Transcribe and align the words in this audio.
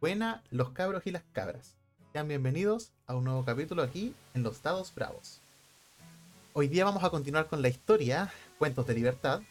Buena, 0.00 0.42
los 0.50 0.70
cabros 0.70 1.06
y 1.06 1.10
las 1.10 1.24
cabras. 1.34 1.74
Sean 2.14 2.26
bienvenidos 2.26 2.90
a 3.06 3.14
un 3.14 3.24
nuevo 3.24 3.44
capítulo 3.44 3.82
aquí 3.82 4.14
en 4.32 4.42
Los 4.42 4.62
Dados 4.62 4.94
Bravos. 4.94 5.42
Hoy 6.54 6.68
día 6.68 6.86
vamos 6.86 7.04
a 7.04 7.10
continuar 7.10 7.48
con 7.48 7.60
la 7.60 7.68
historia, 7.68 8.32
Cuentos 8.58 8.86
de 8.86 8.94
Libertad, 8.94 9.42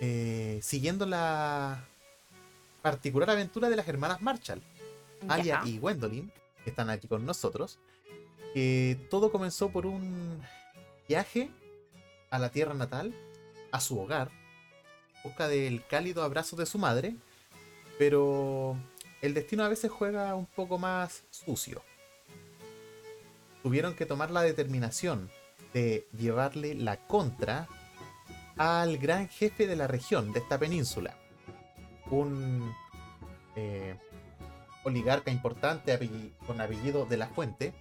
eh, 0.00 0.60
siguiendo 0.62 1.06
la 1.06 1.84
particular 2.82 3.30
aventura 3.30 3.68
de 3.68 3.74
las 3.74 3.88
hermanas 3.88 4.22
Marshall, 4.22 4.62
Alia 5.26 5.62
y 5.64 5.78
Gwendolyn, 5.78 6.32
que 6.62 6.70
están 6.70 6.88
aquí 6.88 7.08
con 7.08 7.26
nosotros. 7.26 7.80
todo 9.10 9.32
comenzó 9.32 9.70
por 9.70 9.86
un 9.86 10.40
viaje 11.08 11.50
a 12.30 12.38
la 12.38 12.50
tierra 12.50 12.74
natal, 12.74 13.12
a 13.72 13.80
su 13.80 13.98
hogar, 13.98 14.30
busca 15.24 15.48
del 15.48 15.84
cálido 15.84 16.22
abrazo 16.22 16.54
de 16.54 16.66
su 16.66 16.78
madre, 16.78 17.16
pero 17.98 18.76
el 19.22 19.34
destino 19.34 19.64
a 19.64 19.68
veces 19.68 19.90
juega 19.90 20.34
un 20.34 20.46
poco 20.46 20.78
más 20.78 21.24
sucio. 21.30 21.82
Tuvieron 23.62 23.94
que 23.94 24.06
tomar 24.06 24.30
la 24.30 24.42
determinación 24.42 25.30
de 25.74 26.06
llevarle 26.16 26.74
la 26.74 26.96
contra 27.06 27.68
al 28.56 28.98
gran 28.98 29.28
jefe 29.28 29.66
de 29.66 29.76
la 29.76 29.86
región, 29.86 30.32
de 30.32 30.40
esta 30.40 30.58
península. 30.58 31.14
Un 32.10 32.74
eh, 33.56 33.96
oligarca 34.84 35.30
importante 35.30 35.98
con 36.46 36.60
apellido 36.60 37.06
de 37.06 37.16
la 37.16 37.28
Fuente, 37.28 37.74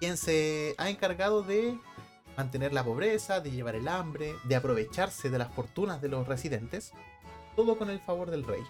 quien 0.00 0.16
se 0.16 0.74
ha 0.78 0.88
encargado 0.88 1.42
de 1.42 1.76
mantener 2.36 2.72
la 2.72 2.84
pobreza, 2.84 3.40
de 3.40 3.50
llevar 3.50 3.74
el 3.74 3.88
hambre, 3.88 4.34
de 4.44 4.54
aprovecharse 4.54 5.28
de 5.28 5.38
las 5.38 5.52
fortunas 5.52 6.00
de 6.00 6.08
los 6.08 6.28
residentes, 6.28 6.92
todo 7.56 7.76
con 7.76 7.90
el 7.90 8.00
favor 8.00 8.30
del 8.30 8.44
rey. 8.44 8.62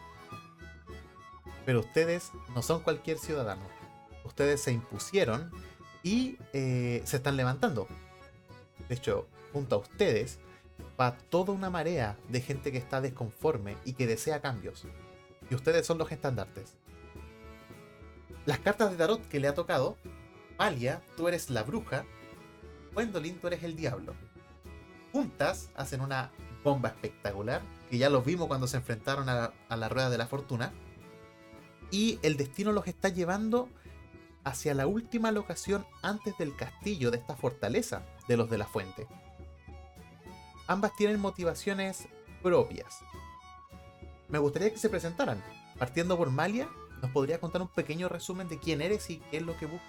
Pero 1.68 1.80
ustedes 1.80 2.32
no 2.54 2.62
son 2.62 2.80
cualquier 2.80 3.18
ciudadano. 3.18 3.60
Ustedes 4.24 4.62
se 4.62 4.72
impusieron 4.72 5.50
y 6.02 6.38
eh, 6.54 7.02
se 7.04 7.16
están 7.18 7.36
levantando. 7.36 7.86
De 8.88 8.94
hecho, 8.94 9.28
junto 9.52 9.74
a 9.74 9.78
ustedes 9.80 10.38
va 10.98 11.18
toda 11.28 11.52
una 11.52 11.68
marea 11.68 12.16
de 12.30 12.40
gente 12.40 12.72
que 12.72 12.78
está 12.78 13.02
desconforme 13.02 13.76
y 13.84 13.92
que 13.92 14.06
desea 14.06 14.40
cambios. 14.40 14.86
Y 15.50 15.54
ustedes 15.54 15.86
son 15.86 15.98
los 15.98 16.10
estandartes. 16.10 16.74
Las 18.46 18.60
cartas 18.60 18.90
de 18.90 18.96
tarot 18.96 19.28
que 19.28 19.38
le 19.38 19.48
ha 19.48 19.54
tocado, 19.54 19.98
Malia, 20.58 21.02
tú 21.18 21.28
eres 21.28 21.50
la 21.50 21.64
bruja, 21.64 22.06
Gwendolyn, 22.94 23.38
tú 23.42 23.46
eres 23.48 23.62
el 23.62 23.76
diablo. 23.76 24.14
Juntas 25.12 25.68
hacen 25.74 26.00
una 26.00 26.30
bomba 26.64 26.88
espectacular, 26.88 27.60
que 27.90 27.98
ya 27.98 28.08
los 28.08 28.24
vimos 28.24 28.48
cuando 28.48 28.66
se 28.66 28.78
enfrentaron 28.78 29.28
a 29.28 29.76
la 29.76 29.88
rueda 29.90 30.08
de 30.08 30.16
la 30.16 30.26
fortuna 30.26 30.72
y 31.90 32.18
el 32.22 32.36
destino 32.36 32.72
los 32.72 32.86
está 32.86 33.08
llevando 33.08 33.68
hacia 34.44 34.74
la 34.74 34.86
última 34.86 35.30
locación 35.30 35.86
antes 36.02 36.36
del 36.38 36.56
castillo 36.56 37.10
de 37.10 37.18
esta 37.18 37.36
fortaleza 37.36 38.02
de 38.28 38.36
los 38.36 38.50
de 38.50 38.58
la 38.58 38.66
fuente. 38.66 39.06
Ambas 40.66 40.94
tienen 40.96 41.20
motivaciones 41.20 42.08
propias. 42.42 43.00
Me 44.28 44.38
gustaría 44.38 44.70
que 44.70 44.78
se 44.78 44.90
presentaran. 44.90 45.42
Partiendo 45.78 46.16
por 46.16 46.30
Malia, 46.30 46.68
¿nos 47.00 47.10
podría 47.10 47.40
contar 47.40 47.62
un 47.62 47.68
pequeño 47.68 48.08
resumen 48.08 48.48
de 48.48 48.58
quién 48.58 48.82
eres 48.82 49.08
y 49.10 49.18
qué 49.30 49.38
es 49.38 49.42
lo 49.42 49.56
que 49.56 49.66
buscas? 49.66 49.88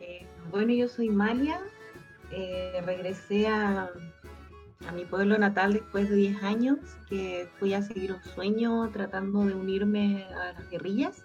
Eh, 0.00 0.26
bueno, 0.50 0.72
yo 0.72 0.88
soy 0.88 1.08
Malia. 1.08 1.60
Eh, 2.32 2.82
regresé 2.84 3.46
a, 3.46 3.90
a 4.84 4.92
mi 4.92 5.04
pueblo 5.04 5.38
natal 5.38 5.72
después 5.72 6.08
de 6.10 6.16
10 6.16 6.42
años, 6.42 6.78
que 7.08 7.48
fui 7.58 7.72
a 7.74 7.82
seguir 7.82 8.12
un 8.12 8.22
sueño 8.22 8.90
tratando 8.90 9.44
de 9.44 9.54
unirme 9.54 10.24
a 10.24 10.52
las 10.52 10.70
guerrillas. 10.70 11.24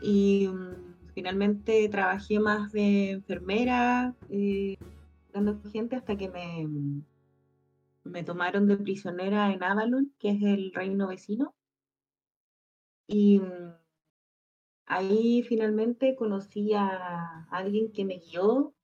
Y 0.00 0.48
mm, 0.48 1.12
finalmente 1.14 1.88
trabajé 1.88 2.38
más 2.38 2.70
de 2.72 3.10
enfermera, 3.10 4.14
eh, 4.30 4.76
dando 5.32 5.60
gente 5.70 5.96
hasta 5.96 6.16
que 6.16 6.28
me, 6.28 6.66
mm, 6.66 7.02
me 8.04 8.22
tomaron 8.22 8.66
de 8.66 8.76
prisionera 8.76 9.52
en 9.52 9.62
Avalon, 9.62 10.12
que 10.18 10.30
es 10.30 10.42
el 10.42 10.72
reino 10.72 11.08
vecino. 11.08 11.54
Y 13.08 13.40
mm, 13.40 13.74
ahí 14.86 15.42
finalmente 15.42 16.14
conocí 16.14 16.74
a 16.74 17.46
alguien 17.50 17.90
que 17.92 18.04
me 18.04 18.18
guió, 18.18 18.74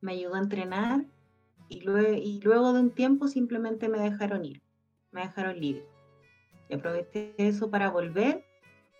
me 0.00 0.12
ayudó 0.12 0.34
a 0.34 0.40
entrenar 0.40 1.06
y 1.68 1.80
luego, 1.80 2.72
de 2.72 2.80
un 2.80 2.90
tiempo 2.90 3.28
simplemente 3.28 3.88
me 3.88 3.98
dejaron 3.98 4.44
ir, 4.44 4.62
me 5.12 5.22
dejaron 5.22 5.58
libre. 5.58 5.84
Y 6.68 6.74
aproveché 6.74 7.34
eso 7.38 7.70
para 7.70 7.90
volver 7.90 8.44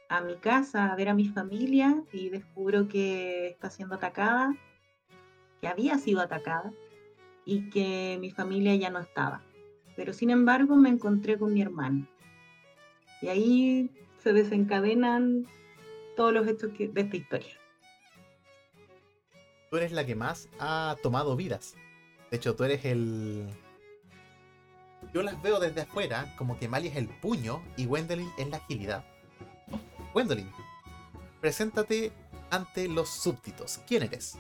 a 0.09 0.21
mi 0.21 0.37
casa 0.37 0.93
a 0.93 0.97
ver 0.97 1.09
a 1.09 1.15
mi 1.15 1.29
familia 1.29 2.03
y 2.13 2.29
descubro 2.29 2.89
que 2.89 3.49
está 3.49 3.71
siendo 3.71 3.97
atacada, 3.97 4.55
que 5.61 5.69
había 5.69 5.99
sido 5.99 6.21
atacada 6.21 6.73
y 7.45 7.71
que 7.71 8.19
mi 8.21 8.31
familia 8.31 8.75
ya 8.75 8.91
no 8.91 8.99
estaba. 8.99 9.43
Pero 9.97 10.13
sin 10.13 10.31
embargo 10.31 10.77
me 10.77 10.89
encontré 10.89 11.39
con 11.39 11.53
mi 11.53 11.63
hermano. 11.63 12.07
Y 13.23 13.29
ahí 13.29 13.91
se 14.19 14.33
desencadenan 14.33 15.47
todos 16.17 16.33
los 16.33 16.47
hechos 16.47 16.71
de 16.77 17.01
esta 17.01 17.17
historia. 17.17 17.55
Tú 19.71 19.77
eres 19.77 19.93
la 19.93 20.05
que 20.05 20.15
más 20.15 20.49
ha 20.59 20.97
tomado 21.03 21.37
vidas 21.37 21.77
de 22.35 22.39
hecho, 22.39 22.57
tú 22.57 22.65
eres 22.65 22.85
el. 22.85 23.49
Yo 25.13 25.23
las 25.23 25.41
veo 25.41 25.61
desde 25.61 25.83
afuera 25.83 26.35
como 26.37 26.59
que 26.59 26.67
Mali 26.67 26.89
es 26.89 26.97
el 26.97 27.07
puño 27.07 27.63
y 27.77 27.87
Gwendolyn 27.87 28.29
es 28.37 28.49
la 28.49 28.57
agilidad. 28.57 29.05
Gwendolyn, 30.13 30.51
preséntate 31.41 32.11
ante 32.51 32.89
los 32.89 33.09
súbditos. 33.09 33.79
¿Quién 33.87 34.03
eres? 34.03 34.37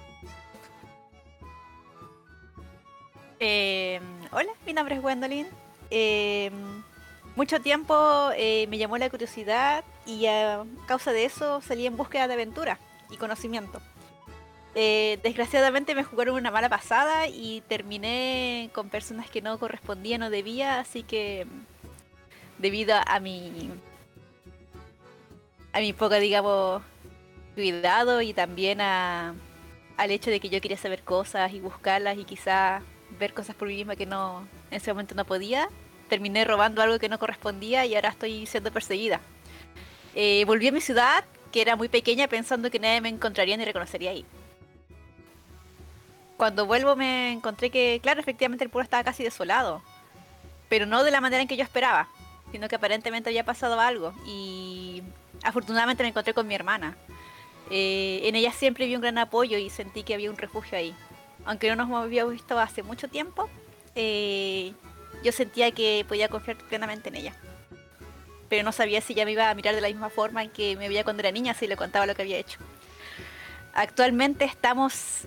Eh, 3.39 4.01
hola, 4.33 4.51
mi 4.67 4.73
nombre 4.73 4.97
es 4.97 5.01
Gwendolyn. 5.01 5.47
Eh, 5.93 6.51
mucho 7.37 7.61
tiempo 7.61 8.31
eh, 8.37 8.67
me 8.71 8.79
llamó 8.79 8.99
la 8.99 9.09
curiosidad 9.09 9.85
y 10.05 10.27
a 10.27 10.65
causa 10.89 11.13
de 11.13 11.27
eso 11.27 11.61
salí 11.61 11.87
en 11.87 11.97
búsqueda 11.97 12.27
de 12.27 12.35
aventura 12.35 12.81
y 13.09 13.19
conocimiento. 13.19 13.81
Eh, 14.77 15.21
desgraciadamente 15.23 15.95
me 15.95 16.03
jugaron 16.03 16.35
una 16.35 16.51
mala 16.51 16.69
pasada 16.69 17.29
y 17.29 17.63
terminé 17.69 18.71
con 18.73 18.89
personas 18.89 19.31
que 19.31 19.41
no 19.41 19.59
correspondían 19.59 20.25
o 20.25 20.31
debía, 20.31 20.81
así 20.81 21.05
que 21.05 21.47
debido 22.59 22.97
a 23.07 23.21
mi 23.21 23.71
a 25.73 25.81
mi 25.81 25.93
poca, 25.93 26.17
digamos, 26.17 26.83
cuidado 27.55 28.21
y 28.23 28.33
también 28.33 28.81
a, 28.81 29.35
al 29.97 30.11
hecho 30.11 30.31
de 30.31 30.41
que 30.41 30.49
yo 30.49 30.61
quería 30.61 30.77
saber 30.77 31.03
cosas 31.03 31.53
y 31.53 31.61
buscarlas 31.61 32.19
y 32.19 32.25
quizás 32.25 32.83
ver 33.19 33.33
cosas 33.33 33.55
por 33.55 33.69
mí 33.69 33.77
misma 33.77 33.97
que 33.97 34.07
no 34.07 34.47
en 34.71 34.77
ese 34.77 34.93
momento 34.93 35.15
no 35.15 35.25
podía, 35.25 35.69
terminé 36.09 36.45
robando 36.45 36.83
algo 36.83 36.99
que 36.99 37.09
no 37.09 37.19
correspondía 37.21 37.87
y 37.87 37.95
ahora 37.95 38.11
estoy 38.11 38.47
siendo 38.47 38.73
perseguida. 38.73 39.21
Eh, 40.17 40.45
volví 40.47 40.69
a 40.69 40.73
mi 40.73 40.81
ciudad, 40.81 41.25
que 41.53 41.61
era 41.63 41.77
muy 41.77 41.89
pequeña, 41.89 42.29
pensando 42.29 42.71
que 42.71 42.81
nadie 42.81 43.01
me 43.01 43.09
encontraría 43.09 43.57
ni 43.57 43.65
reconocería 43.65 44.11
ahí 44.11 44.25
cuando 46.37 46.67
vuelvo 46.67 46.97
me 46.97 47.33
encontré 47.33 47.71
que, 47.71 48.01
claro, 48.03 48.21
efectivamente 48.21 48.65
el 48.65 48.71
pueblo 48.71 48.85
estaba 48.85 49.05
casi 49.05 49.23
desolado. 49.23 49.83
Pero 50.69 50.87
no 50.87 51.05
de 51.05 51.11
la 51.11 51.21
manera 51.21 51.43
en 51.43 51.49
que 51.49 51.57
yo 51.57 51.63
esperaba, 51.63 52.09
sino 52.51 52.69
que 52.69 52.77
aparentemente 52.77 53.31
había 53.31 53.45
pasado 53.45 53.79
algo. 53.81 54.13
Y 54.27 55.03
afortunadamente 55.43 56.03
me 56.03 56.09
encontré 56.09 56.35
con 56.35 56.47
mi 56.47 56.55
hermana. 56.55 56.97
Eh, 57.71 58.23
en 58.25 58.35
ella 58.35 58.53
siempre 58.53 58.87
vi 58.87 58.97
un 58.97 59.03
gran 59.03 59.19
apoyo 59.19 59.59
y 59.59 59.71
sentí 59.71 60.03
que 60.03 60.15
había 60.15 60.31
un 60.31 60.37
refugio 60.37 60.77
ahí. 60.77 60.95
Aunque 61.45 61.69
no 61.69 61.77
nos 61.77 62.03
habíamos 62.03 62.33
visto 62.33 62.59
hace 62.59 62.83
mucho 62.83 63.09
tiempo, 63.09 63.49
eh, 63.95 64.73
yo 65.23 65.33
sentía 65.33 65.71
que 65.71 66.05
podía 66.09 66.29
confiar 66.29 66.57
plenamente 66.57 67.09
en 67.09 67.17
ella. 67.17 67.35
Pero 68.49 68.63
no 68.63 68.73
sabía 68.73 69.01
si 69.01 69.13
ella 69.13 69.25
me 69.25 69.33
iba 69.33 69.51
a 69.51 69.55
mirar 69.55 69.75
de 69.75 69.81
la 69.81 69.89
misma 69.89 70.11
forma 70.11 70.43
en 70.43 70.51
que 70.51 70.77
me 70.77 70.89
veía 70.89 71.05
cuando 71.05 71.21
era 71.21 71.31
niña, 71.31 71.55
si 71.55 71.67
le 71.67 71.77
contaba 71.77 72.07
lo 72.07 72.15
que 72.15 72.23
había 72.23 72.39
hecho. 72.39 72.59
Actualmente 73.73 74.45
estamos 74.45 75.27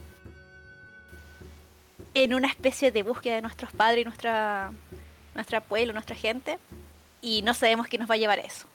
en 2.23 2.33
una 2.33 2.47
especie 2.47 2.91
de 2.91 3.03
búsqueda 3.03 3.35
de 3.35 3.41
nuestros 3.41 3.71
padres 3.71 4.01
y 4.01 4.05
nuestra, 4.05 4.71
nuestra 5.35 5.61
pueblo, 5.61 5.93
nuestra 5.93 6.15
gente, 6.15 6.57
y 7.21 7.41
no 7.41 7.53
sabemos 7.53 7.87
qué 7.87 7.97
nos 7.97 8.09
va 8.09 8.15
a 8.15 8.17
llevar 8.17 8.39
eso. 8.39 8.67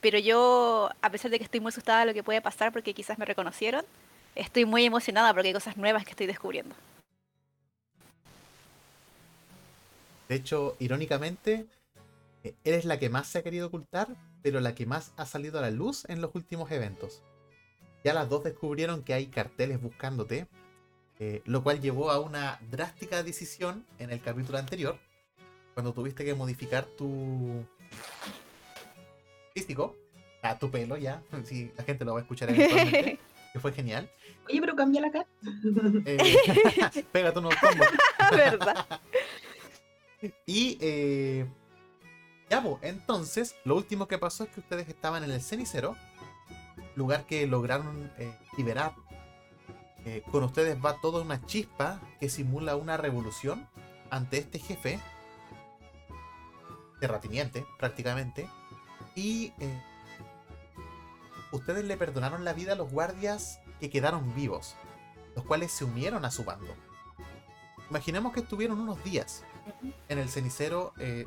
Pero 0.00 0.18
yo, 0.18 0.90
a 1.00 1.10
pesar 1.10 1.30
de 1.30 1.38
que 1.38 1.44
estoy 1.44 1.60
muy 1.60 1.70
asustada 1.70 2.00
de 2.00 2.06
lo 2.06 2.14
que 2.14 2.22
puede 2.22 2.42
pasar 2.42 2.72
porque 2.72 2.92
quizás 2.92 3.18
me 3.18 3.24
reconocieron, 3.24 3.84
estoy 4.34 4.64
muy 4.64 4.84
emocionada 4.84 5.32
porque 5.32 5.48
hay 5.48 5.54
cosas 5.54 5.76
nuevas 5.76 6.04
que 6.04 6.10
estoy 6.10 6.26
descubriendo. 6.26 6.74
De 10.28 10.34
hecho, 10.34 10.76
irónicamente, 10.78 11.66
eh, 12.42 12.54
eres 12.64 12.84
la 12.84 12.98
que 12.98 13.08
más 13.08 13.28
se 13.28 13.38
ha 13.38 13.42
querido 13.42 13.68
ocultar, 13.68 14.08
pero 14.42 14.60
la 14.60 14.74
que 14.74 14.84
más 14.84 15.12
ha 15.16 15.26
salido 15.26 15.58
a 15.58 15.62
la 15.62 15.70
luz 15.70 16.04
en 16.08 16.20
los 16.20 16.34
últimos 16.34 16.70
eventos. 16.70 17.22
Ya 18.04 18.12
las 18.12 18.28
dos 18.28 18.44
descubrieron 18.44 19.02
que 19.02 19.14
hay 19.14 19.26
carteles 19.26 19.80
buscándote, 19.80 20.46
eh, 21.18 21.42
lo 21.44 21.62
cual 21.62 21.80
llevó 21.80 22.10
a 22.10 22.20
una 22.20 22.58
drástica 22.70 23.22
decisión 23.22 23.84
en 23.98 24.10
el 24.10 24.20
capítulo 24.20 24.58
anterior, 24.58 24.98
cuando 25.74 25.92
tuviste 25.92 26.24
que 26.24 26.34
modificar 26.34 26.84
tu, 26.84 27.64
físico, 29.54 29.96
a 30.42 30.58
tu 30.58 30.70
pelo 30.70 30.96
ya, 30.96 31.22
si 31.44 31.72
la 31.76 31.84
gente 31.84 32.04
lo 32.04 32.14
va 32.14 32.18
a 32.20 32.22
escuchar 32.22 32.50
eventualmente, 32.50 33.18
que 33.52 33.60
fue 33.60 33.72
genial. 33.72 34.10
Oye, 34.48 34.60
pero 34.60 34.76
cambia 34.76 35.00
la 35.00 35.10
cara. 35.10 35.26
Eh, 36.06 37.04
pégate 37.12 37.38
unos 37.38 37.54
combos. 37.56 37.86
¿Verdad? 38.30 39.00
Y 40.46 40.78
eh, 40.80 41.46
ya, 42.50 42.62
pues, 42.62 42.76
entonces, 42.82 43.54
lo 43.64 43.76
último 43.76 44.08
que 44.08 44.18
pasó 44.18 44.44
es 44.44 44.50
que 44.50 44.60
ustedes 44.60 44.88
estaban 44.88 45.24
en 45.24 45.30
el 45.30 45.40
cenicero, 45.40 45.96
lugar 46.96 47.24
que 47.26 47.46
lograron 47.46 48.10
eh, 48.18 48.34
liberar. 48.56 48.94
Eh, 50.04 50.22
con 50.30 50.44
ustedes 50.44 50.76
va 50.84 51.00
toda 51.00 51.22
una 51.22 51.44
chispa 51.46 52.00
que 52.20 52.28
simula 52.28 52.76
una 52.76 52.96
revolución 52.96 53.66
ante 54.10 54.38
este 54.38 54.58
jefe, 54.58 55.00
terratiniente 57.00 57.66
prácticamente, 57.78 58.48
y 59.14 59.52
eh, 59.58 59.82
ustedes 61.52 61.84
le 61.84 61.96
perdonaron 61.96 62.44
la 62.44 62.52
vida 62.52 62.72
a 62.72 62.76
los 62.76 62.90
guardias 62.90 63.60
que 63.80 63.88
quedaron 63.88 64.34
vivos, 64.34 64.76
los 65.34 65.44
cuales 65.44 65.72
se 65.72 65.84
unieron 65.84 66.24
a 66.24 66.30
su 66.30 66.44
bando. 66.44 66.74
Imaginemos 67.88 68.32
que 68.32 68.40
estuvieron 68.40 68.80
unos 68.80 69.02
días 69.04 69.42
en 70.08 70.18
el 70.18 70.28
cenicero, 70.28 70.92
eh, 70.98 71.26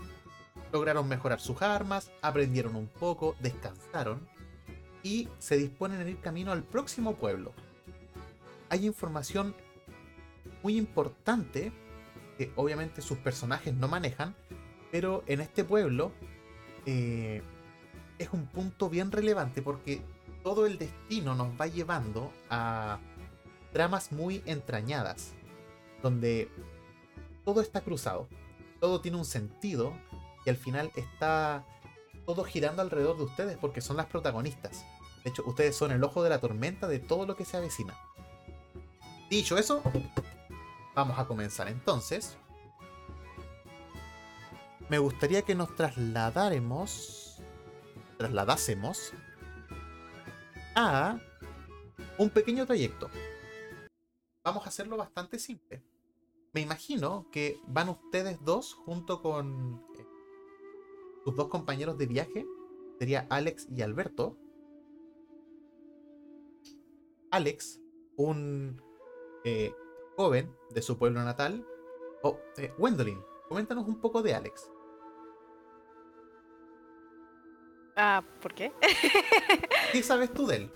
lograron 0.72 1.08
mejorar 1.08 1.40
sus 1.40 1.62
armas, 1.62 2.12
aprendieron 2.22 2.76
un 2.76 2.88
poco, 2.88 3.36
descansaron 3.40 4.28
y 5.02 5.30
se 5.40 5.58
disponen 5.58 6.02
a 6.02 6.10
ir 6.10 6.20
camino 6.20 6.52
al 6.52 6.64
próximo 6.64 7.16
pueblo. 7.16 7.54
Hay 8.70 8.86
información 8.86 9.56
muy 10.64 10.78
importante 10.78 11.72
que 12.38 12.52
obviamente 12.56 13.02
sus 13.02 13.18
personajes 13.18 13.74
no 13.74 13.88
manejan, 13.88 14.36
pero 14.92 15.24
en 15.28 15.42
este 15.42 15.64
pueblo 15.64 16.12
eh, 16.86 17.42
es 18.18 18.30
un 18.32 18.48
punto 18.48 18.90
bien 18.90 19.12
relevante 19.12 19.62
porque 19.62 20.02
todo 20.44 20.66
el 20.66 20.78
destino 20.78 21.36
nos 21.36 21.50
va 21.60 21.68
llevando 21.68 22.32
a 22.50 23.00
dramas 23.74 24.12
muy 24.12 24.42
entrañadas, 24.46 25.34
donde 26.02 26.50
todo 27.44 27.62
está 27.62 27.82
cruzado, 27.82 28.28
todo 28.80 29.02
tiene 29.02 29.18
un 29.18 29.26
sentido 29.26 29.94
y 30.46 30.50
al 30.50 30.58
final 30.58 30.92
está 30.96 31.66
todo 32.26 32.44
girando 32.44 32.82
alrededor 32.82 33.18
de 33.18 33.24
ustedes 33.24 33.58
porque 33.58 33.82
son 33.82 33.98
las 33.98 34.06
protagonistas. 34.06 34.86
De 35.24 35.30
hecho, 35.30 35.44
ustedes 35.46 35.76
son 35.76 35.92
el 35.92 36.04
ojo 36.04 36.24
de 36.24 36.30
la 36.30 36.40
tormenta 36.40 36.88
de 36.88 37.00
todo 37.00 37.26
lo 37.26 37.36
que 37.36 37.46
se 37.46 37.58
avecina. 37.58 37.98
Dicho 39.30 39.58
eso, 39.58 39.82
vamos 40.96 41.20
a 41.20 41.28
comenzar 41.28 41.68
entonces. 41.68 42.38
Me 44.88 45.00
gustaría 45.00 45.42
que 45.42 45.54
nos 45.54 45.76
trasladáramos, 45.76 47.42
trasladásemos 48.18 49.12
a 50.76 51.20
un 52.18 52.30
pequeño 52.30 52.66
trayecto. 52.66 53.10
Vamos 54.46 54.66
a 54.66 54.70
hacerlo 54.70 54.96
bastante 54.96 55.40
simple. 55.40 55.84
Me 56.54 56.62
imagino 56.62 57.28
que 57.30 57.60
van 57.68 57.90
ustedes 57.90 58.42
dos 58.46 58.76
junto 58.76 59.22
con 59.22 59.84
eh, 60.00 60.06
sus 61.26 61.36
dos 61.36 61.50
compañeros 61.50 61.98
de 61.98 62.06
viaje. 62.06 62.46
Sería 62.98 63.28
Alex 63.30 63.68
y 63.70 63.82
Alberto. 63.82 64.38
Alex, 67.30 67.82
un 68.16 68.82
eh, 69.48 69.74
joven 70.18 70.54
de 70.72 70.82
su 70.82 70.98
pueblo 70.98 71.24
natal. 71.24 71.66
Oh, 72.22 72.38
eh, 72.58 72.74
Gwendolyn, 72.78 73.24
coméntanos 73.48 73.88
un 73.88 74.02
poco 74.02 74.22
de 74.22 74.34
Alex. 74.36 74.70
Ah, 77.96 78.22
¿por 78.42 78.54
qué? 78.54 78.74
¿Qué 79.92 80.04
sabes 80.04 80.34
tú 80.34 80.46
de 80.48 80.58
él? 80.58 80.72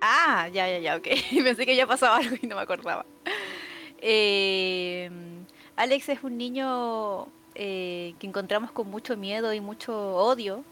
Ah, 0.00 0.48
ya, 0.52 0.68
ya, 0.68 0.78
ya, 0.78 0.96
ok. 0.96 1.08
Pensé 1.44 1.66
que 1.66 1.74
ya 1.74 1.86
pasaba 1.88 2.18
algo 2.18 2.36
y 2.40 2.46
no 2.46 2.54
me 2.54 2.62
acordaba. 2.62 3.04
Eh, 4.00 5.10
Alex 5.74 6.08
es 6.10 6.22
un 6.22 6.38
niño 6.38 7.26
eh, 7.56 8.14
que 8.20 8.28
encontramos 8.28 8.70
con 8.70 8.88
mucho 8.88 9.16
miedo 9.16 9.52
y 9.52 9.60
mucho 9.60 10.14
odio 10.14 10.64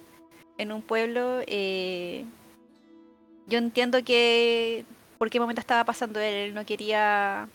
en 0.58 0.70
un 0.70 0.81
pueblo. 0.81 1.40
eh, 1.46 2.25
yo 3.48 3.58
entiendo 3.58 4.02
que 4.04 4.84
por 5.17 5.31
qué 5.31 5.41
momento 5.41 5.61
estaba 5.61 5.85
pasando 5.85 6.21
él. 6.21 6.35
Él 6.35 6.55
no 6.55 6.65
quería, 6.65 7.49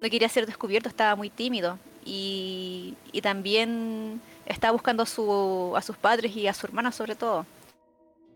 no 0.00 0.10
quería 0.10 0.28
ser 0.28 0.46
descubierto, 0.46 0.88
estaba 0.88 1.16
muy 1.16 1.30
tímido 1.30 1.78
y, 2.04 2.94
y 3.12 3.20
también 3.20 4.20
estaba 4.46 4.72
buscando 4.72 5.02
a, 5.02 5.06
su, 5.06 5.72
a 5.76 5.82
sus 5.82 5.96
padres 5.96 6.36
y 6.36 6.46
a 6.46 6.54
su 6.54 6.66
hermana 6.66 6.92
sobre 6.92 7.14
todo. 7.14 7.46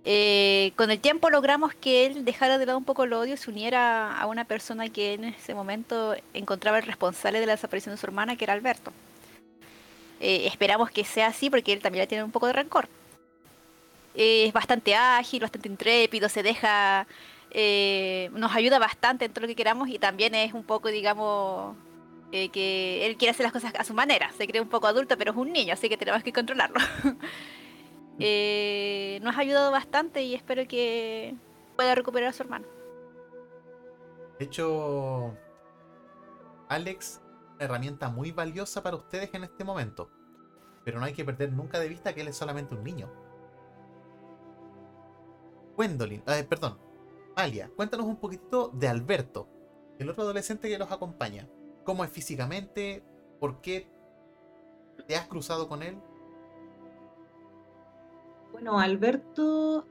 Eh, 0.04 0.72
con 0.76 0.90
el 0.90 1.00
tiempo 1.00 1.28
logramos 1.28 1.74
que 1.74 2.06
él 2.06 2.24
dejara 2.24 2.56
de 2.56 2.64
lado 2.64 2.78
un 2.78 2.84
poco 2.84 3.04
el 3.04 3.12
odio 3.12 3.34
y 3.34 3.36
se 3.36 3.50
uniera 3.50 4.16
a 4.16 4.26
una 4.26 4.44
persona 4.44 4.88
que 4.88 5.14
en 5.14 5.24
ese 5.24 5.54
momento 5.54 6.14
encontraba 6.32 6.78
el 6.78 6.86
responsable 6.86 7.40
de 7.40 7.46
la 7.46 7.52
desaparición 7.52 7.94
de 7.94 8.00
su 8.00 8.06
hermana, 8.06 8.36
que 8.36 8.44
era 8.44 8.54
Alberto. 8.54 8.92
Eh, 10.20 10.46
esperamos 10.46 10.90
que 10.90 11.04
sea 11.04 11.26
así 11.28 11.50
porque 11.50 11.72
él 11.72 11.82
también 11.82 12.08
tiene 12.08 12.24
un 12.24 12.30
poco 12.30 12.46
de 12.46 12.54
rencor. 12.54 12.88
Es 14.14 14.52
bastante 14.52 14.94
ágil, 14.94 15.42
bastante 15.42 15.68
intrépido, 15.68 16.28
se 16.28 16.42
deja, 16.42 17.06
eh, 17.50 18.30
nos 18.32 18.54
ayuda 18.54 18.78
bastante 18.78 19.24
en 19.24 19.32
todo 19.32 19.42
lo 19.42 19.48
que 19.48 19.56
queramos 19.56 19.88
y 19.88 19.98
también 19.98 20.34
es 20.34 20.52
un 20.52 20.64
poco, 20.64 20.88
digamos, 20.88 21.76
eh, 22.32 22.50
que 22.50 23.06
él 23.06 23.16
quiere 23.16 23.30
hacer 23.30 23.44
las 23.44 23.52
cosas 23.52 23.72
a 23.78 23.84
su 23.84 23.94
manera. 23.94 24.30
Se 24.36 24.46
cree 24.46 24.60
un 24.60 24.68
poco 24.68 24.86
adulto, 24.86 25.16
pero 25.16 25.32
es 25.32 25.36
un 25.36 25.52
niño, 25.52 25.72
así 25.74 25.88
que 25.88 25.96
tenemos 25.96 26.22
que 26.22 26.32
controlarlo. 26.32 26.78
Eh, 28.20 29.20
nos 29.22 29.36
ha 29.36 29.42
ayudado 29.42 29.70
bastante 29.70 30.24
y 30.24 30.34
espero 30.34 30.66
que 30.66 31.36
pueda 31.76 31.94
recuperar 31.94 32.30
a 32.30 32.32
su 32.32 32.42
hermano. 32.42 32.66
De 34.40 34.44
hecho, 34.44 35.36
Alex 36.68 37.20
una 37.58 37.64
herramienta 37.64 38.08
muy 38.08 38.30
valiosa 38.32 38.82
para 38.82 38.96
ustedes 38.96 39.30
en 39.34 39.44
este 39.44 39.64
momento. 39.64 40.10
Pero 40.84 41.00
no 41.00 41.06
hay 41.06 41.12
que 41.12 41.24
perder 41.24 41.52
nunca 41.52 41.78
de 41.78 41.88
vista 41.88 42.14
que 42.14 42.22
él 42.22 42.28
es 42.28 42.36
solamente 42.36 42.74
un 42.74 42.84
niño. 42.84 43.08
Gwendolyn, 45.76 46.22
perdón, 46.48 46.78
Alia, 47.38 47.70
cuéntanos 47.76 48.04
un 48.04 48.16
poquitito 48.16 48.72
de 48.74 48.88
Alberto, 48.88 49.46
el 50.00 50.10
otro 50.10 50.24
adolescente 50.24 50.68
que 50.68 50.76
los 50.76 50.90
acompaña. 50.90 51.48
¿Cómo 51.84 52.02
es 52.02 52.10
físicamente? 52.10 53.04
¿Por 53.38 53.60
qué 53.60 53.88
te 55.06 55.14
has 55.14 55.28
cruzado 55.28 55.68
con 55.68 55.84
él? 55.84 55.96
Bueno, 58.50 58.80
Alberto 58.80 59.86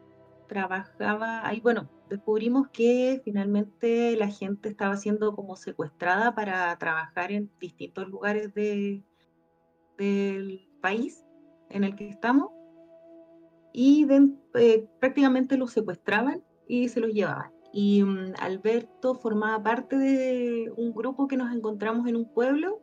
trabajaba 0.50 1.48
ahí, 1.48 1.62
bueno, 1.62 1.88
descubrimos 2.10 2.68
que 2.68 3.22
finalmente 3.24 4.18
la 4.18 4.28
gente 4.28 4.68
estaba 4.68 4.98
siendo 4.98 5.34
como 5.34 5.56
secuestrada 5.56 6.36
para 6.36 6.78
trabajar 6.78 7.32
en 7.32 7.50
distintos 7.62 8.10
lugares 8.10 8.54
de, 8.54 9.06
del 9.98 10.68
país 10.82 11.24
en 11.70 11.86
el 11.86 11.96
que 11.96 12.10
estamos 12.10 12.52
y 13.72 14.06
eh, 14.56 14.90
prácticamente 15.00 15.56
los 15.56 15.72
secuestraban 15.72 16.44
y 16.68 16.90
se 16.90 17.00
los 17.00 17.14
llevaban. 17.14 17.52
Y 17.74 18.04
mm, 18.04 18.34
Alberto 18.40 19.16
formaba 19.16 19.62
parte 19.62 19.98
de 19.98 20.72
un 20.76 20.94
grupo 20.94 21.28
que 21.28 21.38
nos 21.38 21.54
encontramos 21.56 22.08
en 22.08 22.16
un 22.16 22.26
pueblo 22.26 22.82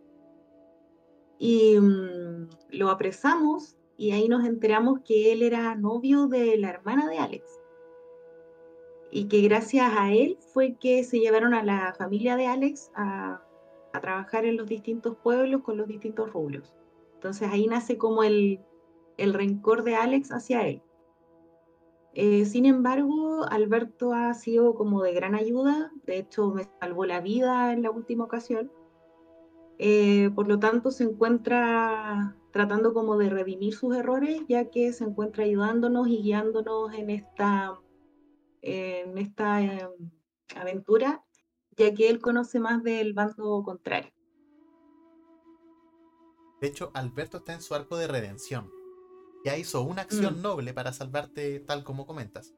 y 1.38 1.79
mm, 1.79 2.49
lo 2.71 2.91
apresamos 2.91 3.76
y 3.97 4.12
ahí 4.12 4.29
nos 4.29 4.45
enteramos 4.45 5.00
que 5.05 5.33
él 5.33 5.43
era 5.43 5.75
novio 5.75 6.26
de 6.26 6.57
la 6.59 6.71
hermana 6.71 7.09
de 7.09 7.19
Alex. 7.19 7.61
Y 9.11 9.29
que 9.29 9.43
gracias 9.43 9.93
a 9.97 10.12
él 10.12 10.38
fue 10.53 10.75
que 10.75 11.05
se 11.05 11.21
llevaron 11.21 11.55
a 11.55 11.62
la 11.62 11.95
familia 11.97 12.37
de 12.37 12.47
Alex 12.47 12.91
a, 12.97 13.41
a 13.93 14.00
trabajar 14.00 14.45
en 14.45 14.57
los 14.57 14.69
distintos 14.69 15.17
pueblos 15.23 15.62
con 15.62 15.76
los 15.76 15.87
distintos 15.87 16.33
rubros. 16.33 16.75
Entonces 17.14 17.49
ahí 17.50 17.67
nace 17.67 17.97
como 17.97 18.25
el, 18.25 18.61
el 19.17 19.35
rencor 19.35 19.85
de 19.85 19.95
Alex 19.95 20.31
hacia 20.31 20.67
él. 20.67 20.83
Eh, 22.16 22.44
sin 22.44 22.64
embargo, 22.64 23.44
Alberto 23.50 24.12
ha 24.12 24.33
sido 24.35 24.75
como 24.75 25.02
de 25.02 25.12
gran 25.12 25.35
ayuda, 25.35 25.90
de 26.06 26.18
hecho 26.18 26.52
me 26.52 26.68
salvó 26.80 27.06
la 27.06 27.21
vida 27.21 27.73
en 27.73 27.83
la 27.83 27.90
última 27.90 28.25
ocasión. 28.25 28.71
Eh, 29.78 30.30
por 30.37 30.47
lo 30.47 30.61
tanto, 30.61 30.92
se 30.92 31.02
encuentra 31.02 32.37
tratando 32.52 32.94
como 32.94 33.16
de 33.16 33.30
redimir 33.30 33.75
sus 33.75 33.97
errores, 33.97 34.42
ya 34.49 34.71
que 34.71 34.92
se 34.92 35.02
encuentra 35.02 35.42
ayudándonos 35.42 36.06
y 36.06 36.23
guiándonos 36.23 36.94
en 36.94 37.11
esta, 37.11 37.80
en 38.62 39.18
esta 39.18 39.62
eh, 39.62 39.88
aventura, 40.54 41.25
ya 41.76 41.92
que 41.94 42.09
él 42.09 42.21
conoce 42.21 42.61
más 42.61 42.85
del 42.85 43.12
bando 43.12 43.61
contrario. 43.64 44.12
De 46.61 46.68
hecho, 46.68 46.92
Alberto 46.94 47.38
está 47.38 47.54
en 47.54 47.61
su 47.61 47.75
arco 47.75 47.97
de 47.97 48.06
redención. 48.06 48.84
Ya 49.45 49.57
hizo 49.59 49.83
una 49.83 50.03
acción 50.03 50.39
Mm. 50.39 50.43
noble 50.43 50.73
para 50.75 50.93
salvarte 50.93 51.61
tal 51.61 51.85
como 51.85 52.07
comentas. 52.07 52.55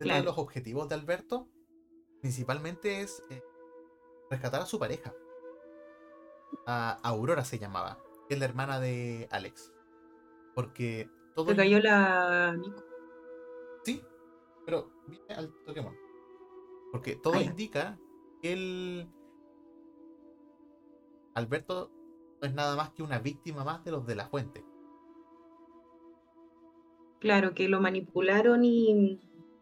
De 0.00 0.22
los 0.22 0.38
objetivos 0.38 0.88
de 0.88 0.94
Alberto, 0.94 1.48
principalmente 2.20 3.02
es 3.02 3.22
eh, 3.30 3.42
rescatar 4.30 4.62
a 4.62 4.66
su 4.66 4.78
pareja. 4.78 5.14
A 6.66 6.92
Aurora 7.02 7.44
se 7.44 7.58
llamaba, 7.58 7.98
que 8.28 8.34
es 8.34 8.40
la 8.40 8.46
hermana 8.46 8.80
de 8.80 9.28
Alex. 9.30 9.72
Porque 10.54 11.08
todo 11.34 11.50
Se 11.50 11.56
cayó 11.56 11.78
la 11.80 12.56
Nico. 12.56 12.82
Sí, 13.84 14.02
pero 14.64 14.90
viene 15.06 15.34
al 15.34 15.52
Pokémon. 15.66 15.94
Porque 16.90 17.16
todo 17.16 17.34
Ah, 17.34 17.42
indica 17.42 17.98
que 18.40 18.52
el 18.52 19.08
Alberto 21.34 21.90
no 22.40 22.46
es 22.48 22.54
nada 22.54 22.76
más 22.76 22.90
que 22.90 23.02
una 23.02 23.18
víctima 23.18 23.64
más 23.64 23.84
de 23.84 23.90
los 23.90 24.06
de 24.06 24.14
la 24.14 24.28
fuente. 24.28 24.64
Claro, 27.24 27.54
que 27.54 27.70
lo 27.70 27.80
manipularon 27.80 28.64
y 28.66 29.18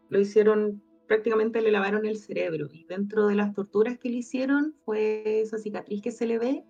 lo 0.09 0.19
hicieron, 0.19 0.83
prácticamente 1.07 1.61
le 1.61 1.71
lavaron 1.71 2.05
el 2.05 2.17
cerebro. 2.17 2.67
Y 2.73 2.83
dentro 2.83 3.27
de 3.27 3.35
las 3.35 3.53
torturas 3.53 3.97
que 3.97 4.09
le 4.09 4.17
hicieron 4.17 4.75
fue 4.83 5.39
esa 5.39 5.57
cicatriz 5.57 6.01
que 6.01 6.11
se 6.11 6.25
le 6.25 6.39
ve, 6.39 6.65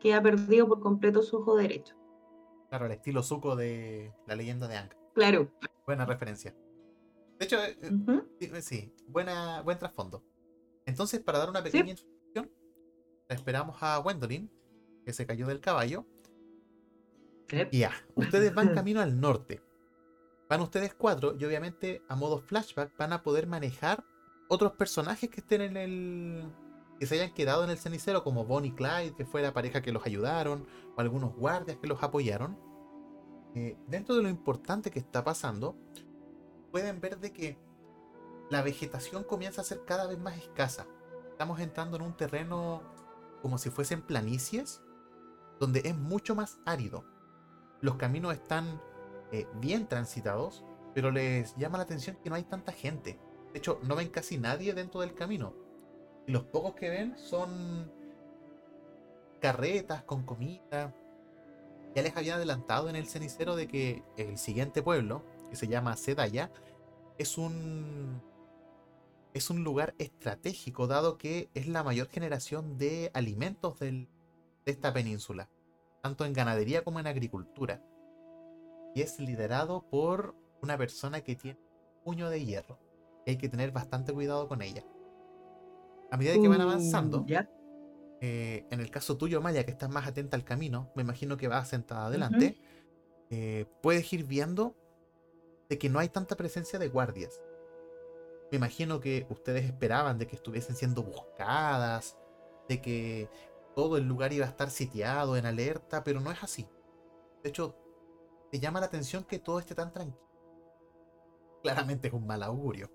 que 0.00 0.12
ha 0.12 0.22
perdido 0.22 0.68
por 0.68 0.80
completo 0.80 1.22
su 1.22 1.38
ojo 1.38 1.56
derecho. 1.56 1.96
Claro, 2.68 2.84
al 2.84 2.92
estilo 2.92 3.22
Zuko 3.22 3.56
de 3.56 4.12
la 4.26 4.36
leyenda 4.36 4.68
de 4.68 4.76
Aang. 4.76 4.90
Claro. 5.14 5.50
Buena 5.86 6.04
referencia. 6.04 6.54
De 7.38 7.46
hecho, 7.46 7.56
eh, 7.64 7.74
eh, 7.80 8.22
sí, 8.38 8.50
eh, 8.52 8.60
sí, 8.60 8.94
buena, 9.08 9.62
buen 9.62 9.78
trasfondo. 9.78 10.22
Entonces, 10.84 11.20
para 11.20 11.38
dar 11.38 11.48
una 11.48 11.62
pequeña 11.62 11.92
introducción, 11.92 12.50
esperamos 13.30 13.82
a 13.82 13.96
Gwendolyn, 13.96 14.50
que 15.06 15.14
se 15.14 15.24
cayó 15.24 15.46
del 15.46 15.60
caballo. 15.60 16.04
Y 17.70 17.78
ya, 17.78 17.92
ustedes 18.14 18.54
van 18.54 18.74
camino 18.74 19.00
al 19.00 19.18
norte. 19.18 19.62
Van 20.52 20.60
ustedes 20.60 20.92
cuatro 20.92 21.34
y 21.40 21.46
obviamente 21.46 22.02
a 22.10 22.14
modo 22.14 22.38
flashback 22.38 22.94
van 22.98 23.14
a 23.14 23.22
poder 23.22 23.46
manejar 23.46 24.04
otros 24.48 24.72
personajes 24.72 25.30
que 25.30 25.40
estén 25.40 25.62
en 25.62 25.78
el... 25.78 26.52
que 27.00 27.06
se 27.06 27.14
hayan 27.14 27.32
quedado 27.32 27.64
en 27.64 27.70
el 27.70 27.78
cenicero 27.78 28.22
como 28.22 28.44
Bonnie 28.44 28.74
Clyde, 28.74 29.14
que 29.16 29.24
fue 29.24 29.40
la 29.40 29.54
pareja 29.54 29.80
que 29.80 29.92
los 29.92 30.04
ayudaron, 30.04 30.66
o 30.94 31.00
algunos 31.00 31.34
guardias 31.34 31.78
que 31.78 31.86
los 31.86 32.02
apoyaron. 32.02 32.58
Eh, 33.54 33.78
dentro 33.86 34.14
de 34.14 34.24
lo 34.24 34.28
importante 34.28 34.90
que 34.90 34.98
está 34.98 35.24
pasando, 35.24 35.74
pueden 36.70 37.00
ver 37.00 37.18
de 37.18 37.32
que 37.32 37.58
la 38.50 38.60
vegetación 38.60 39.24
comienza 39.24 39.62
a 39.62 39.64
ser 39.64 39.86
cada 39.86 40.06
vez 40.06 40.18
más 40.18 40.36
escasa. 40.36 40.86
Estamos 41.30 41.60
entrando 41.60 41.96
en 41.96 42.02
un 42.02 42.14
terreno 42.14 42.82
como 43.40 43.56
si 43.56 43.70
fuesen 43.70 44.02
planicies, 44.02 44.82
donde 45.58 45.80
es 45.86 45.96
mucho 45.96 46.34
más 46.34 46.58
árido. 46.66 47.06
Los 47.80 47.94
caminos 47.94 48.34
están 48.34 48.82
eh, 49.32 49.46
bien 49.54 49.86
transitados, 49.88 50.64
pero 50.94 51.10
les 51.10 51.56
llama 51.56 51.78
la 51.78 51.84
atención 51.84 52.16
que 52.22 52.30
no 52.30 52.36
hay 52.36 52.44
tanta 52.44 52.70
gente. 52.70 53.18
De 53.52 53.58
hecho, 53.58 53.80
no 53.82 53.96
ven 53.96 54.08
casi 54.08 54.38
nadie 54.38 54.74
dentro 54.74 55.00
del 55.00 55.14
camino. 55.14 55.54
Y 56.26 56.32
los 56.32 56.44
pocos 56.44 56.74
que 56.74 56.90
ven 56.90 57.16
son 57.16 57.90
carretas 59.40 60.04
con 60.04 60.24
comida. 60.24 60.94
Ya 61.94 62.02
les 62.02 62.16
había 62.16 62.36
adelantado 62.36 62.88
en 62.88 62.96
el 62.96 63.06
cenicero 63.06 63.56
de 63.56 63.68
que 63.68 64.02
el 64.16 64.38
siguiente 64.38 64.82
pueblo, 64.82 65.24
que 65.50 65.56
se 65.56 65.66
llama 65.66 65.96
Sedaya, 65.96 66.50
es 67.18 67.36
un 67.38 68.22
es 69.34 69.48
un 69.48 69.64
lugar 69.64 69.94
estratégico 69.98 70.86
dado 70.86 71.16
que 71.16 71.48
es 71.54 71.66
la 71.66 71.82
mayor 71.82 72.08
generación 72.08 72.76
de 72.76 73.10
alimentos 73.14 73.78
de 73.78 74.08
esta 74.66 74.92
península, 74.92 75.48
tanto 76.02 76.26
en 76.26 76.34
ganadería 76.34 76.84
como 76.84 77.00
en 77.00 77.06
agricultura. 77.06 77.82
Y 78.94 79.02
es 79.02 79.18
liderado 79.18 79.88
por 79.90 80.34
una 80.62 80.76
persona 80.78 81.22
que 81.22 81.36
tiene 81.36 81.58
puño 82.04 82.28
de 82.30 82.44
hierro. 82.44 82.78
hay 83.26 83.36
que 83.38 83.48
tener 83.48 83.70
bastante 83.72 84.12
cuidado 84.12 84.48
con 84.48 84.62
ella. 84.62 84.84
A 86.10 86.16
medida 86.16 86.38
que 86.40 86.48
van 86.48 86.60
Uh, 86.60 86.64
avanzando, 86.64 87.24
ya. 87.26 87.48
eh, 88.20 88.66
en 88.70 88.80
el 88.80 88.90
caso 88.90 89.16
tuyo, 89.16 89.40
Maya, 89.40 89.64
que 89.64 89.70
estás 89.72 89.90
más 89.90 90.06
atenta 90.06 90.36
al 90.36 90.44
camino, 90.44 90.90
me 90.94 91.02
imagino 91.02 91.36
que 91.36 91.48
vas 91.48 91.68
sentada 91.68 92.06
adelante, 92.06 92.58
eh, 93.30 93.66
puedes 93.82 94.12
ir 94.12 94.24
viendo 94.24 94.76
de 95.68 95.78
que 95.78 95.88
no 95.88 95.98
hay 96.00 96.08
tanta 96.08 96.36
presencia 96.36 96.78
de 96.78 96.88
guardias. 96.88 97.40
Me 98.50 98.56
imagino 98.58 99.00
que 99.00 99.26
ustedes 99.30 99.64
esperaban 99.64 100.18
de 100.18 100.26
que 100.26 100.36
estuviesen 100.36 100.76
siendo 100.76 101.02
buscadas, 101.02 102.18
de 102.68 102.82
que 102.82 103.28
todo 103.74 103.96
el 103.96 104.06
lugar 104.06 104.32
iba 104.32 104.44
a 104.44 104.48
estar 104.50 104.70
sitiado, 104.70 105.36
en 105.36 105.46
alerta, 105.46 106.04
pero 106.04 106.20
no 106.20 106.30
es 106.30 106.42
así. 106.42 106.68
De 107.42 107.48
hecho, 107.48 107.74
te 108.52 108.60
llama 108.60 108.80
la 108.80 108.86
atención 108.86 109.24
que 109.24 109.38
todo 109.38 109.58
esté 109.58 109.74
tan 109.74 109.94
tranquilo. 109.94 110.28
Claramente 111.62 112.08
es 112.08 112.14
un 112.14 112.26
mal 112.26 112.42
augurio. 112.42 112.92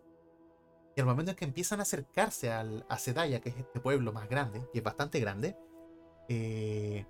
Y 0.96 1.00
al 1.02 1.08
momento 1.08 1.32
en 1.32 1.38
que 1.38 1.46
empiezan 1.46 1.80
a 1.80 1.82
acercarse 1.82 2.52
al, 2.52 2.86
a 2.90 3.00
Sedaya, 3.00 3.42
que 3.42 3.50
es 3.50 3.58
este 3.58 3.80
pueblo 3.80 4.14
más 4.14 4.30
grande, 4.30 4.70
y 4.72 4.78
es 4.78 4.84
bastante 4.84 5.20
grande, 5.20 5.58
eh, 6.30 7.08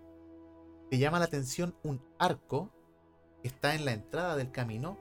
te 0.90 0.98
llama 0.98 1.20
la 1.20 1.26
atención 1.26 1.76
un 1.84 2.02
arco 2.20 2.72
que 3.42 3.50
está 3.50 3.76
en 3.76 3.84
la 3.84 3.92
entrada 3.92 4.38
del 4.38 4.52
camino. 4.52 4.98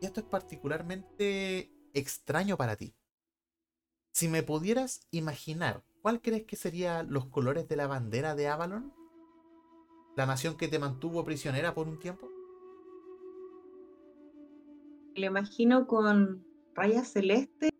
Y 0.00 0.06
esto 0.06 0.18
es 0.18 0.26
particularmente 0.26 1.70
extraño 1.94 2.56
para 2.56 2.74
ti. 2.74 2.96
Si 4.10 4.26
me 4.26 4.42
pudieras 4.42 5.06
imaginar, 5.12 5.84
¿cuál 6.02 6.20
crees 6.20 6.44
que 6.44 6.56
serían 6.56 7.12
los 7.12 7.26
colores 7.26 7.68
de 7.68 7.76
la 7.76 7.86
bandera 7.86 8.34
de 8.34 8.48
Avalon? 8.48 8.92
¿La 10.16 10.26
nación 10.26 10.56
que 10.56 10.66
te 10.66 10.80
mantuvo 10.80 11.24
prisionera 11.24 11.72
por 11.72 11.86
un 11.86 12.00
tiempo? 12.00 12.28
Le 15.14 15.26
imagino 15.26 15.86
con 15.86 16.44
rayas 16.74 17.08
celestes 17.12 17.70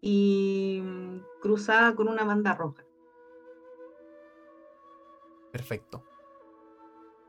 y 0.00 0.80
mm, 0.82 1.18
cruzada 1.40 1.94
con 1.94 2.08
una 2.08 2.24
banda 2.24 2.54
roja. 2.54 2.84
Perfecto. 5.52 6.04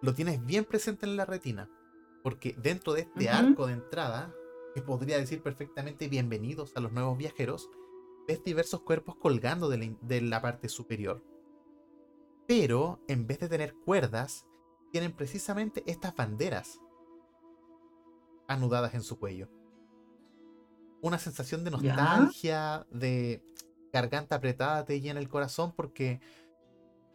Lo 0.01 0.13
tienes 0.13 0.43
bien 0.45 0.65
presente 0.65 1.05
en 1.05 1.15
la 1.15 1.25
retina, 1.25 1.69
porque 2.23 2.55
dentro 2.61 2.93
de 2.93 3.01
este 3.01 3.29
arco 3.29 3.67
de 3.67 3.73
entrada, 3.73 4.33
que 4.73 4.81
podría 4.81 5.17
decir 5.17 5.41
perfectamente 5.41 6.07
bienvenidos 6.07 6.75
a 6.75 6.79
los 6.81 6.91
nuevos 6.91 7.17
viajeros, 7.17 7.69
ves 8.27 8.43
diversos 8.43 8.81
cuerpos 8.81 9.15
colgando 9.15 9.69
de 9.69 9.77
la, 9.77 9.85
in- 9.85 9.99
de 10.01 10.21
la 10.21 10.41
parte 10.41 10.67
superior. 10.69 11.23
Pero 12.47 12.99
en 13.07 13.25
vez 13.25 13.39
de 13.39 13.47
tener 13.49 13.73
cuerdas, 13.73 14.45
tienen 14.91 15.13
precisamente 15.13 15.83
estas 15.85 16.15
banderas 16.15 16.79
anudadas 18.47 18.93
en 18.93 19.03
su 19.03 19.17
cuello. 19.19 19.49
Una 21.01 21.17
sensación 21.19 21.63
de 21.63 21.71
Ya. 21.71 21.77
nostalgia, 21.77 22.87
de 22.91 23.43
garganta 23.93 24.35
apretada 24.35 24.85
te 24.85 24.99
llena 25.01 25.19
el 25.19 25.29
corazón 25.29 25.73
porque 25.75 26.19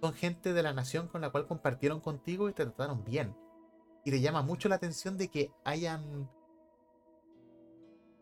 son 0.00 0.14
gente 0.14 0.52
de 0.52 0.62
la 0.62 0.72
nación 0.72 1.08
con 1.08 1.20
la 1.20 1.30
cual 1.30 1.46
compartieron 1.46 2.00
contigo 2.00 2.48
y 2.48 2.52
te 2.52 2.64
trataron 2.64 3.04
bien. 3.04 3.36
Y 4.04 4.10
te 4.10 4.20
llama 4.20 4.42
mucho 4.42 4.68
la 4.68 4.76
atención 4.76 5.18
de 5.18 5.28
que 5.28 5.52
hayan 5.64 6.30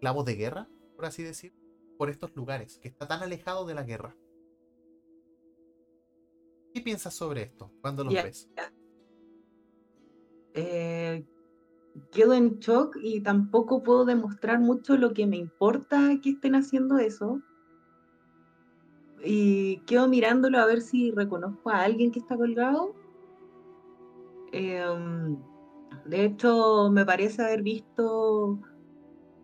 clavos 0.00 0.24
de 0.24 0.34
guerra, 0.34 0.68
por 0.96 1.04
así 1.04 1.22
decir, 1.22 1.54
por 1.96 2.10
estos 2.10 2.34
lugares, 2.34 2.78
que 2.78 2.88
está 2.88 3.06
tan 3.06 3.22
alejado 3.22 3.64
de 3.64 3.74
la 3.74 3.82
guerra. 3.84 4.16
¿Qué 6.74 6.80
piensas 6.80 7.14
sobre 7.14 7.42
esto 7.42 7.72
cuando 7.80 8.04
los 8.04 8.12
ves? 8.14 8.48
Eh, 10.54 11.24
quedo 12.10 12.34
en 12.34 12.58
shock 12.58 12.96
y 13.02 13.20
tampoco 13.20 13.82
puedo 13.82 14.04
demostrar 14.04 14.60
mucho 14.60 14.96
lo 14.96 15.12
que 15.12 15.26
me 15.26 15.36
importa 15.36 16.18
que 16.22 16.30
estén 16.30 16.54
haciendo 16.54 16.98
eso. 16.98 17.40
Y 19.24 19.78
quedo 19.86 20.08
mirándolo 20.08 20.58
a 20.58 20.66
ver 20.66 20.80
si 20.80 21.10
reconozco 21.10 21.70
a 21.70 21.82
alguien 21.82 22.12
que 22.12 22.20
está 22.20 22.36
colgado. 22.36 22.94
Em, 24.52 25.36
de 26.06 26.24
hecho, 26.24 26.90
me 26.90 27.04
parece 27.04 27.42
haber 27.42 27.62
visto 27.62 28.58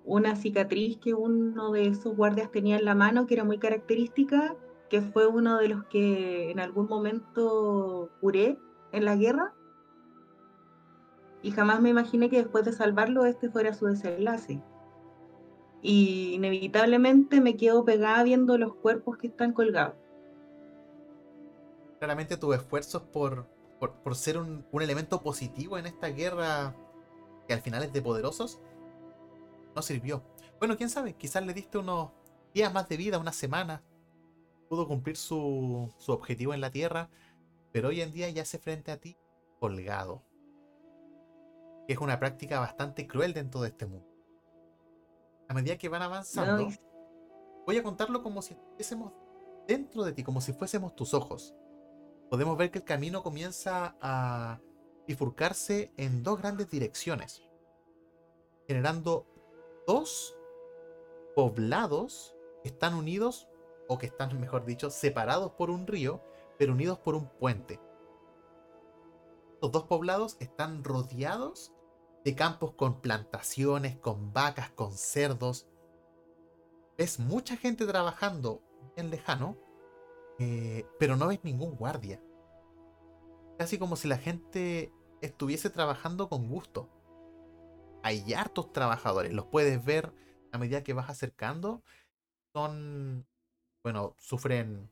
una 0.04 0.36
cicatriz 0.36 0.98
que 0.98 1.14
uno 1.14 1.72
de 1.72 1.88
esos 1.88 2.16
guardias 2.16 2.50
tenía 2.50 2.76
en 2.76 2.84
la 2.84 2.94
mano, 2.94 3.26
que 3.26 3.34
era 3.34 3.44
muy 3.44 3.58
característica, 3.58 4.54
que 4.90 5.00
fue 5.00 5.26
uno 5.26 5.58
de 5.58 5.68
los 5.68 5.84
que 5.84 6.50
en 6.50 6.60
algún 6.60 6.86
momento 6.86 8.10
curé 8.20 8.58
en 8.92 9.04
la 9.04 9.16
guerra. 9.16 9.54
Y 11.44 11.50
jamás 11.50 11.82
me 11.82 11.90
imaginé 11.90 12.30
que 12.30 12.38
después 12.38 12.64
de 12.64 12.72
salvarlo 12.72 13.26
este 13.26 13.50
fuera 13.50 13.74
su 13.74 13.84
desenlace. 13.84 14.62
Y 15.82 16.32
inevitablemente 16.32 17.42
me 17.42 17.58
quedo 17.58 17.84
pegada 17.84 18.22
viendo 18.22 18.56
los 18.56 18.74
cuerpos 18.76 19.18
que 19.18 19.26
están 19.26 19.52
colgados. 19.52 19.94
Claramente 21.98 22.38
tus 22.38 22.56
esfuerzos 22.56 23.02
por, 23.02 23.46
por, 23.78 24.14
ser 24.14 24.38
un, 24.38 24.64
elemento 24.80 25.20
positivo 25.20 25.76
en 25.76 25.84
esta 25.84 26.08
guerra 26.08 26.74
que 27.46 27.52
al 27.52 27.60
final 27.60 27.82
es 27.82 27.92
de 27.92 28.00
poderosos, 28.00 28.58
no 29.76 29.82
sirvió. 29.82 30.22
Bueno, 30.58 30.78
quién 30.78 30.88
sabe, 30.88 31.12
quizás 31.12 31.44
le 31.44 31.52
diste 31.52 31.76
unos 31.76 32.08
días 32.54 32.72
más 32.72 32.88
de 32.88 32.96
vida, 32.96 33.18
unas 33.18 33.36
semanas. 33.36 33.82
Pudo 34.70 34.88
cumplir 34.88 35.18
su, 35.18 35.92
su 35.98 36.10
objetivo 36.10 36.54
en 36.54 36.62
la 36.62 36.70
Tierra, 36.70 37.10
pero 37.70 37.88
hoy 37.88 38.00
en 38.00 38.12
día 38.12 38.30
yace 38.30 38.58
frente 38.58 38.92
a 38.92 38.96
ti 38.96 39.18
colgado. 39.60 40.22
Que 41.86 41.94
es 41.94 41.98
una 41.98 42.18
práctica 42.18 42.60
bastante 42.60 43.06
cruel 43.06 43.34
dentro 43.34 43.60
de 43.60 43.68
este 43.68 43.86
mundo. 43.86 44.08
A 45.48 45.54
medida 45.54 45.76
que 45.76 45.88
van 45.88 46.02
avanzando, 46.02 46.68
voy 47.66 47.76
a 47.76 47.82
contarlo 47.82 48.22
como 48.22 48.40
si 48.42 48.54
estuviésemos 48.54 49.12
dentro 49.66 50.04
de 50.04 50.12
ti, 50.12 50.22
como 50.22 50.40
si 50.40 50.52
fuésemos 50.52 50.94
tus 50.94 51.14
ojos. 51.14 51.54
Podemos 52.30 52.56
ver 52.56 52.70
que 52.70 52.78
el 52.78 52.84
camino 52.84 53.22
comienza 53.22 53.96
a 54.00 54.60
bifurcarse 55.06 55.92
en 55.96 56.22
dos 56.22 56.40
grandes 56.40 56.70
direcciones, 56.70 57.42
generando 58.66 59.26
dos 59.86 60.34
poblados 61.36 62.34
que 62.62 62.70
están 62.70 62.94
unidos, 62.94 63.48
o 63.88 63.98
que 63.98 64.06
están, 64.06 64.40
mejor 64.40 64.64
dicho, 64.64 64.88
separados 64.88 65.52
por 65.52 65.68
un 65.68 65.86
río, 65.86 66.22
pero 66.58 66.72
unidos 66.72 66.98
por 66.98 67.14
un 67.14 67.28
puente. 67.28 67.78
Los 69.60 69.72
dos 69.72 69.84
poblados 69.84 70.38
están 70.40 70.84
rodeados 70.84 71.73
de 72.24 72.34
campos 72.34 72.72
con 72.72 73.00
plantaciones, 73.00 73.98
con 73.98 74.32
vacas, 74.32 74.70
con 74.70 74.92
cerdos. 74.92 75.68
Ves 76.96 77.20
mucha 77.20 77.56
gente 77.56 77.86
trabajando 77.86 78.62
bien 78.96 79.10
lejano, 79.10 79.58
eh, 80.38 80.86
pero 80.98 81.16
no 81.16 81.28
ves 81.28 81.44
ningún 81.44 81.76
guardia. 81.76 82.22
Casi 83.58 83.78
como 83.78 83.96
si 83.96 84.08
la 84.08 84.16
gente 84.16 84.90
estuviese 85.20 85.68
trabajando 85.68 86.28
con 86.28 86.48
gusto. 86.48 86.88
Hay 88.02 88.32
hartos 88.32 88.72
trabajadores, 88.72 89.32
los 89.32 89.46
puedes 89.46 89.84
ver 89.84 90.12
a 90.50 90.58
medida 90.58 90.82
que 90.82 90.92
vas 90.94 91.10
acercando. 91.10 91.82
Son, 92.54 93.26
bueno, 93.82 94.14
sufren, 94.18 94.90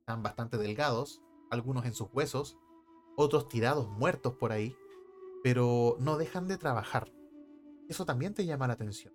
están 0.00 0.22
bastante 0.22 0.56
delgados, 0.56 1.20
algunos 1.50 1.84
en 1.84 1.94
sus 1.94 2.08
huesos, 2.12 2.58
otros 3.16 3.48
tirados 3.48 3.88
muertos 3.88 4.34
por 4.34 4.52
ahí 4.52 4.76
pero 5.42 5.96
no 5.98 6.16
dejan 6.16 6.48
de 6.48 6.58
trabajar. 6.58 7.12
Eso 7.88 8.06
también 8.06 8.34
te 8.34 8.46
llama 8.46 8.66
la 8.68 8.74
atención. 8.74 9.14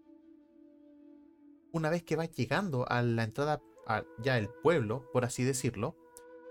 Una 1.71 1.89
vez 1.89 2.03
que 2.03 2.15
vas 2.15 2.31
llegando 2.31 2.89
a 2.89 3.01
la 3.01 3.23
entrada, 3.23 3.61
a 3.87 4.03
ya 4.19 4.37
el 4.37 4.49
pueblo, 4.61 5.09
por 5.13 5.25
así 5.25 5.43
decirlo, 5.43 5.95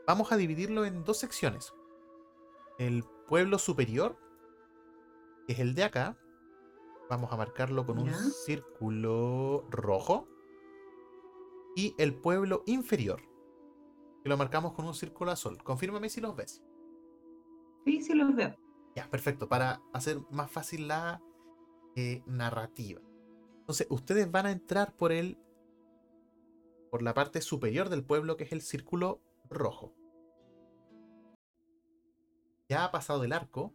vamos 0.07 0.33
a 0.33 0.37
dividirlo 0.37 0.85
en 0.85 1.05
dos 1.05 1.19
secciones. 1.19 1.75
El 2.79 3.05
pueblo 3.29 3.59
superior, 3.59 4.19
que 5.47 5.55
es 5.55 5.59
el 5.59 5.75
de 5.75 5.85
acá, 5.85 6.19
vamos 7.09 7.33
a 7.33 7.37
marcarlo 7.37 7.87
con 7.87 7.99
un 7.99 8.13
círculo 8.15 9.67
rojo. 9.71 10.29
Y 11.75 11.95
el 11.99 12.15
pueblo 12.15 12.63
inferior, 12.65 13.21
que 14.23 14.31
lo 14.31 14.39
marcamos 14.39 14.73
con 14.73 14.87
un 14.87 14.95
círculo 14.95 15.31
azul. 15.31 15.63
Confírmame 15.63 16.09
si 16.09 16.23
los 16.23 16.35
ves. 16.35 16.63
Sí, 17.85 18.01
sí 18.01 18.15
los 18.15 18.35
veo. 18.35 18.57
Ya, 18.97 19.11
perfecto, 19.11 19.47
para 19.47 19.83
hacer 19.93 20.19
más 20.31 20.51
fácil 20.51 20.89
la 20.89 21.23
eh, 21.97 22.23
narrativa. 22.25 23.03
Entonces, 23.59 23.87
ustedes 23.91 24.31
van 24.31 24.47
a 24.47 24.53
entrar 24.53 24.97
por 24.97 25.13
el. 25.13 25.39
por 26.91 27.03
la 27.03 27.13
parte 27.13 27.43
superior 27.43 27.91
del 27.91 28.03
pueblo, 28.03 28.39
que 28.39 28.45
es 28.45 28.53
el 28.53 28.63
círculo 28.63 29.21
rojo. 29.51 29.95
Ya 32.71 32.85
ha 32.85 32.91
pasado 32.91 33.23
el 33.23 33.35
arco. 33.35 33.75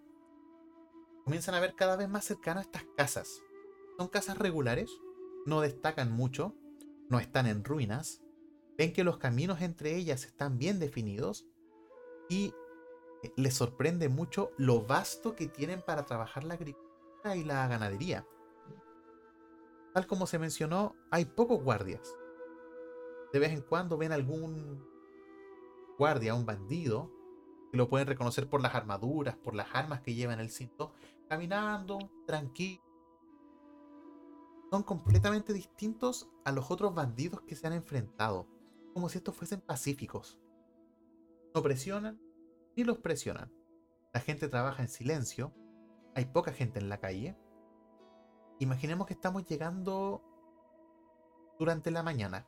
Comienzan 1.24 1.54
a 1.54 1.60
ver 1.60 1.76
cada 1.76 1.98
vez 1.98 2.10
más 2.10 2.26
cercano 2.26 2.60
estas 2.60 2.84
casas. 2.98 3.44
Son 4.00 4.08
casas 4.08 4.40
regulares, 4.40 4.90
no 5.46 5.62
destacan 5.62 6.12
mucho, 6.12 6.56
no 7.10 7.20
están 7.20 7.46
en 7.46 7.64
ruinas. 7.64 8.24
Ven 8.76 8.92
que 8.92 9.04
los 9.04 9.20
caminos 9.20 9.62
entre 9.62 9.96
ellas 9.96 10.26
están 10.26 10.58
bien 10.58 10.80
definidos 10.80 11.46
y 12.28 12.56
les 13.36 13.54
sorprende 13.54 14.10
mucho 14.10 14.52
lo 14.58 14.82
vasto 14.84 15.36
que 15.36 15.48
tienen 15.48 15.82
para 15.82 16.06
trabajar 16.06 16.44
la 16.44 16.56
agricultura 16.56 17.36
y 17.36 17.44
la 17.44 17.68
ganadería. 17.68 18.26
Tal 19.94 20.08
como 20.08 20.26
se 20.26 20.40
mencionó, 20.40 20.96
hay 21.10 21.26
pocos 21.26 21.62
guardias. 21.62 22.16
De 23.34 23.40
vez 23.40 23.52
en 23.52 23.62
cuando 23.62 23.98
ven 23.98 24.12
algún 24.12 24.86
guardia, 25.98 26.34
un 26.34 26.46
bandido, 26.46 27.12
que 27.72 27.78
lo 27.78 27.90
pueden 27.90 28.08
reconocer 28.08 28.50
por 28.50 28.62
las 28.62 28.76
armaduras, 28.76 29.38
por 29.38 29.56
las 29.56 29.68
armas 29.74 30.02
que 30.02 30.14
lleva 30.14 30.34
en 30.34 30.40
el 30.40 30.50
cinto, 30.50 30.94
caminando, 31.30 32.00
tranquilo. 32.26 32.82
Son 34.70 34.84
completamente 34.84 35.54
distintos 35.54 36.30
a 36.46 36.52
los 36.52 36.72
otros 36.72 36.94
bandidos 36.96 37.42
que 37.42 37.56
se 37.56 37.68
han 37.68 37.74
enfrentado, 37.74 38.48
como 38.94 39.10
si 39.10 39.18
estos 39.18 39.36
fuesen 39.36 39.62
pacíficos. 39.62 40.40
No 41.54 41.62
presionan, 41.62 42.20
ni 42.76 42.84
los 42.84 42.98
presionan. 42.98 43.52
La 44.14 44.20
gente 44.20 44.48
trabaja 44.48 44.82
en 44.82 44.90
silencio, 44.90 45.54
hay 46.16 46.26
poca 46.26 46.52
gente 46.52 46.80
en 46.80 46.90
la 46.90 47.00
calle. 47.00 47.38
Imaginemos 48.60 49.08
que 49.08 49.14
estamos 49.14 49.46
llegando 49.46 50.24
durante 51.58 51.92
la 51.92 52.04
mañana. 52.04 52.48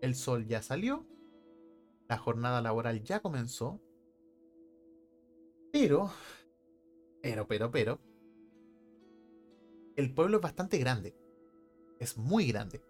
El 0.00 0.14
sol 0.14 0.46
ya 0.46 0.60
salió, 0.60 1.06
la 2.08 2.18
jornada 2.18 2.60
laboral 2.60 3.02
ya 3.02 3.20
comenzó, 3.20 3.80
pero, 5.72 6.10
pero, 7.22 7.46
pero, 7.46 7.70
pero, 7.70 8.00
el 9.96 10.12
pueblo 10.12 10.36
es 10.36 10.42
bastante 10.42 10.78
grande. 10.78 11.16
Es 11.98 12.18
muy 12.18 12.48
grande. 12.48 12.84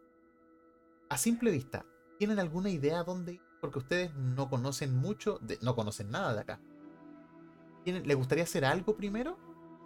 A 1.08 1.18
simple 1.18 1.50
vista, 1.50 1.86
¿tienen 2.18 2.38
alguna 2.38 2.70
idea 2.70 3.04
dónde 3.04 3.34
ir? 3.34 3.43
Porque 3.64 3.78
ustedes 3.78 4.14
no 4.14 4.50
conocen 4.50 4.94
mucho, 4.94 5.40
no 5.62 5.74
conocen 5.74 6.10
nada 6.10 6.34
de 6.34 6.40
acá. 6.40 6.60
¿Les 7.86 8.14
gustaría 8.14 8.44
hacer 8.44 8.62
algo 8.62 8.94
primero? 8.94 9.38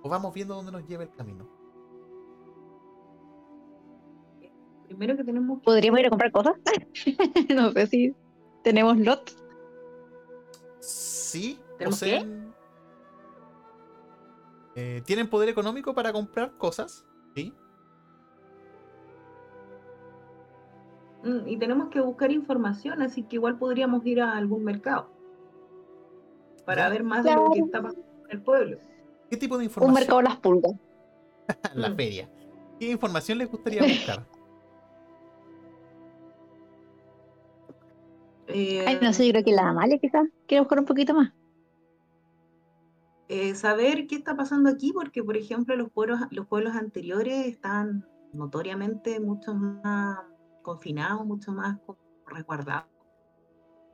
¿O 0.02 0.08
vamos 0.08 0.34
viendo 0.34 0.56
dónde 0.56 0.72
nos 0.72 0.84
lleva 0.88 1.04
el 1.04 1.12
camino? 1.12 1.48
Primero 4.86 5.16
que 5.16 5.22
tenemos... 5.22 5.62
¿Podríamos 5.62 6.00
ir 6.00 6.06
a 6.06 6.08
comprar 6.10 6.32
cosas? 6.32 6.54
no 7.54 7.70
sé 7.70 7.86
si 7.86 8.16
tenemos 8.64 8.98
lots. 8.98 9.36
Sí, 10.80 11.60
¿Tenemos 11.78 12.02
eh, 14.74 15.02
¿Tienen 15.06 15.30
poder 15.30 15.50
económico 15.50 15.94
para 15.94 16.12
comprar 16.12 16.56
cosas? 16.58 17.06
Sí. 17.36 17.54
Y 21.46 21.56
tenemos 21.56 21.88
que 21.88 22.00
buscar 22.00 22.30
información, 22.30 23.02
así 23.02 23.24
que 23.24 23.36
igual 23.36 23.58
podríamos 23.58 24.06
ir 24.06 24.20
a 24.20 24.36
algún 24.36 24.64
mercado 24.64 25.10
para 26.64 26.88
ver 26.88 27.02
más 27.02 27.24
de 27.24 27.34
lo 27.34 27.50
que 27.50 27.60
está 27.60 27.82
pasando 27.82 28.06
en 28.24 28.30
el 28.30 28.42
pueblo. 28.42 28.78
¿Qué 29.30 29.36
tipo 29.36 29.58
de 29.58 29.64
información? 29.64 29.90
Un 29.90 30.00
mercado 30.00 30.22
las 30.22 30.36
pulgas. 30.36 30.72
la 31.74 31.90
mm. 31.90 31.96
feria. 31.96 32.30
¿Qué 32.78 32.90
información 32.90 33.38
les 33.38 33.50
gustaría 33.50 33.82
buscar? 33.82 34.26
Eh, 38.48 38.84
Ay, 38.86 38.98
no 39.02 39.12
sé, 39.12 39.26
yo 39.26 39.32
creo 39.32 39.44
que 39.44 39.52
la 39.52 39.68
Amalia 39.68 39.98
quizás 39.98 40.26
quiere 40.46 40.60
buscar 40.60 40.78
un 40.78 40.86
poquito 40.86 41.14
más. 41.14 41.32
Eh, 43.28 43.54
saber 43.54 44.06
qué 44.06 44.16
está 44.16 44.36
pasando 44.36 44.70
aquí, 44.70 44.92
porque 44.92 45.22
por 45.22 45.36
ejemplo 45.36 45.76
los 45.76 45.90
pueblos, 45.90 46.20
los 46.30 46.46
pueblos 46.46 46.74
anteriores 46.74 47.46
están 47.46 48.06
notoriamente 48.32 49.20
mucho 49.20 49.54
más 49.54 50.18
confinado, 50.68 51.24
mucho 51.24 51.50
más 51.50 51.78
resguardado. 52.26 52.86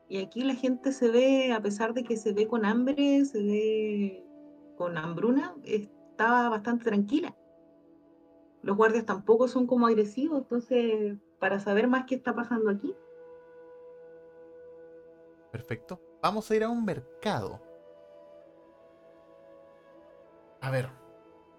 Y 0.09 0.19
aquí 0.19 0.43
la 0.43 0.55
gente 0.55 0.91
se 0.91 1.09
ve, 1.09 1.53
a 1.53 1.63
pesar 1.63 1.95
de 1.95 2.03
que 2.03 2.17
se 2.17 2.33
ve 2.33 2.49
con 2.49 2.65
hambre, 2.65 3.25
se 3.25 3.41
ve 3.41 4.27
con 4.77 4.99
hambruna, 4.99 5.55
está 5.63 6.49
bastante 6.49 6.85
tranquila. 6.85 7.37
Los 8.63 8.77
guardias 8.77 9.07
tampoco 9.07 9.47
son 9.47 9.69
como 9.69 9.87
agresivos, 9.87 10.39
entonces, 10.39 11.17
para 11.39 11.61
saber 11.61 11.87
más 11.87 12.07
qué 12.07 12.17
está 12.17 12.35
pasando 12.35 12.71
aquí. 12.71 12.93
Perfecto. 15.53 16.01
Vamos 16.23 16.51
a 16.51 16.57
ir 16.57 16.65
a 16.65 16.71
un 16.71 16.85
mercado. 16.85 17.63
A 20.61 20.71
ver, 20.71 20.89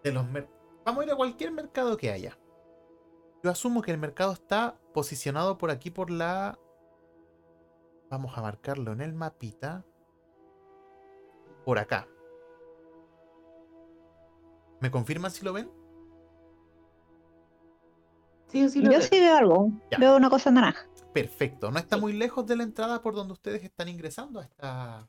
de 0.04 0.12
los 0.12 0.25
vamos 0.84 1.01
a 1.01 1.06
ir 1.06 1.12
a 1.12 1.15
cualquier 1.15 1.51
mercado 1.51 1.95
que 1.95 2.12
haya. 2.12 2.38
Yo 3.43 3.49
asumo 3.51 3.82
que 3.82 3.91
el 3.91 3.97
mercado 3.97 4.34
está 4.34 4.78
posicionado 4.95 5.58
por 5.58 5.69
aquí 5.71 5.91
por 5.91 6.10
la... 6.10 6.58
Vamos 8.10 8.36
a 8.38 8.41
marcarlo 8.41 8.93
en 8.93 9.01
el 9.01 9.13
mapita. 9.13 9.86
Por 11.65 11.77
acá. 11.79 12.08
¿Me 14.79 14.89
confirman 14.89 15.31
si 15.31 15.43
lo 15.43 15.51
ven? 15.51 15.69
Sí, 18.47 18.69
sí 18.69 18.81
lo 18.81 18.91
Yo 18.93 19.01
sí 19.01 19.19
veo 19.19 19.36
algo. 19.36 19.69
Veo 19.99 20.15
una 20.15 20.29
cosa 20.29 20.49
naranja. 20.49 20.88
Perfecto. 21.13 21.71
No 21.71 21.79
está 21.79 21.97
muy 21.97 22.13
lejos 22.13 22.47
de 22.47 22.55
la 22.55 22.63
entrada 22.63 23.01
por 23.01 23.15
donde 23.15 23.34
ustedes 23.34 23.63
están 23.63 23.89
ingresando 23.89 24.39
a, 24.39 24.43
esta, 24.43 24.99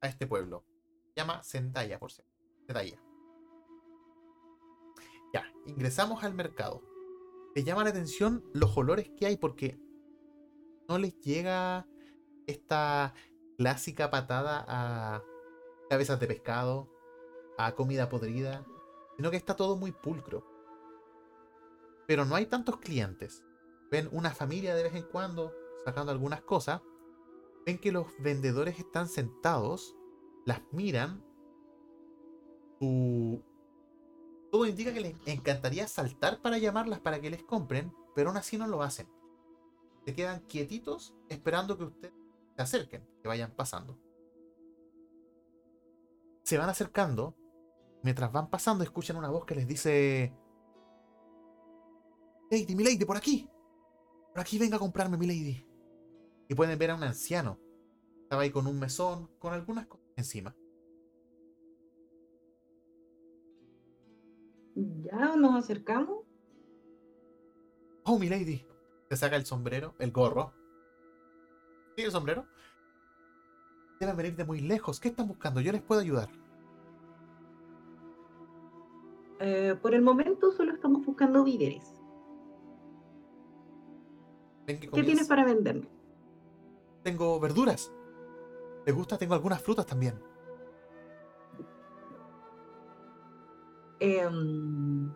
a 0.00 0.08
este 0.08 0.26
pueblo. 0.26 0.64
Se 1.12 1.20
llama 1.20 1.42
Zendaya, 1.44 1.98
por 1.98 2.12
cierto. 2.12 2.32
Zendaya. 2.66 2.98
Ya, 5.34 5.44
ingresamos 5.66 6.24
al 6.24 6.32
mercado 6.32 6.95
te 7.56 7.64
llama 7.64 7.84
la 7.84 7.88
atención 7.88 8.44
los 8.52 8.76
olores 8.76 9.08
que 9.16 9.24
hay 9.24 9.38
porque 9.38 9.80
no 10.90 10.98
les 10.98 11.18
llega 11.20 11.88
esta 12.46 13.14
clásica 13.56 14.10
patada 14.10 14.62
a 14.68 15.22
cabezas 15.88 16.20
de 16.20 16.26
pescado, 16.26 16.92
a 17.56 17.74
comida 17.74 18.10
podrida, 18.10 18.66
sino 19.16 19.30
que 19.30 19.38
está 19.38 19.56
todo 19.56 19.78
muy 19.78 19.90
pulcro. 19.90 20.44
Pero 22.06 22.26
no 22.26 22.34
hay 22.34 22.44
tantos 22.44 22.76
clientes. 22.76 23.42
Ven 23.90 24.10
una 24.12 24.32
familia 24.32 24.74
de 24.74 24.82
vez 24.82 24.94
en 24.94 25.04
cuando 25.04 25.54
sacando 25.82 26.12
algunas 26.12 26.42
cosas. 26.42 26.82
Ven 27.64 27.78
que 27.78 27.90
los 27.90 28.06
vendedores 28.18 28.78
están 28.78 29.08
sentados, 29.08 29.96
las 30.44 30.60
miran 30.72 31.24
tu- 32.78 33.42
todo 34.50 34.66
indica 34.66 34.92
que 34.92 35.00
les 35.00 35.16
encantaría 35.26 35.88
saltar 35.88 36.40
para 36.40 36.58
llamarlas 36.58 37.00
para 37.00 37.20
que 37.20 37.30
les 37.30 37.42
compren, 37.42 37.92
pero 38.14 38.28
aún 38.28 38.38
así 38.38 38.56
no 38.56 38.66
lo 38.66 38.82
hacen. 38.82 39.08
Se 40.04 40.14
quedan 40.14 40.40
quietitos 40.46 41.14
esperando 41.28 41.76
que 41.76 41.84
ustedes 41.84 42.14
se 42.56 42.62
acerquen, 42.62 43.06
que 43.20 43.28
vayan 43.28 43.52
pasando. 43.54 43.98
Se 46.44 46.58
van 46.58 46.68
acercando. 46.68 47.36
Mientras 48.02 48.30
van 48.30 48.48
pasando, 48.50 48.84
escuchan 48.84 49.16
una 49.16 49.30
voz 49.30 49.44
que 49.44 49.56
les 49.56 49.66
dice: 49.66 50.32
Lady, 52.50 52.76
mi 52.76 52.84
lady, 52.84 53.04
por 53.04 53.16
aquí. 53.16 53.50
Por 54.32 54.40
aquí 54.40 54.58
venga 54.58 54.76
a 54.76 54.80
comprarme, 54.80 55.16
mi 55.16 55.26
lady. 55.26 55.66
Y 56.48 56.54
pueden 56.54 56.78
ver 56.78 56.92
a 56.92 56.94
un 56.94 57.02
anciano. 57.02 57.58
Estaba 58.22 58.42
ahí 58.42 58.50
con 58.50 58.66
un 58.66 58.78
mesón, 58.78 59.28
con 59.38 59.52
algunas 59.52 59.86
cosas 59.86 60.06
encima. 60.16 60.54
Ya 64.76 65.36
nos 65.36 65.54
acercamos. 65.56 66.24
Oh, 68.04 68.18
mi 68.18 68.28
lady. 68.28 68.66
Se 69.08 69.16
saca 69.16 69.36
el 69.36 69.46
sombrero, 69.46 69.94
el 69.98 70.12
gorro. 70.12 70.52
¿Sí, 71.96 72.02
el 72.02 72.10
sombrero? 72.10 72.46
Deben 73.98 74.16
venir 74.16 74.36
de 74.36 74.44
muy 74.44 74.60
lejos. 74.60 75.00
¿Qué 75.00 75.08
están 75.08 75.28
buscando? 75.28 75.60
Yo 75.60 75.72
les 75.72 75.80
puedo 75.80 76.02
ayudar. 76.02 76.28
Eh, 79.40 79.74
por 79.80 79.94
el 79.94 80.02
momento 80.02 80.52
solo 80.52 80.72
estamos 80.72 81.06
buscando 81.06 81.42
víveres. 81.42 81.94
¿Qué 84.66 85.02
tienes 85.02 85.28
para 85.28 85.44
venderme? 85.44 85.88
Tengo 87.02 87.40
verduras. 87.40 87.92
¿Les 88.84 88.94
gusta? 88.94 89.16
Tengo 89.16 89.34
algunas 89.34 89.62
frutas 89.62 89.86
también. 89.86 90.20
Em, 94.00 95.10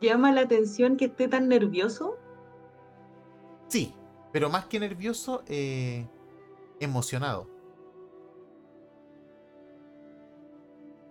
llama 0.00 0.32
la 0.32 0.42
atención 0.42 0.96
que 0.96 1.06
esté 1.06 1.28
tan 1.28 1.48
nervioso. 1.48 2.16
Sí, 3.68 3.94
pero 4.32 4.48
más 4.50 4.66
que 4.66 4.78
nervioso, 4.80 5.42
eh, 5.46 6.06
emocionado. 6.80 7.48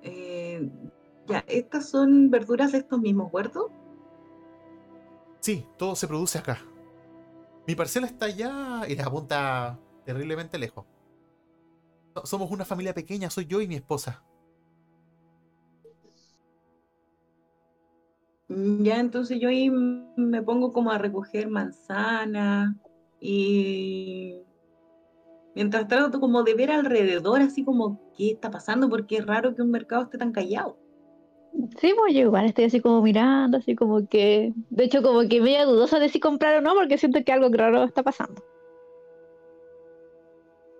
Eh, 0.03 0.69
ya, 1.27 1.43
estas 1.47 1.89
son 1.89 2.29
verduras 2.31 2.71
de 2.71 2.79
estos 2.79 2.99
mismos 2.99 3.31
huertos. 3.31 3.65
Sí, 5.39 5.67
todo 5.77 5.95
se 5.95 6.07
produce 6.07 6.37
acá. 6.37 6.59
Mi 7.67 7.75
parcela 7.75 8.07
está 8.07 8.25
allá 8.25 8.81
y 8.87 8.95
les 8.95 9.05
apunta 9.05 9.79
terriblemente 10.05 10.57
lejos. 10.57 10.85
So- 12.15 12.25
Somos 12.25 12.51
una 12.51 12.65
familia 12.65 12.93
pequeña, 12.93 13.29
soy 13.29 13.45
yo 13.45 13.61
y 13.61 13.67
mi 13.67 13.75
esposa. 13.75 14.23
Ya, 18.79 18.99
entonces 18.99 19.39
yo 19.39 19.49
ahí 19.49 19.69
me 19.69 20.41
pongo 20.41 20.73
como 20.73 20.91
a 20.91 20.97
recoger 20.97 21.47
manzanas 21.47 22.75
y 23.19 24.41
mientras 25.55 25.87
trato 25.87 26.19
como 26.19 26.43
de 26.43 26.55
ver 26.55 26.71
alrededor, 26.71 27.41
así 27.41 27.63
como 27.63 28.01
qué 28.17 28.31
está 28.31 28.51
pasando, 28.51 28.89
porque 28.89 29.17
es 29.17 29.25
raro 29.25 29.55
que 29.55 29.61
un 29.61 29.71
mercado 29.71 30.03
esté 30.03 30.17
tan 30.17 30.33
callado. 30.33 30.77
Sí, 31.79 31.93
pues 31.97 32.13
yo 32.13 32.21
igual 32.21 32.45
estoy 32.45 32.65
así 32.65 32.81
como 32.81 33.01
mirando, 33.01 33.57
así 33.57 33.75
como 33.75 34.07
que, 34.07 34.53
de 34.69 34.83
hecho 34.83 35.01
como 35.01 35.27
que 35.29 35.39
media 35.39 35.65
dudosa 35.65 35.99
de 35.99 36.09
si 36.09 36.19
comprar 36.19 36.57
o 36.57 36.61
no, 36.61 36.73
porque 36.73 36.97
siento 36.97 37.23
que 37.23 37.31
algo 37.31 37.49
raro 37.53 37.83
está 37.83 38.03
pasando. 38.03 38.43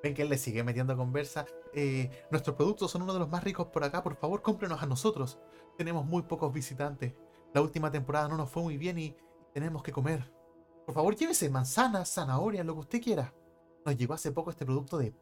Ven 0.04 0.14
que 0.14 0.24
él 0.24 0.30
le 0.30 0.38
sigue 0.38 0.64
metiendo 0.64 0.98
conversa. 0.98 1.46
Eh, 1.74 2.10
nuestros 2.32 2.56
productos 2.56 2.92
son 2.92 3.04
uno 3.04 3.14
de 3.14 3.20
los 3.20 3.30
más 3.30 3.44
ricos 3.44 3.68
por 3.68 3.84
acá. 3.84 4.02
Por 4.02 4.16
favor, 4.16 4.42
cómprenos 4.42 4.82
a 4.82 4.88
nosotros. 4.88 5.38
Tenemos 5.78 6.06
muy 6.06 6.24
pocos 6.24 6.52
visitantes. 6.52 7.14
La 7.54 7.62
última 7.62 7.92
temporada 7.92 8.28
no 8.28 8.38
nos 8.38 8.50
fue 8.50 8.64
muy 8.64 8.78
bien 8.78 8.98
y 8.98 9.16
tenemos 9.54 9.84
que 9.84 9.92
comer. 9.92 10.32
Por 10.86 10.96
favor, 10.96 11.16
llévese 11.16 11.50
manzanas, 11.50 12.14
zanahorias, 12.14 12.66
lo 12.66 12.74
que 12.74 12.80
usted 12.82 13.02
quiera. 13.02 13.34
Nos 13.86 13.98
llegó 13.98 14.14
hace 14.14 14.32
poco 14.32 14.52
este 14.52 14.66
producto 14.66 14.98
de 14.98 15.14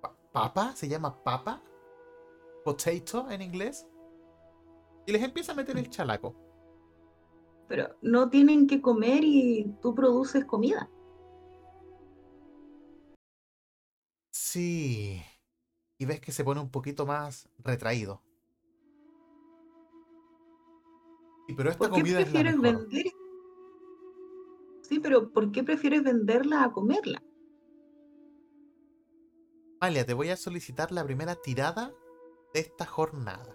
pa- 0.00 0.14
papa. 0.32 0.72
Se 0.76 0.88
llama 0.88 1.22
papa. 1.22 1.62
Potato 2.64 3.30
en 3.30 3.42
inglés. 3.42 3.86
Y 5.06 5.12
les 5.12 5.22
empieza 5.22 5.52
a 5.52 5.54
meter 5.54 5.78
el 5.78 5.88
chalaco. 5.88 6.34
Pero 7.68 7.96
no 8.02 8.28
tienen 8.28 8.66
que 8.66 8.80
comer 8.82 9.24
y 9.24 9.76
tú 9.80 9.94
produces 9.94 10.44
comida. 10.44 10.90
Sí. 14.30 15.22
Y 15.98 16.04
ves 16.04 16.20
que 16.20 16.32
se 16.32 16.44
pone 16.44 16.60
un 16.60 16.70
poquito 16.70 17.06
más 17.06 17.48
retraído. 17.58 18.22
Pero 21.56 21.70
esta 21.70 21.78
¿Por 21.88 21.94
qué 21.96 22.00
comida 22.00 22.20
es 22.20 22.26
la 22.26 22.32
prefieres 22.32 22.58
mejor. 22.58 22.80
vender? 22.88 23.12
Sí, 24.82 25.00
pero 25.00 25.30
¿por 25.32 25.52
qué 25.52 25.62
prefieres 25.64 26.02
venderla 26.02 26.64
a 26.64 26.72
comerla? 26.72 27.22
Malia, 29.80 30.04
te 30.06 30.14
voy 30.14 30.30
a 30.30 30.36
solicitar 30.36 30.90
la 30.92 31.04
primera 31.04 31.34
tirada 31.36 31.92
de 32.54 32.60
esta 32.60 32.84
jornada. 32.86 33.54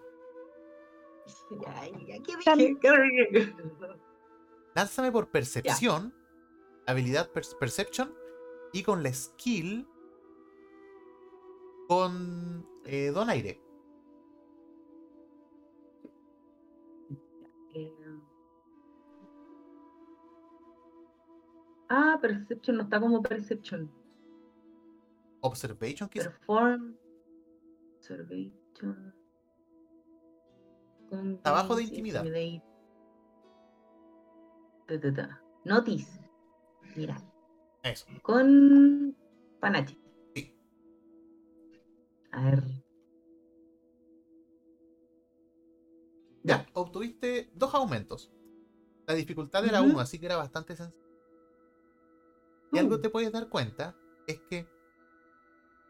Ya, 1.62 1.86
ya, 2.08 2.15
¿qué 2.23 2.34
Tan- 2.45 2.58
dije? 2.58 3.56
Lánzame 4.75 5.12
por 5.12 5.29
percepción, 5.32 6.13
habilidad 6.88 7.32
per- 7.32 7.43
perception, 7.60 8.13
y 8.71 8.84
con 8.84 9.03
la 9.03 9.13
skill 9.13 9.88
con 11.88 12.65
eh, 12.86 13.12
donaire. 13.13 13.62
Ah, 21.95 22.17
Perception 22.19 22.77
no 22.77 22.84
está 22.84 22.99
como 22.99 23.21
Perception. 23.21 23.88
Observation, 25.41 26.10
quizás. 26.10 26.29
Perform. 26.29 26.97
Observation. 27.97 29.13
Abajo 31.43 31.75
de 31.75 31.84
intimidad. 31.84 32.25
Ta, 34.88 34.99
ta, 34.99 35.13
ta. 35.13 35.43
Notice. 35.65 36.19
Mira. 36.95 37.15
Eso. 37.84 38.08
Con 38.23 39.15
Panache. 39.60 39.95
Sí. 40.34 40.58
A 42.32 42.43
ver. 42.43 42.63
Ya, 46.41 46.65
obtuviste 46.73 47.51
dos 47.53 47.75
aumentos. 47.75 48.34
La 49.06 49.13
dificultad 49.13 49.63
era 49.63 49.82
Ujú. 49.82 49.91
uno, 49.91 49.99
así 49.99 50.17
que 50.17 50.25
era 50.25 50.38
bastante 50.38 50.75
sencillo. 50.75 51.03
Y 52.73 52.79
algo 52.79 52.95
Uh, 52.95 53.01
te 53.01 53.09
puedes 53.09 53.31
dar 53.31 53.47
cuenta 53.49 53.95
es 54.27 54.41
que 54.49 54.67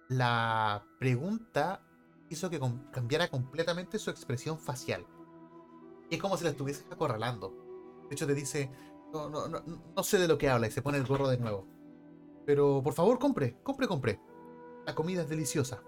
la 0.10 0.86
pregunta 1.00 1.82
hizo 2.30 2.50
que 2.50 2.60
cambiara 2.92 3.30
completamente 3.30 3.98
su 3.98 4.10
expresión 4.10 4.60
facial. 4.60 5.06
Y 6.10 6.16
es 6.16 6.22
como 6.22 6.38
si 6.38 6.44
la 6.44 6.50
estuvieses 6.52 6.86
acorralando. 6.92 8.06
De 8.10 8.16
hecho, 8.16 8.28
te 8.28 8.36
dice, 8.36 8.70
no, 9.14 9.30
no, 9.30 9.48
no, 9.48 9.64
no 9.96 10.04
sé 10.04 10.20
de 10.20 10.28
lo 10.28 10.38
que 10.38 10.50
habla 10.50 10.68
y 10.68 10.72
se 10.72 10.82
pone 10.82 10.98
el 10.98 11.06
gorro 11.06 11.30
de 11.30 11.38
nuevo. 11.38 11.66
Pero 12.46 12.82
por 12.84 12.94
favor, 12.94 13.18
compre, 13.18 13.58
compre, 13.64 13.88
compre. 13.88 14.20
La 14.86 14.94
comida 14.94 15.22
es 15.22 15.30
deliciosa. 15.30 15.82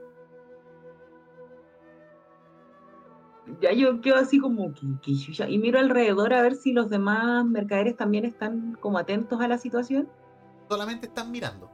Ya 3.61 3.73
yo 3.73 4.01
quedo 4.01 4.15
así 4.15 4.39
como 4.39 4.73
y 5.47 5.57
miro 5.59 5.79
alrededor 5.79 6.33
a 6.33 6.41
ver 6.41 6.55
si 6.55 6.73
los 6.73 6.89
demás 6.89 7.45
mercaderes 7.45 7.95
también 7.95 8.25
están 8.25 8.75
como 8.79 8.97
atentos 8.97 9.39
a 9.39 9.47
la 9.47 9.57
situación. 9.57 10.09
Solamente 10.69 11.07
están 11.07 11.31
mirando. 11.31 11.71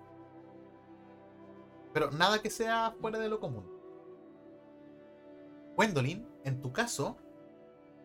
Pero 1.94 2.12
nada 2.12 2.42
que 2.42 2.50
sea 2.50 2.96
fuera 3.00 3.20
de 3.20 3.30
lo 3.30 3.40
común. 3.40 3.70
Gwendolyn, 5.76 6.28
en 6.44 6.62
tu 6.62 6.72
caso, 6.72 7.18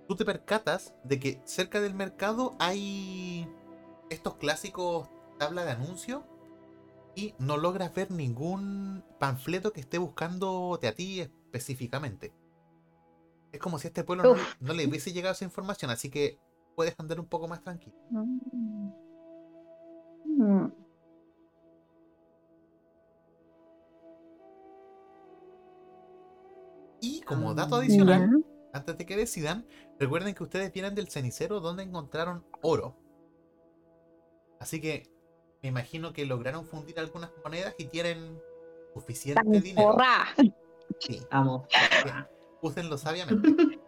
tú 0.09 0.17
te 0.17 0.25
percatas 0.25 0.95
de 1.05 1.19
que 1.21 1.41
cerca 1.45 1.81
del 1.81 1.95
mercado 1.95 2.57
hay 2.59 3.49
estos 4.11 4.37
clásicos 4.37 5.09
tabla 5.39 5.65
de 5.65 5.73
anuncio 5.73 6.25
y 7.15 7.35
no 7.39 7.57
logras 7.57 7.93
ver 7.95 8.11
ningún 8.11 9.05
panfleto 9.19 9.73
que 9.73 9.81
esté 9.81 9.99
buscándote 9.99 10.89
a 10.89 10.95
ti 10.95 11.21
específicamente. 11.21 12.33
Es 13.53 13.61
como 13.61 13.79
si 13.79 13.87
a 13.87 13.89
este 13.89 14.05
pueblo 14.05 14.35
no, 14.35 14.43
no 14.61 14.73
le 14.75 14.87
hubiese 14.87 15.13
llegado 15.13 15.33
esa 15.33 15.45
información, 15.45 15.91
así 15.91 16.11
que 16.11 16.39
puedes 16.75 16.95
andar 16.99 17.19
un 17.19 17.27
poco 17.27 17.49
más 17.49 17.63
tranquilo. 17.63 17.97
Mm. 20.37 20.67
Y 27.01 27.21
como 27.23 27.55
dato 27.55 27.77
Ah, 27.77 27.79
adicional, 27.81 28.45
antes 28.73 28.99
de 28.99 29.07
que 29.07 29.17
decidan, 29.17 29.67
recuerden 29.99 30.35
que 30.35 30.43
ustedes 30.43 30.73
vienen 30.73 30.95
del 30.95 31.09
cenicero 31.09 31.61
donde 31.61 31.83
encontraron 31.83 32.45
oro. 32.63 32.97
Así 34.61 34.81
que 34.81 35.09
me 35.63 35.69
imagino 35.69 36.13
que 36.13 36.25
lograron 36.27 36.65
fundir 36.67 36.99
algunas 36.99 37.31
monedas 37.45 37.75
y 37.79 37.87
tienen 37.87 38.41
suficiente 38.95 39.43
Tan 39.43 39.53
dinero. 39.63 39.93
forrá. 39.93 40.27
Sí, 41.01 41.21
Vamos. 41.31 41.67
Úsenlo 42.63 42.97
sabiamente. 42.99 43.49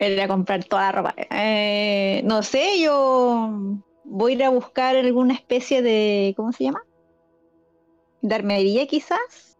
Ir 0.00 0.20
a 0.20 0.26
comprar 0.26 0.64
toda 0.64 0.82
la 0.82 0.92
ropa. 0.92 1.14
Eh, 1.30 2.22
no 2.24 2.42
sé, 2.42 2.80
yo 2.80 3.78
voy 4.12 4.32
a 4.32 4.34
ir 4.34 4.44
a 4.44 4.50
buscar 4.50 4.94
alguna 4.94 5.34
especie 5.34 5.82
de. 5.82 6.34
¿Cómo 6.36 6.52
se 6.52 6.64
llama? 6.64 6.84
De 8.20 8.34
armería, 8.34 8.86
quizás. 8.86 9.58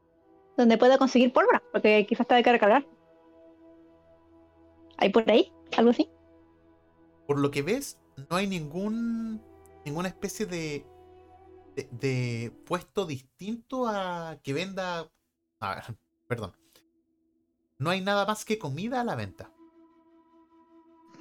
Donde 0.57 0.77
pueda 0.77 0.99
conseguir 0.99 1.33
pólvora, 1.33 1.63
porque 1.73 2.07
quizás 2.07 2.21
está 2.21 2.37
de 2.37 2.43
cargar. 2.43 2.87
¿Hay 4.99 5.09
por 5.09 5.29
ahí? 5.31 5.51
¿Algo 5.77 5.91
así? 5.91 6.11
Por 7.27 7.39
lo 7.39 7.51
que 7.51 7.63
ves, 7.63 7.99
no 8.31 8.37
hay 8.37 8.47
ningún 8.47 9.41
ninguna 9.87 10.09
especie 10.09 10.45
de, 10.47 10.87
de, 11.75 11.89
de 11.91 12.53
puesto 12.67 13.07
distinto 13.07 13.89
a 13.89 14.39
que 14.43 14.53
venda. 14.53 15.11
A 15.61 15.75
ver, 15.75 15.85
perdón. 16.29 16.53
No 17.79 17.91
hay 17.91 18.03
nada 18.03 18.27
más 18.27 18.45
que 18.45 18.59
comida 18.59 19.01
a 19.01 19.05
la 19.05 19.17
venta. 19.17 19.51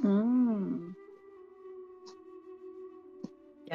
Mm. 0.04 0.91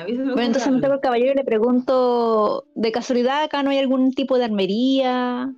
Bueno, 0.04 0.40
entonces 0.40 0.80
tengo 0.80 0.94
el 0.94 1.00
caballero 1.00 1.32
y 1.32 1.36
le 1.36 1.44
pregunto, 1.44 2.66
¿de 2.74 2.92
casualidad 2.92 3.44
acá 3.44 3.62
no 3.62 3.70
hay 3.70 3.78
algún 3.78 4.12
tipo 4.12 4.36
de 4.36 4.44
armería 4.44 5.54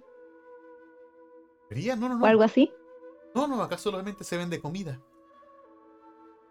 ¿Vería? 1.68 1.96
No, 1.96 2.09
no, 2.09 2.14
o 2.14 2.18
no. 2.18 2.27
algo 2.27 2.44
así? 2.44 2.72
No, 3.35 3.48
no, 3.48 3.61
acá 3.62 3.77
solamente 3.77 4.22
se 4.22 4.37
vende 4.37 4.61
comida. 4.61 5.01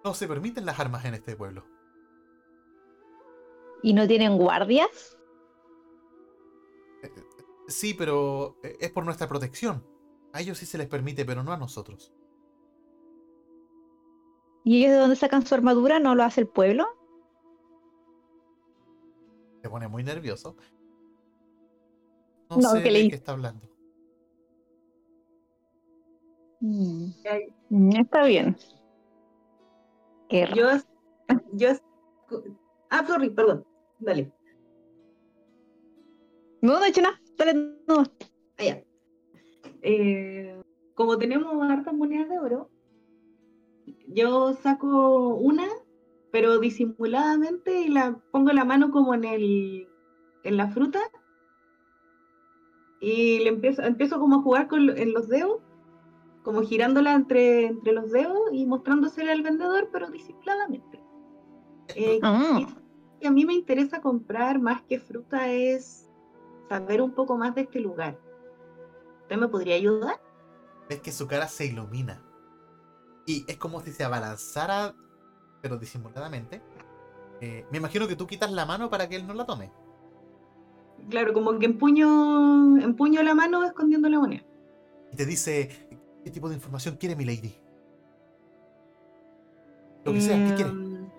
No 0.04 0.13
se 0.13 0.28
permiten 0.28 0.65
las 0.65 0.80
armas 0.80 1.06
en 1.06 1.13
este 1.13 1.36
pueblo. 1.36 1.65
¿Y 3.82 3.93
no 3.93 4.06
tienen 4.06 4.38
guardias? 4.38 5.17
Sí, 7.67 7.93
pero 7.93 8.58
eh, 8.63 8.78
es 8.80 8.91
por 8.91 9.06
nuestra 9.06 9.28
protección. 9.28 9.86
A 10.34 10.41
ellos 10.41 10.58
sí 10.58 10.65
se 10.65 10.78
les 10.78 10.88
permite, 10.88 11.26
pero 11.26 11.43
no 11.43 11.52
a 11.52 11.58
nosotros. 11.58 12.13
¿Y 14.63 14.80
ellos 14.80 14.91
de 14.91 14.97
dónde 14.97 15.15
sacan 15.15 15.45
su 15.45 15.56
armadura? 15.56 16.00
¿No 16.00 16.15
lo 16.15 16.23
hace 16.23 16.41
el 16.41 16.47
pueblo? 16.47 16.96
Se 19.67 19.71
pone 19.71 19.89
muy 19.89 20.01
nervioso. 20.01 20.56
No, 22.49 22.56
No, 22.56 22.69
sé 22.69 22.84
que 22.84 22.89
le- 22.89 23.03
de 23.03 23.10
qué 23.10 23.15
está 23.15 23.34
hablando. 23.34 23.67
Mm, 26.62 27.08
mm, 27.69 27.91
Está 27.97 28.25
bien. 28.25 28.56
Qué. 30.30 30.47
Yo, 30.56 30.69
yo, 31.51 31.69
ah, 32.89 33.06
sorry, 33.06 33.30
perdón, 33.30 33.65
dale. 33.99 34.32
No, 36.62 36.80
no 36.80 36.86
he 36.86 36.89
hecho 36.89 37.01
nada. 37.01 37.19
Dale, 37.38 37.53
no. 37.86 38.03
Allá. 38.58 38.82
Eh, 39.82 40.62
como 40.95 41.17
tenemos 41.17 41.62
hartas 41.69 41.93
monedas 41.93 42.30
de 42.30 42.39
oro, 42.39 42.69
yo 44.08 44.53
saco 44.53 45.36
una, 45.36 45.67
pero 46.31 46.59
disimuladamente 46.59 47.81
y 47.81 47.89
la 47.89 48.17
pongo 48.31 48.51
la 48.51 48.65
mano 48.65 48.91
como 48.91 49.13
en 49.13 49.23
el 49.25 49.87
en 50.43 50.57
la 50.57 50.67
fruta 50.69 50.99
y 52.99 53.39
le 53.39 53.49
empiezo, 53.49 53.83
empiezo 53.83 54.19
como 54.19 54.37
a 54.37 54.41
jugar 54.41 54.67
con, 54.67 54.89
en 54.89 55.13
los 55.13 55.27
dedos, 55.27 55.59
como 56.43 56.61
girándola 56.61 57.13
entre, 57.13 57.65
entre 57.67 57.93
los 57.93 58.11
dedos 58.11 58.39
y 58.51 58.65
mostrándosela 58.65 59.33
al 59.33 59.43
vendedor, 59.43 59.89
pero 59.91 60.09
disimuladamente. 60.09 60.99
Eh, 61.95 62.19
Ah. 62.23 62.65
que 63.19 63.27
a 63.27 63.31
mí 63.31 63.45
me 63.45 63.53
interesa 63.53 64.01
comprar 64.01 64.59
más 64.59 64.81
que 64.83 64.99
fruta 64.99 65.51
es 65.51 66.09
saber 66.69 67.01
un 67.01 67.11
poco 67.13 67.37
más 67.37 67.55
de 67.55 67.61
este 67.61 67.79
lugar. 67.79 68.19
¿Usted 69.21 69.37
me 69.37 69.47
podría 69.47 69.75
ayudar? 69.75 70.19
Ves 70.89 71.01
que 71.01 71.11
su 71.11 71.27
cara 71.27 71.47
se 71.47 71.65
ilumina. 71.65 72.23
Y 73.25 73.43
es 73.47 73.57
como 73.57 73.81
si 73.81 73.91
se 73.91 74.03
abalanzara, 74.03 74.95
pero 75.67 75.77
disimuladamente. 75.77 76.62
Eh, 77.41 77.65
me 77.71 77.77
imagino 77.77 78.08
que 78.08 78.15
tú 78.15 78.25
quitas 78.25 78.49
la 78.51 78.65
mano 78.65 78.89
para 78.89 79.10
que 79.10 79.17
él 79.17 79.27
no 79.27 79.34
la 79.34 79.45
tome. 79.45 79.69
Claro, 81.10 81.34
como 81.34 81.60
que 81.60 81.65
empuño, 81.65 82.77
empuño 82.77 83.21
la 83.21 83.36
mano 83.36 83.65
escondiendo 83.65 84.08
la 84.08 84.19
moneda. 84.19 84.43
Y 85.12 85.15
te 85.17 85.25
dice, 85.25 85.89
¿qué 86.23 86.32
tipo 86.32 86.47
de 86.47 86.56
información 86.56 86.95
quiere 86.95 87.17
mi 87.17 87.25
lady? 87.25 87.53
Lo 90.06 90.13
que 90.13 90.21
sea, 90.21 90.47
¿qué 90.47 90.56
quiere? 90.56 90.69
Em, 90.71 91.10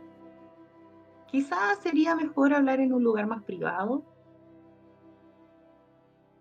Quizás 1.26 1.78
sería 1.82 2.14
mejor 2.14 2.54
hablar 2.54 2.80
en 2.80 2.94
un 2.94 3.04
lugar 3.04 3.26
más 3.26 3.42
privado. 3.42 4.02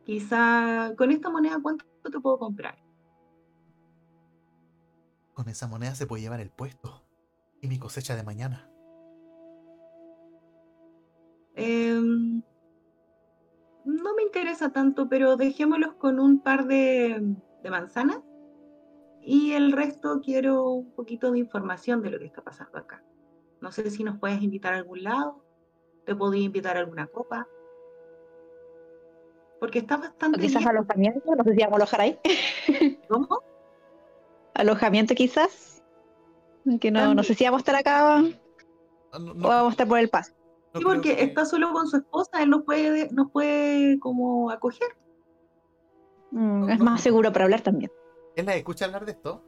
Quizá 0.06 0.94
con 0.98 1.12
esta 1.12 1.30
moneda, 1.30 1.60
¿cuánto 1.62 1.86
te 2.10 2.20
puedo 2.22 2.40
comprar? 2.40 2.78
Con 5.34 5.50
esa 5.50 5.68
moneda 5.68 5.94
se 5.94 6.08
puede 6.08 6.22
llevar 6.22 6.40
el 6.40 6.50
puesto. 6.50 7.07
Y 7.62 7.68
mi 7.68 7.80
cosecha 7.80 8.16
de 8.16 8.24
mañana. 8.24 8.70
Em, 11.56 12.42
no 13.86 14.14
me 14.16 14.24
interesa 14.24 14.72
tanto, 14.72 15.10
pero 15.10 15.38
dejémoslos 15.38 15.96
con 15.96 16.20
un 16.20 16.40
par 16.42 16.68
de, 16.68 17.36
de 17.64 17.70
manzanas. 17.70 18.20
Y 19.22 19.54
el 19.54 19.72
resto 19.72 20.22
quiero 20.24 20.70
un 20.70 20.92
poquito 20.92 21.32
de 21.32 21.40
información 21.40 22.02
de 22.02 22.12
lo 22.12 22.20
que 22.20 22.26
está 22.26 22.42
pasando 22.44 22.78
acá. 22.78 23.04
No 23.60 23.72
sé 23.72 23.90
si 23.90 24.04
nos 24.04 24.20
puedes 24.20 24.42
invitar 24.42 24.74
a 24.74 24.78
algún 24.78 25.04
lado. 25.04 25.44
Te 26.06 26.16
podía 26.16 26.44
invitar 26.46 26.78
a 26.78 26.82
alguna 26.82 27.08
copa. 27.08 27.48
Porque 29.60 29.80
está 29.80 29.96
O 29.96 30.00
bastante 30.00 30.40
quizás 30.40 30.60
bien. 30.62 30.70
alojamiento, 30.70 31.36
no 31.36 31.44
sé 31.44 31.56
si 31.56 31.60
vamos 31.62 31.74
a 31.74 31.76
alojar 31.78 32.02
ahí. 32.02 32.20
¿Cómo? 33.10 33.28
Alojamiento 34.54 35.16
quizás. 35.16 35.67
Que 36.82 36.92
no, 36.92 37.14
no 37.14 37.24
sé 37.24 37.34
si 37.34 37.44
vamos 37.46 37.60
a 37.60 37.62
estar 37.62 37.76
acá 37.76 38.18
Ah, 39.12 39.20
No, 39.20 39.32
o 39.32 39.36
vamos 39.48 39.68
a 39.70 39.72
estar 39.72 39.88
por 39.88 40.00
el 40.00 40.10
paso. 40.10 40.34
no 40.74 40.80
Sí, 40.80 40.86
porque 40.86 41.16
que- 41.16 41.24
está 41.24 41.46
solo 41.46 41.72
con 41.72 41.88
su 41.88 41.98
esposa, 41.98 42.44
él 42.44 42.50
nos 42.50 42.64
puede, 42.64 43.10
nos 43.12 43.32
puede 43.32 43.98
como 44.00 44.52
acoger. 44.52 44.90
Mm, 46.32 46.60
No, 46.66 46.70
es 46.70 46.80
no. 46.80 46.86
más 46.86 47.02
seguro 47.02 47.32
para 47.32 47.46
hablar 47.46 47.62
también. 47.62 47.90
¿Él 48.36 48.46
las 48.46 48.56
escucha 48.58 48.86
hablar 48.86 49.06
de 49.06 49.14
esto? 49.14 49.44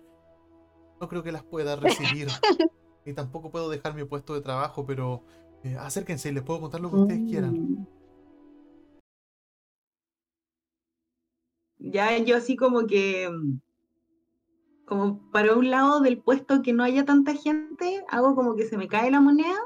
No 1.02 1.08
creo 1.10 1.22
que 1.24 1.32
las 1.32 1.44
pueda 1.44 1.76
recibir. 1.76 2.28
y 3.06 3.14
tampoco 3.14 3.52
puedo 3.52 3.70
dejar 3.70 3.94
mi 3.96 4.04
puesto 4.06 4.34
de 4.34 4.42
trabajo, 4.42 4.86
pero 4.86 5.24
eh, 5.64 5.76
acérquense 5.78 6.30
y 6.30 6.32
les 6.32 6.44
puedo 6.44 6.62
contar 6.62 6.80
lo 6.80 6.90
que 6.90 6.96
ustedes 6.98 7.30
quieran. 7.30 7.54
Mm. 7.54 7.88
Ya 11.80 12.18
yo 12.18 12.36
así 12.38 12.56
como 12.56 12.86
que, 12.88 13.30
mm, 13.30 13.60
como 14.90 15.20
para 15.30 15.54
un 15.54 15.70
lado 15.70 16.02
del 16.02 16.20
puesto 16.20 16.64
que 16.64 16.74
no 16.74 16.84
haya 16.84 17.06
tanta 17.06 17.36
gente, 17.36 18.04
hago 18.10 18.34
como 18.34 18.56
que 18.56 18.66
se 18.66 18.76
me 18.76 18.88
cae 18.88 19.12
la 19.12 19.22
moneda 19.22 19.60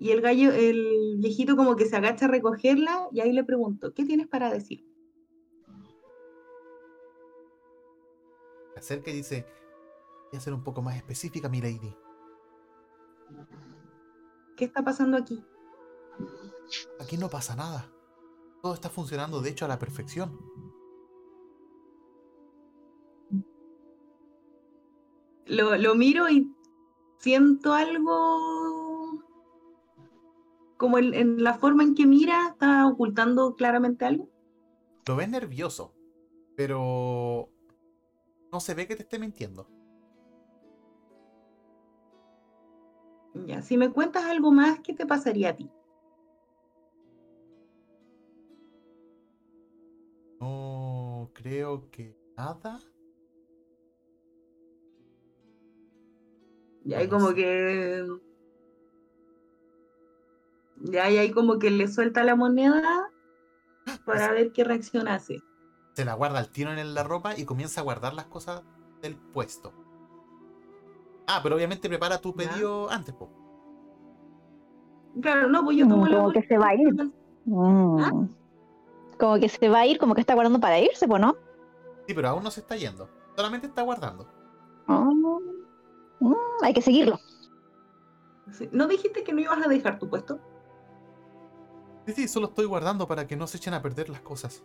y 0.00 0.10
el 0.10 0.20
gallo, 0.20 0.50
el 0.50 1.18
viejito 1.18 1.56
como 1.56 1.76
que 1.76 1.86
se 1.86 1.94
agacha 1.94 2.24
a 2.24 2.28
recogerla 2.28 3.06
y 3.12 3.20
ahí 3.20 3.32
le 3.32 3.44
pregunto, 3.44 3.94
¿qué 3.94 4.04
tienes 4.04 4.26
para 4.26 4.50
decir? 4.50 4.84
Acerca 8.76 9.12
y 9.12 9.14
dice, 9.14 9.46
voy 10.32 10.38
a 10.38 10.40
ser 10.40 10.52
un 10.52 10.64
poco 10.64 10.82
más 10.82 10.96
específica, 10.96 11.48
mi 11.48 11.60
lady. 11.60 11.94
¿Qué 14.56 14.64
está 14.64 14.82
pasando 14.82 15.16
aquí? 15.16 15.44
Aquí 16.98 17.16
no 17.16 17.28
pasa 17.28 17.54
nada. 17.54 17.88
Todo 18.62 18.74
está 18.74 18.90
funcionando, 18.90 19.40
de 19.40 19.50
hecho, 19.50 19.64
a 19.64 19.68
la 19.68 19.78
perfección. 19.78 20.36
Lo, 25.48 25.76
lo 25.76 25.94
miro 25.94 26.28
y 26.28 26.52
siento 27.18 27.72
algo 27.72 29.24
como 30.76 30.98
en, 30.98 31.12
en 31.12 31.42
la 31.42 31.54
forma 31.54 31.82
en 31.82 31.94
que 31.94 32.06
mira, 32.06 32.48
está 32.50 32.86
ocultando 32.86 33.56
claramente 33.56 34.04
algo. 34.04 34.28
Lo 35.06 35.16
ves 35.16 35.28
nervioso, 35.28 35.94
pero 36.56 37.50
no 38.52 38.60
se 38.60 38.74
ve 38.74 38.86
que 38.86 38.96
te 38.96 39.02
esté 39.02 39.18
mintiendo. 39.18 39.68
Ya, 43.46 43.62
si 43.62 43.76
me 43.76 43.90
cuentas 43.90 44.24
algo 44.24 44.50
más, 44.52 44.80
¿qué 44.80 44.94
te 44.94 45.06
pasaría 45.06 45.50
a 45.50 45.56
ti? 45.56 45.70
No 50.40 51.30
creo 51.34 51.90
que 51.90 52.16
nada. 52.36 52.78
Y 56.88 56.94
ahí 56.94 57.06
como 57.08 57.34
que. 57.34 58.06
Ya, 60.80 61.10
y 61.10 61.18
ahí 61.18 61.30
como 61.30 61.58
que 61.58 61.70
le 61.70 61.86
suelta 61.88 62.24
la 62.24 62.34
moneda 62.34 63.10
para 64.06 64.30
ver 64.32 64.52
qué 64.52 64.64
reacción 64.64 65.06
hace. 65.08 65.42
Se 65.94 66.04
la 66.04 66.14
guarda 66.14 66.38
al 66.38 66.48
tiro 66.50 66.72
en 66.72 66.94
la 66.94 67.02
ropa 67.02 67.36
y 67.36 67.44
comienza 67.44 67.80
a 67.80 67.84
guardar 67.84 68.14
las 68.14 68.26
cosas 68.26 68.62
del 69.02 69.16
puesto. 69.16 69.72
Ah, 71.26 71.40
pero 71.42 71.56
obviamente 71.56 71.88
prepara 71.88 72.18
tu 72.18 72.34
Ya. 72.34 72.48
pedido 72.48 72.88
antes, 72.90 73.14
po. 73.14 73.28
Claro, 75.20 75.48
no, 75.48 75.64
pues 75.64 75.76
yo 75.76 75.84
Mm, 75.84 75.88
tomo 75.90 76.06
la 76.06 76.16
como 76.18 76.32
que 76.32 76.42
se 76.42 76.56
va 76.56 76.68
a 76.68 76.74
ir. 76.74 76.94
Mm. 77.44 78.28
Como 79.18 79.38
que 79.40 79.48
se 79.48 79.68
va 79.68 79.80
a 79.80 79.86
ir, 79.86 79.98
como 79.98 80.14
que 80.14 80.20
está 80.22 80.34
guardando 80.34 80.60
para 80.60 80.78
irse, 80.78 81.06
pues, 81.08 81.20
¿no? 81.20 81.36
Sí, 82.06 82.14
pero 82.14 82.28
aún 82.28 82.44
no 82.44 82.50
se 82.50 82.60
está 82.60 82.76
yendo. 82.76 83.10
Solamente 83.36 83.66
está 83.66 83.82
guardando. 83.82 84.26
Oh. 84.86 85.12
Mm, 86.20 86.34
hay 86.62 86.72
que 86.74 86.82
seguirlo. 86.82 87.18
¿No 88.72 88.86
dijiste 88.88 89.22
que 89.24 89.32
no 89.32 89.40
ibas 89.40 89.64
a 89.64 89.68
dejar 89.68 89.98
tu 89.98 90.08
puesto? 90.08 90.40
Sí, 92.06 92.12
sí, 92.14 92.28
solo 92.28 92.46
estoy 92.48 92.64
guardando 92.64 93.06
para 93.06 93.26
que 93.26 93.36
no 93.36 93.46
se 93.46 93.58
echen 93.58 93.74
a 93.74 93.82
perder 93.82 94.08
las 94.08 94.20
cosas. 94.22 94.64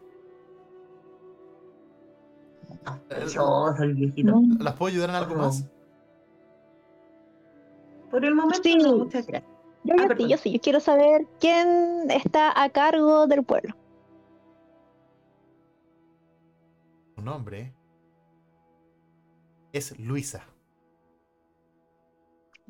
El 3.79 3.93
viejito. 3.93 4.35
Mm. 4.37 4.61
¿Las 4.61 4.75
puedo 4.75 4.91
ayudar 4.91 5.09
en 5.09 5.15
algo 5.15 5.35
más? 5.35 5.65
Por 8.09 8.23
el 8.25 8.35
momento, 8.35 8.61
Sí. 8.63 8.75
no, 8.77 8.97
muchas 8.97 9.25
gracias. 9.27 9.51
Yo, 9.83 9.93
Ah, 9.93 9.97
yo 9.97 10.03
sí, 10.03 10.07
perdón. 10.07 10.29
yo 10.29 10.37
sí, 10.37 10.53
yo 10.53 10.59
quiero 10.61 10.79
saber 10.79 11.27
quién 11.39 12.09
está 12.09 12.61
a 12.61 12.69
cargo 12.69 13.27
del 13.27 13.43
pueblo. 13.43 13.75
Su 17.15 17.21
nombre 17.21 17.73
es 19.73 19.97
Luisa. 19.99 20.43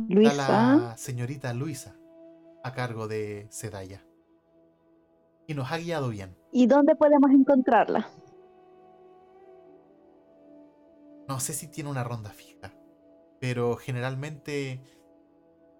Está 0.10 0.14
Luisa. 0.16 0.76
la 0.90 0.98
señorita 0.98 1.54
Luisa 1.54 1.96
a 2.64 2.74
cargo 2.74 3.08
de 3.08 3.48
Sedaya. 3.50 4.06
Y 5.48 5.54
nos 5.54 5.72
ha 5.72 5.78
guiado 5.78 6.10
bien. 6.10 6.36
¿Y 6.52 6.68
dónde 6.68 6.96
podemos 6.96 7.32
encontrarla? 7.32 8.08
No 11.28 11.40
sé 11.40 11.54
si 11.54 11.68
tiene 11.68 11.90
una 11.90 12.04
ronda 12.04 12.30
fija, 12.32 12.74
pero 13.40 13.76
generalmente 13.76 14.82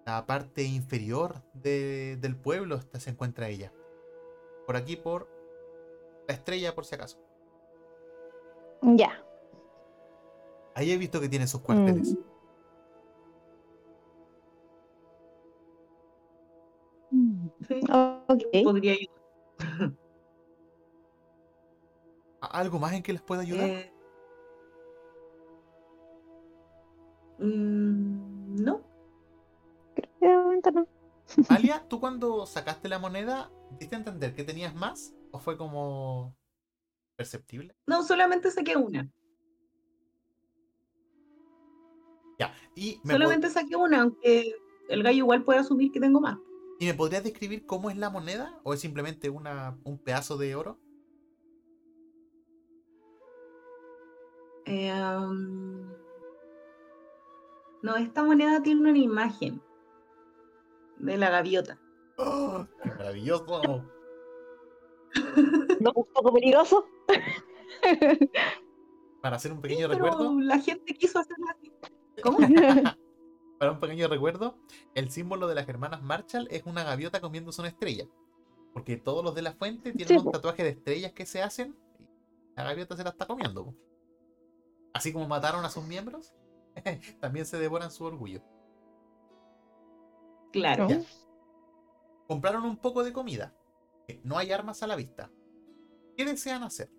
la 0.06 0.26
parte 0.26 0.62
inferior 0.64 1.42
de- 1.54 2.16
del 2.20 2.36
pueblo 2.36 2.80
se 2.98 3.10
encuentra 3.10 3.48
ella. 3.48 3.72
Por 4.66 4.76
aquí, 4.76 4.96
por 4.96 5.28
la 6.28 6.34
estrella, 6.34 6.74
por 6.74 6.84
si 6.84 6.94
acaso. 6.94 7.18
Ya. 8.82 9.22
Ahí 10.74 10.90
he 10.90 10.98
visto 10.98 11.20
que 11.20 11.28
tiene 11.28 11.46
sus 11.46 11.60
cuarteles. 11.60 12.12
Mm, 12.14 12.18
Podría 18.26 18.92
ayudar. 18.92 19.92
¿A- 22.40 22.58
¿Algo 22.60 22.78
más 22.78 22.92
en 22.92 23.02
que 23.02 23.12
les 23.12 23.22
pueda 23.22 23.42
ayudar? 23.42 23.68
Eh, 23.68 23.92
mm, 27.38 28.56
no, 28.62 28.82
De 30.20 30.28
momento 30.28 30.70
no. 30.70 30.86
Alia, 31.50 31.86
¿tú 31.88 32.00
cuando 32.00 32.46
sacaste 32.46 32.88
la 32.88 32.98
moneda, 32.98 33.50
diste 33.78 33.94
a 33.96 33.98
entender 33.98 34.34
que 34.34 34.44
tenías 34.44 34.74
más? 34.74 35.14
¿O 35.30 35.38
fue 35.38 35.56
como 35.56 36.36
perceptible? 37.16 37.74
no, 37.86 38.02
solamente 38.02 38.50
saqué 38.50 38.76
una. 38.76 39.08
Ya. 42.38 42.52
Y 42.74 42.96
me, 43.04 43.14
po- 43.14 43.18
Solamente 43.18 43.48
saqué 43.50 43.76
una, 43.76 44.02
aunque 44.02 44.52
el 44.88 45.02
gallo 45.02 45.18
igual 45.18 45.44
puede 45.44 45.60
asumir 45.60 45.92
que 45.92 46.00
tengo 46.00 46.20
más. 46.20 46.38
¿Y 46.84 46.88
me 46.88 46.94
podrías 46.94 47.24
describir 47.24 47.64
cómo 47.64 47.88
es 47.88 47.96
la 47.96 48.10
moneda? 48.10 48.60
¿O 48.62 48.74
es 48.74 48.80
simplemente 48.80 49.30
una, 49.30 49.78
un 49.84 49.98
pedazo 49.98 50.36
de 50.36 50.54
oro? 50.54 50.78
Eh, 54.66 54.92
um, 54.92 55.90
no, 57.82 57.96
esta 57.96 58.22
moneda 58.22 58.62
tiene 58.62 58.82
una 58.82 58.98
imagen 58.98 59.62
de 60.98 61.16
la 61.16 61.30
gaviota. 61.30 61.80
¡Oh, 62.18 62.66
¡Qué 62.82 62.90
maravilloso! 62.90 63.62
¿No 65.80 65.92
un 65.94 66.06
poco 66.12 66.32
peligroso? 66.34 66.86
Para 69.22 69.36
hacer 69.36 69.52
un 69.52 69.58
Sí, 69.58 69.62
pequeño 69.62 69.88
pero 69.88 70.04
recuerdo, 70.04 70.40
la 70.40 70.58
gente 70.58 70.92
quiso 70.94 71.18
hacerla 71.18 71.56
así. 71.56 71.72
¿Cómo? 72.22 72.38
Para 73.58 73.72
un 73.72 73.80
pequeño 73.80 74.08
recuerdo, 74.08 74.58
el 74.94 75.10
símbolo 75.10 75.46
de 75.46 75.54
las 75.54 75.68
hermanas 75.68 76.02
Marshall 76.02 76.48
es 76.50 76.64
una 76.66 76.84
gaviota 76.84 77.20
comiéndose 77.20 77.60
una 77.60 77.68
estrella. 77.68 78.06
Porque 78.72 78.96
todos 78.96 79.24
los 79.24 79.34
de 79.34 79.42
la 79.42 79.52
fuente 79.52 79.92
tienen 79.92 80.18
Sí, 80.20 80.26
un 80.26 80.32
tatuaje 80.32 80.64
de 80.64 80.70
estrellas 80.70 81.12
que 81.12 81.26
se 81.26 81.42
hacen 81.42 81.76
y 81.98 82.06
la 82.56 82.64
gaviota 82.64 82.96
se 82.96 83.04
la 83.04 83.10
está 83.10 83.26
comiendo. 83.26 83.66
po. 83.66 83.74
Así 84.92 85.12
como 85.12 85.28
mataron 85.28 85.64
a 85.64 85.70
sus 85.70 85.84
miembros, 85.84 86.34
también 87.20 87.46
se 87.46 87.58
devoran 87.58 87.90
su 87.90 88.04
orgullo. 88.04 88.42
Claro. 90.52 90.88
Ya. 90.88 91.00
Compraron 92.26 92.64
un 92.64 92.76
poco 92.76 93.04
de 93.04 93.12
comida. 93.12 93.54
No 94.22 94.38
hay 94.38 94.52
armas 94.52 94.82
a 94.82 94.86
la 94.86 94.96
vista. 94.96 95.30
¿Qué 96.16 96.24
desean 96.24 96.62
hacer? 96.62 96.90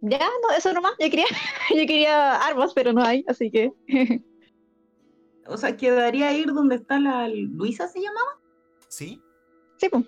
Ya, 0.00 0.18
no, 0.18 0.56
eso 0.56 0.72
nomás. 0.72 0.92
Yo 1.00 1.10
quería, 1.10 1.26
yo 1.70 1.86
quería 1.86 2.36
armas, 2.36 2.72
pero 2.74 2.92
no 2.92 3.02
hay, 3.02 3.24
así 3.28 3.50
que. 3.50 3.72
O 5.50 5.56
sea, 5.56 5.78
quedaría 5.78 6.30
ir 6.36 6.52
donde 6.52 6.74
está 6.74 7.00
la 7.00 7.26
Luisa, 7.26 7.88
¿se 7.88 8.02
llamaba? 8.02 8.38
¿Sí? 8.88 9.18
Sí, 9.78 9.88
pues. 9.88 10.04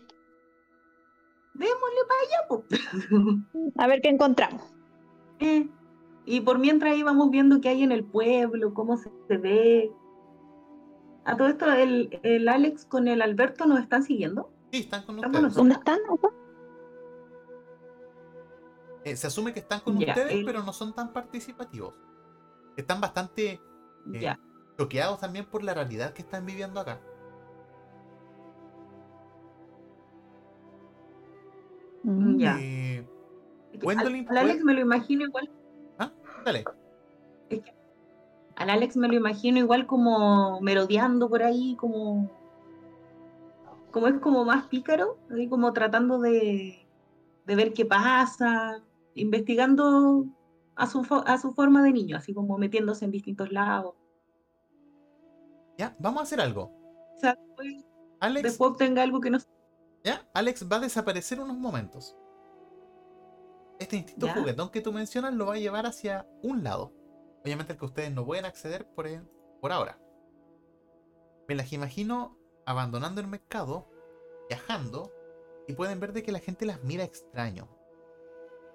Démosle 1.55 2.01
para 2.09 2.21
allá, 2.21 2.47
po. 2.47 2.65
A 3.79 3.87
ver 3.87 4.03
qué 4.03 4.11
encontramos. 4.11 4.63
Eh, 5.39 5.67
Y 6.27 6.43
por 6.43 6.59
mientras 6.59 6.95
íbamos 6.95 7.31
viendo 7.31 7.59
qué 7.63 7.71
hay 7.71 7.83
en 7.83 7.91
el 7.91 8.05
pueblo, 8.05 8.75
cómo 8.75 8.99
se 8.99 9.11
se 9.29 9.39
ve. 9.39 9.91
A 11.25 11.37
todo 11.39 11.49
esto, 11.49 11.73
el, 11.73 12.21
el 12.23 12.47
Alex 12.47 12.85
con 12.85 13.09
el 13.09 13.23
Alberto 13.23 13.65
nos 13.65 13.81
están 13.81 14.03
siguiendo. 14.03 14.53
Sí, 14.73 14.81
están 14.81 15.07
con 15.07 15.21
ustedes. 15.25 15.55
¿Dónde 15.55 15.75
están? 15.75 16.01
Eh, 19.05 19.17
se 19.17 19.27
asume 19.27 19.53
que 19.53 19.61
están 19.61 19.81
con 19.81 19.97
ustedes, 19.97 20.45
pero 20.45 20.63
no 20.63 20.73
son 20.73 20.95
tan 20.95 21.13
participativos. 21.13 21.95
Están 22.77 23.01
bastante 23.01 23.61
Eh, 24.13 24.35
choqueados 24.79 25.21
también 25.21 25.45
por 25.45 25.63
la 25.63 25.75
realidad 25.75 26.13
que 26.13 26.23
están 26.23 26.47
viviendo 26.47 26.81
acá. 26.81 27.01
Mm. 32.03 32.39
Ya. 32.39 32.57
Eh, 32.61 33.07
que 33.73 33.79
Gwendolyn 33.79 34.29
al, 34.31 34.39
al 34.39 34.45
Alex 34.45 34.65
me 34.65 34.75
lo 34.75 34.81
imagino 34.81 35.25
igual. 35.25 35.51
dale. 36.45 36.65
Al 38.57 38.71
Alex 38.71 38.97
me 38.97 39.09
lo 39.09 39.15
imagino 39.15 39.59
igual 39.59 39.87
como 39.87 40.61
merodeando 40.61 41.29
por 41.29 41.43
ahí, 41.43 41.77
como. 41.77 42.31
Como 43.91 44.07
es 44.07 44.19
como 44.21 44.45
más 44.45 44.67
pícaro, 44.67 45.19
así 45.31 45.49
como 45.49 45.73
tratando 45.73 46.21
de, 46.21 46.87
de 47.45 47.55
ver 47.57 47.73
qué 47.73 47.85
pasa, 47.85 48.81
investigando 49.15 50.27
a 50.77 50.87
su, 50.87 51.03
fo- 51.03 51.25
a 51.27 51.39
su 51.39 51.53
forma 51.53 51.83
de 51.83 51.93
niño, 51.93 52.17
así 52.17 52.33
como 52.35 52.57
metiéndose 52.59 53.05
en 53.05 53.11
distintos 53.11 53.53
lados. 53.53 53.95
Ya, 55.79 55.97
vamos 55.99 56.21
a 56.21 56.23
hacer 56.25 56.41
algo. 56.41 56.73
O 57.17 57.19
sea, 57.19 57.35
después, 57.35 57.85
Alex, 58.21 58.43
después 58.45 58.71
obtenga 58.73 59.03
algo 59.03 59.21
que 59.21 59.31
no 59.31 59.39
ya, 60.03 60.27
Alex 60.33 60.67
va 60.71 60.77
a 60.77 60.81
desaparecer 60.81 61.41
unos 61.41 61.59
momentos. 61.59 62.17
Este 63.79 63.97
instinto 63.97 64.27
Ya. 64.27 64.35
juguetón 64.35 64.71
que 64.71 64.81
tú 64.81 64.93
mencionas 64.93 65.35
lo 65.35 65.47
va 65.47 65.55
a 65.55 65.59
llevar 65.59 65.85
hacia 65.87 66.27
un 66.43 66.63
lado. 66.65 66.93
Obviamente 67.43 67.75
el 67.75 67.79
que 67.79 67.85
ustedes 67.85 68.13
no 68.13 68.25
pueden 68.25 68.45
acceder 68.47 68.87
por, 68.95 69.07
por 69.61 69.73
ahora. 69.73 69.99
Me 71.49 71.55
las 71.55 71.73
imagino 71.73 72.39
abandonando 72.65 73.21
el 73.21 73.27
mercado, 73.27 73.91
viajando, 74.49 75.13
y 75.67 75.75
pueden 75.75 76.01
ver 76.01 76.13
de 76.13 76.23
que 76.23 76.33
la 76.33 76.39
gente 76.39 76.65
las 76.67 76.83
mira 76.83 77.05
extraño. 77.05 77.69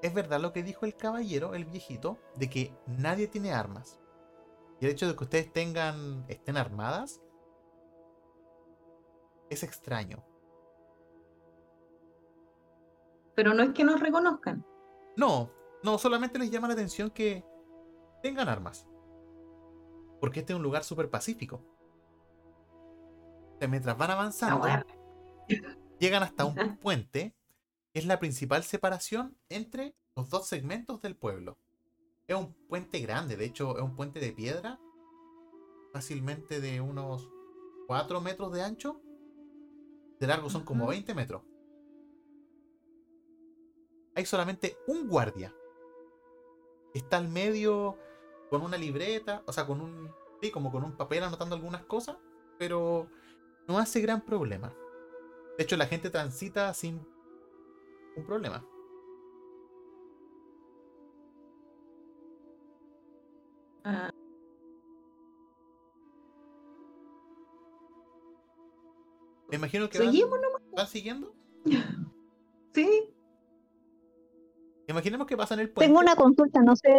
Es 0.05 0.13
verdad 0.13 0.39
lo 0.39 0.53
que 0.53 0.61
dijo 0.61 0.85
el 0.85 0.95
caballero, 0.95 1.55
el 1.55 1.65
viejito, 1.65 2.19
de 2.35 2.47
que 2.47 2.71
nadie 2.85 3.27
tiene 3.27 3.51
armas. 3.51 3.99
Y 4.79 4.85
el 4.85 4.91
hecho 4.91 5.07
de 5.07 5.15
que 5.15 5.23
ustedes 5.23 5.51
tengan, 5.51 6.23
estén 6.27 6.57
armadas, 6.57 7.23
es 9.49 9.63
extraño. 9.63 10.23
Pero 13.33 13.55
no 13.55 13.63
es 13.63 13.73
que 13.73 13.83
nos 13.83 13.99
reconozcan. 13.99 14.63
No, 15.17 15.49
no, 15.81 15.97
solamente 15.97 16.37
les 16.37 16.51
llama 16.51 16.67
la 16.67 16.75
atención 16.75 17.09
que 17.09 17.43
tengan 18.21 18.47
armas. 18.47 18.87
Porque 20.21 20.41
este 20.41 20.53
es 20.53 20.57
un 20.57 20.63
lugar 20.63 20.83
súper 20.83 21.09
pacífico. 21.09 21.65
O 23.55 23.57
sea, 23.57 23.67
mientras 23.67 23.97
van 23.97 24.11
avanzando, 24.11 24.59
bueno. 24.59 24.85
llegan 25.97 26.21
hasta 26.21 26.45
un 26.45 26.55
puente, 26.79 27.33
es 27.95 28.05
la 28.05 28.19
principal 28.19 28.63
separación 28.63 29.37
entre 29.47 29.95
los 30.17 30.29
dos 30.29 30.47
segmentos 30.47 31.01
del 31.01 31.15
pueblo. 31.15 31.57
Es 32.27 32.35
un 32.35 32.53
puente 32.67 32.99
grande, 32.99 33.37
de 33.37 33.45
hecho 33.45 33.77
es 33.77 33.83
un 33.83 33.95
puente 33.95 34.19
de 34.19 34.33
piedra, 34.33 34.79
fácilmente 35.93 36.59
de 36.59 36.81
unos 36.81 37.29
4 37.87 38.19
metros 38.19 38.51
de 38.51 38.63
ancho. 38.63 39.01
De 40.19 40.27
largo 40.27 40.49
son 40.49 40.65
como 40.65 40.83
Ujú. 40.83 40.91
20 40.91 41.13
metros. 41.15 41.43
Hay 44.13 44.25
solamente 44.25 44.77
un 44.87 45.07
guardia. 45.07 45.55
Está 46.93 47.17
al 47.17 47.29
medio 47.29 47.97
con 48.49 48.61
una 48.61 48.77
libreta, 48.77 49.41
o 49.45 49.53
sea, 49.53 49.65
con 49.65 49.79
un. 49.79 50.11
Sí, 50.41 50.51
como 50.51 50.69
con 50.69 50.83
un 50.83 50.97
papel 50.97 51.23
anotando 51.23 51.55
algunas 51.55 51.85
cosas, 51.85 52.17
pero 52.59 53.09
no 53.69 53.79
hace 53.79 54.01
gran 54.01 54.19
problema. 54.25 54.73
De 55.57 55.63
hecho, 55.63 55.77
la 55.77 55.87
gente 55.87 56.09
transita 56.09 56.73
sin 56.73 57.14
un 58.15 58.25
problema. 58.25 58.65
Ah. 63.83 64.09
Me 69.49 69.57
imagino 69.57 69.89
que 69.89 69.99
van, 69.99 70.13
van, 70.75 70.87
siguiendo. 70.87 71.33
Sí. 72.73 73.09
Imaginemos 74.87 75.27
que 75.27 75.37
pasan 75.37 75.61
el 75.61 75.69
puente. 75.69 75.87
Tengo 75.87 76.01
una 76.01 76.17
consulta, 76.17 76.61
no 76.61 76.75
sé 76.75 76.91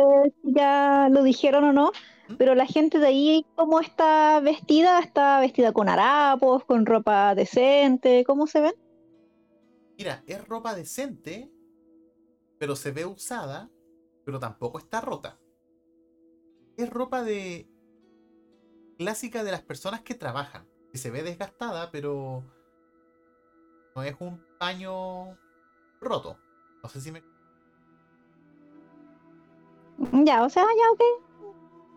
si 0.42 0.54
ya 0.54 1.08
lo 1.10 1.22
dijeron 1.22 1.64
o 1.64 1.72
no, 1.74 1.92
¿Mm? 2.28 2.36
pero 2.38 2.54
la 2.54 2.64
gente 2.64 2.98
de 2.98 3.08
ahí, 3.08 3.46
¿cómo 3.56 3.80
está 3.80 4.40
vestida? 4.40 4.98
¿Está 5.00 5.38
vestida 5.38 5.74
con 5.74 5.90
harapos, 5.90 6.64
con 6.64 6.86
ropa 6.86 7.34
decente? 7.34 8.24
¿Cómo 8.26 8.46
se 8.46 8.62
ven? 8.62 8.74
Mira, 9.98 10.22
es 10.26 10.46
ropa 10.46 10.74
decente, 10.74 11.50
pero 12.58 12.76
se 12.76 12.90
ve 12.90 13.04
usada, 13.06 13.70
pero 14.24 14.38
tampoco 14.38 14.78
está 14.78 15.00
rota. 15.00 15.38
Es 16.76 16.90
ropa 16.90 17.22
de 17.22 17.68
clásica 18.98 19.44
de 19.44 19.50
las 19.52 19.62
personas 19.62 20.02
que 20.02 20.14
trabajan, 20.14 20.68
que 20.92 20.98
se 20.98 21.10
ve 21.10 21.22
desgastada, 21.22 21.90
pero 21.90 22.44
no 23.94 24.02
es 24.02 24.14
un 24.20 24.42
paño 24.58 25.38
roto. 26.00 26.38
No 26.82 26.88
sé 26.88 27.00
si 27.00 27.10
me 27.12 27.22
Ya, 30.24 30.44
o 30.44 30.48
sea, 30.50 30.62
ya, 30.64 30.90
ok. 30.92 31.02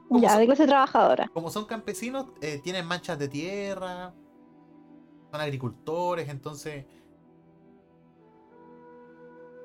¿Cómo 0.08 0.22
Ya, 0.22 0.30
son? 0.30 0.40
de 0.40 0.46
clase 0.46 0.66
trabajadora. 0.68 1.28
como 1.34 1.50
son 1.50 1.66
campesinos, 1.66 2.28
eh, 2.42 2.60
tienen 2.64 2.86
manchas 2.86 3.20
de 3.20 3.28
tierra, 3.28 4.14
son 5.32 5.42
agricultores, 5.42 6.30
entonces 6.30 6.86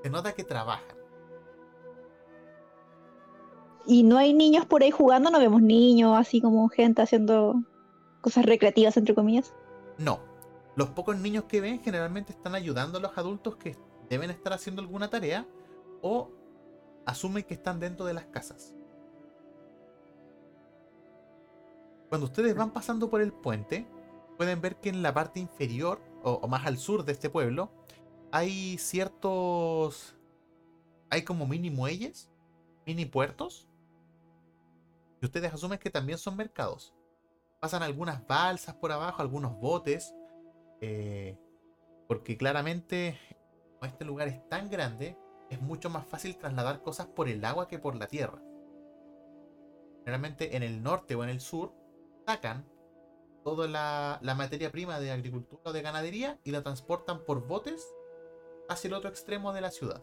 se 0.05 0.11
nota 0.11 0.34
que 0.34 0.44
trabajan. 0.44 0.98
Y 3.86 4.02
no 4.02 4.18
hay 4.18 4.34
niños 4.34 4.66
por 4.66 4.82
ahí 4.82 4.90
jugando, 4.90 5.30
no 5.30 5.38
vemos 5.38 5.62
niños, 5.62 6.14
así 6.14 6.42
como 6.42 6.68
gente 6.68 7.00
haciendo 7.00 7.55
cosas 8.20 8.44
recreativas, 8.44 8.98
entre 8.98 9.14
comillas. 9.14 9.55
No, 9.96 10.20
los 10.76 10.90
pocos 10.90 11.16
niños 11.16 11.44
que 11.44 11.62
ven 11.62 11.80
generalmente 11.80 12.32
están 12.32 12.55
ayudando 12.55 12.98
a 12.98 13.00
los 13.00 13.16
adultos 13.16 13.57
que 13.57 13.78
deben 14.11 14.28
estar 14.28 14.52
haciendo 14.52 14.82
alguna 14.82 15.09
tarea 15.09 15.46
o 16.02 16.28
asumen 17.07 17.42
que 17.42 17.55
están 17.55 17.80
dentro 17.80 18.05
de 18.05 18.12
las 18.12 18.26
casas. 18.26 18.74
Cuando 22.11 22.26
ustedes 22.26 22.55
van 22.55 22.72
pasando 22.72 23.09
por 23.09 23.22
el 23.22 23.32
puente, 23.32 23.86
pueden 24.36 24.61
ver 24.61 24.76
que 24.76 24.90
en 24.90 25.02
la 25.02 25.14
parte 25.14 25.40
inferior 25.40 26.02
o, 26.22 26.32
o 26.32 26.46
más 26.46 26.66
al 26.66 26.76
sur 26.76 27.07
de 27.07 27.12
este 27.12 27.30
pueblo 27.30 27.70
hay 28.35 28.78
ciertos... 28.78 30.16
hay 31.09 31.22
como 31.22 31.47
mini 31.47 31.70
muelles, 31.70 32.32
mini 32.85 33.07
puertos, 33.07 33.68
y 35.22 35.26
ustedes 35.26 35.55
asumen 35.55 35.78
que 35.78 35.89
también 35.89 36.18
son 36.18 36.37
mercados. 36.37 36.93
Pasan 37.61 37.85
algunas 37.85 38.26
balsas 38.26 38.74
por 38.74 38.91
abajo, 38.91 39.22
algunos 39.22 39.57
botes, 39.61 40.12
eh, 40.80 41.39
porque 42.09 42.37
claramente 42.37 43.16
como 43.74 43.85
este 43.85 44.05
lugar 44.05 44.26
es 44.26 44.49
tan 44.49 44.68
grande, 44.68 45.16
es 45.49 45.61
mucho 45.61 45.89
más 45.89 46.05
fácil 46.05 46.37
trasladar 46.37 46.82
cosas 46.82 47.07
por 47.07 47.28
el 47.28 47.45
agua 47.45 47.68
que 47.68 47.78
por 47.78 47.95
la 47.95 48.09
tierra. 48.09 48.43
Generalmente 50.01 50.57
en 50.57 50.64
el 50.64 50.82
norte 50.82 51.14
o 51.14 51.22
en 51.22 51.30
el 51.30 51.41
sur 51.41 51.72
sacan 52.26 52.68
toda 53.45 53.68
la, 53.68 54.18
la 54.22 54.35
materia 54.35 54.72
prima 54.72 54.99
de 54.99 55.12
agricultura 55.12 55.62
o 55.66 55.72
de 55.72 55.82
ganadería 55.82 56.41
y 56.43 56.51
la 56.51 56.64
transportan 56.64 57.24
por 57.24 57.47
botes 57.47 57.95
hacia 58.68 58.88
el 58.88 58.94
otro 58.94 59.10
extremo 59.10 59.52
de 59.52 59.60
la 59.60 59.70
ciudad. 59.70 60.02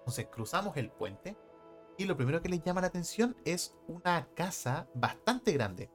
Entonces 0.00 0.26
cruzamos 0.28 0.76
el 0.76 0.90
puente 0.90 1.36
y 1.98 2.04
lo 2.04 2.16
primero 2.16 2.40
que 2.40 2.48
les 2.48 2.62
llama 2.62 2.80
la 2.80 2.86
atención 2.86 3.36
es 3.44 3.76
una 3.88 4.28
casa 4.34 4.88
bastante 4.94 5.52
grande, 5.52 5.90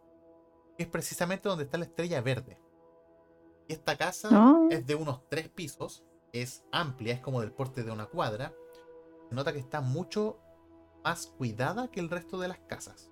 que 0.77 0.83
es 0.83 0.89
precisamente 0.89 1.49
donde 1.49 1.63
está 1.63 1.77
la 1.77 1.85
estrella 1.85 2.21
verde. 2.21 2.59
Y 3.67 3.73
esta 3.73 3.97
casa 3.97 4.29
Ah. 4.31 4.67
es 4.69 4.85
de 4.85 4.95
unos 4.95 5.27
tres 5.29 5.49
pisos, 5.49 6.03
es 6.33 6.63
amplia, 6.71 7.13
es 7.13 7.21
como 7.21 7.41
del 7.41 7.53
porte 7.53 7.83
de 7.83 7.91
una 7.91 8.05
cuadra. 8.07 8.53
Se 9.29 9.35
nota 9.35 9.53
que 9.53 9.59
está 9.59 9.81
mucho 9.81 10.39
más 11.03 11.27
cuidada 11.27 11.89
que 11.89 11.99
el 11.99 12.09
resto 12.09 12.37
de 12.39 12.49
las 12.49 12.59
casas. 12.59 13.09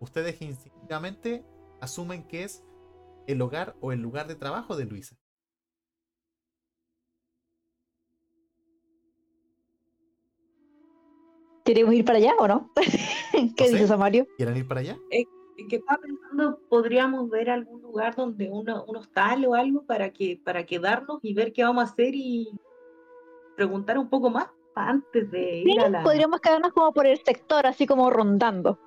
Ustedes 0.00 0.40
instintivamente 0.40 1.44
asumen 1.80 2.26
que 2.26 2.44
es 2.44 2.62
el 3.26 3.40
hogar 3.42 3.74
o 3.80 3.92
el 3.92 4.00
lugar 4.00 4.26
de 4.26 4.34
trabajo 4.34 4.76
de 4.76 4.84
Luisa. 4.84 5.16
¿Queremos 11.64 11.94
ir 11.94 12.04
para 12.04 12.18
allá 12.18 12.34
o 12.38 12.46
no? 12.46 12.70
¿Qué 13.56 13.64
sé. 13.64 13.72
dices, 13.72 13.90
Amario? 13.90 14.26
¿Quieren 14.36 14.56
ir 14.56 14.68
para 14.68 14.80
allá? 14.80 14.98
Es 15.10 15.24
que 15.68 15.76
estaba 15.76 16.00
pensando, 16.02 16.58
podríamos 16.68 17.30
ver 17.30 17.48
algún 17.48 17.80
lugar 17.80 18.14
donde 18.14 18.50
uno, 18.50 18.84
un 18.86 18.96
hostal 18.96 19.46
o 19.46 19.54
algo 19.54 19.84
para 19.86 20.10
que 20.10 20.40
para 20.44 20.66
quedarnos 20.66 21.20
y 21.22 21.32
ver 21.32 21.52
qué 21.52 21.64
vamos 21.64 21.84
a 21.84 21.92
hacer 21.92 22.14
y 22.14 22.48
preguntar 23.56 23.98
un 23.98 24.10
poco 24.10 24.30
más 24.30 24.48
antes 24.74 25.30
de 25.30 25.58
ir 25.60 25.80
a 25.80 25.88
la. 25.88 26.02
Podríamos 26.02 26.40
quedarnos 26.40 26.72
como 26.72 26.92
por 26.92 27.06
el 27.06 27.18
sector, 27.24 27.66
así 27.66 27.86
como 27.86 28.10
rondando. 28.10 28.78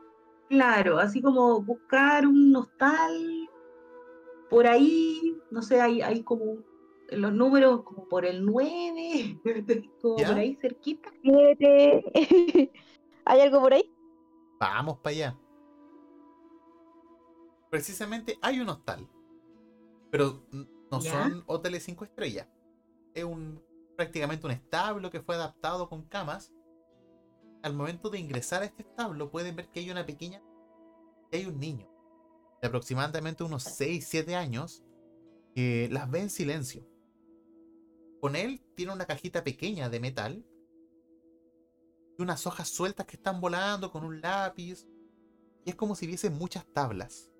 Claro, 0.49 0.99
así 0.99 1.21
como 1.21 1.61
buscar 1.61 2.27
un 2.27 2.55
hostal 2.55 3.46
por 4.49 4.67
ahí, 4.67 5.37
no 5.51 5.61
sé, 5.61 5.81
hay, 5.81 6.01
hay 6.01 6.23
como 6.23 6.57
los 7.09 7.33
números 7.33 7.83
como 7.83 8.07
por 8.07 8.25
el 8.25 8.45
9, 8.45 9.41
como 10.01 10.17
¿Ya? 10.17 10.27
por 10.27 10.37
ahí 10.37 10.55
cerquita. 10.55 11.11
¿Hay 13.25 13.41
algo 13.41 13.61
por 13.61 13.73
ahí? 13.73 13.93
Vamos 14.59 14.97
para 14.99 15.15
allá. 15.15 15.39
Precisamente 17.69 18.37
hay 18.41 18.59
un 18.59 18.69
hostal. 18.69 19.07
Pero 20.09 20.41
no 20.51 20.99
¿Ya? 21.01 21.11
son 21.11 21.43
hoteles 21.47 21.83
5 21.83 22.05
estrellas. 22.05 22.47
Es 23.13 23.23
un 23.23 23.61
prácticamente 23.97 24.45
un 24.45 24.51
establo 24.51 25.09
que 25.09 25.21
fue 25.21 25.35
adaptado 25.35 25.89
con 25.89 26.03
camas. 26.03 26.53
Al 27.63 27.73
momento 27.73 28.09
de 28.09 28.19
ingresar 28.19 28.61
a 28.61 28.65
este 28.65 28.83
establo 28.83 29.29
pueden 29.29 29.55
ver 29.55 29.67
que 29.69 29.79
hay 29.79 29.89
una 29.89 30.05
pequeña 30.05 30.41
que 31.29 31.37
hay 31.37 31.45
un 31.45 31.59
niño 31.59 31.96
de 32.61 32.67
aproximadamente 32.67 33.43
unos 33.43 33.63
6, 33.63 34.05
7 34.07 34.35
años 34.35 34.83
que 35.53 35.89
las 35.91 36.09
ve 36.09 36.21
en 36.21 36.29
silencio. 36.29 36.87
Con 38.19 38.35
él 38.35 38.61
tiene 38.75 38.93
una 38.93 39.05
cajita 39.05 39.43
pequeña 39.43 39.89
de 39.89 39.99
metal 39.99 40.45
y 42.17 42.21
unas 42.21 42.47
hojas 42.47 42.67
sueltas 42.69 43.05
que 43.05 43.15
están 43.15 43.39
volando 43.39 43.91
con 43.91 44.03
un 44.03 44.21
lápiz. 44.21 44.87
Y 45.65 45.69
es 45.69 45.75
como 45.75 45.95
si 45.95 46.07
viese 46.07 46.29
muchas 46.29 46.65
tablas. 46.73 47.31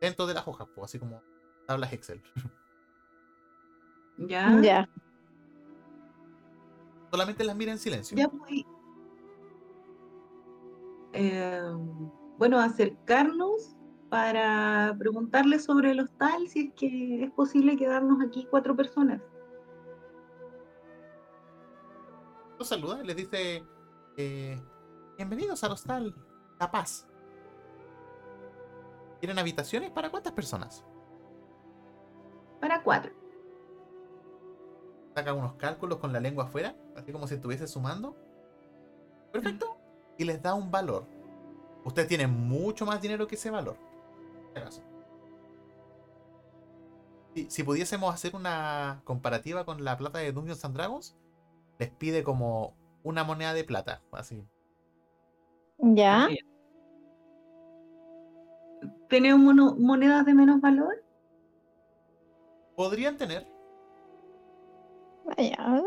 Dentro 0.00 0.26
de 0.26 0.34
las 0.34 0.46
hojas, 0.48 0.68
pues, 0.74 0.86
así 0.86 0.98
como 0.98 1.22
tablas 1.66 1.92
Excel. 1.92 2.22
Ya, 4.20 4.60
Ya. 4.60 4.88
Solamente 7.12 7.44
las 7.44 7.54
mira 7.54 7.70
en 7.70 7.78
silencio. 7.78 8.18
ya 8.18 8.28
pues. 8.28 8.64
Eh, 11.12 11.60
bueno, 12.38 12.60
acercarnos 12.60 13.76
para 14.08 14.94
preguntarle 14.98 15.58
sobre 15.58 15.90
el 15.90 16.00
hostal, 16.00 16.48
si 16.48 16.68
es 16.68 16.74
que 16.74 17.24
es 17.24 17.30
posible 17.32 17.76
quedarnos 17.76 18.24
aquí 18.24 18.46
cuatro 18.48 18.74
personas. 18.74 19.20
Los 22.58 22.68
saluda 22.68 23.02
les 23.02 23.16
dice: 23.16 23.64
eh, 24.16 24.60
Bienvenidos 25.16 25.62
al 25.64 25.72
hostal 25.72 26.14
La 26.60 26.70
Paz. 26.70 27.06
¿Tienen 29.20 29.38
habitaciones 29.38 29.90
para 29.90 30.10
cuántas 30.10 30.32
personas? 30.32 30.84
Para 32.60 32.82
cuatro. 32.82 33.12
Saca 35.14 35.34
unos 35.34 35.54
cálculos 35.54 35.98
con 35.98 36.12
la 36.12 36.20
lengua 36.20 36.44
afuera, 36.44 36.76
así 36.94 37.10
como 37.10 37.26
si 37.26 37.34
estuviese 37.34 37.66
sumando. 37.66 38.16
Perfecto. 39.32 39.76
Y 40.16 40.24
les 40.24 40.40
da 40.40 40.54
un 40.54 40.70
valor. 40.70 41.17
Usted 41.84 42.06
tiene 42.08 42.26
mucho 42.26 42.84
más 42.86 43.00
dinero 43.00 43.26
que 43.26 43.34
ese 43.36 43.50
valor. 43.50 43.76
si 47.48 47.62
pudiésemos 47.62 48.12
hacer 48.12 48.34
una 48.34 49.00
comparativa 49.04 49.64
con 49.64 49.84
la 49.84 49.96
plata 49.96 50.18
de 50.18 50.32
Dungeons 50.32 50.64
and 50.64 50.74
Dragons, 50.74 51.16
les 51.78 51.88
pide 51.90 52.24
como 52.24 52.74
una 53.04 53.22
moneda 53.22 53.54
de 53.54 53.62
plata. 53.64 54.02
Así. 54.10 54.44
Ya. 55.78 56.28
¿Tenemos 59.08 59.40
mono- 59.40 59.76
monedas 59.78 60.26
de 60.26 60.34
menos 60.34 60.60
valor? 60.60 61.02
Podrían 62.76 63.16
tener. 63.16 63.46
Vaya. 65.24 65.82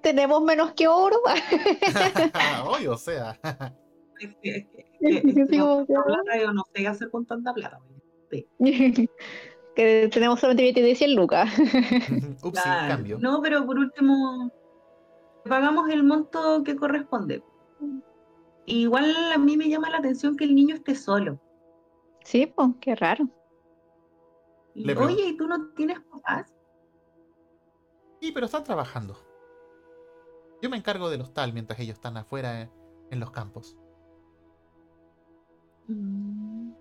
Tenemos 0.00 0.42
menos 0.42 0.72
que 0.72 0.88
oro. 0.88 1.18
Hoy, 2.66 2.86
o 2.86 2.96
sea. 2.96 3.38
Que- 5.48 5.86
plata 5.86 6.52
no 6.52 6.62
sé 6.72 6.82
qué 6.82 6.88
hacer 6.88 7.10
con 7.10 7.26
tanta 7.26 7.52
plata. 7.54 7.80
que 9.76 10.08
tenemos 10.12 10.40
solamente 10.40 10.62
billete 10.62 10.82
de 10.82 10.94
100 10.94 11.14
lucas. 11.14 11.50
Ups, 12.44 12.60
Claro. 12.62 12.88
cambio. 12.88 13.18
No, 13.18 13.40
pero 13.42 13.64
por 13.66 13.78
último, 13.78 14.50
pagamos 15.44 15.88
el 15.90 16.04
monto 16.04 16.62
que 16.64 16.76
corresponde. 16.76 17.42
Igual 18.66 19.14
a 19.32 19.38
mí 19.38 19.56
me 19.56 19.68
llama 19.68 19.90
la 19.90 19.98
atención 19.98 20.36
que 20.36 20.44
el 20.44 20.54
niño 20.54 20.74
esté 20.76 20.94
solo. 20.94 21.40
Sí, 22.24 22.46
pues, 22.46 22.68
qué 22.80 22.94
raro. 22.94 23.28
Le 24.74 24.96
Oye, 24.96 25.28
¿y 25.30 25.36
tú 25.36 25.48
no 25.48 25.70
tienes 25.70 25.98
papás? 26.00 26.52
Sí, 28.20 28.30
pero 28.32 28.46
están 28.46 28.62
trabajando. 28.64 29.16
Yo 30.62 30.68
me 30.70 30.76
encargo 30.76 31.08
del 31.10 31.22
hostal 31.22 31.52
mientras 31.52 31.80
ellos 31.80 31.94
están 31.94 32.16
afuera 32.18 32.60
en, 32.62 32.70
en 33.10 33.18
los 33.18 33.30
campos. 33.30 33.76
Mm. 35.90 36.72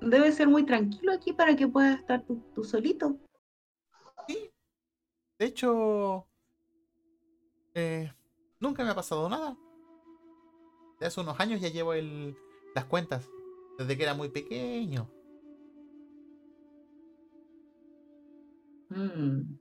Debe 0.00 0.32
ser 0.32 0.48
muy 0.48 0.64
tranquilo 0.64 1.12
aquí 1.12 1.32
para 1.32 1.56
que 1.56 1.68
puedas 1.68 1.98
estar 1.98 2.24
tú, 2.24 2.42
tú 2.54 2.64
solito. 2.64 3.18
Sí. 4.26 4.50
De 5.38 5.46
hecho, 5.46 6.26
eh, 7.74 8.12
nunca 8.60 8.84
me 8.84 8.90
ha 8.90 8.94
pasado 8.94 9.28
nada. 9.28 9.56
De 11.00 11.06
hace 11.06 11.20
unos 11.20 11.38
años 11.38 11.60
ya 11.60 11.68
llevo 11.68 11.94
el, 11.94 12.36
las 12.74 12.84
cuentas. 12.86 13.28
Desde 13.78 13.96
que 13.96 14.02
era 14.02 14.14
muy 14.14 14.28
pequeño. 14.28 15.08
Mm. 18.90 19.58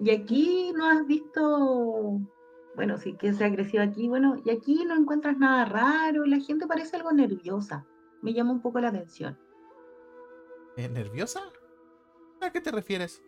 Y 0.00 0.10
aquí 0.10 0.72
no 0.74 0.86
has 0.86 1.06
visto, 1.06 2.20
bueno, 2.76 2.98
sí 2.98 3.14
que 3.14 3.28
es 3.28 3.40
agresivo 3.40 3.82
aquí, 3.82 4.08
bueno, 4.08 4.36
y 4.44 4.50
aquí 4.50 4.84
no 4.84 4.94
encuentras 4.94 5.38
nada 5.38 5.64
raro, 5.64 6.24
la 6.26 6.38
gente 6.40 6.66
parece 6.66 6.96
algo 6.96 7.10
nerviosa. 7.12 7.86
Me 8.22 8.32
llama 8.34 8.52
un 8.52 8.60
poco 8.62 8.78
la 8.80 8.88
atención. 8.88 9.38
¿Eh, 10.76 10.88
¿Nerviosa? 10.88 11.40
¿A 12.40 12.50
qué 12.52 12.60
te 12.60 12.70
refieres? 12.70 13.22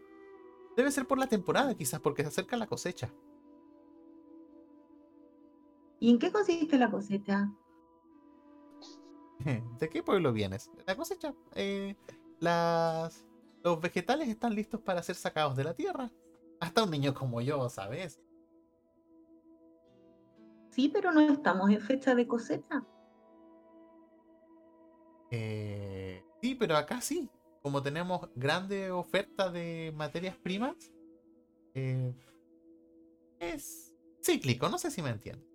Debe 0.77 0.91
ser 0.93 1.07
por 1.07 1.19
la 1.19 1.27
temporada, 1.27 1.75
quizás 1.75 2.01
porque 2.01 2.23
se 2.23 2.29
acerca 2.29 2.57
la 2.57 2.67
cosecha. 2.67 3.13
¿Y 5.99 6.11
en 6.11 6.19
qué 6.19 6.31
consiste 6.31 6.79
la 6.79 6.91
cosecha? 6.91 7.51
¿De 9.81 9.89
qué 9.89 10.03
pueblo 10.03 10.33
vienes? 10.33 10.71
La 10.87 10.97
cosecha. 10.97 11.35
eh, 11.55 11.97
las, 12.41 13.27
los 13.65 13.81
vegetales 13.81 14.29
están 14.29 14.55
listos 14.55 14.81
para 14.81 15.03
ser 15.03 15.17
sacados 15.17 15.57
de 15.57 15.65
la 15.65 15.75
tierra. 15.75 16.11
Hasta 16.61 16.85
un 16.85 16.91
niño 16.91 17.15
como 17.15 17.41
yo, 17.41 17.69
¿sabes? 17.69 18.21
Sí, 20.79 20.89
pero 20.89 21.11
no 21.11 21.21
estamos 21.21 21.71
en 21.71 21.81
fecha 21.81 22.15
de 22.15 22.29
cosecha. 22.29 22.87
Eh, 25.33 26.23
sí, 26.41 26.55
pero 26.55 26.77
acá 26.77 27.01
sí. 27.01 27.29
Como 27.63 27.83
tenemos 27.83 28.29
grande 28.37 28.93
oferta 28.93 29.51
de 29.51 29.93
materias 29.97 30.37
primas, 30.37 30.77
eh, 31.75 32.15
es 33.41 33.93
cíclico, 34.25 34.69
no 34.69 34.79
sé 34.79 34.93
si 34.93 35.03
me 35.03 35.11
entiendes. 35.11 35.51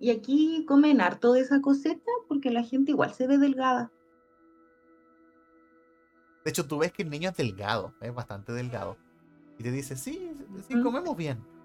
Y 0.00 0.08
aquí 0.08 0.64
comen 0.66 1.02
harto 1.02 1.34
de 1.34 1.40
esa 1.40 1.60
cosecha 1.60 2.10
porque 2.26 2.50
la 2.50 2.62
gente 2.62 2.92
igual 2.92 3.12
se 3.12 3.26
ve 3.26 3.36
delgada. 3.36 3.92
De 6.42 6.50
hecho, 6.52 6.66
tú 6.66 6.78
ves 6.78 6.90
que 6.90 7.02
el 7.02 7.10
niño 7.10 7.28
es 7.28 7.36
delgado, 7.36 7.92
es 8.00 8.14
bastante 8.14 8.52
delgado. 8.52 8.96
Y 9.58 9.62
te 9.62 9.70
dice, 9.70 9.94
sí, 9.94 10.32
sí, 10.66 10.80
comemos 10.80 11.14
bien. 11.18 11.55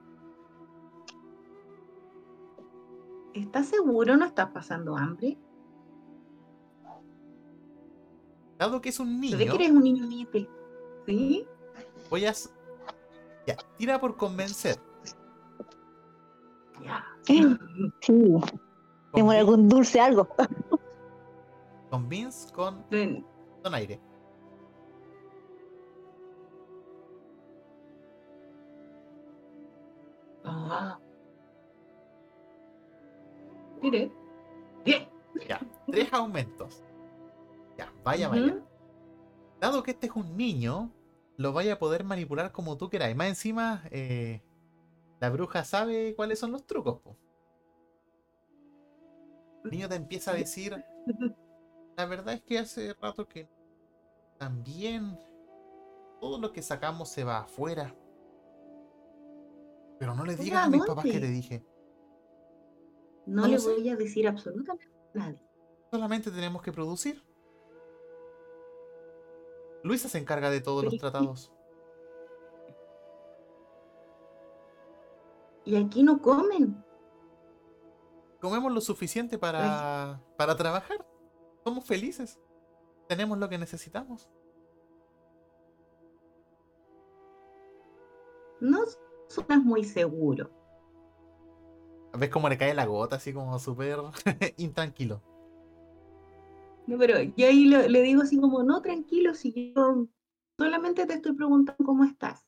¿Estás 3.34 3.68
seguro 3.68 4.18
no 4.18 4.26
estás 4.26 4.50
pasando 4.52 4.98
hambre? 4.98 5.38
Dado 8.58 8.80
que 8.82 8.90
es 8.90 9.00
un 9.00 9.20
niño, 9.20 9.38
que 9.38 9.44
eres 9.46 9.72
un 9.72 9.82
niño 9.84 10.06
libre. 10.06 10.48
¿Sí? 11.06 11.48
voy 12.10 12.26
a... 12.26 12.34
Ya, 13.48 13.56
tira 13.78 14.00
por 14.00 14.16
convencer. 14.18 14.78
Ya. 16.84 17.04
Sí, 17.24 17.42
Convin- 19.12 19.36
algún 19.40 19.68
dulce, 19.70 20.00
algo. 20.00 20.28
Convince 21.90 22.52
con 22.54 22.86
Ven. 22.90 23.26
donaire. 23.64 24.00
Ah. 30.44 31.00
Mire. 33.82 34.12
Bien. 34.86 35.08
Ya, 35.48 35.60
tres 35.88 36.12
aumentos. 36.14 36.84
Ya, 37.78 37.92
vaya, 38.04 38.28
vaya. 38.30 38.64
Dado 39.60 39.84
que 39.84 39.92
este 39.92 40.08
es 40.08 40.16
un 40.16 40.36
niño, 40.36 40.92
lo 41.38 41.54
vaya 41.54 41.74
a 41.74 41.80
poder 41.80 42.04
manipular 42.04 42.52
como 42.52 42.78
tú 42.78 42.90
queráis. 42.90 43.16
Más 43.16 43.28
encima, 43.28 43.84
eh, 43.92 44.42
la 45.20 45.30
bruja 45.30 45.64
sabe 45.64 46.16
cuáles 46.16 46.40
son 46.40 46.52
los 46.52 46.66
trucos. 46.66 47.00
po. 47.00 47.16
El 49.64 49.72
niño 49.72 49.88
te 49.90 49.96
empieza 49.96 50.32
a 50.32 50.36
decir, 50.36 50.84
la 51.96 52.06
verdad 52.06 52.34
es 52.34 52.42
que 52.42 52.60
hace 52.60 52.94
rato 52.96 53.28
que 53.28 53.48
también 54.38 55.20
todo 56.20 56.40
lo 56.40 56.52
que 56.52 56.62
sacamos 56.62 57.10
se 57.10 57.24
va 57.24 57.40
afuera. 57.40 57.96
Pero 60.00 60.16
no 60.16 60.26
le 60.26 60.36
¿Fuera 60.36 60.44
digas 60.44 60.66
a 60.66 60.70
mis 60.70 60.84
papás 60.84 61.06
que 61.06 61.20
te 61.20 61.28
dije. 61.28 61.64
No 63.26 63.48
le 63.48 63.60
sé. 63.60 63.70
voy 63.70 63.90
a 63.90 63.96
decir 63.96 64.28
absolutamente 64.28 64.86
a 65.14 65.18
nadie. 65.18 65.42
Solamente 65.92 66.32
tenemos 66.32 66.62
que 66.62 66.72
producir. 66.72 67.24
Luisa 69.84 70.10
se 70.10 70.18
encarga 70.18 70.50
de 70.50 70.62
todos 70.62 70.84
los 70.84 70.98
tratados. 70.98 71.52
Y 75.66 75.76
aquí 75.76 76.04
no 76.04 76.22
comen. 76.22 76.84
Comemos 78.40 78.72
lo 78.72 78.82
suficiente 78.82 79.38
para, 79.38 80.22
para 80.38 80.56
trabajar. 80.56 81.06
Somos 81.64 81.86
felices. 81.86 82.40
Tenemos 83.08 83.38
lo 83.38 83.50
que 83.50 83.58
necesitamos. 83.58 84.30
No 88.60 88.80
suenas 89.28 89.64
muy 89.64 89.84
seguro. 89.84 90.50
¿Ves 92.18 92.30
cómo 92.30 92.50
le 92.50 92.58
cae 92.58 92.74
la 92.74 92.86
gota 92.86 93.16
así 93.16 93.34
como 93.34 93.58
súper 93.60 93.98
intranquilo? 94.58 95.22
No, 96.88 96.98
pero 96.98 97.22
yo 97.22 97.48
ahí 97.48 97.66
lo- 97.66 97.88
le 97.88 98.02
digo 98.02 98.22
así 98.22 98.40
como, 98.40 98.64
no, 98.64 98.82
tranquilo, 98.82 99.34
si 99.34 99.74
yo 99.74 100.08
solamente 100.58 101.06
te 101.06 101.14
estoy 101.14 101.34
preguntando 101.34 101.84
cómo 101.86 102.04
estás. 102.04 102.46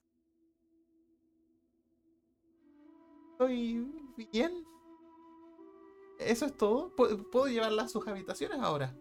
Estoy 3.32 3.88
bien. 4.32 4.52
Eso 6.20 6.46
es 6.46 6.56
todo. 6.58 6.96
Pu- 6.96 7.30
¿Puedo 7.32 7.48
llevarla 7.48 7.84
a 7.84 7.88
sus 7.88 8.08
habitaciones 8.08 8.60
ahora? 8.60 8.96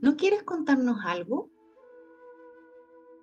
¿No 0.00 0.16
quieres 0.16 0.42
contarnos 0.44 0.98
algo? 1.04 1.50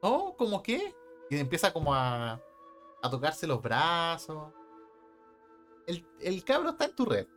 ¿No? 0.03 0.35
¿Cómo 0.37 0.61
qué? 0.61 0.93
Y 1.29 1.37
empieza 1.37 1.73
como 1.73 1.93
a, 1.93 2.39
a 3.01 3.09
tocarse 3.09 3.47
los 3.47 3.61
brazos. 3.61 4.53
El, 5.85 6.05
el 6.19 6.43
cabro 6.43 6.69
está 6.71 6.85
en 6.85 6.95
tu 6.95 7.05
red. 7.05 7.27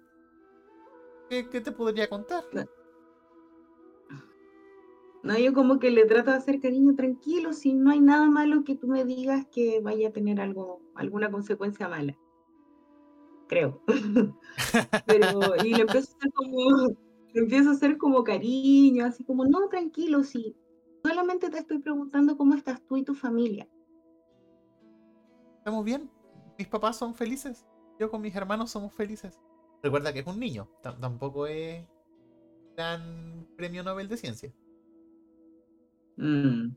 ¿Qué, 1.30 1.44
te 1.44 1.70
podría 1.70 2.08
contar? 2.08 2.42
No, 5.22 5.38
yo 5.38 5.54
como 5.54 5.78
que 5.78 5.92
le 5.92 6.04
trato 6.06 6.32
de 6.32 6.38
hacer 6.38 6.60
cariño 6.60 6.96
tranquilo, 6.96 7.52
si 7.52 7.72
no 7.72 7.92
hay 7.92 8.00
nada 8.00 8.28
malo 8.28 8.64
que 8.64 8.74
tú 8.74 8.88
me 8.88 9.04
digas 9.04 9.46
que 9.46 9.80
vaya 9.80 10.08
a 10.08 10.12
tener 10.12 10.40
algo, 10.40 10.80
alguna 10.96 11.30
consecuencia 11.30 11.88
mala. 11.88 12.18
Creo. 13.46 13.80
Pero, 15.06 15.54
y 15.64 15.74
le 15.74 15.82
empiezo 15.82 16.12
a 16.12 16.16
hacer 16.16 16.32
como, 16.34 16.88
le 17.32 17.40
empiezo 17.40 17.70
a 17.70 17.74
hacer 17.74 17.96
como 17.96 18.24
cariño, 18.24 19.04
así 19.04 19.22
como, 19.22 19.44
no, 19.44 19.68
tranquilo, 19.68 20.24
sí. 20.24 20.56
Solamente 21.04 21.48
te 21.48 21.58
estoy 21.58 21.78
preguntando 21.78 22.36
cómo 22.36 22.54
estás 22.54 22.84
tú 22.86 22.96
y 22.96 23.04
tu 23.04 23.14
familia. 23.14 23.68
¿Estamos 25.60 25.84
bien? 25.84 26.10
Mis 26.58 26.68
papás 26.68 26.96
son 26.96 27.14
felices. 27.14 27.66
Yo 27.98 28.10
con 28.10 28.22
mis 28.22 28.34
hermanos 28.34 28.70
somos 28.70 28.94
felices. 28.94 29.38
Recuerda 29.82 30.12
que 30.12 30.20
es 30.20 30.26
un 30.26 30.40
niño. 30.40 30.68
tam- 30.82 30.98
tampoco 30.98 31.46
es 31.46 31.86
gran 32.76 33.46
premio 33.56 33.82
Nobel 33.82 34.08
de 34.08 34.16
ciencia. 34.16 34.52
Mm. 36.16 36.74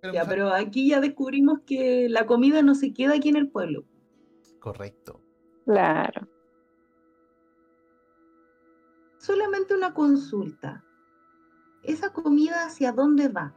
Pero 0.00 0.12
Ya, 0.14 0.24
pero 0.24 0.48
aquí 0.52 0.88
ya 0.88 1.00
descubrimos 1.00 1.60
que 1.66 2.08
la 2.08 2.24
comida 2.26 2.62
no 2.62 2.74
se 2.74 2.92
queda 2.94 3.14
aquí 3.16 3.28
en 3.28 3.36
el 3.36 3.50
pueblo. 3.50 3.84
Correcto. 4.58 5.20
Claro. 5.66 6.26
Solamente 9.18 9.74
una 9.74 9.92
consulta. 9.94 10.84
¿Esa 11.82 12.12
comida 12.12 12.64
hacia 12.64 12.92
dónde 12.92 13.28
va? 13.28 13.54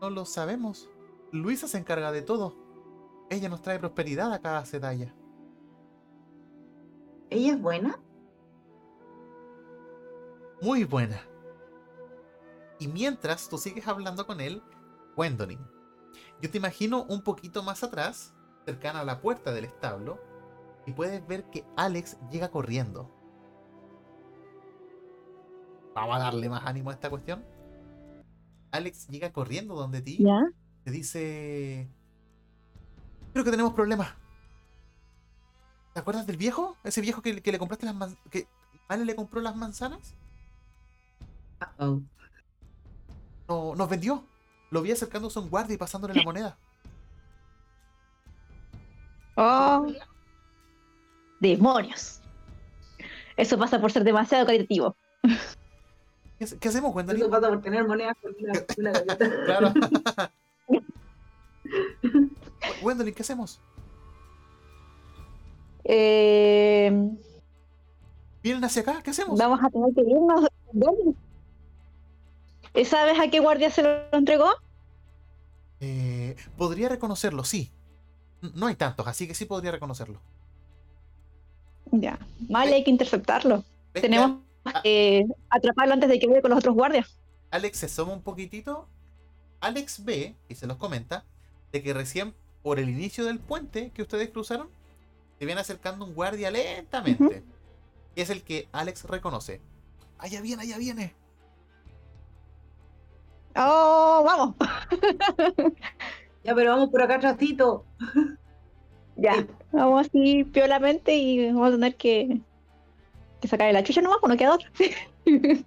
No 0.00 0.10
lo 0.10 0.24
sabemos. 0.24 0.88
Luisa 1.30 1.68
se 1.68 1.78
encarga 1.78 2.10
de 2.10 2.22
todo. 2.22 2.56
Ella 3.28 3.48
nos 3.48 3.62
trae 3.62 3.78
prosperidad 3.78 4.32
a 4.32 4.40
cada 4.40 4.64
Cedalla. 4.64 5.14
¿Ella 7.28 7.52
es 7.52 7.60
buena? 7.60 8.00
Muy 10.62 10.84
buena. 10.84 11.20
Y 12.78 12.88
mientras 12.88 13.48
tú 13.48 13.58
sigues 13.58 13.86
hablando 13.86 14.26
con 14.26 14.40
él, 14.40 14.62
Gwendolyn, 15.16 15.60
yo 16.40 16.50
te 16.50 16.58
imagino 16.58 17.04
un 17.04 17.22
poquito 17.22 17.62
más 17.62 17.84
atrás, 17.84 18.34
cercana 18.64 19.00
a 19.00 19.04
la 19.04 19.20
puerta 19.20 19.52
del 19.52 19.66
establo, 19.66 20.18
y 20.86 20.92
puedes 20.92 21.24
ver 21.26 21.44
que 21.50 21.64
Alex 21.76 22.16
llega 22.30 22.50
corriendo. 22.50 23.10
Vamos 25.94 26.16
a 26.16 26.20
darle 26.20 26.48
más 26.48 26.64
ánimo 26.64 26.90
a 26.90 26.94
esta 26.94 27.10
cuestión. 27.10 27.44
Alex 28.72 29.08
llega 29.08 29.32
corriendo 29.32 29.74
donde 29.74 30.02
ti, 30.02 30.18
¿Ya? 30.20 30.40
te 30.84 30.90
dice... 30.90 31.88
Creo 33.32 33.44
que 33.44 33.50
tenemos 33.50 33.74
problemas. 33.74 34.12
¿Te 35.94 36.00
acuerdas 36.00 36.26
del 36.26 36.36
viejo? 36.36 36.76
Ese 36.84 37.00
viejo 37.00 37.22
que, 37.22 37.40
que 37.42 37.52
le 37.52 37.58
compraste 37.58 37.86
las 37.86 37.94
manzanas. 37.94 38.24
que 38.30 38.46
Vale 38.88 39.04
le 39.04 39.14
compró 39.14 39.40
las 39.40 39.54
manzanas. 39.54 40.14
Uh-oh. 41.78 42.02
No, 43.48 43.74
nos 43.76 43.88
vendió. 43.88 44.24
Lo 44.70 44.82
vi 44.82 44.92
acercándose 44.92 45.38
a 45.38 45.42
un 45.42 45.50
guardia 45.50 45.74
y 45.74 45.78
pasándole 45.78 46.14
la 46.14 46.22
moneda. 46.22 46.58
Oh. 49.36 49.86
Demonios. 51.40 52.20
Eso 53.36 53.56
pasa 53.58 53.80
por 53.80 53.92
ser 53.92 54.04
demasiado 54.04 54.44
caritativo. 54.46 54.96
¿Qué, 56.40 56.46
qué 56.58 56.68
hacemos, 56.68 56.94
Gwendolyn? 56.94 57.20
Eso 57.20 57.30
pasa 57.30 57.48
por 57.50 57.60
tener 57.60 57.86
monedas 57.86 58.16
con 58.22 58.34
una, 58.40 58.52
una 58.78 58.92
galleta. 58.98 59.44
Claro. 59.44 59.74
Gwendolyn, 62.82 63.14
¿qué 63.14 63.20
hacemos? 63.20 63.60
Eh, 65.84 67.10
¿Vienen 68.42 68.64
hacia 68.64 68.80
acá? 68.80 69.02
¿Qué 69.02 69.10
hacemos? 69.10 69.38
vamos 69.38 69.60
a 69.62 69.68
tener 69.68 69.94
que 69.94 70.00
irnos. 70.00 70.46
¿Dónde? 70.72 71.14
¿Y 72.74 72.84
¿Sabes 72.86 73.20
a 73.20 73.28
qué 73.28 73.40
guardia 73.40 73.70
se 73.70 73.82
lo 73.82 73.90
entregó? 74.12 74.48
Eh, 75.80 76.36
podría 76.56 76.88
reconocerlo, 76.88 77.44
sí. 77.44 77.70
No 78.54 78.66
hay 78.66 78.76
tantos, 78.76 79.06
así 79.06 79.28
que 79.28 79.34
sí 79.34 79.44
podría 79.44 79.72
reconocerlo. 79.72 80.22
Ya. 81.92 82.18
Vale, 82.48 82.76
hay 82.76 82.84
que 82.84 82.90
interceptarlo. 82.90 83.56
¿Ves 83.92 83.94
que 83.94 84.00
Tenemos 84.00 84.38
Ah. 84.64 84.82
que 84.82 85.26
atraparlo 85.48 85.94
antes 85.94 86.08
de 86.08 86.18
que 86.18 86.26
vaya 86.26 86.42
con 86.42 86.50
los 86.50 86.58
otros 86.58 86.74
guardias. 86.74 87.18
Alex 87.50 87.78
se 87.78 87.86
asoma 87.86 88.12
un 88.12 88.22
poquitito. 88.22 88.88
Alex 89.60 90.04
ve, 90.04 90.36
y 90.48 90.54
se 90.54 90.66
los 90.66 90.76
comenta, 90.76 91.24
de 91.72 91.82
que 91.82 91.92
recién 91.92 92.34
por 92.62 92.78
el 92.78 92.88
inicio 92.88 93.24
del 93.24 93.38
puente 93.38 93.90
que 93.92 94.02
ustedes 94.02 94.30
cruzaron, 94.30 94.68
se 95.38 95.46
viene 95.46 95.60
acercando 95.60 96.04
un 96.04 96.14
guardia 96.14 96.50
lentamente. 96.50 97.42
Y 98.14 98.20
es 98.20 98.30
el 98.30 98.42
que 98.42 98.68
Alex 98.72 99.04
reconoce. 99.04 99.60
Allá 100.18 100.40
viene, 100.40 100.62
allá 100.62 100.78
viene. 100.78 101.14
¡Oh, 103.56 104.22
vamos! 104.24 104.54
Ya, 106.42 106.54
pero 106.54 106.70
vamos 106.70 106.88
por 106.88 107.02
acá 107.02 107.16
atrásito. 107.16 107.84
Ya. 109.16 109.46
Vamos 109.72 110.06
así 110.06 110.44
piolamente 110.44 111.14
y 111.14 111.48
vamos 111.48 111.68
a 111.68 111.72
tener 111.72 111.96
que, 111.96 112.40
que 113.40 113.48
sacar 113.48 113.72
la 113.72 113.82
chucha 113.82 114.00
nomás, 114.02 114.18
pues 114.20 114.30
no 114.30 114.36
queda 114.36 114.54
otra. 114.54 114.70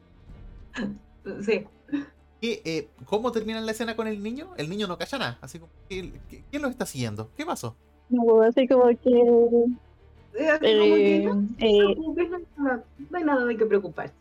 Sí. 1.45 1.65
¿Qué, 2.41 2.61
eh, 2.65 2.87
¿Cómo 3.05 3.31
termina 3.31 3.61
la 3.61 3.71
escena 3.71 3.95
con 3.95 4.07
el 4.07 4.21
niño? 4.21 4.49
El 4.57 4.69
niño 4.69 4.87
no 4.87 4.97
calla 4.97 5.17
nada. 5.17 5.37
Así 5.41 5.59
como, 5.59 5.71
¿qué- 5.87 6.11
qué- 6.29 6.43
¿quién 6.49 6.61
lo 6.61 6.67
está 6.67 6.85
siguiendo? 6.85 7.29
¿Qué 7.37 7.45
pasó? 7.45 7.75
No, 8.09 8.41
así 8.41 8.67
como 8.67 8.87
que. 8.87 8.95
Sí, 10.35 10.45
así 10.47 10.59
como 10.59 10.95
que 10.95 11.15
eh, 11.17 11.23
no, 11.23 11.35
no 11.35 11.47
te 11.57 11.65
eh, 11.65 11.95
no 11.95 12.15
hay 12.21 12.45
nada- 12.57 12.83
no 13.09 13.17
hay 13.17 13.23
nada 13.23 13.45
de 13.45 13.55
qué 13.57 13.65
preocuparse. 13.65 14.13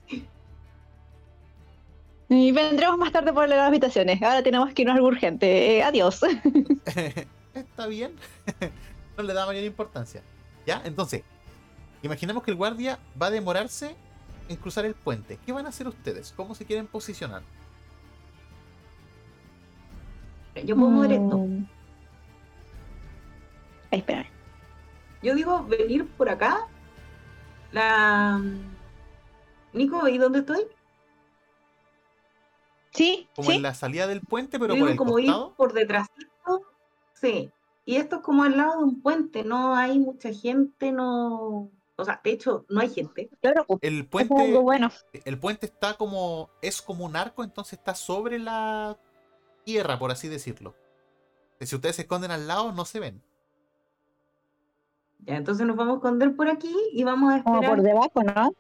y 2.29 2.53
vendremos 2.53 2.97
más 2.99 3.11
tarde 3.13 3.33
por 3.33 3.49
las 3.49 3.59
habitaciones. 3.59 4.23
Ahora 4.23 4.43
tenemos 4.43 4.73
que 4.73 4.83
irnos 4.83 4.95
a 4.95 4.97
algo 4.97 5.09
urgente. 5.09 5.77
Eh, 5.79 5.83
adiós. 5.83 6.21
Está 7.55 7.87
bien. 7.89 8.13
no 9.17 9.23
le 9.25 9.35
da 9.35 9.47
mayor 9.47 9.65
importancia. 9.65 10.23
¿Ya? 10.67 10.81
Entonces, 10.85 11.25
imaginemos 12.03 12.43
que 12.43 12.51
el 12.51 12.57
guardia 12.57 12.99
va 13.21 13.27
a 13.27 13.31
demorarse 13.31 13.95
en 14.49 14.57
cruzar 14.57 14.85
el 14.85 14.95
puente. 14.95 15.39
¿Qué 15.45 15.53
van 15.53 15.67
a 15.67 15.71
hacer 15.71 15.87
ustedes? 15.89 16.33
¿Cómo 16.37 16.55
se 16.55 16.65
quieren 16.67 16.87
posicionar? 16.87 17.43
Yo 20.65 20.77
puedo 20.77 20.91
mover 20.91 21.13
esto. 21.13 21.39
Mm. 21.39 21.67
Ay, 23.91 23.99
espera. 24.01 24.27
Yo 25.23 25.35
digo 25.35 25.65
venir 25.65 26.07
por 26.09 26.29
acá. 26.29 26.67
La. 27.73 28.41
Nico, 29.73 30.07
¿y 30.09 30.19
dónde 30.19 30.41
estoy? 30.41 30.67
Sí, 32.91 33.27
Como 33.35 33.51
sí. 33.51 33.57
en 33.57 33.63
la 33.63 33.73
salida 33.73 34.07
del 34.07 34.21
puente, 34.21 34.59
pero 34.59 34.75
Yo 34.75 34.81
por 34.81 34.89
digo 34.91 34.91
el 34.91 34.97
como 34.99 35.13
costado. 35.13 35.49
ir 35.49 35.57
por 35.57 35.73
detrás. 35.73 36.09
Sí. 37.15 37.51
Y 37.87 37.97
esto 37.97 38.17
es 38.17 38.23
como 38.23 38.43
al 38.45 38.57
lado 38.57 38.79
de 38.79 38.85
un 38.85 39.01
puente, 39.01 39.45
no 39.45 39.75
hay 39.75 39.99
mucha 39.99 40.33
gente, 40.33 40.93
no. 40.93 41.71
O 41.97 42.05
sea, 42.05 42.21
de 42.25 42.31
hecho, 42.33 42.65
no 42.69 42.81
hay 42.81 42.89
gente. 42.89 43.29
Claro, 43.41 43.67
El 43.81 44.01
es 44.01 44.07
puente, 44.07 44.35
algo 44.43 44.63
bueno. 44.63 44.91
el 45.13 45.39
puente 45.39 45.67
está 45.67 45.95
como. 45.95 46.51
es 46.63 46.81
como 46.83 47.05
un 47.05 47.17
arco, 47.17 47.45
entonces 47.45 47.75
está 47.79 47.95
sobre 47.95 48.39
la 48.39 48.99
tierra, 49.65 49.99
por 49.99 50.11
así 50.11 50.29
decirlo. 50.29 50.75
Si 51.61 51.77
ustedes 51.77 51.97
se 51.97 52.03
esconden 52.03 52.31
al 52.31 52.49
lado, 52.49 52.73
no 52.73 52.85
se 52.85 52.99
ven. 52.99 53.23
Ya, 55.21 55.37
entonces 55.37 55.65
nos 55.67 55.77
vamos 55.77 55.95
a 55.95 55.97
esconder 55.99 56.35
por 56.35 56.49
aquí 56.49 56.75
y 56.93 57.05
vamos 57.05 57.33
a 57.33 57.45
Como 57.45 57.57
esperar 57.57 57.77
por 57.77 57.85
debajo, 57.85 58.23
¿no? 58.25 58.53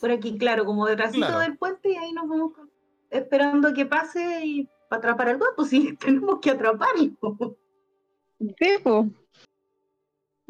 por 0.00 0.10
aquí, 0.10 0.36
claro, 0.38 0.64
como 0.64 0.86
detrásito 0.86 1.26
Claro. 1.26 1.40
del 1.40 1.56
puente 1.56 1.90
y 1.92 1.96
ahí 1.96 2.12
nos 2.12 2.28
vamos 2.28 2.52
esperando 3.10 3.72
que 3.72 3.86
pase 3.86 4.44
y 4.44 4.68
para 4.88 4.98
atrapar 4.98 5.28
al 5.28 5.38
gato, 5.38 5.64
sí, 5.64 5.96
tenemos 5.96 6.40
que 6.40 6.50
atraparlo. 6.50 7.10
Sí, 8.58 8.70
pues. 8.82 9.06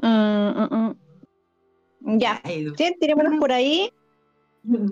Mm, 0.02 0.06
mm, 0.08 0.74
mm. 0.74 0.96
Ya. 2.04 2.40
Sí, 2.44 2.96
tirémonos 3.00 3.38
por 3.38 3.52
ahí. 3.52 3.92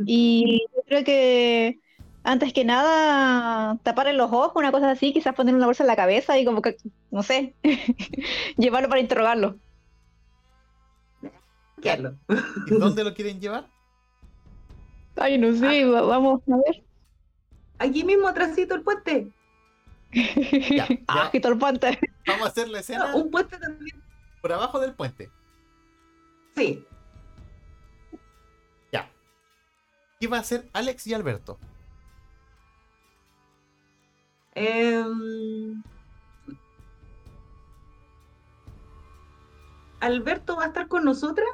Y 0.07 0.67
yo 0.75 0.83
creo 0.87 1.05
que 1.05 1.79
antes 2.25 2.53
que 2.53 2.65
nada, 2.65 3.79
taparle 3.83 4.13
los 4.13 4.31
ojos, 4.33 4.53
una 4.55 4.73
cosa 4.73 4.91
así, 4.91 5.13
quizás 5.13 5.35
poner 5.35 5.55
una 5.55 5.67
bolsa 5.67 5.83
en 5.83 5.89
la 5.89 5.97
cabeza 5.97 6.39
y 6.39 6.45
como 6.45 6.63
que, 6.63 6.77
no 7.11 7.23
sé, 7.23 7.55
llevarlo 8.57 8.89
para 8.89 9.01
interrogarlo. 9.01 9.57
Carlos. 11.83 12.15
¿Y 12.67 12.75
dónde 12.79 13.03
lo 13.05 13.13
quieren 13.15 13.41
llevar? 13.41 13.67
Ay, 15.17 15.37
no 15.37 15.53
sé, 15.55 15.85
va- 15.85 16.03
vamos 16.03 16.41
a 16.49 16.57
ver. 16.57 16.83
Aquí 17.79 18.05
mismo 18.05 18.29
atrásito 18.29 18.75
el 18.75 18.83
puente. 18.83 19.29
Ya. 20.13 20.87
Ah, 21.09 21.31
el 21.33 21.59
puente. 21.59 21.99
Vamos 22.27 22.47
a 22.47 22.49
hacer 22.51 22.69
la 22.69 22.81
escena 22.81 23.15
Un 23.15 23.31
puente 23.31 23.57
también. 23.59 24.01
por 24.43 24.53
abajo 24.53 24.79
del 24.79 24.93
puente. 24.95 25.31
Sí. 26.55 26.85
¿Qué 30.23 30.29
va 30.29 30.37
a 30.37 30.41
hacer 30.41 30.71
Alex 30.73 31.09
y 31.09 31.15
Alberto? 31.15 31.59
Em, 34.55 35.83
Alberto 39.99 40.55
va 40.55 40.63
a 40.63 40.67
estar 40.69 40.87
con 40.87 41.05
nosotras 41.05 41.49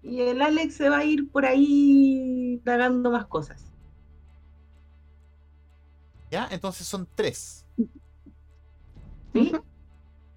y 0.00 0.20
el 0.20 0.42
Alex 0.42 0.76
se 0.76 0.90
va 0.90 0.98
a 0.98 1.04
ir 1.04 1.28
por 1.28 1.44
ahí 1.44 2.60
dagando 2.62 3.10
más 3.10 3.26
cosas. 3.26 3.72
¿Ya? 6.30 6.46
Entonces 6.52 6.86
son 6.86 7.08
tres. 7.16 7.66
¿Sí? 9.32 9.52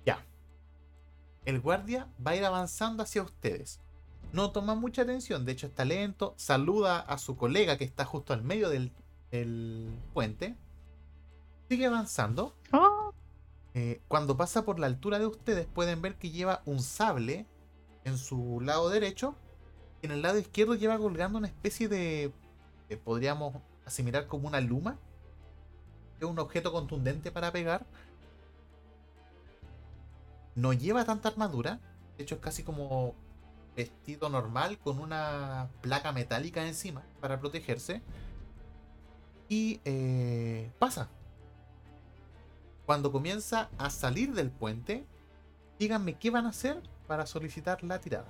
Ya. 0.04 0.26
El 1.46 1.62
guardia 1.62 2.08
va 2.26 2.32
a 2.32 2.36
ir 2.38 2.44
avanzando 2.44 3.04
hacia 3.04 3.22
ustedes. 3.22 3.85
No 4.36 4.52
toma 4.52 4.76
mucha 4.76 5.04
atención, 5.04 5.46
de 5.46 5.54
hecho 5.54 5.68
está 5.68 5.86
lento. 5.86 6.34
Saluda 6.36 7.00
a 7.00 7.18
su 7.18 7.38
colega 7.38 7.78
que 7.78 7.86
está 7.86 8.04
justo 8.04 8.34
al 8.34 8.44
medio 8.44 8.68
del, 8.68 8.92
puente. 10.14 10.58
Sigue 11.70 11.86
avanzando. 11.86 12.54
Oh, 12.74 13.14
Eh, 13.76 14.02
cuando 14.10 14.36
pasa 14.36 14.66
por 14.66 14.78
la 14.78 14.88
altura 14.88 15.20
de 15.20 15.26
ustedes 15.26 15.68
pueden 15.68 16.02
ver 16.02 16.16
que 16.16 16.32
lleva 16.32 16.62
un 16.66 16.82
sable 16.82 17.46
en 18.04 18.18
su 18.18 18.60
lado 18.60 18.90
derecho. 18.90 19.36
Y 20.02 20.08
en 20.08 20.12
el 20.12 20.22
lado 20.22 20.38
izquierdo 20.38 20.76
lleva 20.76 20.98
colgando 20.98 21.38
una 21.38 21.48
especie 21.48 21.88
de... 21.88 22.34
que 22.90 22.98
podríamos 22.98 23.56
asimilar 23.86 24.28
como 24.28 24.50
una 24.50 24.60
luma. 24.60 25.00
Es 26.20 26.26
un 26.26 26.40
objeto 26.40 26.74
contundente 26.74 27.32
para 27.32 27.54
pegar. 27.54 27.86
No 30.56 30.74
lleva 30.74 31.06
tanta 31.06 31.30
armadura. 31.30 31.80
De 32.18 32.24
hecho 32.24 32.36
es 32.36 32.42
casi 32.42 32.64
como 32.64 33.16
vestido 33.76 34.30
normal 34.30 34.78
con 34.80 35.00
una 35.00 35.70
placa 35.82 36.12
metálica 36.12 36.66
encima 36.66 37.04
para 37.22 37.40
protegerse. 37.40 38.02
Y 39.50 39.80
eh, 39.86 40.72
pasa. 40.80 41.10
Cuando 42.86 43.12
comienza 43.12 43.70
a 43.78 43.90
salir 43.90 44.34
del 44.34 44.52
puente, 44.52 45.06
díganme 45.80 46.16
qué 46.16 46.30
van 46.30 46.46
a 46.46 46.50
hacer 46.50 46.82
para 47.08 47.26
solicitar 47.26 47.84
la 47.84 48.00
tirada. 48.00 48.30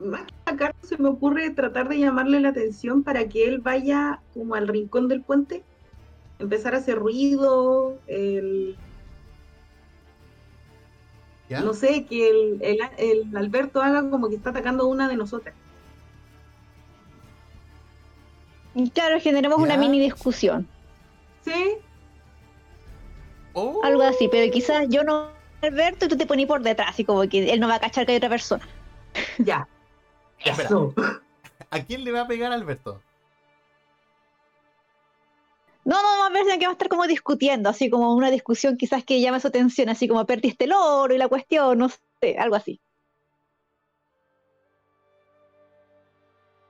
más 0.00 0.22
que 0.22 0.34
sacar, 0.46 0.74
se 0.82 0.96
me 0.98 1.08
ocurre 1.08 1.50
tratar 1.50 1.88
de 1.88 1.98
llamarle 1.98 2.40
la 2.40 2.50
atención 2.50 3.02
para 3.02 3.28
que 3.28 3.44
él 3.46 3.58
vaya 3.58 4.20
como 4.34 4.54
al 4.54 4.68
rincón 4.68 5.08
del 5.08 5.22
puente, 5.22 5.64
empezar 6.38 6.74
a 6.74 6.78
hacer 6.78 6.98
ruido, 6.98 7.98
el, 8.06 8.76
¿Ya? 11.48 11.60
no 11.60 11.72
sé, 11.74 12.04
que 12.04 12.28
el, 12.28 12.58
el- 12.62 12.78
el 12.98 13.36
Alberto 13.36 13.80
haga 13.82 14.08
como 14.10 14.28
que 14.28 14.36
está 14.36 14.50
atacando 14.50 14.86
una 14.86 15.08
de 15.08 15.16
nosotras. 15.16 15.54
Y 18.74 18.90
Claro, 18.90 19.18
generemos 19.20 19.58
una 19.58 19.76
mini 19.76 19.98
discusión. 20.00 20.68
¿Sí? 21.44 21.76
Oh, 23.54 23.80
Algo 23.82 24.02
así, 24.02 24.28
pero 24.30 24.52
quizás 24.52 24.86
yo 24.88 25.02
no 25.02 25.30
Alberto 25.62 26.04
y 26.04 26.08
tú 26.08 26.16
te 26.16 26.26
pones 26.26 26.46
por 26.46 26.62
detrás, 26.62 26.90
así 26.90 27.04
como 27.04 27.26
que 27.28 27.50
él 27.50 27.58
no 27.58 27.66
va 27.66 27.76
a 27.76 27.80
cachar 27.80 28.06
que 28.06 28.12
hay 28.12 28.18
otra 28.18 28.28
persona. 28.28 28.64
Ya. 29.38 29.66
Eso. 30.44 30.94
¿A 31.70 31.80
quién 31.82 32.04
le 32.04 32.12
va 32.12 32.20
a 32.20 32.28
pegar 32.28 32.52
Alberto? 32.52 33.02
No, 35.88 36.02
no, 36.02 36.18
más 36.18 36.32
veces 36.34 36.58
que 36.58 36.66
va 36.66 36.72
a 36.72 36.72
estar 36.72 36.88
como 36.90 37.06
discutiendo, 37.06 37.70
así 37.70 37.88
como 37.88 38.14
una 38.14 38.30
discusión 38.30 38.76
quizás 38.76 39.04
que 39.04 39.22
llame 39.22 39.40
su 39.40 39.48
atención, 39.48 39.88
así 39.88 40.06
como 40.06 40.26
perdiste 40.26 40.64
el 40.66 40.72
oro 40.74 41.14
y 41.14 41.18
la 41.18 41.28
cuestión, 41.28 41.78
no 41.78 41.88
sé, 41.88 42.36
algo 42.38 42.56
así. 42.56 42.78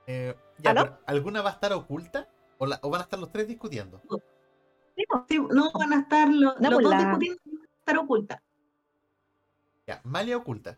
Eh, 0.07 0.33
ya, 0.59 0.71
¿Aló? 0.71 0.83
pero 0.83 0.99
¿Alguna 1.05 1.41
va 1.41 1.49
a 1.49 1.53
estar 1.53 1.73
oculta? 1.73 2.29
¿O, 2.59 2.65
la- 2.65 2.79
o 2.81 2.89
van 2.89 3.01
a 3.01 3.03
estar 3.03 3.19
los 3.19 3.29
tres 3.29 3.45
discutiendo? 3.47 4.01
Sí, 5.27 5.37
no 5.37 5.69
van 5.73 5.93
a 5.93 5.99
estar 5.99 6.29
los, 6.29 6.57
No, 6.61 6.69
los 6.69 6.73
pues 6.75 6.83
dos 6.85 6.91
la- 6.91 6.97
discutiendo, 6.99 7.41
van 7.45 7.61
a 7.61 7.79
estar 7.79 7.97
ocultas. 7.97 8.41
Ya, 9.85 9.99
Malia 10.05 10.37
oculta. 10.37 10.77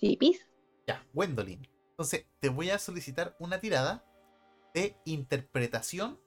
Sí, 0.00 0.16
pis. 0.16 0.44
Ya, 0.88 1.06
Gwendolyn. 1.12 1.60
Entonces, 2.00 2.24
te 2.40 2.48
voy 2.48 2.70
a 2.70 2.78
solicitar 2.78 3.36
una 3.38 3.60
tirada 3.60 4.02
de 4.72 4.96
interpretación 5.04 6.18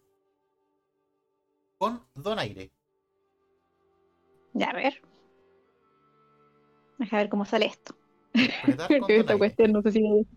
con 1.80 2.06
donaire. 2.14 2.72
Ya, 4.54 4.70
a 4.70 4.74
ver. 4.74 5.02
Deja 7.00 7.18
ver 7.18 7.28
cómo 7.28 7.44
sale 7.46 7.66
esto. 7.66 7.96
Esta 8.36 9.36
cuestión 9.40 9.72
no 9.72 9.82
sé 9.82 9.94
si... 9.94 10.28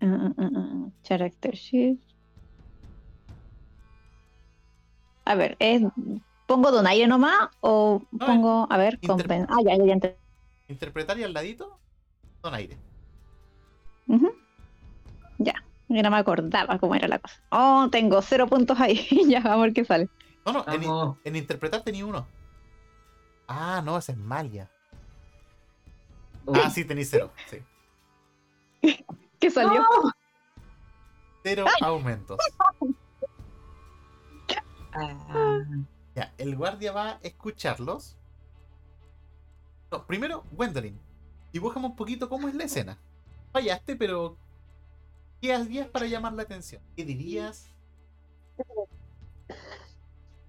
Ah, 0.00 0.32
ah, 0.36 0.50
ah, 0.52 0.88
Character 1.04 1.54
sheet. 1.54 2.00
A 5.24 5.36
ver, 5.36 5.56
¿es, 5.60 5.82
¿pongo 6.48 6.72
donaire 6.72 7.06
nomás 7.06 7.48
o 7.60 8.02
No, 8.10 8.26
pongo, 8.26 8.66
a 8.68 8.76
ver, 8.76 8.98
compen- 9.02 9.46
Ah, 9.48 9.58
ya, 9.64 9.76
ya, 9.76 9.96
ya. 9.96 10.16
Interpretar 10.66 11.16
y 11.20 11.22
al 11.22 11.32
ladito, 11.32 11.78
donaire. 12.42 12.76
Ujú. 14.08 14.34
Ya, 15.38 15.54
ya 15.88 16.02
no 16.02 16.10
me 16.10 16.16
acordaba 16.18 16.78
cómo 16.78 16.94
era 16.94 17.08
la 17.08 17.18
cosa. 17.18 17.40
Oh, 17.50 17.88
tengo 17.90 18.20
cero 18.22 18.46
puntos 18.46 18.78
ahí. 18.80 19.06
ya, 19.28 19.40
vamos 19.40 19.58
a 19.58 19.62
ver 19.62 19.72
qué 19.72 19.84
sale. 19.84 20.08
No, 20.44 20.52
no, 20.52 20.64
en, 20.66 20.82
en 21.24 21.36
interpretar 21.36 21.82
tenía 21.82 22.04
uno. 22.04 22.26
Ah, 23.46 23.80
no, 23.84 23.96
esa 23.98 24.12
es 24.12 24.18
Malia. 24.18 24.70
Ah, 26.52 26.70
sí, 26.70 26.84
tenéis 26.84 27.10
cero. 27.10 27.32
Sí. 27.46 27.62
¿Qué 29.40 29.50
salió? 29.50 29.80
No. 29.80 30.12
Cero 31.42 31.64
aumentos. 31.80 32.38
Ah, 34.94 35.58
Ya, 36.14 36.34
el 36.36 36.54
guardia 36.54 36.92
va 36.92 37.08
a 37.12 37.18
escucharlos. 37.22 38.18
No, 39.90 40.06
primero, 40.06 40.44
Gwendolyn, 40.52 41.00
dibújame 41.52 41.86
un 41.86 41.96
poquito 41.96 42.28
cómo 42.28 42.48
es 42.48 42.54
la 42.54 42.64
escena. 42.64 42.98
Fallaste, 43.52 43.96
pero 43.96 44.36
¿qué 45.40 45.52
harías 45.52 45.88
para 45.88 46.06
llamar 46.06 46.32
la 46.32 46.42
atención? 46.42 46.82
¿Qué 46.96 47.04
dirías? 47.04 47.68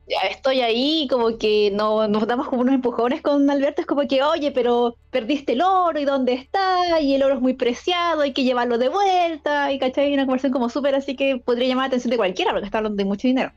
Ya 0.06 0.20
estoy 0.30 0.60
ahí, 0.60 1.08
como 1.10 1.38
que 1.38 1.72
no, 1.72 2.10
nos 2.10 2.28
damos 2.28 2.50
como 2.50 2.62
unos 2.62 2.76
empujones 2.76 3.22
con 3.22 3.50
Alberto. 3.50 3.82
Es 3.82 3.88
como 3.88 4.06
que, 4.08 4.22
oye, 4.22 4.52
pero 4.52 4.98
perdiste 5.12 5.54
el 5.54 5.62
oro 5.62 5.98
y 5.98 6.06
dónde 6.06 6.34
está, 6.34 7.00
y 7.00 7.16
el 7.16 7.24
oro 7.24 7.36
es 7.36 7.42
muy 7.42 7.54
preciado, 7.54 8.22
hay 8.22 8.34
que 8.34 8.44
llevarlo 8.44 8.78
de 8.78 8.90
vuelta. 8.90 9.72
Y 9.72 9.80
cachai, 9.80 10.14
una 10.14 10.26
conversación 10.26 10.52
como 10.54 10.70
súper 10.70 10.96
así 10.96 11.16
que 11.16 11.38
podría 11.38 11.70
llamar 11.70 11.84
la 11.84 11.88
atención 11.88 12.12
de 12.12 12.18
cualquiera 12.18 12.52
porque 12.52 12.66
está 12.66 12.80
hablando 12.80 12.98
de 12.98 13.06
mucho 13.06 13.28
dinero. 13.28 13.52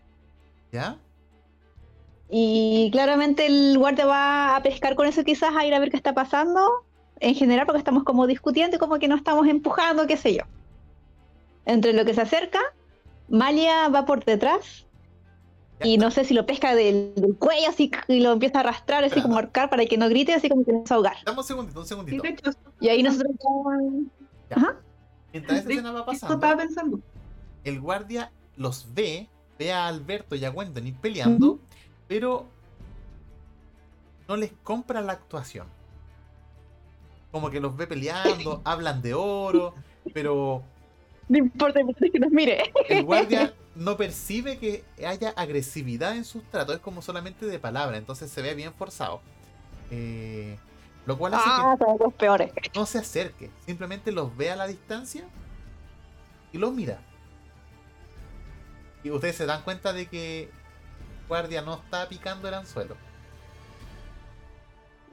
¿Ya? 0.72 0.98
Y 2.28 2.90
claramente 2.92 3.46
el 3.46 3.78
guardia 3.78 4.06
va 4.06 4.56
a 4.56 4.62
pescar 4.62 4.94
con 4.94 5.06
eso 5.06 5.24
quizás 5.24 5.54
a 5.54 5.64
ir 5.64 5.74
a 5.74 5.78
ver 5.78 5.90
qué 5.90 5.96
está 5.96 6.14
pasando. 6.14 6.84
En 7.20 7.34
general, 7.34 7.66
porque 7.66 7.78
estamos 7.78 8.04
como 8.04 8.26
discutiendo 8.26 8.76
y 8.76 8.78
como 8.78 8.98
que 8.98 9.08
no 9.08 9.16
estamos 9.16 9.46
empujando, 9.48 10.06
qué 10.06 10.16
sé 10.16 10.34
yo. 10.34 10.42
Entre 11.64 11.92
lo 11.92 12.04
que 12.04 12.14
se 12.14 12.20
acerca, 12.20 12.60
Malia 13.28 13.88
va 13.88 14.04
por 14.04 14.24
detrás 14.24 14.86
Ya. 15.80 15.86
y 15.88 15.98
no 15.98 16.10
sé 16.10 16.24
si 16.24 16.32
lo 16.34 16.46
pesca 16.46 16.74
del, 16.74 17.12
del 17.16 17.36
cuello 17.36 17.68
así 17.68 17.90
y 18.08 18.20
lo 18.20 18.32
empieza 18.32 18.58
a 18.58 18.60
arrastrar, 18.60 19.04
así 19.04 19.20
como 19.20 19.34
ahorcar 19.36 19.68
para 19.68 19.84
que 19.86 19.96
no 19.98 20.08
grite, 20.08 20.32
así 20.34 20.48
como 20.48 20.64
que 20.64 20.72
no 20.72 20.86
se 20.86 20.94
ahogar. 20.94 21.16
Dame 21.24 21.38
un 21.38 21.44
segundito, 21.44 21.80
un 21.80 21.86
segundito. 21.86 22.22
Y 22.80 22.88
ahí 22.88 23.02
nosotros 23.02 23.32
Mientras 25.32 25.58
esa 25.60 25.68
escena 25.70 25.92
va 25.92 26.06
pasando, 26.06 26.34
estaba 26.34 26.56
pensando. 26.56 27.00
el 27.64 27.80
guardia 27.80 28.30
los 28.56 28.86
ve, 28.94 29.28
ve 29.58 29.72
a 29.72 29.86
Alberto 29.86 30.34
y 30.34 30.44
a 30.44 30.50
Gwendolyn 30.50 30.94
peleando, 30.94 31.58
pero 32.08 32.46
no 34.28 34.36
les 34.36 34.52
compra 34.62 35.00
la 35.02 35.12
actuación. 35.12 35.66
Como 37.36 37.50
que 37.50 37.60
los 37.60 37.76
ve 37.76 37.86
peleando, 37.86 38.62
hablan 38.64 39.02
de 39.02 39.12
oro, 39.12 39.74
pero 40.14 40.62
no 41.28 41.36
importa, 41.36 41.80
que 42.10 42.18
nos 42.18 42.30
mire. 42.30 42.72
el 42.88 43.04
guardia 43.04 43.52
no 43.74 43.98
percibe 43.98 44.56
que 44.56 44.84
haya 45.06 45.34
agresividad 45.36 46.16
en 46.16 46.24
sus 46.24 46.42
tratos, 46.44 46.76
es 46.76 46.80
como 46.80 47.02
solamente 47.02 47.44
de 47.44 47.58
palabra, 47.58 47.98
entonces 47.98 48.30
se 48.30 48.40
ve 48.40 48.54
bien 48.54 48.72
forzado. 48.72 49.20
Eh, 49.90 50.56
lo 51.04 51.18
cual 51.18 51.34
hace 51.34 51.44
Ah, 51.46 51.76
son 51.78 51.98
los 52.00 52.14
peores. 52.14 52.54
que 52.54 52.70
no 52.74 52.86
se 52.86 53.00
acerque, 53.00 53.50
simplemente 53.66 54.12
los 54.12 54.34
ve 54.34 54.50
a 54.50 54.56
la 54.56 54.66
distancia 54.66 55.24
y 56.54 56.56
los 56.56 56.72
mira. 56.72 57.00
Y 59.04 59.10
ustedes 59.10 59.36
se 59.36 59.44
dan 59.44 59.60
cuenta 59.60 59.92
de 59.92 60.06
que 60.06 60.44
el 60.44 60.48
guardia 61.28 61.60
no 61.60 61.74
está 61.74 62.08
picando 62.08 62.48
el 62.48 62.54
anzuelo. 62.54 62.96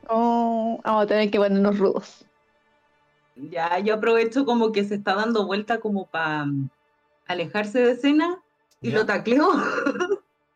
Oh, 0.10 0.80
vamos 0.84 1.04
a 1.04 1.08
tener 1.08 1.32
que 1.32 1.38
ponernos 1.38 1.78
rudos. 1.78 2.26
Ya, 3.36 3.80
yo 3.80 3.96
aprovecho 3.96 4.46
como 4.46 4.72
que 4.72 4.84
se 4.84 4.96
está 4.96 5.16
dando 5.16 5.46
vuelta 5.46 5.80
como 5.80 6.06
para 6.06 6.46
alejarse 7.26 7.80
de 7.80 7.92
escena 7.92 8.44
y 8.82 8.92
¿Ya? 8.92 9.00
lo 9.00 9.06
tacleo, 9.06 9.50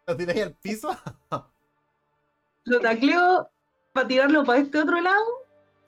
¿Lo 0.05 0.15
tiráis 0.15 0.43
al 0.43 0.53
piso? 0.53 0.89
lo 2.65 2.79
tacleo 2.79 3.49
para 3.93 4.07
tirarlo 4.07 4.43
para 4.43 4.59
este 4.59 4.79
otro 4.79 5.01
lado 5.01 5.25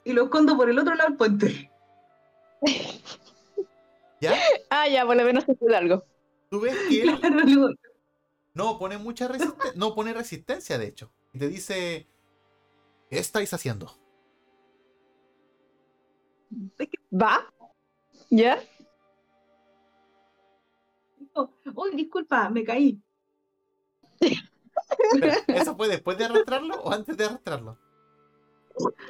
y 0.04 0.12
lo 0.12 0.24
escondo 0.24 0.56
por 0.56 0.68
el 0.68 0.78
otro 0.78 0.94
lado 0.94 1.10
del 1.10 1.18
puente. 1.18 1.70
¿Ya? 4.20 4.34
Ah, 4.68 4.88
ya, 4.88 5.06
por 5.06 5.16
lo 5.16 5.24
menos 5.24 5.44
se 5.44 5.54
puede 5.54 5.76
algo. 5.76 6.04
Tú 6.50 6.60
ves 6.60 6.76
que 6.88 7.02
él 7.02 7.18
Claro, 7.18 7.74
no 8.52 8.78
pone 8.78 8.98
mucha 8.98 9.28
resistencia, 9.28 9.72
no 9.76 9.94
pone 9.94 10.12
resistencia 10.12 10.76
de 10.76 10.86
hecho. 10.86 11.10
Y 11.32 11.38
te 11.38 11.48
dice, 11.48 12.06
¿qué 13.10 13.18
estáis 13.18 13.52
haciendo? 13.52 13.92
¿Va? 17.12 17.52
¿Ya? 18.30 18.62
Uy, 21.74 21.90
disculpa, 21.94 22.48
me 22.48 22.64
caí. 22.64 23.00
Pero, 24.18 25.32
¿Eso 25.48 25.76
fue 25.76 25.88
después 25.88 26.18
de 26.18 26.24
arrastrarlo 26.24 26.74
o 26.82 26.92
antes 26.92 27.16
de 27.16 27.24
arrastrarlo? 27.24 27.78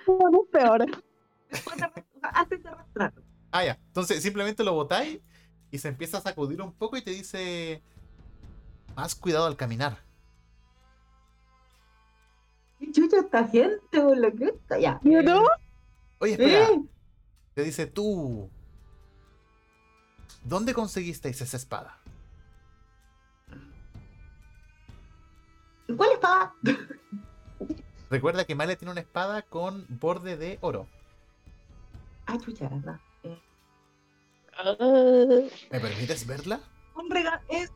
No, 0.06 0.42
es 0.42 0.48
peor. 0.50 0.86
Antes 2.22 2.62
de 2.62 2.68
arrastrar. 2.68 3.14
Ah, 3.50 3.64
ya. 3.64 3.78
Entonces 3.86 4.22
simplemente 4.22 4.64
lo 4.64 4.74
botáis 4.74 5.20
y 5.70 5.78
se 5.78 5.88
empieza 5.88 6.18
a 6.18 6.22
sacudir 6.22 6.60
un 6.62 6.72
poco 6.72 6.96
y 6.96 7.02
te 7.02 7.10
dice, 7.10 7.82
más 8.94 9.14
cuidado 9.14 9.46
al 9.46 9.56
caminar. 9.56 9.98
¿Qué 12.80 12.90
chucha 12.92 13.18
esta 13.20 13.46
gente 13.46 13.98
o 14.00 14.14
la 14.14 14.30
que 14.32 14.46
está? 14.46 14.78
Ya. 14.78 14.98
¿No? 15.04 15.44
Oye, 16.18 16.32
espera. 16.32 16.70
Eh, 16.70 16.82
Te 17.54 17.62
dice 17.62 17.86
tú. 17.86 18.50
¿Dónde 20.44 20.74
conseguisteis 20.74 21.40
esa 21.40 21.56
espada? 21.56 21.98
¿Cuál 25.96 26.12
espada? 26.12 26.54
Recuerda 28.10 28.44
que 28.44 28.54
Male 28.54 28.76
tiene 28.76 28.92
una 28.92 29.00
espada 29.00 29.42
con 29.42 29.84
borde 29.88 30.36
de 30.36 30.58
oro. 30.62 30.86
Ah, 32.26 32.38
chucha, 32.38 32.68
¿verdad? 32.68 33.00
Eh, 33.22 33.40
¿Me 35.70 35.80
permites 35.80 36.26
verla? 36.26 36.60
un 36.94 37.10
rega- 37.10 37.42
es, 37.48 37.72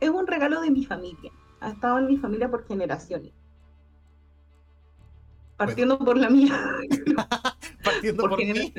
es 0.00 0.10
un 0.10 0.26
regalo 0.26 0.60
de 0.60 0.70
mi 0.70 0.84
familia. 0.84 1.32
Ha 1.60 1.70
estado 1.70 1.98
en 1.98 2.06
mi 2.06 2.16
familia 2.18 2.50
por 2.50 2.66
generaciones. 2.66 3.32
Partiendo 5.56 5.98
por 5.98 6.18
la 6.18 6.28
mía. 6.30 6.54
Partiendo 7.84 8.28
por 8.28 8.38
mí. 8.38 8.72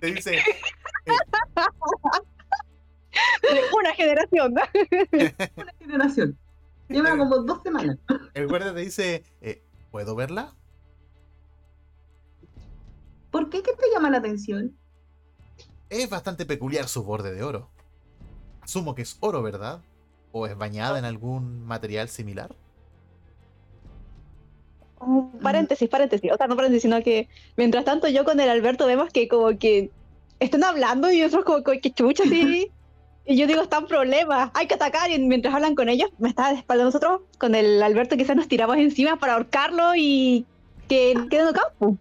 Te 0.00 0.06
dice, 0.06 0.42
De 3.42 3.60
una 3.78 3.94
generación. 3.94 4.54
Una 5.56 5.72
generación. 5.78 6.38
Lleva 6.88 7.16
como 7.16 7.38
dos 7.38 7.62
semanas. 7.62 7.98
el 8.34 8.48
guardia 8.48 8.74
te 8.74 8.80
dice, 8.80 9.24
eh, 9.40 9.62
¿puedo 9.90 10.16
verla? 10.16 10.54
¿Por 13.30 13.48
qué? 13.48 13.62
¿Qué 13.62 13.72
te 13.74 13.90
llama 13.94 14.10
la 14.10 14.18
atención? 14.18 14.76
Es 15.88 16.10
bastante 16.10 16.46
peculiar 16.46 16.88
su 16.88 17.04
borde 17.04 17.32
de 17.32 17.44
oro. 17.44 17.70
Asumo 18.60 18.94
que 18.94 19.02
es 19.02 19.16
oro, 19.20 19.42
¿verdad? 19.42 19.82
¿O 20.32 20.46
es 20.46 20.56
bañada 20.56 20.98
en 20.98 21.04
algún 21.04 21.64
material 21.64 22.08
similar? 22.08 22.54
Paréntesis, 25.42 25.88
paréntesis. 25.88 26.30
O 26.32 26.36
sea, 26.36 26.46
no 26.46 26.56
paréntesis, 26.56 26.82
sino 26.82 27.02
que 27.02 27.28
mientras 27.56 27.84
tanto 27.84 28.08
yo 28.08 28.24
con 28.24 28.38
el 28.40 28.48
Alberto 28.48 28.86
vemos 28.86 29.10
que 29.10 29.28
como 29.28 29.58
que 29.58 29.90
están 30.38 30.64
hablando 30.64 31.10
y 31.10 31.20
nosotros 31.20 31.44
como 31.44 31.62
que 31.62 31.90
chucha 31.92 32.24
así. 32.24 32.70
Y 33.26 33.36
yo 33.36 33.46
digo, 33.46 33.62
están 33.62 33.86
problemas, 33.86 34.50
hay 34.54 34.66
que 34.66 34.74
atacar. 34.74 35.10
Y 35.10 35.18
mientras 35.20 35.54
hablan 35.54 35.76
con 35.76 35.88
ellos, 35.88 36.10
me 36.18 36.28
está 36.28 36.48
de 36.48 36.58
espalda 36.58 36.84
nosotros, 36.84 37.20
con 37.38 37.54
el 37.54 37.80
Alberto 37.80 38.16
quizás 38.16 38.34
nos 38.34 38.48
tiramos 38.48 38.76
encima 38.78 39.20
para 39.20 39.34
ahorcarlo 39.34 39.94
y 39.94 40.46
que 40.88 41.14
quede 41.30 41.52
campo. 41.52 41.96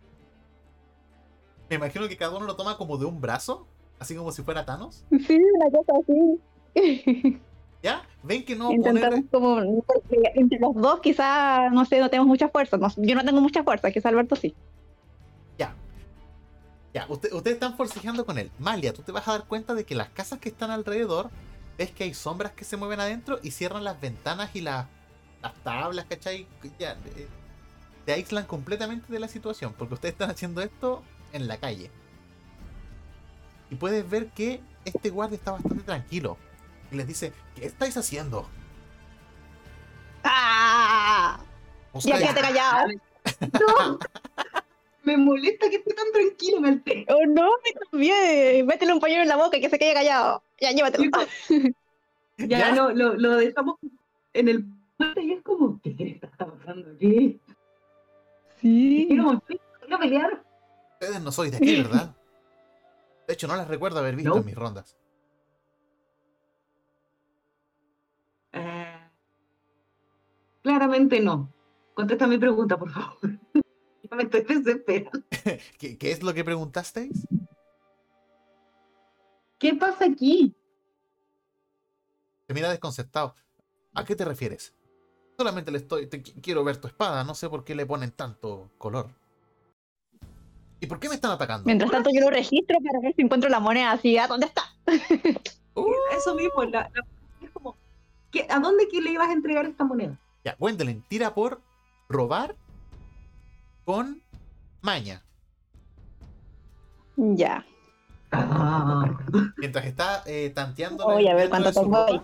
Me 1.69 1.75
imagino 1.75 2.07
que 2.07 2.17
cada 2.17 2.35
uno 2.35 2.47
lo 2.47 2.55
toma 2.55 2.77
como 2.77 2.97
de 2.97 3.05
un 3.05 3.21
brazo, 3.21 3.67
así 3.99 4.15
como 4.15 4.31
si 4.31 4.41
fuera 4.41 4.65
Thanos. 4.65 5.05
Sí, 5.27 5.39
una 5.55 5.69
cosa 5.69 5.93
así. 6.01 7.39
¿Ya? 7.83 8.01
¿Ven 8.21 8.43
que 8.43 8.55
no 8.55 8.71
Intentamos 8.71 9.21
poner... 9.29 9.29
como, 9.31 9.83
entre 10.35 10.59
los 10.59 10.75
dos 10.75 10.99
quizás, 10.99 11.71
no 11.71 11.85
sé, 11.85 11.99
no 11.99 12.09
tenemos 12.09 12.27
mucha 12.27 12.49
fuerza. 12.49 12.77
No- 12.77 12.89
yo 12.97 13.15
no 13.15 13.23
tengo 13.23 13.39
mucha 13.41 13.63
fuerza, 13.63 13.91
quizás 13.91 14.05
Alberto 14.07 14.35
sí. 14.35 14.53
Ya. 15.57 15.73
Ya, 16.93 17.05
usted- 17.07 17.31
ustedes 17.31 17.55
están 17.55 17.77
forcejeando 17.77 18.25
con 18.25 18.37
él. 18.37 18.51
Malia, 18.59 18.93
tú 18.93 19.01
te 19.03 19.11
vas 19.11 19.27
a 19.27 19.31
dar 19.31 19.45
cuenta 19.45 19.73
de 19.73 19.85
que 19.85 19.95
las 19.95 20.09
casas 20.09 20.39
que 20.39 20.49
están 20.49 20.69
alrededor, 20.69 21.29
ves 21.77 21.91
que 21.91 22.03
hay 22.03 22.13
sombras 22.13 22.51
que 22.51 22.65
se 22.65 22.75
mueven 22.75 22.99
adentro 22.99 23.39
y 23.41 23.51
cierran 23.51 23.83
las 23.85 23.99
ventanas 24.01 24.53
y 24.53 24.61
las, 24.61 24.85
las 25.41 25.53
tablas, 25.63 26.05
¿cachai? 26.09 26.45
Ya, 26.77 26.97
eh, 27.15 27.27
te 28.05 28.11
aíslan 28.11 28.45
completamente 28.45 29.11
de 29.13 29.19
la 29.19 29.29
situación, 29.29 29.73
porque 29.77 29.93
ustedes 29.93 30.13
están 30.13 30.29
haciendo 30.29 30.61
esto 30.61 31.03
en 31.31 31.47
la 31.47 31.55
calle. 31.57 31.89
Y 33.69 33.75
puedes 33.75 34.09
ver 34.09 34.27
que 34.27 34.59
este 34.83 35.09
guardia 35.09 35.35
está 35.37 35.51
bastante 35.51 35.83
tranquilo. 35.83 36.37
Y 36.91 36.95
les 36.95 37.07
dice, 37.07 37.33
¿qué 37.55 37.65
estáis 37.65 37.95
haciendo? 37.97 38.47
¡Ah! 40.23 41.39
Ya 41.95 42.17
quédate 42.17 42.41
callado. 42.41 42.87
No. 43.41 43.99
Me 45.03 45.15
molesta 45.17 45.69
que 45.69 45.77
esté 45.77 45.93
tan 45.93 46.11
tranquilo, 46.11 46.59
me 46.59 46.69
alteré. 46.69 47.05
Oh 47.09 47.25
no, 47.25 47.51
me 47.63 47.71
también. 47.89 48.65
Métele 48.65 48.93
un 48.93 48.99
pañuelo 48.99 49.23
en 49.23 49.29
la 49.29 49.37
boca 49.37 49.57
y 49.57 49.61
que 49.61 49.69
se 49.69 49.79
quede 49.79 49.93
callado. 49.93 50.43
Ya, 50.59 50.71
llévatelo. 50.71 51.09
Ya, 52.37 52.47
¿Ya? 52.59 52.71
Lo, 52.75 52.91
lo, 52.91 53.15
lo 53.15 53.35
dejamos 53.35 53.75
en 54.33 54.47
el 54.47 54.65
puente 54.97 55.21
y 55.21 55.33
es 55.33 55.43
como, 55.43 55.77
¿qué 55.83 56.19
está 56.23 56.29
pasando 56.29 56.89
aquí? 56.95 57.37
Sí. 58.61 59.05
Quiero 59.09 59.43
quiero 59.45 59.99
pelear. 59.99 60.41
Ustedes 60.93 61.21
no 61.21 61.31
sois 61.33 61.51
de 61.51 61.57
aquí, 61.57 61.81
¿verdad? 61.81 62.15
De 63.27 63.33
hecho, 63.33 63.47
no 63.47 63.57
las 63.57 63.67
recuerdo 63.67 63.99
haber 63.99 64.15
visto 64.15 64.29
No. 64.31 64.37
en 64.37 64.45
mis 64.45 64.55
rondas. 64.55 64.95
Claramente 70.61 71.19
no. 71.19 71.51
Contesta 71.93 72.27
mi 72.27 72.37
pregunta, 72.37 72.77
por 72.77 72.89
favor. 72.91 73.17
Ya 74.09 74.15
me 74.15 74.23
estoy 74.23 74.41
desesperando. 74.41 75.19
¿Qué, 75.77 75.97
qué 75.99 76.11
es 76.11 76.23
lo 76.23 76.33
que 76.33 76.43
preguntasteis? 76.43 77.27
¿Qué 79.59 79.75
pasa 79.75 80.05
aquí? 80.05 80.55
Se 82.47 82.53
mira 82.53 82.69
desconcertado. 82.71 83.35
¿A 83.93 84.03
qué 84.05 84.15
te 84.15 84.25
refieres? 84.25 84.73
Solamente 85.37 85.69
le 85.71 85.77
estoy. 85.77 86.07
te 86.07 86.23
qui- 86.23 86.41
quiero 86.41 86.63
ver 86.63 86.77
tu 86.77 86.87
espada, 86.87 87.23
no 87.23 87.35
sé 87.35 87.49
por 87.49 87.63
qué 87.63 87.75
le 87.75 87.85
ponen 87.85 88.11
tanto 88.11 88.71
color. 88.77 89.09
¿Y 90.79 90.87
por 90.87 90.99
qué 90.99 91.09
me 91.09 91.15
están 91.15 91.31
atacando? 91.31 91.65
Mientras 91.65 91.91
tanto 91.91 92.09
yo 92.11 92.21
lo 92.21 92.29
registro 92.31 92.77
para 92.81 92.99
ver 93.01 93.13
si 93.15 93.21
encuentro 93.21 93.49
la 93.49 93.59
moneda 93.59 93.91
así. 93.91 94.17
¿A 94.17 94.27
dónde 94.27 94.47
está? 94.47 94.63
Uh, 95.75 95.85
Eso 96.17 96.33
mismo, 96.35 96.63
la, 96.63 96.89
la- 96.93 97.05
es 97.45 97.51
como, 97.51 97.77
¿qué- 98.31 98.47
¿a 98.49 98.59
dónde 98.59 98.87
que 98.87 99.01
le 99.01 99.11
ibas 99.11 99.29
a 99.29 99.33
entregar 99.33 99.65
esta 99.65 99.83
moneda? 99.83 100.17
Ya, 100.43 100.55
Gwendolyn, 100.57 101.03
tira 101.07 101.33
por 101.33 101.61
robar 102.07 102.55
con 103.85 104.21
maña. 104.81 105.23
Ya. 107.17 107.65
Ah, 108.31 109.17
Mientras 109.57 109.85
está 109.85 110.23
eh, 110.25 110.51
tanteando. 110.53 111.03
Voy 111.05 111.27
a 111.27 111.35
ver 111.35 111.49
cuánto 111.49 111.71
tengo 111.71 112.07
ropa, 112.07 112.23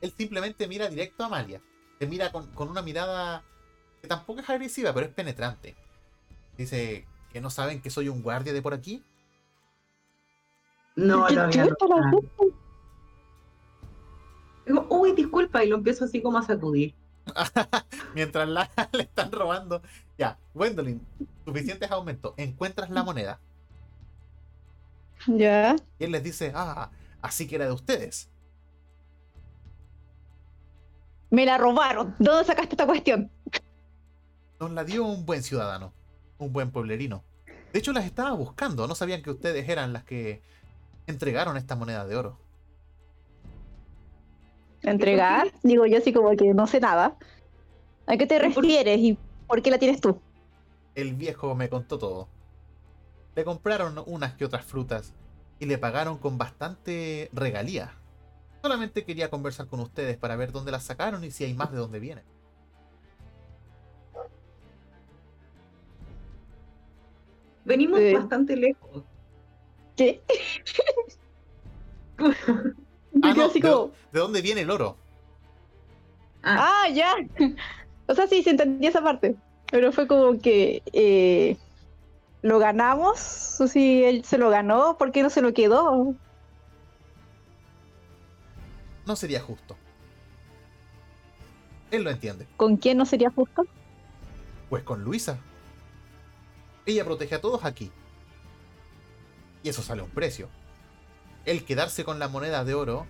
Él 0.00 0.12
simplemente 0.16 0.66
mira 0.66 0.88
directo 0.88 1.22
a 1.22 1.26
Amalia. 1.26 1.60
Te 1.98 2.06
mira 2.06 2.32
con, 2.32 2.48
con 2.48 2.68
una 2.68 2.82
mirada 2.82 3.42
que 4.00 4.08
tampoco 4.08 4.40
es 4.40 4.50
agresiva, 4.50 4.92
pero 4.92 5.06
es 5.06 5.12
penetrante. 5.12 5.76
Dice 6.58 7.06
que 7.32 7.40
no 7.40 7.48
saben 7.50 7.80
que 7.80 7.90
soy 7.90 8.08
un 8.08 8.22
guardia 8.22 8.52
de 8.52 8.60
por 8.60 8.74
aquí. 8.74 9.02
no 10.96 11.26
¿Qué 11.26 11.34
lo 11.34 11.42
había. 11.42 11.68
Digo, 14.66 14.86
uy, 14.90 15.12
disculpa, 15.12 15.64
y 15.64 15.68
lo 15.68 15.76
empiezo 15.76 16.04
así 16.04 16.20
como 16.20 16.38
a 16.38 16.42
sacudir. 16.42 16.94
Mientras 18.14 18.48
la, 18.48 18.70
le 18.92 19.02
están 19.02 19.32
robando. 19.32 19.82
Ya, 20.18 20.38
Gwendolyn, 20.54 21.04
suficientes 21.44 21.90
aumentos. 21.90 22.34
Encuentras 22.36 22.90
la 22.90 23.02
moneda. 23.02 23.40
Ya. 25.26 25.76
Y 25.98 26.04
él 26.04 26.12
les 26.12 26.22
dice, 26.22 26.52
ah, 26.54 26.90
así 27.20 27.46
que 27.46 27.56
era 27.56 27.66
de 27.66 27.72
ustedes. 27.72 28.28
Me 31.30 31.46
la 31.46 31.56
robaron. 31.58 32.14
¿Dónde 32.18 32.44
sacaste 32.44 32.74
esta 32.74 32.86
cuestión? 32.86 33.30
Nos 34.60 34.70
la 34.72 34.84
dio 34.84 35.04
un 35.04 35.24
buen 35.24 35.42
ciudadano, 35.42 35.92
un 36.38 36.52
buen 36.52 36.70
pueblerino. 36.70 37.24
De 37.72 37.78
hecho, 37.78 37.92
las 37.92 38.04
estaba 38.04 38.32
buscando. 38.32 38.86
No 38.86 38.94
sabían 38.94 39.22
que 39.22 39.30
ustedes 39.30 39.68
eran 39.68 39.92
las 39.92 40.04
que 40.04 40.42
entregaron 41.06 41.56
esta 41.56 41.74
moneda 41.74 42.06
de 42.06 42.16
oro. 42.16 42.38
¿Entregar? 44.82 45.52
Digo 45.62 45.86
yo 45.86 45.98
así 45.98 46.12
como 46.12 46.30
que 46.36 46.52
no 46.54 46.66
sé 46.66 46.80
nada. 46.80 47.16
¿A 48.06 48.16
qué 48.16 48.26
te 48.26 48.36
¿Y 48.36 48.50
por- 48.50 48.64
refieres 48.64 48.98
y 48.98 49.18
por 49.46 49.62
qué 49.62 49.70
la 49.70 49.78
tienes 49.78 50.00
tú? 50.00 50.20
El 50.94 51.14
viejo 51.14 51.54
me 51.54 51.68
contó 51.68 51.98
todo. 51.98 52.28
Le 53.34 53.44
compraron 53.44 54.02
unas 54.06 54.34
que 54.34 54.44
otras 54.44 54.64
frutas 54.64 55.14
y 55.58 55.66
le 55.66 55.78
pagaron 55.78 56.18
con 56.18 56.36
bastante 56.36 57.30
regalía. 57.32 57.94
Solamente 58.60 59.04
quería 59.04 59.30
conversar 59.30 59.66
con 59.66 59.80
ustedes 59.80 60.16
para 60.18 60.36
ver 60.36 60.52
dónde 60.52 60.70
las 60.70 60.84
sacaron 60.84 61.24
y 61.24 61.30
si 61.30 61.44
hay 61.44 61.54
más 61.54 61.70
de 61.72 61.78
dónde 61.78 61.98
vienen. 61.98 62.24
Venimos 67.64 68.00
bastante 68.12 68.56
lejos. 68.56 69.04
¿Qué? 69.96 70.20
Ah, 73.22 73.32
quedo 73.32 73.44
no, 73.44 73.50
así 73.50 73.60
de, 73.60 73.68
como, 73.68 73.92
¿de 74.12 74.20
dónde 74.20 74.42
viene 74.42 74.62
el 74.62 74.70
oro? 74.70 74.96
Ah, 76.42 76.84
ah, 76.84 76.88
ya. 76.88 77.14
O 78.08 78.14
sea, 78.14 78.26
sí, 78.26 78.42
se 78.42 78.50
entendía 78.50 78.90
esa 78.90 79.02
parte. 79.02 79.36
Pero 79.70 79.92
fue 79.92 80.06
como 80.06 80.38
que 80.38 80.82
eh, 80.92 81.56
lo 82.42 82.58
ganamos. 82.58 83.58
O 83.60 83.68
si 83.68 84.04
él 84.04 84.24
se 84.24 84.38
lo 84.38 84.50
ganó, 84.50 84.98
¿por 84.98 85.12
qué 85.12 85.22
no 85.22 85.30
se 85.30 85.40
lo 85.40 85.54
quedó? 85.54 86.14
No 89.06 89.16
sería 89.16 89.40
justo. 89.40 89.76
Él 91.90 92.02
lo 92.04 92.10
entiende. 92.10 92.46
¿Con 92.56 92.76
quién 92.76 92.98
no 92.98 93.06
sería 93.06 93.30
justo? 93.30 93.64
Pues 94.68 94.82
con 94.82 95.04
Luisa. 95.04 95.38
Ella 96.84 97.04
protege 97.04 97.36
a 97.36 97.40
todos 97.40 97.64
aquí. 97.64 97.90
Y 99.62 99.68
eso 99.68 99.82
sale 99.82 100.00
a 100.00 100.04
un 100.04 100.10
precio. 100.10 100.48
El 101.44 101.64
quedarse 101.64 102.04
con 102.04 102.18
la 102.18 102.28
moneda 102.28 102.64
de 102.64 102.74
oro 102.74 103.06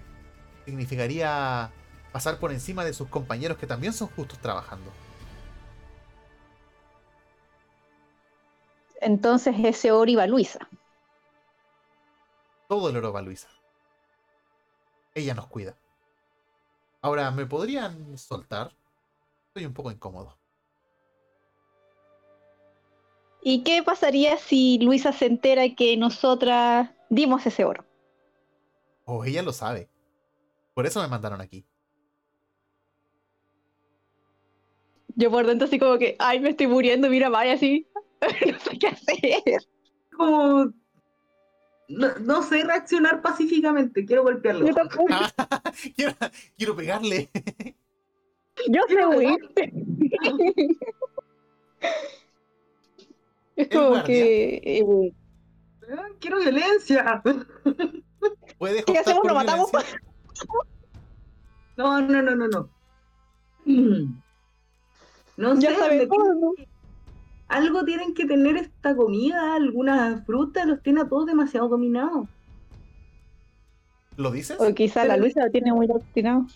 significaría 0.64 1.70
pasar 2.12 2.38
por 2.38 2.52
encima 2.52 2.84
de 2.84 2.94
sus 2.94 3.08
compañeros 3.08 3.58
que 3.58 3.66
también 3.66 3.92
son 3.92 4.08
justos 4.08 4.38
trabajando. 4.38 4.90
Entonces 9.00 9.54
ese 9.62 9.90
oro 9.90 10.10
iba 10.10 10.22
a 10.22 10.26
Luisa. 10.26 10.68
Todo 12.68 12.88
el 12.88 12.96
oro 12.96 13.12
va 13.12 13.18
a 13.18 13.22
Luisa. 13.22 13.48
Ella 15.14 15.34
nos 15.34 15.46
cuida. 15.48 15.74
Ahora, 17.02 17.30
¿me 17.32 17.44
podrían 17.44 18.16
soltar? 18.16 18.72
Estoy 19.48 19.66
un 19.66 19.74
poco 19.74 19.90
incómodo. 19.90 20.38
¿Y 23.42 23.64
qué 23.64 23.82
pasaría 23.82 24.38
si 24.38 24.78
Luisa 24.78 25.12
se 25.12 25.26
entera 25.26 25.74
que 25.74 25.96
nosotras 25.96 26.90
dimos 27.10 27.44
ese 27.44 27.64
oro? 27.64 27.84
Oh, 29.04 29.24
ella 29.24 29.42
lo 29.42 29.52
sabe. 29.52 29.88
Por 30.74 30.86
eso 30.86 31.00
me 31.00 31.08
mandaron 31.08 31.40
aquí. 31.40 31.66
Yo 35.14 35.30
por 35.30 35.46
dentro 35.46 35.66
así 35.66 35.78
como 35.78 35.98
que, 35.98 36.16
ay, 36.18 36.40
me 36.40 36.50
estoy 36.50 36.66
muriendo, 36.66 37.08
mira, 37.10 37.28
vaya 37.28 37.54
así. 37.54 37.86
no 38.52 38.58
sé 38.60 38.78
qué 38.78 38.86
hacer. 38.88 39.62
Como. 40.16 40.72
No, 41.88 42.08
no 42.20 42.42
sé 42.42 42.64
reaccionar 42.64 43.20
pacíficamente, 43.20 44.06
quiero 44.06 44.22
golpearlo. 44.22 44.66
Yo 44.66 44.74
tampoco. 44.74 45.08
quiero, 45.96 46.14
quiero 46.56 46.76
pegarle. 46.76 47.28
Yo 48.68 48.80
sé 48.88 49.06
huir. 49.06 49.38
Es 53.56 53.68
como 53.68 54.02
que. 54.04 54.60
eh, 54.64 55.12
Quiero 56.20 56.38
violencia. 56.38 57.22
Puedes 58.58 58.84
¿Qué 58.84 58.98
hacemos? 58.98 59.24
¿Lo 59.24 59.34
matamos? 59.34 59.70
No, 61.76 62.00
no, 62.02 62.20
no, 62.22 62.36
no, 62.36 62.48
no. 62.48 62.68
No 65.38 65.58
ya 65.58 65.70
sé, 65.74 66.08
algo 67.48 67.84
tienen 67.84 68.14
que 68.14 68.26
tener 68.26 68.56
esta 68.56 68.94
comida, 68.94 69.54
alguna 69.54 70.22
fruta, 70.26 70.64
los 70.66 70.82
tiene 70.82 71.00
a 71.00 71.08
todos 71.08 71.26
demasiado 71.26 71.68
dominados. 71.68 72.28
¿Lo 74.16 74.30
dices? 74.30 74.58
O 74.60 74.74
quizá 74.74 75.04
la 75.04 75.16
Luisa 75.16 75.44
lo 75.44 75.50
tiene 75.50 75.72
muy 75.72 75.86
obstinado. 75.90 76.46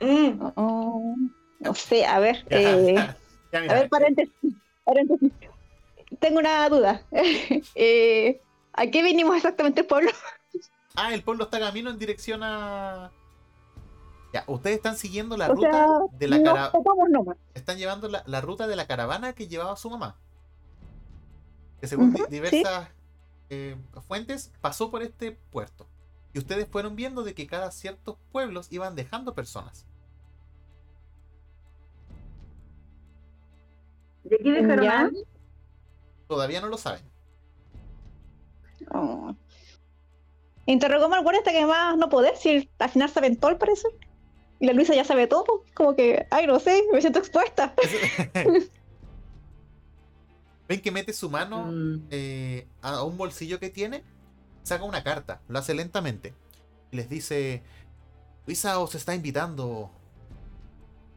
Eh, 0.00 0.36
Oh, 0.56 1.14
no 1.60 1.74
sé, 1.74 2.04
a 2.04 2.18
ver. 2.18 2.44
eh, 2.50 2.94
Ya, 3.52 3.58
a 3.60 3.74
ver, 3.74 3.88
paréntesis. 3.88 4.54
paréntesis. 4.84 5.32
Tengo 6.20 6.38
una 6.40 6.68
duda. 6.68 7.02
Eh, 7.74 8.40
¿A 8.74 8.86
qué 8.88 9.02
vinimos 9.02 9.36
exactamente 9.36 9.80
el 9.82 9.86
pueblo? 9.86 10.10
Ah, 10.94 11.12
el 11.12 11.22
pueblo 11.22 11.44
está 11.44 11.58
camino 11.58 11.90
en 11.90 11.98
dirección 11.98 12.42
a. 12.42 13.10
Ya, 14.32 14.44
ustedes 14.46 14.76
están 14.76 14.96
siguiendo 14.96 15.36
la 15.36 15.48
O 15.50 15.54
ruta 15.54 15.70
sea, 15.70 15.88
de 16.12 16.28
la 16.28 16.38
no 16.38 16.44
cara... 16.44 16.70
topamos 16.72 17.08
nomás. 17.10 17.36
Están 17.54 17.78
llevando 17.78 18.08
la, 18.08 18.22
la 18.26 18.40
ruta 18.40 18.66
de 18.66 18.76
la 18.76 18.86
caravana 18.86 19.32
que 19.32 19.48
llevaba 19.48 19.76
su 19.76 19.90
mamá. 19.90 20.16
Que 21.80 21.88
según 21.88 22.16
sí. 22.16 22.22
diversas 22.28 22.88
eh, 23.50 23.76
fuentes 24.06 24.52
pasó 24.60 24.90
por 24.90 25.02
este 25.02 25.32
puerto. 25.32 25.86
Y 26.32 26.38
ustedes 26.38 26.66
fueron 26.68 26.96
viendo 26.96 27.22
de 27.22 27.34
que 27.34 27.46
cada 27.46 27.70
ciertos 27.70 28.16
pueblos 28.32 28.68
iban 28.70 28.94
dejando 28.96 29.34
personas. 29.34 29.86
¿de 34.24 34.36
aquí 34.36 34.50
dejaron 34.50 34.84
Ya. 34.84 35.10
Todavía 36.26 36.60
no 36.60 36.68
lo 36.68 36.78
saben. 36.78 37.02
Oh. 38.90 39.34
Interrogamos 40.66 41.16
al 41.16 41.22
guardia 41.22 41.40
hasta 41.40 41.52
que 41.52 41.66
más 41.66 41.96
no 41.96 42.08
poder, 42.08 42.36
si 42.36 42.70
al 42.78 42.90
final 42.90 43.10
saben 43.10 43.36
todo, 43.36 43.50
al 43.50 43.58
parecer. 43.58 43.90
Y 44.60 44.66
la 44.66 44.72
Luisa 44.72 44.94
ya 44.94 45.04
sabe 45.04 45.26
todo. 45.26 45.64
Como 45.74 45.94
que, 45.94 46.26
ay, 46.30 46.46
no 46.46 46.58
sé, 46.60 46.82
me 46.92 47.00
siento 47.00 47.18
expuesta. 47.18 47.74
Ven 50.68 50.80
que 50.80 50.90
mete 50.90 51.12
su 51.12 51.28
mano 51.28 51.66
Mm, 51.70 52.06
eh, 52.10 52.66
a 52.80 53.02
un 53.02 53.18
bolsillo 53.18 53.60
que 53.60 53.68
tiene, 53.68 54.02
saca 54.62 54.84
una 54.84 55.02
carta, 55.04 55.40
lo 55.48 55.58
hace 55.58 55.74
lentamente 55.74 56.32
y 56.90 56.96
les 56.96 57.10
dice: 57.10 57.62
Luisa 58.46 58.78
os 58.78 58.94
está 58.94 59.14
invitando 59.14 59.90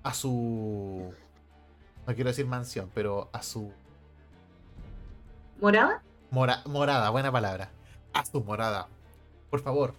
a 0.04 0.14
su. 0.14 1.14
No 2.06 2.16
quiero 2.16 2.30
decir 2.30 2.46
mansión, 2.46 2.92
pero 2.94 3.30
a 3.32 3.42
su 3.42 3.72
¿Morada? 5.62 6.04
mora- 6.32 6.64
morada, 6.66 7.10
buena 7.10 7.32
palabra. 7.32 7.72
A 8.14 8.26
su 8.26 8.44
morada. 8.44 8.90
Por 9.50 9.62
favor, 9.62 9.94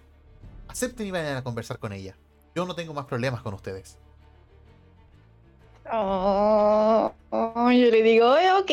acepten 0.68 1.06
y 1.06 1.10
vayan 1.10 1.36
a 1.36 1.42
conversar 1.44 1.78
con 1.78 1.92
ella. 1.92 2.14
Yo 2.54 2.64
no 2.66 2.74
tengo 2.74 2.92
más 2.94 3.06
problemas 3.06 3.42
con 3.42 3.54
ustedes. 3.54 3.98
Oh, 5.90 7.12
oh, 7.30 7.70
yo 7.72 7.90
le 7.90 8.02
digo, 8.02 8.36
"Eh, 8.36 8.52
ok. 8.52 8.66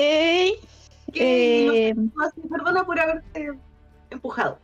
¿Qué? 1.14 1.90
Eh, 1.90 1.94
No 1.96 2.12
Perdona 2.50 2.86
por 2.86 3.00
haberte 3.00 3.52
empujado. 4.10 4.60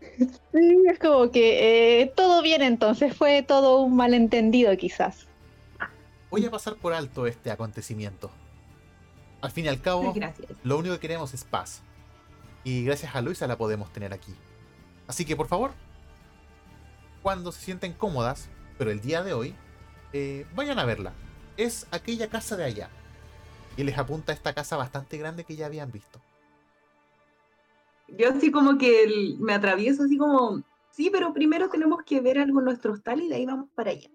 sí, 0.52 0.84
es 0.90 1.00
como 1.00 1.32
que 1.32 2.02
eh, 2.02 2.14
todo 2.16 2.42
bien 2.42 2.62
entonces, 2.62 3.16
fue 3.16 3.42
todo 3.44 3.82
un 3.82 3.96
malentendido 3.96 4.76
quizás. 4.78 5.28
Voy 6.30 6.46
a 6.46 6.52
pasar 6.52 6.76
por 6.76 6.94
alto 6.94 7.26
este 7.28 7.52
acontecimiento. 7.52 8.32
Al 9.42 9.52
fin 9.52 9.66
y 9.66 9.68
al 9.70 9.82
cabo, 9.82 10.14
Gracias. 10.14 10.50
Lo 10.64 10.78
único 10.78 10.94
que 10.96 11.00
queremos 11.02 11.34
es 11.34 11.44
paz. 11.44 11.82
Y 12.64 12.84
gracias 12.86 13.16
a 13.16 13.22
Luisa 13.22 13.48
la 13.48 13.58
podemos 13.58 13.92
tener 13.92 14.14
aquí. 14.14 14.34
Así 15.08 15.26
que 15.26 15.36
por 15.36 15.48
favor, 15.48 15.72
cuando 17.22 17.52
se 17.52 17.62
sienten 17.62 17.94
cómodas, 17.94 18.50
pero 18.78 18.92
el 18.92 19.02
día 19.02 19.24
de 19.24 19.34
hoy, 19.34 19.56
eh, 20.14 20.46
vayan 20.56 20.80
a 20.80 20.86
verla. 20.86 21.14
Es 21.58 21.88
aquella 21.92 22.28
casa 22.30 22.58
de 22.58 22.64
allá. 22.66 22.90
Y 23.78 23.84
les 23.84 23.98
apunta 23.98 24.32
a 24.32 24.36
esta 24.36 24.54
casa 24.54 24.76
bastante 24.78 25.18
grande 25.18 25.44
que 25.46 25.56
ya 25.56 25.66
habían 25.68 25.92
visto. 25.92 26.20
Yo 28.08 28.30
así 28.30 28.52
como 28.52 28.78
que 28.78 29.04
el- 29.04 29.38
me 29.40 29.54
atravieso 29.54 30.04
así 30.04 30.18
como, 30.18 30.62
sí, 30.92 31.10
pero 31.10 31.34
primero 31.34 31.70
tenemos 31.70 32.04
que 32.04 32.20
ver 32.20 32.40
algo 32.40 32.60
en 32.60 32.66
nuestro 32.66 32.92
hostal 32.94 33.22
y 33.22 33.30
de 33.30 33.36
ahí 33.36 33.46
vamos 33.46 33.70
para 33.74 33.92
allá, 33.92 34.10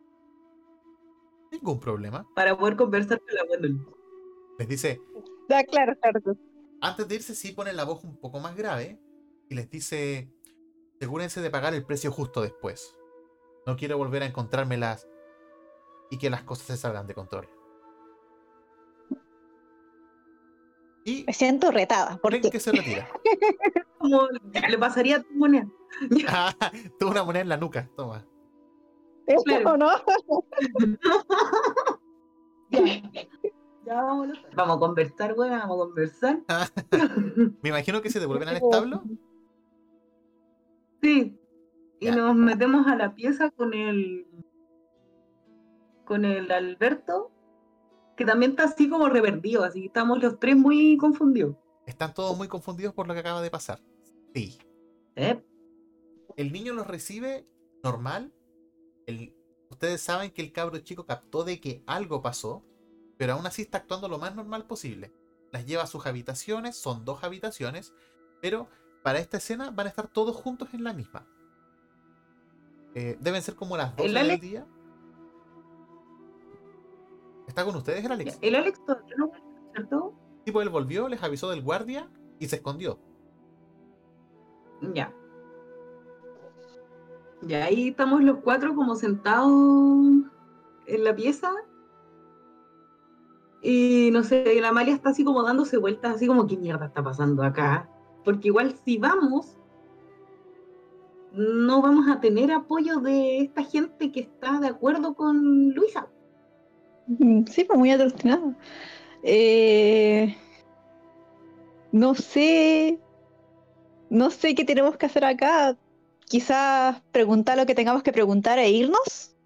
Ningún 1.50 1.80
problema. 1.80 2.26
para 2.34 2.56
poder 2.58 2.76
conversar 2.76 3.18
con 3.20 3.34
la 3.34 3.44
Gwendolyn. 3.44 3.86
Les 4.58 4.68
dice, 4.68 5.00
Ah, 5.48 5.62
claro, 5.64 5.94
claro. 6.00 6.20
antes 6.82 7.08
de 7.08 7.14
irse 7.14 7.34
sí 7.34 7.52
pone 7.52 7.72
la 7.72 7.84
voz 7.84 8.04
un 8.04 8.16
poco 8.16 8.40
más 8.40 8.56
grave. 8.56 8.98
Y 9.48 9.54
les 9.54 9.70
dice, 9.70 10.28
asegúrense 10.96 11.40
de 11.40 11.50
pagar 11.50 11.74
el 11.74 11.84
precio 11.84 12.10
justo 12.10 12.42
después. 12.42 12.96
No 13.66 13.76
quiero 13.76 13.98
volver 13.98 14.22
a 14.22 14.26
encontrármelas 14.26 15.08
y 16.10 16.18
que 16.18 16.30
las 16.30 16.44
cosas 16.44 16.66
se 16.66 16.76
salgan 16.76 17.06
de 17.06 17.14
control. 17.14 17.48
Y 21.04 21.24
Me 21.24 21.32
siento 21.32 21.70
retada, 21.70 22.10
ven 22.10 22.18
porque 22.20 22.50
que 22.50 22.58
se 22.58 22.72
retira. 22.72 23.08
Como 23.98 24.28
ya 24.52 24.68
le 24.68 24.78
pasaría 24.78 25.16
a 25.16 25.22
tu 25.22 25.32
moneda. 25.34 25.68
Ah, 26.28 26.54
Tuvo 26.98 27.10
una 27.10 27.24
moneda 27.24 27.42
en 27.42 27.48
la 27.48 27.56
nuca, 27.56 27.88
toma. 27.96 28.26
claro. 29.44 29.72
¿o 29.72 29.76
no? 29.76 29.90
Ya 33.86 34.02
vamos, 34.02 34.28
vamos 34.56 34.76
a 34.76 34.80
conversar, 34.80 35.34
bueno, 35.36 35.56
vamos 35.58 35.76
a 35.76 35.78
conversar. 35.86 36.40
Me 37.62 37.68
imagino 37.68 38.02
que 38.02 38.10
se 38.10 38.18
devuelven 38.18 38.48
al 38.48 38.56
establo. 38.56 39.04
Sí. 41.02 41.38
Y 42.00 42.06
Ya. 42.06 42.16
nos 42.16 42.34
metemos 42.34 42.86
a 42.86 42.96
la 42.96 43.14
pieza 43.14 43.50
con 43.50 43.72
el 43.74 44.26
con 46.04 46.24
el 46.24 46.50
Alberto, 46.52 47.32
que 48.16 48.24
también 48.24 48.52
está 48.52 48.64
así 48.64 48.88
como 48.88 49.08
revertido, 49.08 49.64
así 49.64 49.80
que 49.80 49.86
estamos 49.86 50.22
los 50.22 50.38
tres 50.38 50.56
muy 50.56 50.96
confundidos. 50.98 51.56
Están 51.84 52.14
todos 52.14 52.36
muy 52.36 52.46
confundidos 52.48 52.94
por 52.94 53.08
lo 53.08 53.14
que 53.14 53.20
acaba 53.20 53.42
de 53.42 53.50
pasar. 53.50 53.80
Sí. 54.34 54.56
¿Eh? 55.16 55.42
El 56.36 56.52
niño 56.52 56.74
los 56.74 56.86
recibe 56.86 57.46
normal. 57.82 58.32
El- 59.06 59.34
ustedes 59.70 60.00
saben 60.00 60.30
que 60.30 60.42
el 60.42 60.52
cabro 60.52 60.78
chico 60.78 61.06
captó 61.06 61.42
de 61.42 61.60
que 61.60 61.82
algo 61.86 62.22
pasó, 62.22 62.64
pero 63.16 63.32
aún 63.32 63.46
así 63.46 63.62
está 63.62 63.78
actuando 63.78 64.08
lo 64.08 64.18
más 64.18 64.36
normal 64.36 64.64
posible. 64.66 65.12
Las 65.50 65.66
lleva 65.66 65.82
a 65.84 65.86
sus 65.88 66.06
habitaciones, 66.06 66.76
son 66.76 67.04
dos 67.04 67.24
habitaciones, 67.24 67.94
pero 68.40 68.68
para 69.06 69.20
esta 69.20 69.36
escena 69.36 69.70
van 69.70 69.86
a 69.86 69.90
estar 69.90 70.08
todos 70.08 70.34
juntos 70.34 70.74
en 70.74 70.82
la 70.82 70.92
misma. 70.92 71.24
Eh, 72.92 73.16
deben 73.20 73.40
ser 73.40 73.54
como 73.54 73.76
las 73.76 73.94
12 73.94 74.08
¿El 74.08 74.14
del 74.14 74.40
día. 74.40 74.66
¿Está 77.46 77.64
con 77.64 77.76
ustedes 77.76 78.04
el 78.04 78.10
Alex? 78.10 78.36
El 78.42 78.56
Alex 78.56 78.84
todavía 78.84 79.14
no 79.16 79.30
¿cierto? 79.72 80.12
tipo 80.44 80.60
él 80.60 80.70
volvió, 80.70 81.08
les 81.08 81.22
avisó 81.22 81.50
del 81.50 81.62
guardia 81.62 82.10
y 82.40 82.48
se 82.48 82.56
escondió. 82.56 82.98
Ya. 84.92 85.14
Ya 87.42 87.64
ahí 87.66 87.90
estamos 87.90 88.24
los 88.24 88.38
cuatro 88.38 88.74
como 88.74 88.96
sentados 88.96 89.52
en 90.86 91.04
la 91.04 91.14
pieza. 91.14 91.52
Y 93.62 94.10
no 94.12 94.24
sé, 94.24 94.60
la 94.60 94.70
Amalia 94.70 94.96
está 94.96 95.10
así 95.10 95.24
como 95.24 95.44
dándose 95.44 95.76
vueltas, 95.78 96.16
así 96.16 96.26
como, 96.26 96.48
¿qué 96.48 96.56
mierda 96.56 96.86
está 96.86 97.04
pasando 97.04 97.44
acá? 97.44 97.88
Porque 98.26 98.48
igual 98.48 98.74
si 98.84 98.98
vamos, 98.98 99.56
no 101.32 101.80
vamos 101.80 102.08
a 102.08 102.20
tener 102.20 102.50
apoyo 102.50 102.98
de 103.00 103.38
esta 103.38 103.62
gente 103.62 104.10
que 104.10 104.20
está 104.20 104.58
de 104.58 104.66
acuerdo 104.66 105.14
con 105.14 105.70
Luisa. 105.70 106.08
Mm, 107.06 107.44
Sí, 107.46 107.62
pues 107.64 107.78
muy 107.78 107.90
adoctrinado. 107.92 108.52
Eh, 109.22 110.36
no 111.92 112.14
sé. 112.16 112.98
No 114.10 114.30
sé 114.30 114.54
qué 114.56 114.64
tenemos 114.64 114.96
que 114.96 115.06
hacer 115.06 115.24
acá. 115.24 115.76
Quizás 116.28 117.00
preguntar 117.12 117.56
lo 117.56 117.64
que 117.66 117.76
tengamos 117.76 118.02
que 118.02 118.12
preguntar 118.12 118.58
e 118.58 118.68
irnos. 118.70 119.36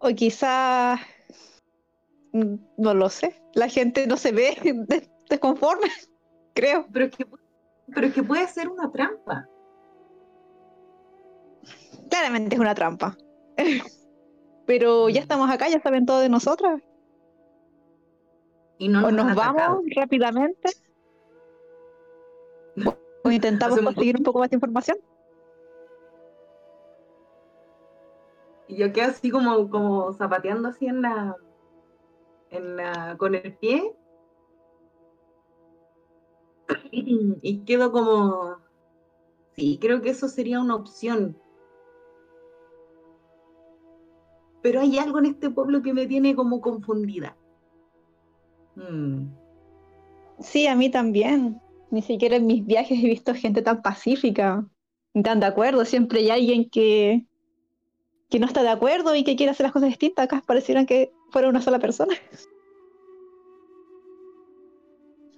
O 0.00 0.08
quizás. 0.14 0.98
mm, 2.32 2.54
No 2.78 2.94
lo 2.94 3.08
sé. 3.10 3.40
La 3.54 3.68
gente 3.68 4.06
no 4.08 4.16
se 4.16 4.32
ve 4.32 4.56
des- 4.88 5.08
desconforme, 5.30 5.88
creo. 6.54 6.86
Pero 6.92 7.04
es 7.06 7.16
que, 7.16 7.26
pero 7.94 8.06
es 8.06 8.14
que 8.14 8.22
puede 8.22 8.46
ser 8.48 8.68
una 8.68 8.90
trampa. 8.90 9.48
Claramente 12.08 12.54
es 12.56 12.60
una 12.60 12.74
trampa. 12.74 13.16
Pero 14.66 15.08
ya 15.08 15.20
estamos 15.20 15.50
acá, 15.50 15.68
ya 15.68 15.80
saben 15.80 16.06
todo 16.06 16.20
de 16.20 16.28
nosotras. 16.28 16.80
Y 18.78 18.88
no 18.88 19.06
O 19.06 19.10
nos, 19.10 19.34
vamos 19.34 19.60
atacado. 19.62 19.82
rápidamente. 19.96 20.70
O 23.24 23.30
intentamos 23.30 23.74
Hacemos- 23.74 23.94
conseguir 23.94 24.16
un 24.16 24.22
poco 24.24 24.38
más 24.38 24.48
de 24.50 24.56
información. 24.56 24.96
Y 28.68 28.76
yo 28.76 28.92
quedo 28.92 29.10
así 29.10 29.30
como, 29.30 29.68
como 29.68 30.12
zapateando 30.12 30.68
así 30.68 30.86
en 30.86 31.02
la, 31.02 31.34
en 32.50 32.76
la, 32.76 33.16
con 33.18 33.34
el 33.34 33.56
pie. 33.56 33.92
Y 36.92 37.64
quedo 37.64 37.92
como, 37.92 38.56
sí, 39.56 39.78
creo 39.80 40.02
que 40.02 40.10
eso 40.10 40.28
sería 40.28 40.60
una 40.60 40.74
opción. 40.74 41.36
Pero 44.62 44.80
hay 44.80 44.98
algo 44.98 45.18
en 45.18 45.26
este 45.26 45.50
pueblo 45.50 45.82
que 45.82 45.94
me 45.94 46.06
tiene 46.06 46.34
como 46.34 46.60
confundida. 46.60 47.36
Mm. 48.76 49.26
Sí, 50.40 50.66
a 50.66 50.74
mí 50.74 50.90
también. 50.90 51.60
Ni 51.90 52.02
siquiera 52.02 52.36
en 52.36 52.46
mis 52.46 52.64
viajes 52.64 53.02
he 53.02 53.06
visto 53.06 53.34
gente 53.34 53.62
tan 53.62 53.82
pacífica, 53.82 54.64
ni 55.12 55.22
tan 55.22 55.40
de 55.40 55.46
acuerdo. 55.46 55.84
Siempre 55.84 56.20
hay 56.20 56.30
alguien 56.30 56.70
que, 56.70 57.26
que 58.28 58.38
no 58.38 58.46
está 58.46 58.62
de 58.62 58.68
acuerdo 58.68 59.14
y 59.16 59.24
que 59.24 59.34
quiere 59.34 59.50
hacer 59.50 59.64
las 59.64 59.72
cosas 59.72 59.88
distintas. 59.88 60.26
Acá 60.26 60.42
parecieran 60.46 60.86
que 60.86 61.10
fuera 61.30 61.48
una 61.48 61.62
sola 61.62 61.78
persona. 61.78 62.14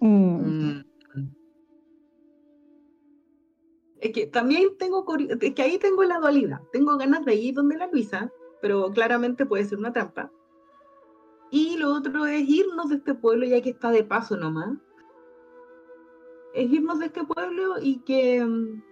Mm. 0.02 0.80
Mm. 0.80 0.91
Es 4.02 4.10
que 4.10 4.26
también 4.26 4.76
tengo, 4.78 5.06
es 5.40 5.54
que 5.54 5.62
ahí 5.62 5.78
tengo 5.78 6.02
la 6.02 6.18
dualidad. 6.18 6.60
Tengo 6.72 6.96
ganas 6.96 7.24
de 7.24 7.36
ir 7.36 7.54
donde 7.54 7.76
la 7.76 7.86
Luisa, 7.86 8.32
pero 8.60 8.90
claramente 8.90 9.46
puede 9.46 9.64
ser 9.64 9.78
una 9.78 9.92
trampa. 9.92 10.32
Y 11.52 11.76
lo 11.76 11.94
otro 11.94 12.26
es 12.26 12.42
irnos 12.48 12.88
de 12.88 12.96
este 12.96 13.14
pueblo, 13.14 13.46
ya 13.46 13.62
que 13.62 13.70
está 13.70 13.92
de 13.92 14.02
paso 14.02 14.36
nomás. 14.36 14.76
Es 16.52 16.68
irnos 16.68 16.98
de 16.98 17.06
este 17.06 17.22
pueblo 17.22 17.76
y 17.80 18.00
que 18.00 18.44
mm, 18.44 18.82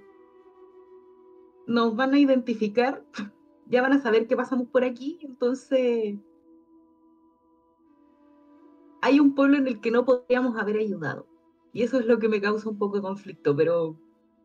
nos 1.66 1.96
van 1.96 2.14
a 2.14 2.18
identificar, 2.20 3.04
ya 3.66 3.82
van 3.82 3.94
a 3.94 4.00
saber 4.00 4.28
que 4.28 4.36
pasamos 4.36 4.68
por 4.68 4.84
aquí, 4.84 5.18
entonces 5.22 6.18
hay 9.00 9.18
un 9.18 9.34
pueblo 9.34 9.56
en 9.56 9.66
el 9.66 9.80
que 9.80 9.90
no 9.90 10.04
podríamos 10.04 10.56
haber 10.56 10.76
ayudado. 10.76 11.26
Y 11.72 11.82
eso 11.82 11.98
es 11.98 12.06
lo 12.06 12.20
que 12.20 12.28
me 12.28 12.40
causa 12.40 12.68
un 12.68 12.78
poco 12.78 12.94
de 12.94 13.02
conflicto, 13.02 13.56
pero 13.56 13.96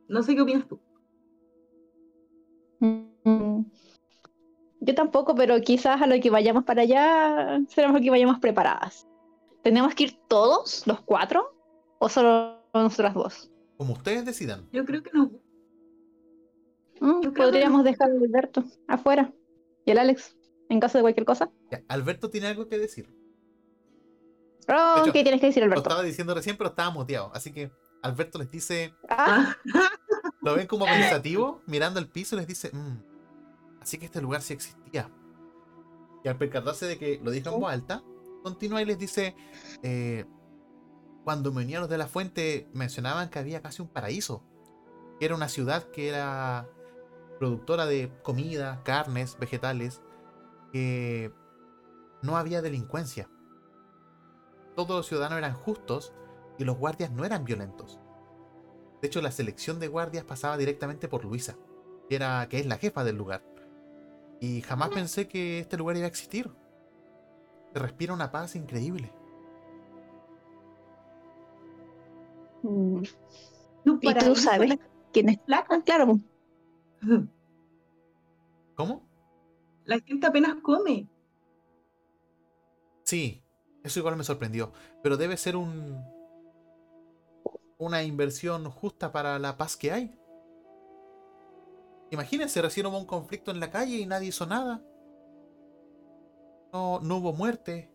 no 0.08 0.24
sé 0.24 0.36
qué 0.36 0.42
opinas 0.42 0.68
tú. 0.68 0.80
Mm. 2.80 3.62
Yo 4.82 4.96
tampoco, 4.96 5.34
pero 5.36 5.60
quizás 5.62 6.02
a 6.02 6.08
lo 6.08 6.20
que 6.20 6.30
vayamos 6.30 6.64
para 6.64 6.84
allá 6.84 7.60
será 7.70 7.88
mejor 7.88 8.02
que 8.02 8.10
vayamos 8.12 8.40
preparadas. 8.40 9.08
¿Tenemos 9.64 9.96
que 9.96 10.04
ir 10.04 10.20
todos, 10.28 10.86
los 10.86 11.02
cuatro? 11.02 11.56
¿O 11.98 12.08
solo 12.10 12.60
nosotras 12.74 13.14
dos? 13.16 13.52
Como 13.78 13.94
ustedes 13.94 14.26
decidan. 14.26 14.68
Yo 14.72 14.86
creo 14.86 15.02
que 15.02 15.12
nos 15.12 15.30
Mm, 17.02 17.22
Yo 17.24 17.34
que 17.34 17.42
Podríamos 17.42 17.80
no. 17.80 17.84
dejar 17.84 18.10
a 18.10 18.14
Alberto 18.14 18.64
afuera. 18.88 19.34
Y 19.86 19.92
el 19.92 19.98
Alex, 19.98 20.36
en 20.70 20.80
caso 20.80 20.98
de 20.98 21.02
cualquier 21.02 21.26
cosa. 21.26 21.52
Ya, 21.70 21.84
Alberto 21.88 22.30
tiene 22.30 22.48
algo 22.48 22.68
que 22.68 22.78
decir. 22.78 23.14
Oh, 24.68 25.02
hecho, 25.02 25.12
¿Qué 25.14 25.22
tienes 25.24 25.42
que 25.42 25.48
decir, 25.48 25.62
Lo 25.62 25.66
Alberto? 25.66 25.82
estaba 25.90 26.04
diciendo 26.04 26.34
recién, 26.34 26.58
pero 26.58 26.70
estaba 26.70 26.90
muteado. 26.92 27.32
Así 27.34 27.52
que 27.52 27.70
Alberto 28.06 28.38
les 28.40 28.52
dice, 28.52 28.94
Ah, 29.10 29.56
Ah, 29.74 29.90
lo 30.42 30.56
ven 30.56 30.68
como 30.68 30.86
pensativo, 30.86 31.62
mirando 31.66 32.00
el 32.00 32.08
piso 32.08 32.36
y 32.36 32.40
les 32.40 32.48
dice, 32.48 32.70
"Mm, 32.72 33.82
así 33.82 33.98
que 33.98 34.06
este 34.06 34.22
lugar 34.22 34.42
sí 34.42 34.54
existía. 34.54 35.10
Y 36.24 36.28
al 36.28 36.38
percatarse 36.38 36.86
de 36.86 36.98
que 36.98 37.20
lo 37.24 37.32
dijo 37.32 37.50
en 37.54 37.60
voz 37.60 37.72
alta, 37.72 38.04
continúa 38.44 38.82
y 38.82 38.86
les 38.86 38.98
dice, 39.00 39.36
"Eh, 39.84 40.26
cuando 41.24 41.52
venían 41.52 41.82
los 41.82 41.90
de 41.90 41.98
la 41.98 42.08
fuente 42.08 42.70
mencionaban 42.74 43.30
que 43.30 43.40
había 43.40 43.62
casi 43.62 43.82
un 43.82 43.88
paraíso. 43.88 44.44
Que 45.20 45.26
era 45.26 45.36
una 45.36 45.50
ciudad 45.50 45.84
que 45.92 46.10
era 46.10 46.68
productora 47.40 47.86
de 47.88 48.12
comida, 48.22 48.82
carnes, 48.84 49.38
vegetales, 49.40 50.02
que 50.72 51.34
no 52.22 52.38
había 52.38 52.62
delincuencia. 52.62 53.30
Todos 54.76 54.96
los 54.98 55.08
ciudadanos 55.08 55.38
eran 55.40 55.54
justos 55.54 56.14
y 56.58 56.64
los 56.64 56.78
guardias 56.78 57.12
no 57.12 57.26
eran 57.26 57.46
violentos. 57.46 58.00
De 59.02 59.08
hecho, 59.08 59.22
la 59.22 59.32
selección 59.32 59.80
de 59.80 59.88
guardias 59.88 60.26
pasaba 60.26 60.58
directamente 60.58 61.08
por 61.08 61.26
Luisa, 61.26 61.58
que, 62.10 62.16
era, 62.16 62.48
que 62.50 62.60
es 62.60 62.66
la 62.66 62.78
jefa 62.78 63.04
del 63.04 63.18
lugar. 63.18 63.44
Y 64.40 64.62
jamás 64.62 64.90
pensé 64.92 65.28
que 65.28 65.60
este 65.60 65.78
lugar 65.78 65.98
iba 65.98 66.06
a 66.06 66.10
existir. 66.10 66.52
Se 67.74 67.80
respira 67.80 68.14
una 68.14 68.32
paz 68.32 68.56
increíble. 68.56 69.12
mm. 72.64 73.04
¿Y 74.02 74.14
tú 74.16 74.36
sabes 74.36 74.70
la 74.70 74.80
quién 75.12 75.30
es? 75.30 75.40
placa. 75.40 75.76
Ah, 75.76 75.82
claro. 75.84 76.20
¿Cómo? 78.76 79.02
La 79.86 80.00
gente 80.00 80.28
apenas 80.28 80.56
come. 80.62 81.08
Sí, 83.04 83.44
eso 83.84 84.00
igual 84.00 84.18
me 84.18 84.24
sorprendió. 84.24 84.74
Pero 85.04 85.18
debe 85.18 85.38
ser 85.38 85.56
un. 85.56 86.15
Una 87.78 88.04
inversión 88.04 88.70
justa 88.70 89.12
para 89.12 89.40
la 89.40 89.58
paz 89.58 89.76
que 89.76 89.92
hay. 89.92 90.16
Imagínense, 92.12 92.62
recién 92.62 92.86
hubo 92.86 92.98
un 92.98 93.06
conflicto 93.06 93.52
en 93.52 93.60
la 93.60 93.72
calle 93.72 93.98
y 93.98 94.06
nadie 94.06 94.30
hizo 94.30 94.46
nada. 94.46 94.82
No, 96.72 97.00
no 97.02 97.18
hubo 97.18 97.34
muerte. 97.34 97.92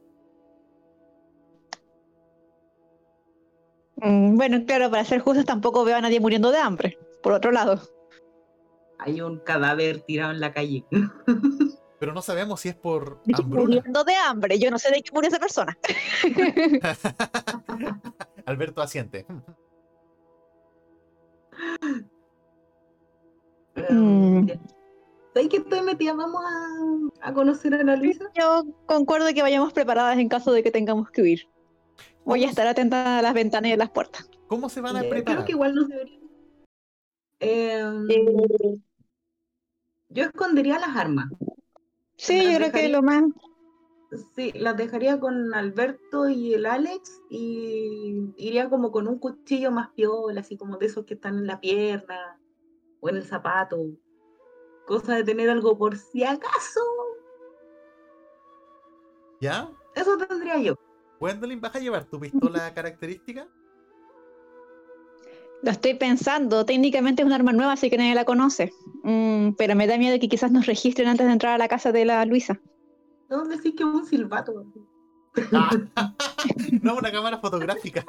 Mm, 3.96 4.36
Bueno, 4.36 4.64
claro, 4.66 4.90
para 4.90 5.04
ser 5.04 5.20
justos 5.20 5.44
tampoco 5.44 5.84
veo 5.84 5.96
a 5.96 6.00
nadie 6.00 6.20
muriendo 6.20 6.50
de 6.50 6.58
hambre. 6.58 6.98
Por 7.22 7.32
otro 7.32 7.52
lado. 7.52 7.80
Hay 8.98 9.20
un 9.20 9.38
cadáver 9.38 10.02
tirado 10.02 10.32
en 10.32 10.40
la 10.40 10.52
calle. 10.52 10.84
Pero 12.00 12.14
no 12.14 12.22
sabemos 12.22 12.60
si 12.60 12.70
es 12.70 12.74
por 12.74 13.20
hambruna. 13.34 13.76
Muriendo 13.76 14.04
de 14.04 14.14
hambre. 14.14 14.58
Yo 14.58 14.70
no 14.70 14.78
sé 14.78 14.90
de 14.90 15.02
qué 15.02 15.10
murió 15.12 15.28
esa 15.28 15.38
persona. 15.38 15.76
Alberto 18.46 18.80
asiente. 18.80 19.26
Mm. 23.88 24.48
¿Sabes 25.34 25.48
que 25.48 25.56
estoy 25.58 25.82
metida? 25.82 26.12
Vamos 26.14 26.42
a, 26.44 27.28
a 27.28 27.32
conocer 27.32 27.74
a 27.74 27.82
la 27.84 27.96
Luisa. 27.96 28.24
Yo 28.34 28.64
concuerdo 28.86 29.28
que 29.34 29.42
vayamos 29.42 29.72
preparadas 29.72 30.18
en 30.18 30.28
caso 30.28 30.52
de 30.52 30.62
que 30.62 30.70
tengamos 30.70 31.10
que 31.10 31.22
huir. 31.22 31.48
Voy 32.24 32.44
a 32.44 32.48
estar 32.48 32.66
atenta 32.66 33.18
a 33.18 33.22
las 33.22 33.32
ventanas 33.34 33.70
y 33.70 33.72
a 33.74 33.76
las 33.76 33.90
puertas. 33.90 34.28
¿Cómo 34.48 34.68
se 34.68 34.80
van 34.80 34.96
a 34.96 35.00
Eh, 35.02 35.08
preparar? 35.08 35.36
Creo 35.38 35.46
que 35.46 35.52
igual 35.52 35.74
nos 35.74 35.88
deberíamos. 35.88 36.30
Em, 37.38 38.10
Eh, 38.10 38.80
yo 40.10 40.24
escondería 40.24 40.78
las 40.78 40.96
armas. 40.96 41.30
sí, 42.16 42.42
las 42.42 42.52
yo 42.52 42.58
creo 42.58 42.72
que 42.72 42.88
lo 42.88 43.02
más. 43.02 43.22
Sí, 44.34 44.52
las 44.54 44.76
dejaría 44.76 45.20
con 45.20 45.54
Alberto 45.54 46.28
y 46.28 46.54
el 46.54 46.66
Alex 46.66 47.22
y 47.30 48.32
iría 48.36 48.68
como 48.68 48.90
con 48.90 49.06
un 49.06 49.18
cuchillo 49.18 49.70
más 49.70 49.90
piola, 49.90 50.40
así 50.40 50.56
como 50.56 50.78
de 50.78 50.86
esos 50.86 51.04
que 51.04 51.14
están 51.14 51.38
en 51.38 51.46
la 51.46 51.60
pierna 51.60 52.40
o 53.00 53.08
en 53.08 53.16
el 53.16 53.24
zapato. 53.24 53.78
Cosa 54.86 55.14
de 55.14 55.22
tener 55.22 55.48
algo 55.48 55.78
por 55.78 55.96
si 55.96 56.24
acaso. 56.24 56.80
¿Ya? 59.40 59.70
Eso 59.94 60.16
tendría 60.18 60.58
yo. 60.58 60.74
Gwendolyn, 61.20 61.60
¿vas 61.60 61.76
a 61.76 61.78
llevar 61.78 62.04
tu 62.04 62.18
pistola 62.18 62.74
característica? 62.74 63.46
Lo 65.62 65.70
estoy 65.70 65.94
pensando. 65.94 66.64
Técnicamente 66.64 67.22
es 67.22 67.26
un 67.26 67.32
arma 67.32 67.52
nueva, 67.52 67.74
así 67.74 67.90
que 67.90 67.98
nadie 67.98 68.14
la 68.16 68.24
conoce. 68.24 68.72
Mm, 69.04 69.52
pero 69.52 69.76
me 69.76 69.86
da 69.86 69.98
miedo 69.98 70.18
que 70.18 70.28
quizás 70.28 70.50
nos 70.50 70.66
registren 70.66 71.06
antes 71.06 71.26
de 71.26 71.32
entrar 71.32 71.54
a 71.54 71.58
la 71.58 71.68
casa 71.68 71.92
de 71.92 72.04
la 72.04 72.24
Luisa. 72.24 72.60
No 73.30 73.44
decir 73.44 73.74
que 73.76 73.82
es 73.84 73.88
un 73.88 74.04
silbato. 74.04 74.66
Ah, 75.52 75.70
no, 76.82 76.96
una 76.96 77.10
cámara 77.12 77.38
fotográfica. 77.38 78.04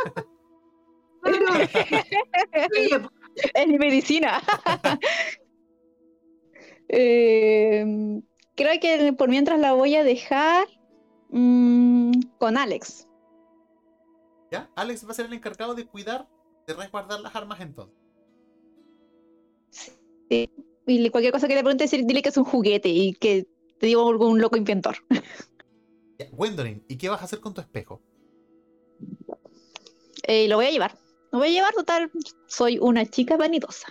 Es 3.53 3.68
mi 3.68 3.77
medicina. 3.77 4.41
Eh, 6.93 7.85
creo 8.56 8.80
que 8.81 9.14
por 9.14 9.30
mientras 9.30 9.57
la 9.61 9.72
voy 9.72 9.95
a 9.95 10.03
dejar 10.03 10.68
mm, 11.30 12.11
con 12.38 12.57
Alex. 12.57 13.07
¿Ya? 14.52 14.69
Alex 14.76 15.07
va 15.07 15.11
a 15.11 15.14
ser 15.14 15.27
el 15.27 15.34
encargado 15.34 15.73
de 15.73 15.88
cuidar, 15.88 16.27
de 16.68 16.73
resguardar 16.73 17.22
las 17.22 17.34
armas 17.34 17.61
entonces. 17.61 17.95
Y 20.85 21.10
cualquier 21.11 21.31
cosa 21.31 21.48
que 21.48 21.56
le 21.56 21.61
pregunte, 21.64 21.85
decir- 21.85 22.06
dile 22.06 22.22
que 22.22 22.27
es 22.27 22.35
un 22.38 22.43
juguete 22.43 22.89
y 22.89 23.14
que 23.14 23.48
te 23.82 23.88
digo 23.88 24.08
algún 24.08 24.40
loco 24.40 24.58
inventor. 24.58 24.95
Ya, 26.20 26.28
Gwendolyn, 26.32 26.86
¿y 26.88 26.99
qué 26.99 27.10
vas 27.10 27.22
a 27.22 27.26
hacer 27.26 27.40
con 27.40 27.56
tu 27.56 27.62
espejo? 27.62 27.99
Eh, 30.22 30.48
lo 30.48 30.58
voy 30.58 30.68
a 30.68 30.70
llevar. 30.70 30.95
Lo 31.32 31.40
voy 31.40 31.48
a 31.48 31.52
llevar, 31.52 31.74
total. 31.74 32.12
Soy 32.45 32.78
una 32.78 33.08
chica 33.08 33.38
vanidosa. 33.38 33.88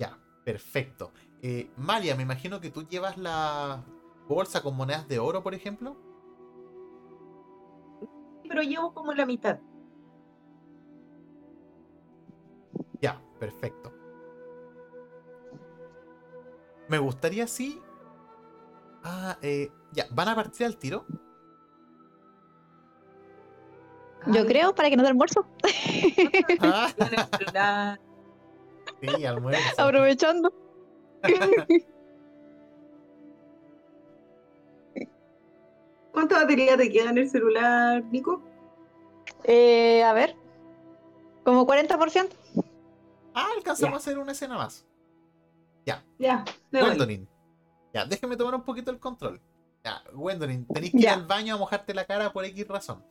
Ya, 0.00 0.18
perfecto. 0.44 1.12
Eh, 1.42 1.70
Malia, 1.76 2.16
me 2.16 2.24
imagino 2.24 2.60
que 2.60 2.70
tú 2.72 2.88
llevas 2.88 3.18
la 3.18 3.84
bolsa 4.26 4.64
con 4.64 4.74
monedas 4.74 5.06
de 5.06 5.20
oro, 5.20 5.44
por 5.44 5.54
ejemplo. 5.54 5.96
pero 8.48 8.62
llevo 8.62 8.92
como 8.92 9.12
la 9.14 9.26
mitad. 9.26 9.60
Ya, 13.00 13.22
perfecto. 13.38 13.92
Me 16.88 16.98
gustaría 16.98 17.46
sí. 17.46 17.80
Ah, 19.04 19.36
eh, 19.42 19.70
ya, 19.92 20.06
¿van 20.10 20.28
a 20.28 20.34
partir 20.34 20.66
al 20.66 20.76
tiro? 20.76 21.04
Yo 24.28 24.46
creo 24.46 24.72
para 24.74 24.88
que 24.88 24.96
no 24.96 25.02
dé 25.02 25.08
almuerzo, 25.08 25.44
Ah, 26.60 26.92
en 26.96 27.06
el 27.18 27.26
celular. 27.38 28.00
sí, 29.00 29.24
almuerzo. 29.24 29.82
aprovechando. 29.82 30.52
¿Cuánta 36.12 36.36
batería 36.42 36.76
te 36.76 36.90
queda 36.90 37.10
en 37.10 37.18
el 37.18 37.28
celular, 37.28 38.04
Nico? 38.04 38.42
Eh, 39.44 40.02
a 40.02 40.12
ver, 40.12 40.36
como 41.44 41.66
40%. 41.66 42.28
Ah, 43.34 43.48
alcanzamos 43.56 43.90
Ya. 43.92 43.94
a 43.94 43.98
hacer 43.98 44.18
una 44.18 44.32
escena 44.32 44.56
más. 44.56 44.86
Ya, 46.18 46.44
me 46.70 46.80
voy. 46.82 47.26
Ya, 47.92 48.04
déjeme 48.06 48.36
tomar 48.36 48.54
un 48.54 48.62
poquito 48.64 48.90
el 48.90 48.98
control. 48.98 49.40
Ya, 49.84 50.02
Gwendolyn, 50.12 50.66
tenés 50.66 50.92
que 50.92 50.98
ir 50.98 51.08
al 51.08 51.26
baño 51.26 51.54
a 51.54 51.58
mojarte 51.58 51.92
la 51.92 52.04
cara 52.04 52.32
por 52.32 52.44
X 52.44 52.66
razón. 52.68 53.04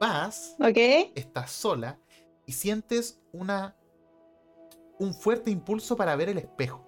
Vas, 0.00 0.56
Ok. 0.58 1.12
estás 1.14 1.50
sola 1.52 1.98
y 2.46 2.52
sientes 2.52 3.20
una 3.32 3.76
un 4.98 5.14
fuerte 5.14 5.50
impulso 5.50 5.96
para 5.96 6.14
ver 6.16 6.28
el 6.28 6.38
espejo. 6.38 6.84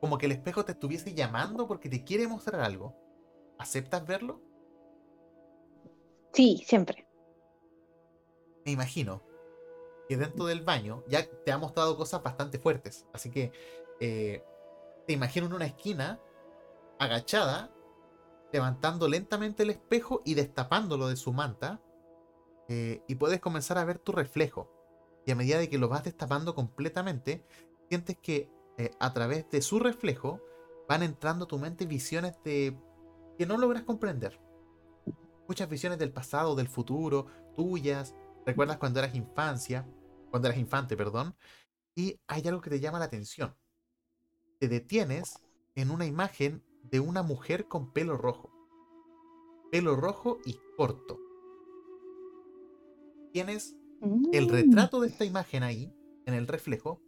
Como 0.00 0.18
que 0.18 0.26
el 0.26 0.32
espejo 0.32 0.64
te 0.64 0.72
estuviese 0.72 1.14
llamando 1.14 1.66
porque 1.66 1.88
te 1.88 2.04
quiere 2.04 2.26
mostrar 2.28 2.60
algo. 2.60 2.96
¿Aceptas 3.58 4.06
verlo? 4.06 4.40
Sí, 6.32 6.62
siempre. 6.66 7.06
Me 8.64 8.72
imagino 8.72 9.22
que 10.08 10.16
dentro 10.16 10.46
del 10.46 10.62
baño 10.62 11.04
ya 11.08 11.24
te 11.44 11.52
ha 11.52 11.58
mostrado 11.58 11.96
cosas 11.96 12.22
bastante 12.22 12.58
fuertes. 12.58 13.06
Así 13.12 13.30
que 13.30 13.52
eh, 14.00 14.44
te 15.06 15.12
imagino 15.12 15.46
en 15.46 15.54
una 15.54 15.66
esquina, 15.66 16.20
agachada, 16.98 17.72
levantando 18.52 19.08
lentamente 19.08 19.62
el 19.64 19.70
espejo 19.70 20.22
y 20.24 20.34
destapándolo 20.34 21.08
de 21.08 21.16
su 21.16 21.32
manta. 21.32 21.82
eh, 22.68 23.02
y 23.08 23.16
puedes 23.16 23.40
comenzar 23.40 23.78
a 23.78 23.84
ver 23.84 23.98
tu 23.98 24.12
reflejo. 24.12 24.70
Y 25.26 25.30
a 25.32 25.36
medida 25.36 25.58
de 25.58 25.68
que 25.68 25.78
lo 25.78 25.88
vas 25.88 26.04
destapando 26.04 26.54
completamente, 26.54 27.44
sientes 27.88 28.18
que 28.18 28.50
eh, 28.78 28.90
a 29.00 29.12
través 29.12 29.48
de 29.50 29.62
su 29.62 29.78
reflejo 29.80 30.40
van 30.88 31.02
entrando 31.02 31.44
a 31.44 31.48
tu 31.48 31.58
mente 31.58 31.86
visiones 31.86 32.34
de 32.44 32.78
que 33.38 33.46
no 33.46 33.56
logras 33.58 33.82
comprender. 33.84 34.40
Muchas 35.48 35.68
visiones 35.68 35.98
del 35.98 36.12
pasado, 36.12 36.54
del 36.54 36.68
futuro, 36.68 37.26
tuyas, 37.54 38.14
recuerdas 38.46 38.78
cuando 38.78 39.00
eras 39.00 39.14
infancia, 39.14 39.86
cuando 40.30 40.48
eras 40.48 40.58
infante, 40.60 40.96
perdón, 40.96 41.36
y 41.96 42.20
hay 42.26 42.46
algo 42.48 42.60
que 42.60 42.70
te 42.70 42.80
llama 42.80 42.98
la 42.98 43.06
atención. 43.06 43.56
Te 44.58 44.68
detienes 44.68 45.38
en 45.74 45.90
una 45.90 46.06
imagen 46.06 46.62
de 46.82 47.00
una 47.00 47.22
mujer 47.22 47.66
con 47.66 47.92
pelo 47.92 48.16
rojo. 48.16 48.50
Pelo 49.70 49.96
rojo 49.96 50.38
y 50.44 50.58
corto. 50.76 51.18
Tienes 53.32 53.76
el 54.32 54.46
Mm. 54.46 54.50
retrato 54.50 55.00
de 55.00 55.08
esta 55.08 55.24
imagen 55.24 55.62
ahí, 55.62 55.92
en 56.26 56.34
el 56.34 56.46
reflejo, 56.46 57.00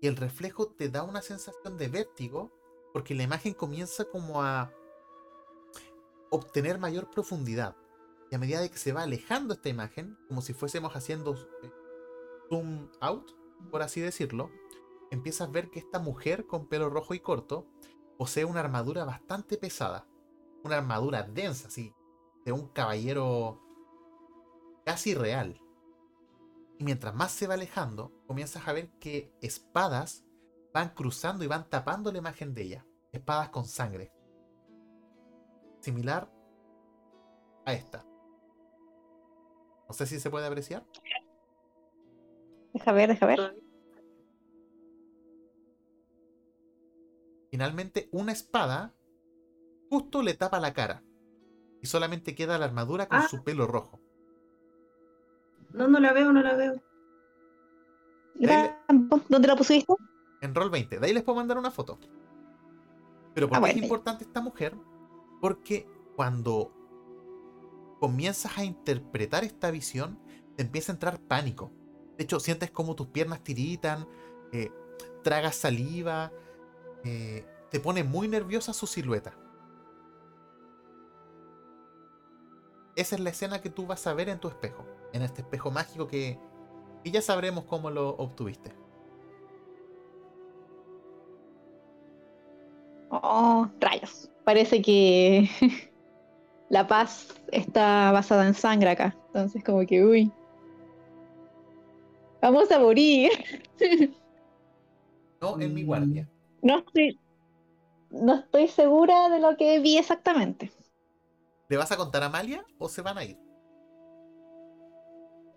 y 0.00 0.06
el 0.06 0.16
reflejo 0.16 0.66
te 0.68 0.88
da 0.88 1.02
una 1.04 1.22
sensación 1.22 1.76
de 1.78 1.88
vértigo 1.88 2.50
porque 2.92 3.14
la 3.14 3.22
imagen 3.22 3.54
comienza 3.54 4.04
como 4.04 4.42
a 4.42 4.72
obtener 6.30 6.78
mayor 6.78 7.10
profundidad. 7.10 7.76
Y 8.30 8.34
a 8.34 8.38
medida 8.38 8.60
de 8.60 8.70
que 8.70 8.78
se 8.78 8.92
va 8.92 9.02
alejando 9.02 9.54
esta 9.54 9.68
imagen, 9.68 10.16
como 10.26 10.40
si 10.40 10.54
fuésemos 10.54 10.94
haciendo 10.96 11.34
eh, 11.34 11.70
zoom 12.48 12.88
out, 13.00 13.30
por 13.70 13.82
así 13.82 14.00
decirlo, 14.00 14.50
empiezas 15.12 15.48
a 15.48 15.52
ver 15.52 15.70
que 15.70 15.78
esta 15.78 15.98
mujer 15.98 16.46
con 16.46 16.68
pelo 16.68 16.88
rojo 16.88 17.12
y 17.12 17.20
corto 17.20 17.66
posee 18.16 18.46
una 18.46 18.60
armadura 18.60 19.04
bastante 19.04 19.58
pesada. 19.58 20.08
Una 20.64 20.78
armadura 20.78 21.22
densa, 21.22 21.68
así, 21.68 21.94
de 22.46 22.52
un 22.52 22.68
caballero 22.68 23.60
casi 24.86 25.14
real. 25.14 25.60
Y 26.78 26.84
mientras 26.84 27.14
más 27.14 27.30
se 27.30 27.46
va 27.46 27.54
alejando, 27.54 28.10
comienzas 28.26 28.66
a 28.66 28.72
ver 28.72 28.90
que 28.98 29.30
espadas 29.42 30.24
van 30.72 30.94
cruzando 30.94 31.44
y 31.44 31.48
van 31.48 31.68
tapando 31.68 32.10
la 32.10 32.18
imagen 32.18 32.54
de 32.54 32.62
ella. 32.62 32.86
Espadas 33.12 33.50
con 33.50 33.66
sangre. 33.66 34.12
Similar 35.80 36.32
a 37.66 37.74
esta. 37.74 38.06
No 39.88 39.92
sé 39.92 40.06
si 40.06 40.18
se 40.18 40.30
puede 40.30 40.46
apreciar. 40.46 40.86
Deja 42.72 42.92
ver, 42.92 43.10
deja 43.10 43.26
ver. 43.26 43.61
Finalmente, 47.52 48.08
una 48.12 48.32
espada 48.32 48.94
justo 49.90 50.22
le 50.22 50.32
tapa 50.32 50.58
la 50.58 50.72
cara. 50.72 51.02
Y 51.82 51.86
solamente 51.86 52.34
queda 52.34 52.56
la 52.58 52.64
armadura 52.64 53.06
con 53.06 53.18
Ah. 53.18 53.28
su 53.28 53.44
pelo 53.44 53.66
rojo. 53.66 54.00
No, 55.74 55.86
no 55.86 56.00
la 56.00 56.14
veo, 56.14 56.32
no 56.32 56.40
la 56.42 56.54
veo. 56.56 56.82
¿Dónde 59.28 59.48
la 59.48 59.54
pusiste? 59.56 59.92
En 60.40 60.54
Roll 60.54 60.70
20. 60.70 60.98
De 60.98 61.06
ahí 61.06 61.12
les 61.12 61.22
puedo 61.22 61.36
mandar 61.36 61.58
una 61.58 61.70
foto. 61.70 61.98
Pero 63.34 63.48
¿por 63.50 63.58
Ah, 63.58 63.60
qué 63.60 63.66
es 63.68 63.74
bueno. 63.74 63.84
importante 63.86 64.24
esta 64.24 64.40
mujer? 64.40 64.74
Porque 65.42 65.86
cuando 66.16 66.72
comienzas 68.00 68.56
a 68.56 68.64
interpretar 68.64 69.44
esta 69.44 69.70
visión, 69.70 70.18
te 70.56 70.62
empieza 70.62 70.90
a 70.92 70.94
entrar 70.94 71.20
pánico. 71.20 71.70
De 72.16 72.24
hecho, 72.24 72.40
sientes 72.40 72.70
como 72.70 72.94
tus 72.94 73.08
piernas 73.08 73.42
tiritan, 73.44 74.06
eh, 74.52 74.70
tragas 75.22 75.56
saliva, 75.56 76.32
eh, 77.04 77.46
te 77.70 77.80
pone 77.80 78.04
muy 78.04 78.28
nerviosa 78.28 78.72
su 78.72 78.86
silueta. 78.86 79.34
Esa 82.94 83.14
es 83.14 83.20
la 83.20 83.30
escena 83.30 83.62
que 83.62 83.70
tú 83.70 83.86
vas 83.86 84.06
a 84.06 84.14
ver 84.14 84.28
en 84.28 84.38
tu 84.38 84.48
espejo, 84.48 84.84
en 85.12 85.22
este 85.22 85.42
espejo 85.42 85.70
mágico 85.70 86.06
que, 86.06 86.38
que 87.02 87.10
ya 87.10 87.22
sabremos 87.22 87.64
cómo 87.64 87.90
lo 87.90 88.10
obtuviste. 88.10 88.72
Oh, 93.10 93.68
rayos. 93.80 94.30
Parece 94.44 94.82
que 94.82 95.48
la 96.68 96.86
paz 96.86 97.34
está 97.50 98.10
basada 98.12 98.46
en 98.46 98.54
sangre 98.54 98.90
acá. 98.90 99.16
Entonces, 99.28 99.62
como 99.62 99.86
que, 99.86 100.04
uy. 100.04 100.32
Vamos 102.40 102.70
a 102.70 102.78
morir. 102.78 103.30
No 105.40 105.60
en 105.60 105.74
mi 105.74 105.82
guardia. 105.82 106.28
No 106.62 106.78
estoy, 106.78 107.18
no 108.10 108.34
estoy 108.36 108.68
segura 108.68 109.28
de 109.30 109.40
lo 109.40 109.56
que 109.56 109.80
vi 109.80 109.98
exactamente. 109.98 110.72
¿Le 111.68 111.76
vas 111.76 111.90
a 111.92 111.96
contar 111.96 112.22
a 112.22 112.26
Amalia 112.26 112.64
o 112.78 112.88
se 112.88 113.02
van 113.02 113.18
a 113.18 113.24
ir? 113.24 113.38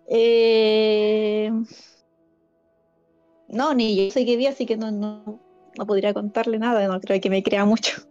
Eh, 0.07 1.51
No, 3.47 3.73
ni 3.73 3.95
yo 3.95 4.11
sé 4.11 4.25
qué 4.25 4.37
vi, 4.37 4.45
así 4.47 4.65
que 4.67 4.77
no, 4.77 4.91
no, 4.91 5.39
no 5.77 5.85
podría 5.87 6.13
contarle 6.13 6.59
nada. 6.59 6.87
No 6.87 6.99
creo 7.01 7.19
que 7.21 7.29
me 7.29 7.41
crea 7.43 7.65
mucho. 7.65 8.01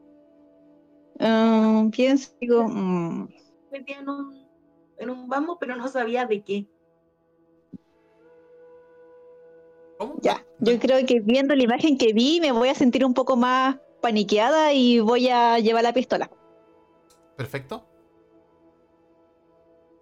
Ah, 1.21 1.87
pienso, 1.93 2.31
digo, 2.41 2.69
mm, 2.69 3.29
Metía 3.71 3.99
en 4.01 4.09
un, 4.09 4.49
en 4.99 5.11
un 5.11 5.29
vamos, 5.29 5.59
pero 5.61 5.77
no 5.77 5.89
sabía 5.89 6.27
de 6.27 6.43
qué. 6.43 6.67
¿Cómo? 10.09 10.21
Ya, 10.23 10.45
yo 10.61 10.79
creo 10.79 11.05
que 11.07 11.21
viendo 11.21 11.55
la 11.55 11.63
imagen 11.63 11.97
que 11.99 12.13
vi 12.13 12.41
me 12.41 12.53
voy 12.53 12.69
a 12.69 12.75
sentir 12.75 13.05
un 13.05 13.15
poco 13.15 13.37
más 13.37 13.77
paniqueada 14.01 14.73
y 14.73 15.01
voy 15.01 15.29
a 15.29 15.59
llevar 15.59 15.83
la 15.83 15.93
pistola. 15.93 16.31
Perfecto. 17.37 17.85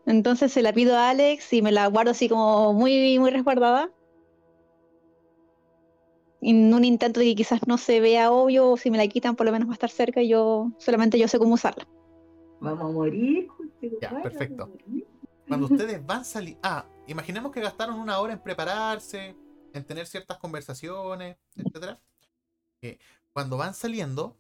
Entonces 0.07 0.53
se 0.53 0.63
la 0.63 0.73
pido 0.73 0.97
a 0.97 1.11
Alex 1.11 1.53
y 1.53 1.63
me 1.63 1.71
la 1.73 1.87
guardo 1.87 2.11
así 2.11 2.29
como 2.29 2.73
muy, 2.73 3.19
muy 3.19 3.31
resguardada. 3.31 3.91
En 6.41 6.75
un 6.75 6.85
intento 6.85 7.21
de 7.21 7.27
que 7.27 7.37
quizás 7.37 7.61
no 7.69 7.79
se 7.79 8.01
vea 8.01 8.33
obvio, 8.33 8.71
o 8.71 8.77
si 8.77 8.91
me 8.91 8.99
la 8.99 9.07
quitan 9.07 9.37
por 9.37 9.47
lo 9.47 9.53
menos 9.53 9.69
va 9.69 9.73
a 9.73 9.75
estar 9.75 9.91
cerca 9.91 10.21
y 10.21 10.29
yo 10.29 10.73
solamente 10.79 11.19
yo 11.19 11.29
sé 11.29 11.39
cómo 11.39 11.55
usarla. 11.55 11.87
Vamos 12.61 12.91
a 12.91 12.93
morir. 12.93 13.49
Ya, 14.01 14.11
a 14.11 14.23
perfecto. 14.23 14.67
morir. 14.67 15.07
Cuando 15.47 15.67
ustedes 15.67 16.05
van 16.05 16.25
saliendo. 16.25 16.61
Ah, 16.65 16.85
imaginemos 17.07 17.53
que 17.53 17.61
gastaron 17.61 18.01
una 18.01 18.19
hora 18.19 18.33
en 18.33 18.41
prepararse, 18.41 19.37
en 19.73 19.85
tener 19.85 20.07
ciertas 20.07 20.39
conversaciones, 20.39 21.37
etc. 21.57 21.99
cuando 23.33 23.57
van 23.57 23.75
saliendo, 23.75 24.37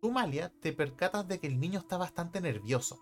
tú, 0.00 0.10
Malia, 0.10 0.52
te 0.60 0.72
percatas 0.72 1.26
de 1.28 1.38
que 1.38 1.46
el 1.46 1.58
niño 1.60 1.80
está 1.80 1.96
bastante 1.96 2.40
nervioso. 2.40 3.00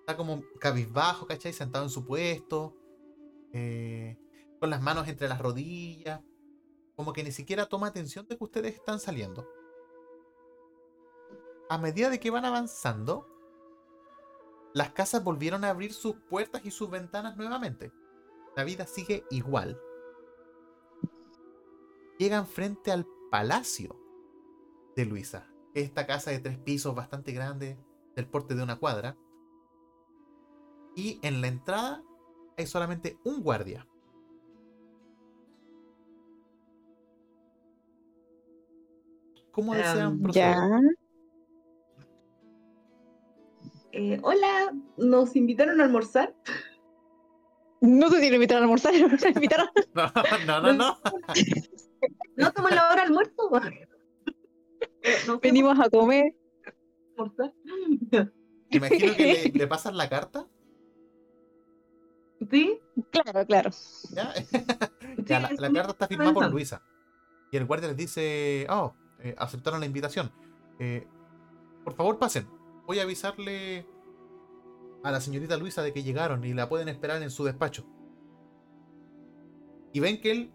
Está 0.00 0.16
como 0.16 0.42
cabizbajo, 0.60 1.26
¿cachai? 1.26 1.52
Sentado 1.52 1.84
en 1.84 1.90
su 1.90 2.04
puesto, 2.04 2.76
eh, 3.52 4.18
con 4.60 4.70
las 4.70 4.82
manos 4.82 5.08
entre 5.08 5.28
las 5.28 5.40
rodillas. 5.40 6.20
Como 6.96 7.12
que 7.12 7.24
ni 7.24 7.32
siquiera 7.32 7.66
toma 7.66 7.88
atención 7.88 8.26
de 8.26 8.36
que 8.36 8.44
ustedes 8.44 8.74
están 8.74 9.00
saliendo. 9.00 9.48
A 11.68 11.78
medida 11.78 12.10
de 12.10 12.20
que 12.20 12.30
van 12.30 12.44
avanzando, 12.44 13.26
las 14.74 14.90
casas 14.90 15.24
volvieron 15.24 15.64
a 15.64 15.70
abrir 15.70 15.92
sus 15.92 16.16
puertas 16.28 16.64
y 16.64 16.70
sus 16.70 16.90
ventanas 16.90 17.36
nuevamente. 17.36 17.92
La 18.56 18.64
vida 18.64 18.86
sigue 18.86 19.24
igual. 19.30 19.80
Llegan 22.18 22.46
frente 22.46 22.92
al 22.92 23.06
palacio 23.30 23.96
de 24.96 25.04
Luisa. 25.04 25.48
Esta 25.74 26.06
casa 26.06 26.30
de 26.30 26.38
tres 26.38 26.58
pisos 26.58 26.94
bastante 26.94 27.32
grande, 27.32 27.78
del 28.14 28.28
porte 28.28 28.54
de 28.54 28.62
una 28.62 28.76
cuadra. 28.78 29.16
Y 30.94 31.18
en 31.22 31.40
la 31.40 31.48
entrada 31.48 32.02
hay 32.56 32.66
solamente 32.66 33.18
un 33.24 33.42
guardia. 33.42 33.86
¿Cómo 39.50 39.74
Em, 39.74 39.80
desean 39.80 40.20
proceder? 40.20 40.54
Ya. 40.56 40.80
Eh, 43.92 44.18
hola, 44.22 44.72
¿nos 44.96 45.36
invitaron 45.36 45.80
a 45.80 45.84
almorzar? 45.84 46.34
No 47.80 48.08
sé 48.10 48.20
si 48.20 48.28
lo 48.28 48.34
invitaron 48.36 48.62
a 48.62 48.66
almorzar, 48.66 48.92
lo 49.22 49.28
invitaron. 49.28 49.68
No, 49.94 50.10
no, 50.46 50.60
no, 50.60 50.72
no. 50.72 50.98
¿No 52.36 52.48
estamos 52.48 52.70
en 52.70 52.76
la 52.76 52.90
hora 52.90 53.02
almuerzo? 53.02 53.50
¿No 55.26 55.38
Venimos 55.40 55.78
a 55.78 55.88
comer. 55.90 56.34
almorzar? 57.16 57.52
Imagino 58.70 59.14
que 59.14 59.50
le, 59.52 59.58
le 59.58 59.66
pasan 59.66 59.96
la 59.96 60.08
carta. 60.08 60.46
¿Sí? 62.50 62.80
Claro, 63.10 63.46
claro. 63.46 63.70
¿ya? 64.12 64.32
Ya, 65.26 65.40
la, 65.40 65.72
carta 65.72 65.92
está 65.92 66.08
firmada 66.08 66.34
por. 66.34 66.50
Luisa. 66.50 66.82
Y 67.50 67.56
el 67.56 67.64
guardia 67.64 67.88
les 67.88 67.96
dice, 67.96 68.66
oh, 68.68 68.94
eh, 69.20 69.34
aceptaron 69.38 69.80
la 69.80 69.86
invitación. 69.86 70.30
Eh, 70.78 71.06
por 71.82 71.94
favor, 71.94 72.18
pasen. 72.18 72.46
Voy 72.86 72.98
a 72.98 73.04
avisarle 73.04 73.86
a 75.02 75.10
la 75.10 75.20
señorita 75.20 75.56
Luisa 75.56 75.82
de 75.82 75.92
que 75.92 76.02
llegaron 76.02 76.44
y 76.44 76.52
la 76.52 76.68
pueden 76.68 76.88
esperar 76.88 77.22
en 77.22 77.30
su 77.30 77.44
despacho. 77.44 77.86
Y 79.92 80.00
ven 80.00 80.20
que 80.20 80.32
él 80.32 80.52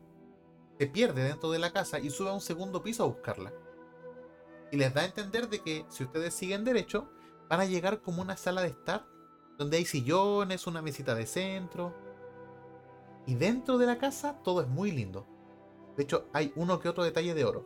se 0.80 0.88
pierde 0.88 1.23
dentro 1.23 1.51
de 1.51 1.60
la 1.60 1.73
casa 1.73 1.99
y 1.99 2.10
sube 2.10 2.30
a 2.30 2.34
un 2.34 2.39
segundo 2.39 2.81
piso 2.81 3.03
a 3.03 3.07
buscarla. 3.07 3.51
Y 4.72 4.77
les 4.77 4.93
da 4.93 5.01
a 5.01 5.06
entender 5.06 5.49
de 5.49 5.60
que 5.61 5.85
si 5.89 6.06
ustedes 6.06 6.34
siguen 6.34 6.64
derecho, 6.64 7.10
van 7.49 7.60
a 7.60 7.65
llegar 7.65 8.01
como 8.01 8.22
una 8.22 8.38
sala 8.38 8.61
de 8.61 8.69
estar, 8.69 9.06
donde 9.57 9.76
hay 9.76 9.84
sillones, 9.84 10.68
una 10.68 10.81
mesita 10.81 11.15
de 11.15 11.26
centro. 11.26 11.93
Y 13.26 13.35
dentro 13.35 13.77
de 13.77 13.88
la 13.88 13.97
casa 13.97 14.41
todo 14.41 14.61
es 14.61 14.69
muy 14.69 14.91
lindo. 14.91 15.27
De 15.97 16.03
hecho, 16.03 16.30
hay 16.31 16.53
uno 16.56 16.80
que 16.80 16.88
otro 16.88 17.03
detalle 17.03 17.34
de 17.34 17.43
oro. 17.43 17.65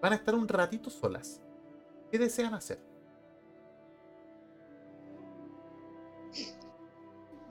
Van 0.00 0.12
a 0.12 0.16
estar 0.16 0.36
un 0.36 0.46
ratito 0.46 0.90
solas. 0.90 1.42
¿Qué 2.12 2.20
desean 2.20 2.54
hacer? 2.54 2.80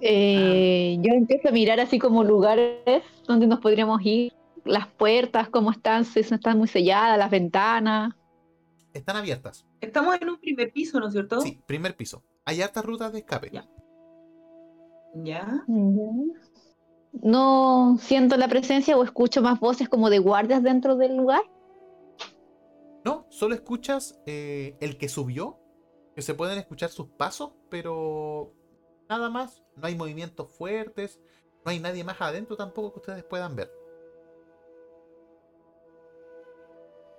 Eh, 0.02 0.98
yo 1.02 1.14
empiezo 1.14 1.50
a 1.50 1.52
mirar 1.52 1.80
así 1.80 2.00
como 2.00 2.24
lugares 2.24 3.04
donde 3.28 3.48
nos 3.48 3.60
podríamos 3.60 4.02
ir, 4.04 4.34
las 4.66 4.88
puertas, 4.88 5.50
cómo 5.50 5.72
están, 5.72 6.06
si 6.06 6.22
no 6.22 6.36
están 6.36 6.58
muy 6.58 6.68
selladas, 6.68 7.18
las 7.18 7.30
ventanas. 7.30 8.14
Están 8.94 9.18
abiertas. 9.18 9.66
Estamos 9.82 10.20
en 10.22 10.30
un 10.30 10.40
primer 10.40 10.72
piso, 10.72 11.00
¿no 11.00 11.08
es 11.08 11.14
cierto? 11.14 11.42
Sí, 11.42 11.60
primer 11.66 11.96
piso. 11.96 12.24
Hay 12.46 12.62
hartas 12.62 12.84
rutas 12.86 13.14
de 13.14 13.20
escape. 13.20 13.50
Ya. 13.52 13.68
¿Ya? 15.16 15.64
No 17.14 17.98
siento 18.00 18.38
la 18.38 18.48
presencia 18.48 18.98
o 18.98 19.04
escucho 19.04 19.42
más 19.42 19.60
voces 19.60 19.90
como 19.90 20.10
de 20.10 20.20
guardias 20.20 20.64
dentro 20.64 20.96
del 20.96 21.18
lugar. 21.18 21.42
No, 23.04 23.26
solo 23.30 23.56
escuchas 23.56 24.20
eh, 24.26 24.76
el 24.82 24.98
que 24.98 25.10
subió, 25.10 25.60
que 26.16 26.22
se 26.22 26.34
pueden 26.34 26.58
escuchar 26.58 26.90
sus 26.90 27.08
pasos, 27.08 27.54
pero 27.70 28.54
nada 29.10 29.30
más. 29.30 29.64
No 29.76 29.88
hay 29.88 29.96
movimientos 29.96 30.50
fuertes, 30.52 31.20
no 31.66 31.72
hay 31.72 31.80
nadie 31.80 32.04
más 32.04 32.22
adentro 32.22 32.56
tampoco 32.56 32.94
que 32.94 33.00
ustedes 33.00 33.24
puedan 33.24 33.56
ver. 33.56 33.70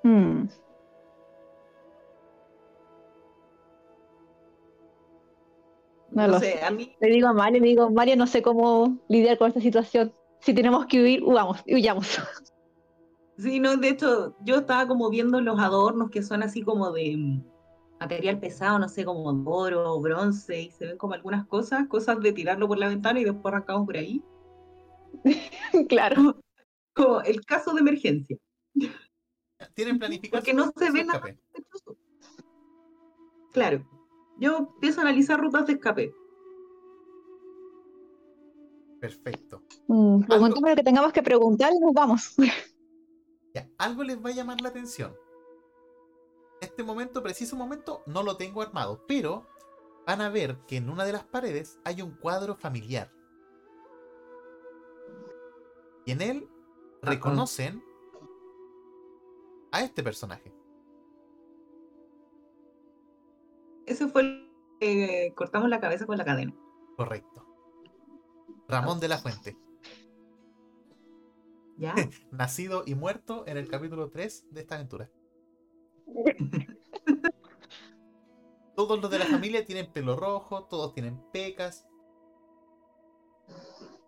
Hmm. 0.02 0.48
No, 6.10 6.26
No 6.26 6.28
lo 6.28 6.38
sé, 6.40 6.52
sé. 6.58 6.64
a 6.64 6.70
mí 6.70 6.96
Le 7.00 7.08
digo 7.08 7.28
a 7.28 7.32
Mario, 7.32 7.60
le 7.60 7.68
digo, 7.68 7.90
Mario, 7.90 8.16
no 8.16 8.26
sé 8.26 8.42
cómo 8.42 8.98
lidiar 9.08 9.38
con 9.38 9.48
esta 9.48 9.60
situación. 9.60 10.12
Si 10.40 10.54
tenemos 10.54 10.86
que 10.86 11.00
huir, 11.02 11.22
huyamos, 11.24 11.62
huyamos. 11.66 12.06
Sí, 13.38 13.58
no, 13.58 13.76
de 13.76 13.88
hecho, 13.88 14.36
yo 14.40 14.56
estaba 14.56 14.86
como 14.86 15.08
viendo 15.08 15.40
los 15.40 15.58
adornos 15.58 16.10
que 16.10 16.22
son 16.22 16.42
así 16.42 16.62
como 16.62 16.92
de 16.92 17.40
material 18.00 18.40
pesado, 18.40 18.78
no 18.78 18.88
sé, 18.88 19.04
como 19.04 19.28
oro 19.50 19.94
o 19.94 20.00
bronce, 20.00 20.62
y 20.62 20.70
se 20.70 20.86
ven 20.86 20.98
como 20.98 21.14
algunas 21.14 21.46
cosas, 21.46 21.86
cosas 21.86 22.18
de 22.20 22.32
tirarlo 22.32 22.66
por 22.66 22.78
la 22.78 22.88
ventana 22.88 23.20
y 23.20 23.24
después 23.24 23.52
arrancamos 23.52 23.86
por 23.86 23.96
ahí. 23.96 24.24
claro. 25.88 26.40
Como 26.94 27.20
el 27.20 27.44
caso 27.44 27.74
de 27.74 27.80
emergencia. 27.80 28.38
¿Tienen 29.74 29.98
planificado? 29.98 30.40
Porque 30.40 30.54
no 30.54 30.72
se 30.74 30.90
ve 30.90 31.04
nada 31.04 31.20
sospechoso. 31.20 31.96
Claro. 33.52 33.86
Yo 34.38 34.56
empiezo 34.74 35.00
a 35.00 35.02
analizar 35.02 35.38
rutas 35.38 35.66
de 35.66 35.74
escape. 35.74 36.14
Perfecto. 38.98 39.62
Mm, 39.88 40.22
Preguntemos 40.22 40.70
lo 40.70 40.76
que 40.76 40.82
tengamos 40.82 41.12
que 41.12 41.22
preguntar 41.22 41.72
y 41.74 41.78
nos 41.78 41.92
vamos. 41.92 42.34
Ya, 43.52 43.68
algo 43.78 44.04
les 44.04 44.24
va 44.24 44.30
a 44.30 44.32
llamar 44.32 44.60
la 44.60 44.68
atención. 44.68 45.12
Este 46.70 46.84
momento, 46.84 47.20
preciso 47.20 47.56
momento, 47.56 48.04
no 48.06 48.22
lo 48.22 48.36
tengo 48.36 48.62
armado, 48.62 49.04
pero 49.08 49.44
van 50.06 50.20
a 50.20 50.28
ver 50.28 50.56
que 50.68 50.76
en 50.76 50.88
una 50.88 51.04
de 51.04 51.12
las 51.12 51.24
paredes 51.24 51.80
hay 51.84 52.00
un 52.00 52.12
cuadro 52.12 52.54
familiar. 52.54 53.12
Y 56.06 56.12
en 56.12 56.22
él 56.22 56.48
reconocen 57.02 57.82
a 59.72 59.82
este 59.82 60.04
personaje. 60.04 60.54
Ese 63.86 64.06
fue 64.06 64.22
el 64.22 64.52
que 64.78 65.34
cortamos 65.34 65.68
la 65.68 65.80
cabeza 65.80 66.06
con 66.06 66.16
la 66.16 66.24
cadena. 66.24 66.54
Correcto. 66.96 67.44
Ramón 68.68 69.00
de 69.00 69.08
la 69.08 69.18
Fuente, 69.18 69.58
¿Ya? 71.78 71.96
nacido 72.30 72.84
y 72.86 72.94
muerto 72.94 73.42
en 73.48 73.56
el 73.56 73.68
capítulo 73.68 74.08
3 74.08 74.46
de 74.52 74.60
esta 74.60 74.76
aventura. 74.76 75.10
Todos 78.76 79.00
los 79.00 79.10
de 79.10 79.18
la 79.18 79.26
familia 79.26 79.64
tienen 79.66 79.92
pelo 79.92 80.16
rojo, 80.16 80.64
todos 80.64 80.94
tienen 80.94 81.20
pecas. 81.32 81.86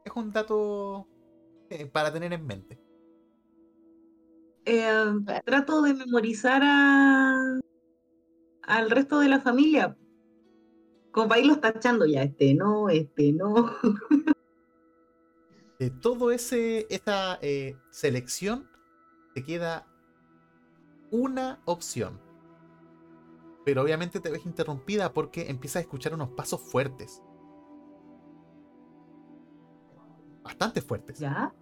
Es 0.03 0.13
un 0.17 0.33
dato 0.33 1.07
eh, 1.69 1.85
para 1.85 2.11
tener 2.11 2.33
en 2.33 2.47
mente. 2.47 2.81
Eh, 4.65 5.05
trato 5.45 5.83
de 5.83 5.93
memorizar 5.93 6.63
a, 6.65 7.61
al 8.63 8.91
resto 8.91 9.19
de 9.19 9.29
la 9.29 9.41
familia. 9.41 9.95
Como 11.11 11.29
para 11.29 11.43
irlos 11.43 11.61
tachando 11.61 12.07
ya, 12.07 12.23
este 12.23 12.55
no, 12.55 12.89
este 12.89 13.33
no. 13.33 13.77
De 15.79 15.91
todo 15.91 16.31
ese 16.31 16.87
esta 16.89 17.39
eh, 17.43 17.77
selección 17.91 18.71
te 19.35 19.45
queda 19.45 19.92
una 21.13 21.61
opción. 21.67 22.21
Pero 23.65 23.83
obviamente 23.83 24.19
te 24.19 24.31
ves 24.31 24.45
interrumpida 24.45 25.13
porque 25.13 25.49
empiezas 25.49 25.77
a 25.77 25.81
escuchar 25.81 26.15
unos 26.15 26.31
pasos 26.31 26.61
fuertes. 26.61 27.23
Bastante 30.43 30.81
fuertes. 30.83 31.19
¿Ya? 31.21 31.55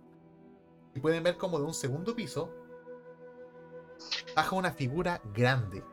Y 0.94 1.00
pueden 1.00 1.22
ver 1.22 1.36
como 1.36 1.58
de 1.58 1.66
un 1.66 1.74
segundo 1.74 2.14
piso 2.16 2.50
baja 4.34 4.56
una 4.56 4.72
figura 4.72 5.20
grande. 5.34 5.84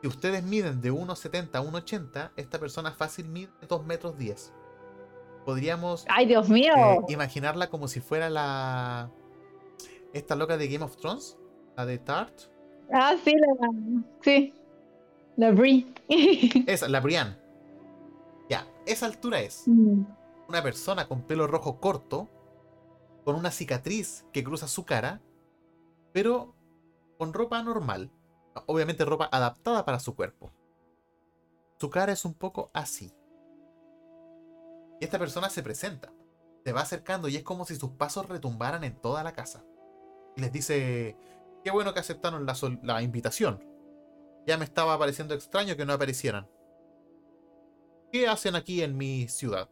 Si 0.00 0.06
ustedes 0.08 0.42
miden 0.44 0.80
de 0.80 0.92
1,70 0.92 1.56
a 1.56 1.62
1,80, 1.62 2.30
esta 2.36 2.58
persona 2.58 2.92
fácil 2.92 3.28
mide 3.28 3.50
2 3.68 3.84
metros 3.84 4.16
10. 4.16 4.52
Podríamos 5.44 6.06
Ay, 6.08 6.26
Dios 6.26 6.48
mío. 6.48 6.72
eh, 6.76 7.00
imaginarla 7.08 7.68
como 7.70 7.88
si 7.88 8.00
fuera 8.00 8.30
la. 8.30 9.10
Esta 10.12 10.36
loca 10.36 10.56
de 10.56 10.68
Game 10.68 10.84
of 10.84 10.96
Thrones, 10.96 11.36
la 11.76 11.86
de 11.86 11.98
Tart. 11.98 12.34
Ah, 12.92 13.14
sí, 13.22 13.34
la, 13.36 13.70
sí. 14.22 14.54
La 15.36 15.50
Brie. 15.52 15.86
Esa, 16.66 16.88
la 16.88 17.00
Brienne. 17.00 17.36
Ya, 18.48 18.66
esa 18.86 19.06
altura 19.06 19.40
es 19.40 19.62
Mm. 19.66 20.02
una 20.48 20.62
persona 20.62 21.06
con 21.06 21.22
pelo 21.22 21.46
rojo 21.46 21.80
corto, 21.80 22.28
con 23.24 23.36
una 23.36 23.50
cicatriz 23.50 24.26
que 24.32 24.42
cruza 24.42 24.66
su 24.66 24.84
cara, 24.84 25.20
pero 26.12 26.54
con 27.18 27.32
ropa 27.32 27.62
normal. 27.62 28.10
Obviamente 28.66 29.04
ropa 29.04 29.28
adaptada 29.30 29.84
para 29.84 30.00
su 30.00 30.16
cuerpo. 30.16 30.50
Su 31.78 31.88
cara 31.88 32.12
es 32.12 32.24
un 32.24 32.34
poco 32.34 32.70
así. 32.74 33.14
Y 35.00 35.04
esta 35.04 35.18
persona 35.18 35.48
se 35.48 35.62
presenta. 35.62 36.12
Se 36.64 36.72
va 36.72 36.80
acercando 36.82 37.28
y 37.28 37.36
es 37.36 37.42
como 37.42 37.64
si 37.64 37.76
sus 37.76 37.92
pasos 37.92 38.28
retumbaran 38.28 38.84
en 38.84 38.96
toda 39.00 39.22
la 39.22 39.32
casa. 39.32 39.64
Y 40.36 40.40
les 40.42 40.52
dice, 40.52 41.16
qué 41.64 41.70
bueno 41.70 41.92
que 41.94 42.00
aceptaron 42.00 42.46
la, 42.46 42.54
sol- 42.54 42.80
la 42.82 43.02
invitación. 43.02 43.64
Ya 44.46 44.56
me 44.56 44.64
estaba 44.64 44.98
pareciendo 44.98 45.34
extraño 45.34 45.76
que 45.76 45.84
no 45.84 45.92
aparecieran. 45.92 46.48
¿Qué 48.12 48.26
hacen 48.26 48.56
aquí 48.56 48.82
en 48.82 48.96
mi 48.96 49.28
ciudad? 49.28 49.68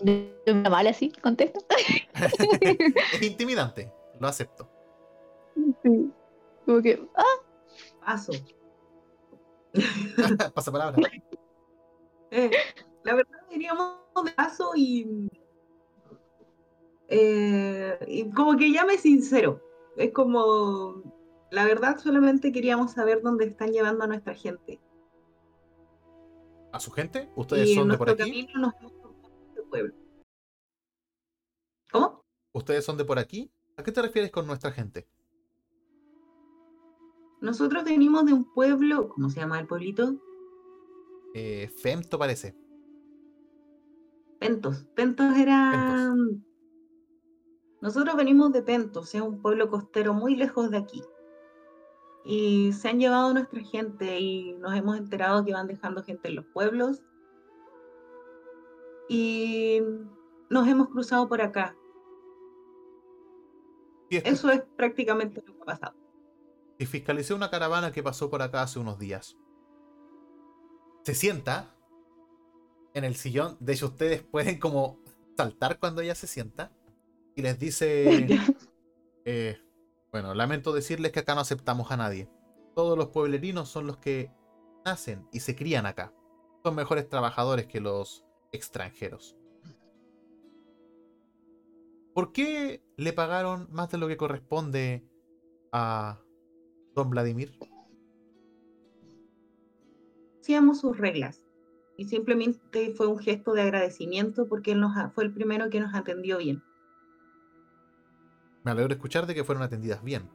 De 0.00 0.34
una 0.46 0.70
mala 0.70 0.90
así, 0.90 1.12
contesta. 1.12 1.60
es 3.14 3.22
intimidante, 3.22 3.92
lo 4.18 4.28
acepto. 4.28 4.68
Sí. 5.82 6.10
Como 6.64 6.82
que, 6.82 7.06
ah, 7.16 7.40
Paso. 8.04 8.32
Pasa 10.54 10.72
palabra. 10.72 10.96
Eh, 12.30 12.50
la 13.04 13.14
verdad 13.14 13.38
diríamos 13.50 13.98
de 14.24 14.32
paso 14.32 14.72
y, 14.74 15.28
eh, 17.10 17.98
y 18.06 18.30
como 18.30 18.56
que 18.56 18.72
llame 18.72 18.96
sincero. 18.96 19.60
Es 19.96 20.12
como, 20.12 21.02
la 21.50 21.64
verdad 21.64 21.98
solamente 21.98 22.52
queríamos 22.52 22.92
saber 22.92 23.20
dónde 23.20 23.46
están 23.46 23.72
llevando 23.72 24.04
a 24.04 24.06
nuestra 24.06 24.34
gente. 24.34 24.80
¿A 26.72 26.78
su 26.78 26.92
gente? 26.92 27.28
¿Ustedes 27.34 27.70
y 27.70 27.74
son 27.74 27.88
de 27.88 27.98
por 27.98 28.08
aquí? 28.08 28.48
nos. 28.54 28.74
¿Cómo? 31.90 32.24
¿Ustedes 32.52 32.84
son 32.84 32.96
de 32.96 33.04
por 33.04 33.18
aquí? 33.18 33.50
¿A 33.76 33.82
qué 33.82 33.90
te 33.90 34.02
refieres 34.02 34.30
con 34.30 34.46
nuestra 34.46 34.70
gente? 34.70 35.08
Nosotros 37.40 37.84
venimos 37.84 38.24
de 38.26 38.34
un 38.34 38.52
pueblo, 38.52 39.08
¿cómo 39.08 39.30
se 39.30 39.40
llama 39.40 39.58
el 39.58 39.66
pueblito? 39.66 40.20
Eh, 41.34 41.68
Femto 41.82 42.18
parece. 42.18 42.54
Pentos. 44.38 44.86
Pentos 44.94 45.36
era... 45.36 46.14
Nosotros 47.80 48.14
venimos 48.16 48.52
de 48.52 48.62
Pentos, 48.62 49.14
es 49.14 49.20
un 49.20 49.40
pueblo 49.40 49.68
costero 49.70 50.12
muy 50.12 50.36
lejos 50.36 50.70
de 50.70 50.76
aquí. 50.78 51.02
Y 52.24 52.72
se 52.74 52.88
han 52.88 53.00
llevado 53.00 53.32
nuestra 53.32 53.60
gente 53.62 54.20
y 54.20 54.52
nos 54.54 54.76
hemos 54.76 54.98
enterado 54.98 55.44
que 55.44 55.54
van 55.54 55.66
dejando 55.66 56.02
gente 56.02 56.28
en 56.28 56.36
los 56.36 56.44
pueblos. 56.46 57.02
Y 59.08 59.80
nos 60.50 60.68
hemos 60.68 60.88
cruzado 60.88 61.28
por 61.28 61.40
acá. 61.40 61.74
Eso 64.10 64.50
es 64.50 64.62
prácticamente 64.76 65.42
lo 65.46 65.54
que 65.54 65.62
ha 65.62 65.64
pasado. 65.64 65.96
Y 66.78 66.86
fiscalicé 66.86 67.32
una 67.32 67.50
caravana 67.50 67.92
que 67.92 68.02
pasó 68.02 68.28
por 68.28 68.42
acá 68.42 68.62
hace 68.62 68.78
unos 68.78 68.98
días. 68.98 69.38
Se 71.04 71.14
sienta 71.14 71.74
en 72.94 73.04
el 73.04 73.14
sillón. 73.14 73.56
De 73.60 73.72
hecho, 73.72 73.86
ustedes 73.86 74.22
pueden 74.22 74.58
como 74.58 74.98
saltar 75.36 75.78
cuando 75.78 76.02
ella 76.02 76.14
se 76.14 76.26
sienta. 76.26 76.72
Y 77.34 77.42
les 77.42 77.58
dice... 77.58 78.26
eh, 79.24 79.58
bueno, 80.12 80.34
lamento 80.34 80.72
decirles 80.72 81.12
que 81.12 81.20
acá 81.20 81.34
no 81.34 81.40
aceptamos 81.40 81.90
a 81.92 81.96
nadie. 81.96 82.28
Todos 82.74 82.98
los 82.98 83.08
pueblerinos 83.08 83.68
son 83.68 83.86
los 83.86 83.98
que 83.98 84.32
nacen 84.84 85.28
y 85.32 85.40
se 85.40 85.54
crían 85.54 85.86
acá. 85.86 86.12
Son 86.64 86.74
mejores 86.74 87.08
trabajadores 87.08 87.66
que 87.66 87.80
los 87.80 88.24
extranjeros. 88.52 89.36
¿Por 92.12 92.32
qué 92.32 92.82
le 92.96 93.12
pagaron 93.12 93.68
más 93.70 93.88
de 93.90 93.98
lo 93.98 94.08
que 94.08 94.16
corresponde 94.16 95.04
a 95.72 96.20
don 96.94 97.10
Vladimir? 97.10 97.56
Hacíamos 100.40 100.80
sus 100.80 100.98
reglas. 100.98 101.42
Y 101.96 102.06
simplemente 102.06 102.94
fue 102.94 103.06
un 103.06 103.18
gesto 103.18 103.52
de 103.52 103.62
agradecimiento 103.62 104.48
porque 104.48 104.72
él 104.72 104.80
nos 104.80 104.92
fue 105.14 105.24
el 105.24 105.32
primero 105.32 105.70
que 105.70 105.80
nos 105.80 105.94
atendió 105.94 106.38
bien. 106.38 106.62
Me 108.64 108.70
alegro 108.70 108.92
escuchar 108.92 109.26
de 109.26 109.34
que 109.34 109.44
fueron 109.44 109.62
atendidas 109.62 110.02
bien. 110.02 110.28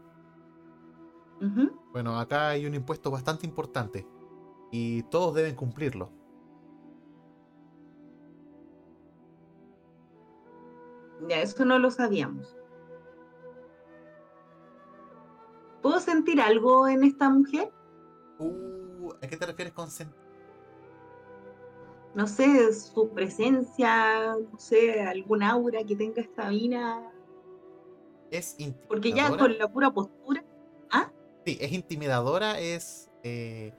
Bueno, 1.92 2.20
acá 2.20 2.50
hay 2.50 2.66
un 2.66 2.74
impuesto 2.74 3.12
bastante 3.12 3.46
importante 3.46 4.06
y 4.72 5.04
todos 5.04 5.36
deben 5.36 5.56
cumplirlo. 5.56 6.12
Ya, 11.30 11.42
eso 11.42 11.64
no 11.66 11.80
lo 11.80 11.92
sabíamos. 11.92 12.58
¿Puedo 15.82 16.00
sentir 16.00 16.42
algo 16.42 16.88
en 16.88 17.04
esta 17.04 17.30
mujer? 17.30 17.72
Uh, 18.40 19.12
¿a 19.22 19.28
qué 19.28 19.38
te 19.38 19.46
refieres 19.46 19.74
con 19.74 19.88
sen- 19.90 20.14
No 22.16 22.28
sé, 22.28 22.74
su 22.74 23.10
presencia, 23.10 24.36
no 24.36 24.58
sé, 24.58 25.02
algún 25.02 25.44
aura 25.44 25.84
que 25.84 25.96
tenga 25.96 26.22
esta 26.22 26.50
mina. 26.50 27.12
Es 28.32 28.58
Porque 28.88 29.12
ya 29.12 29.30
con 29.36 29.58
la 29.58 29.68
pura 29.68 29.92
postura. 29.92 30.44
Sí, 31.46 31.58
es 31.62 31.72
intimidadora, 31.72 32.60
es... 32.60 33.12
eh, 33.24 33.72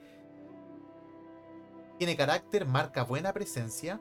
tiene 1.97 2.15
carácter, 2.15 2.65
marca 2.65 3.03
buena 3.03 3.33
presencia. 3.33 3.99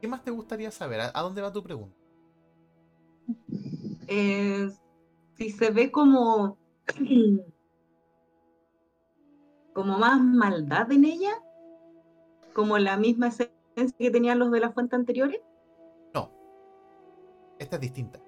¿Qué 0.00 0.08
más 0.08 0.22
te 0.22 0.30
gustaría 0.30 0.70
saber? 0.70 1.00
¿A, 1.00 1.10
a 1.12 1.22
dónde 1.22 1.42
va 1.42 1.52
tu 1.52 1.62
pregunta? 1.62 1.96
eh, 4.06 4.70
si 5.36 5.50
se 5.50 5.70
ve 5.70 5.90
como. 5.90 6.56
como 9.74 9.98
más 9.98 10.20
maldad 10.20 10.90
en 10.92 11.04
ella. 11.04 11.32
Como 12.54 12.78
la 12.78 12.96
misma 12.96 13.28
esencia 13.28 13.52
que 13.98 14.10
tenían 14.10 14.38
los 14.38 14.50
de 14.50 14.60
la 14.60 14.72
fuente 14.72 14.96
anteriores. 14.96 15.40
Esta 17.58 17.76
es 17.76 17.80
distinta. 17.80 18.20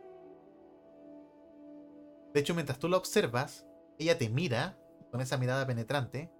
De 2.32 2.40
hecho, 2.40 2.54
mientras 2.54 2.78
tú 2.78 2.88
la 2.88 2.96
observas, 2.96 3.66
ella 3.98 4.16
te 4.16 4.28
mira 4.28 4.78
con 5.10 5.20
esa 5.20 5.38
mirada 5.38 5.66
penetrante, 5.66 6.30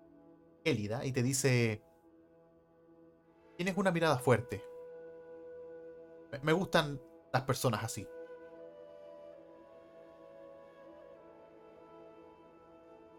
gélida, 0.65 1.05
y 1.05 1.12
te 1.12 1.23
dice: 1.23 1.82
Tienes 3.56 3.77
una 3.77 3.90
mirada 3.90 4.19
fuerte. 4.19 4.62
Me 6.43 6.52
gustan 6.52 7.01
las 7.32 7.43
personas 7.43 7.82
así. 7.82 8.06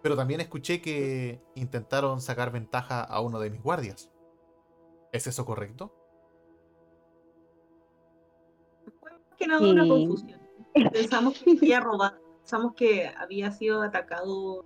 Pero 0.02 0.16
también 0.16 0.40
escuché 0.40 0.82
que 0.82 1.42
intentaron 1.56 2.22
sacar 2.22 2.52
ventaja 2.52 3.04
a 3.04 3.20
uno 3.20 3.40
de 3.40 3.50
mis 3.50 3.62
guardias. 3.62 4.12
¿Es 5.12 5.28
eso 5.28 5.46
correcto? 5.46 5.99
Que 9.40 9.48
nada 9.48 9.68
una 9.72 9.84
Sí. 9.84 9.90
confusión. 9.90 10.40
Pensamos 10.94 11.40
que 11.40 11.52
había 11.52 11.80
robado, 11.80 12.20
pensamos 12.40 12.74
que 12.76 13.08
había 13.08 13.52
sido 13.52 13.82
atacado 13.82 14.66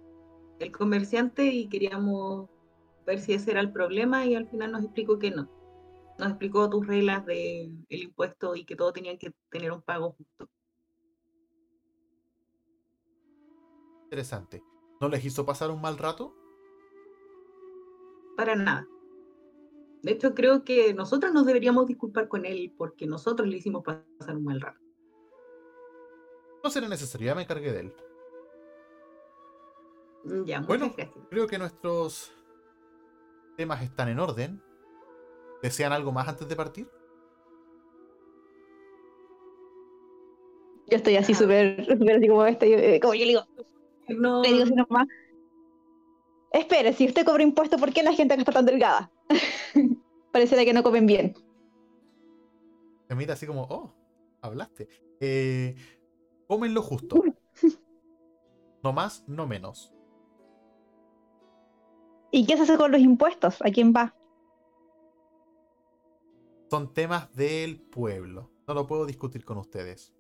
el 0.60 0.72
comerciante 0.72 1.46
y 1.46 1.70
queríamos 1.70 2.50
ver 3.06 3.20
si 3.20 3.34
ese 3.34 3.52
era 3.52 3.62
el 3.62 3.72
problema 3.72 4.26
y 4.26 4.36
al 4.36 4.48
final 4.50 4.72
nos 4.72 4.84
explicó 4.84 5.20
que 5.20 5.32
no. 5.32 5.50
Nos 6.20 6.30
explicó 6.30 6.70
tus 6.70 6.86
reglas 6.86 7.26
del 7.26 7.86
impuesto 7.90 8.56
y 8.56 8.66
que 8.66 8.76
todos 8.76 8.94
tenían 8.94 9.18
que 9.18 9.34
tener 9.50 9.72
un 9.72 9.82
pago 9.82 10.12
justo. 10.12 10.48
Interesante. 14.04 14.62
¿No 15.02 15.10
les 15.10 15.26
hizo 15.26 15.46
pasar 15.46 15.72
un 15.72 15.82
mal 15.82 15.98
rato? 15.98 16.36
Para 18.38 18.56
nada. 18.56 18.88
De 20.04 20.12
hecho, 20.12 20.34
creo 20.36 20.64
que 20.66 20.94
nosotros 20.94 21.34
nos 21.34 21.46
deberíamos 21.46 21.88
disculpar 21.88 22.28
con 22.28 22.46
él 22.46 22.74
porque 22.78 23.08
nosotros 23.08 23.48
le 23.48 23.58
hicimos 23.58 23.84
pasar 23.84 24.36
un 24.36 24.44
mal 24.44 24.60
rato. 24.60 24.80
No 26.62 26.70
será 26.70 26.90
necesario, 26.90 27.28
ya 27.28 27.36
me 27.36 27.44
encargué 27.44 27.72
de 27.72 27.80
él. 27.80 27.94
Ya, 30.46 30.60
muchas 30.60 30.68
Bueno. 30.68 30.86
gracias. 30.96 31.10
Creo 31.30 31.48
que 31.48 31.58
nuestros 31.58 32.34
temas 33.58 33.82
están 33.82 34.10
en 34.10 34.20
orden. 34.20 34.62
¿Desean 35.62 35.94
algo 35.94 36.12
más 36.12 36.28
antes 36.28 36.48
de 36.50 36.56
partir? 36.56 36.90
Yo 40.88 40.98
estoy 40.98 41.16
así 41.16 41.34
súper, 41.34 41.86
súper 41.86 42.18
así 42.18 42.28
como 42.28 42.46
estoy, 42.46 42.74
eh, 42.74 43.00
como 43.02 43.14
yo 43.14 43.22
le 43.22 43.28
digo, 43.28 43.42
No, 44.10 44.42
le 44.44 44.50
digo 44.50 44.64
así 44.64 44.76
nomás. 44.76 45.08
Espere, 46.52 46.92
si 46.94 47.08
usted 47.08 47.26
cobra 47.26 47.42
impuestos, 47.44 47.80
¿por 47.80 47.94
qué 47.94 48.04
la 48.04 48.14
gente 48.14 48.34
acá 48.34 48.42
está 48.42 48.52
tan 48.52 48.66
delgada? 48.66 49.10
Pareciera 50.32 50.66
que 50.66 50.74
no 50.74 50.84
comen 50.84 51.06
bien. 51.06 51.36
Se 53.08 53.16
mira 53.16 53.34
así 53.34 53.46
como, 53.46 53.64
oh, 53.70 53.94
hablaste. 54.42 54.88
Eh, 55.20 55.76
comen 56.48 56.74
lo 56.74 56.82
justo. 56.82 57.24
No 58.84 58.92
más, 58.92 59.24
no 59.28 59.48
menos. 59.48 59.94
¿Y 62.32 62.46
qué 62.46 62.58
se 62.58 62.64
hace 62.64 62.76
con 62.78 62.92
los 62.92 63.00
impuestos? 63.00 63.62
¿A 63.62 63.72
quién 63.72 63.94
va? 63.96 64.14
Son 66.70 66.94
temas 66.94 67.34
del 67.34 67.80
pueblo. 67.80 68.52
No 68.68 68.74
lo 68.74 68.86
puedo 68.88 69.06
discutir 69.06 69.46
con 69.46 69.58
ustedes. 69.58 70.14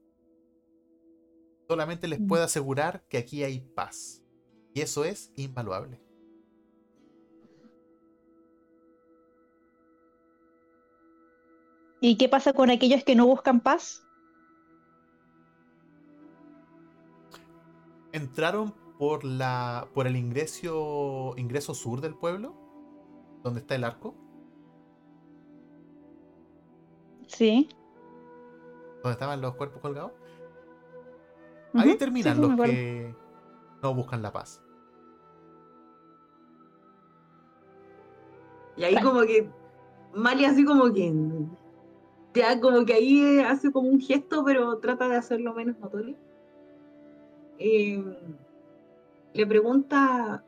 Solamente 1.68 2.08
les 2.08 2.22
Mm. 2.22 2.28
puedo 2.28 2.44
asegurar 2.44 3.04
que 3.10 3.18
aquí 3.18 3.44
hay 3.44 3.60
paz. 3.60 4.24
Y 4.74 4.82
eso 4.82 5.04
es 5.04 5.32
invaluable. 5.36 6.03
¿Y 12.06 12.18
qué 12.18 12.28
pasa 12.28 12.52
con 12.52 12.70
aquellos 12.70 13.02
que 13.06 13.16
no 13.16 13.26
buscan 13.26 13.62
paz? 13.62 14.06
Entraron 18.12 18.74
por 19.00 19.24
la. 19.24 19.88
por 19.94 20.06
el 20.06 20.18
ingreso. 20.18 21.34
ingreso 21.38 21.74
sur 21.74 22.02
del 22.02 22.14
pueblo. 22.14 22.58
Donde 23.42 23.62
está 23.62 23.76
el 23.76 23.86
arco. 23.86 24.16
Sí. 27.28 27.70
Donde 29.02 29.14
estaban 29.14 29.40
los 29.40 29.56
cuerpos 29.56 29.82
colgados. 29.82 30.12
Ahí 31.74 31.96
terminan 31.96 32.36
sí, 32.36 32.44
sí, 32.44 32.50
me 32.50 32.58
los 32.58 32.66
que 32.68 33.16
no 33.82 33.96
buscan 33.96 34.22
la 34.22 34.34
paz. 34.34 34.62
Y 38.76 38.84
ahí 38.84 39.02
como 39.02 39.22
que 39.22 39.50
Mali 40.14 40.44
así 40.44 40.66
como 40.66 40.92
que 40.92 41.10
ya 42.34 42.60
como 42.60 42.86
que 42.86 42.94
ahí 42.94 43.22
eh, 43.22 43.44
hace 43.44 43.72
como 43.72 43.90
un 43.90 44.00
gesto, 44.00 44.44
pero 44.44 44.78
trata 44.80 45.08
de 45.08 45.16
hacerlo 45.16 45.54
menos 45.54 45.78
notorio. 45.80 46.16
Eh, 47.60 48.04
le 49.34 49.48
pregunta, 49.48 50.44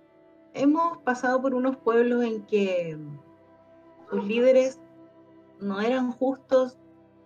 hemos 0.54 0.98
pasado 1.00 1.42
por 1.42 1.54
unos 1.54 1.78
pueblos 1.78 2.24
en 2.24 2.46
que 2.46 2.98
sus 4.10 4.26
líderes 4.26 4.80
no 5.60 5.82
eran 5.82 6.12
justos 6.12 6.78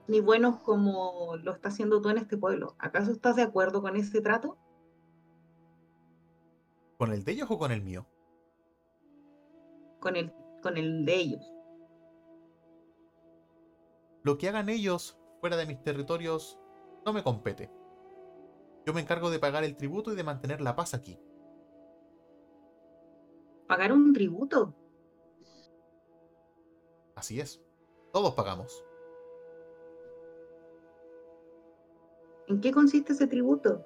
ni 0.08 0.22
buenos 0.22 0.60
como 0.60 1.36
lo 1.44 1.54
está 1.54 1.70
haciendo 1.70 2.02
tú 2.02 2.10
en 2.10 2.18
este 2.18 2.38
pueblo. 2.38 2.76
¿Acaso 2.80 3.12
estás 3.12 3.36
de 3.36 3.44
acuerdo 3.44 3.82
con 3.82 3.96
ese 3.96 4.22
trato? 4.22 4.58
¿Con 6.98 7.14
el 7.14 7.24
de 7.24 7.32
ellos 7.32 7.48
o 7.50 7.58
con 7.58 7.72
el 7.72 7.82
mío? 7.82 8.06
Con 10.00 10.16
el, 10.16 10.34
con 10.62 10.78
el 10.78 11.06
de 11.06 11.16
ellos. 11.16 11.59
Lo 14.30 14.38
que 14.38 14.48
hagan 14.48 14.70
ellos 14.70 15.18
fuera 15.42 15.58
de 15.58 15.66
mis 15.66 15.82
territorios 15.82 16.60
no 17.04 17.14
me 17.14 17.24
compete. 17.24 17.72
Yo 18.86 18.94
me 18.94 19.02
encargo 19.02 19.32
de 19.32 19.40
pagar 19.40 19.64
el 19.64 19.76
tributo 19.76 20.14
y 20.14 20.16
de 20.16 20.24
mantener 20.24 20.62
la 20.62 20.76
paz 20.76 20.94
aquí. 20.94 21.20
¿Pagar 23.68 23.92
un 23.92 24.14
tributo? 24.14 24.76
Así 27.16 27.40
es. 27.40 27.60
Todos 28.14 28.36
pagamos. 28.36 28.86
¿En 32.50 32.62
qué 32.62 32.72
consiste 32.72 33.14
ese 33.14 33.26
tributo? 33.26 33.84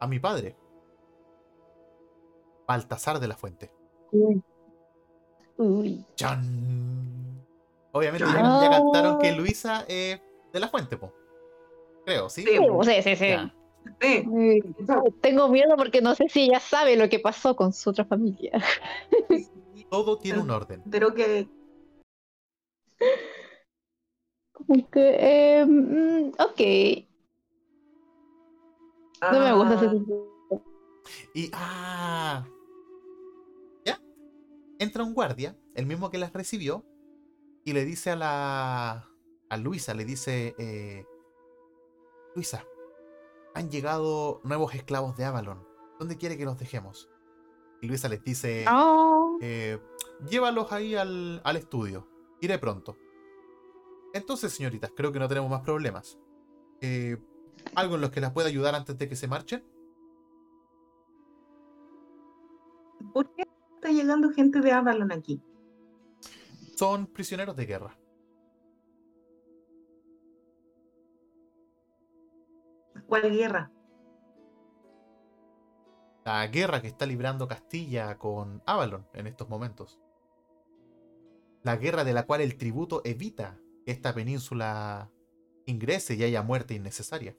A 0.00 0.06
mi 0.06 0.18
padre. 0.18 0.54
Baltasar 2.68 3.20
de 3.20 3.28
la 3.28 3.38
Fuente. 3.38 3.72
Uy. 5.58 6.04
¡Chan! 6.16 6.42
Obviamente 7.92 8.26
ya, 8.26 8.70
cantaron 8.70 9.18
que 9.18 9.32
Luisa 9.32 9.84
es 9.88 10.20
de 10.52 10.60
la 10.60 10.68
Fuente, 10.68 10.96
po. 10.96 11.12
Creo, 12.04 12.28
¿sí? 12.28 12.44
Sí. 12.44 12.58
Sí, 12.82 13.02
sí, 13.02 13.16
sí. 13.16 15.12
Tengo 15.20 15.48
miedo 15.48 15.76
porque 15.76 16.02
no 16.02 16.14
sé 16.14 16.28
si 16.28 16.42
ella 16.42 16.60
sabe 16.60 16.96
lo 16.96 17.08
que 17.08 17.18
pasó 17.18 17.56
con 17.56 17.72
su 17.72 17.90
otra 17.90 18.04
familia. 18.04 18.52
Todo 19.90 20.18
tiene 20.18 20.40
un 20.40 20.50
orden. 20.50 20.82
Pero 20.90 21.14
que 21.14 21.48
Como 24.52 24.90
que, 24.90 25.16
eh, 25.18 25.64
mm, 25.66 26.32
ok. 26.38 26.60
No 29.32 29.40
me 29.40 29.52
gusta 29.52 29.74
ese 29.74 29.86
ah, 29.86 29.90
tipo. 29.90 30.36
Y. 31.34 31.50
¡Ah! 31.52 32.44
Entra 34.78 35.04
un 35.04 35.14
guardia, 35.14 35.56
el 35.74 35.86
mismo 35.86 36.10
que 36.10 36.18
las 36.18 36.32
recibió, 36.32 36.84
y 37.64 37.72
le 37.72 37.84
dice 37.84 38.10
a 38.10 38.16
la. 38.16 39.08
A 39.48 39.56
Luisa, 39.56 39.94
le 39.94 40.04
dice. 40.04 40.54
eh, 40.58 41.04
Luisa, 42.34 42.64
han 43.54 43.70
llegado 43.70 44.40
nuevos 44.44 44.74
esclavos 44.74 45.16
de 45.16 45.24
Avalon. 45.24 45.66
¿Dónde 45.98 46.16
quiere 46.18 46.36
que 46.36 46.44
los 46.44 46.58
dejemos? 46.58 47.08
Y 47.80 47.86
Luisa 47.88 48.08
les 48.08 48.22
dice. 48.22 48.64
Oh, 48.70 49.38
eh, 49.40 49.78
llévalos 50.28 50.72
ahí 50.72 50.94
al, 50.94 51.40
al 51.44 51.56
estudio. 51.56 52.08
Iré 52.40 52.58
pronto. 52.58 52.96
Entonces, 54.12 54.52
señoritas, 54.52 54.92
creo 54.94 55.12
que 55.12 55.18
no 55.18 55.28
tenemos 55.28 55.50
más 55.50 55.62
problemas. 55.62 56.18
Eh, 56.80 57.16
¿Algo 57.74 57.94
en 57.94 58.02
los 58.02 58.10
que 58.10 58.20
las 58.20 58.32
pueda 58.32 58.48
ayudar 58.48 58.74
antes 58.74 58.96
de 58.98 59.08
que 59.08 59.16
se 59.16 59.28
marchen? 59.28 59.64
¿por 63.12 63.32
qué 63.34 63.44
está 63.76 63.90
llegando 63.90 64.30
gente 64.30 64.60
de 64.60 64.72
Avalon 64.72 65.12
aquí? 65.12 65.40
Son 66.76 67.06
prisioneros 67.06 67.56
de 67.56 67.66
guerra. 67.66 67.98
¿Cuál 73.06 73.30
guerra? 73.30 73.70
La 76.24 76.46
guerra 76.48 76.82
que 76.82 76.88
está 76.88 77.06
librando 77.06 77.46
Castilla 77.46 78.18
con 78.18 78.62
Avalon 78.66 79.06
en 79.14 79.28
estos 79.28 79.48
momentos. 79.48 80.00
La 81.62 81.76
guerra 81.76 82.02
de 82.04 82.12
la 82.12 82.26
cual 82.26 82.40
el 82.40 82.56
tributo 82.56 83.02
evita 83.04 83.60
que 83.84 83.92
esta 83.92 84.12
península 84.12 85.10
ingrese 85.66 86.14
y 86.14 86.24
haya 86.24 86.42
muerte 86.42 86.74
innecesaria. 86.74 87.36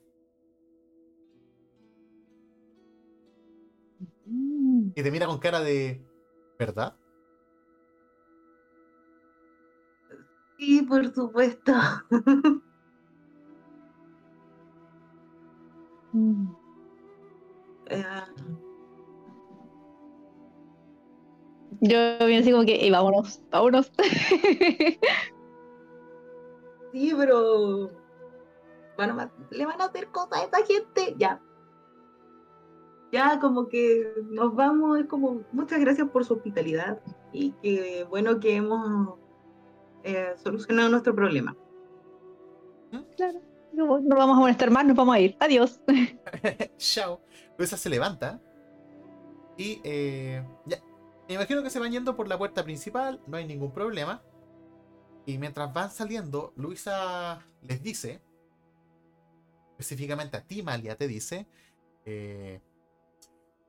mm. 4.24 4.92
Y 4.94 5.02
te 5.02 5.10
mira 5.10 5.26
con 5.26 5.38
cara 5.38 5.60
de... 5.60 6.07
¿Verdad? 6.58 6.94
Sí, 10.58 10.82
por 10.82 11.12
supuesto. 11.14 11.72
Mm. 16.14 16.48
Eh, 17.90 18.04
Yo 21.80 21.98
bien 22.26 22.40
así 22.40 22.50
como 22.50 22.64
que, 22.64 22.76
"Ey, 22.76 22.90
vámonos, 22.90 23.40
vámonos. 23.50 23.92
sí, 26.92 27.12
pero 27.16 27.90
van 28.96 29.10
a 29.10 29.14
ma- 29.14 29.32
le 29.50 29.66
van 29.66 29.80
a 29.80 29.84
hacer 29.84 30.08
cosas 30.08 30.40
a 30.40 30.44
esa 30.44 30.66
gente. 30.66 31.14
Ya. 31.18 31.40
Ya 33.10 33.40
como 33.40 33.68
que 33.68 34.12
nos 34.30 34.54
vamos, 34.54 34.98
es 35.00 35.06
como 35.06 35.42
muchas 35.52 35.80
gracias 35.80 36.08
por 36.10 36.24
su 36.24 36.34
hospitalidad 36.34 37.00
y 37.32 37.52
que 37.62 38.04
bueno 38.10 38.38
que 38.38 38.56
hemos 38.56 39.18
eh, 40.04 40.34
solucionado 40.36 40.90
nuestro 40.90 41.14
problema. 41.14 41.56
Claro, 43.16 43.40
no, 43.72 43.98
no 44.00 44.16
vamos 44.16 44.36
a 44.36 44.40
molestar 44.40 44.70
más, 44.70 44.84
nos 44.86 44.96
vamos 44.96 45.14
a 45.14 45.20
ir. 45.20 45.36
Adiós. 45.40 45.80
Chao. 46.78 47.20
Luisa 47.56 47.76
se 47.76 47.88
levanta. 47.90 48.40
Y 49.56 49.80
eh, 49.84 50.46
ya. 50.66 50.78
Me 51.28 51.34
imagino 51.34 51.62
que 51.62 51.70
se 51.70 51.78
van 51.78 51.92
yendo 51.92 52.16
por 52.16 52.28
la 52.28 52.38
puerta 52.38 52.64
principal. 52.64 53.20
No 53.26 53.36
hay 53.36 53.46
ningún 53.46 53.72
problema. 53.72 54.22
Y 55.26 55.36
mientras 55.38 55.72
van 55.74 55.90
saliendo, 55.90 56.52
Luisa 56.56 57.40
les 57.62 57.82
dice. 57.82 58.22
Específicamente 59.78 60.36
a 60.36 60.42
ti, 60.46 60.62
Malia, 60.62 60.96
te 60.96 61.06
dice. 61.08 61.46
eh, 62.06 62.60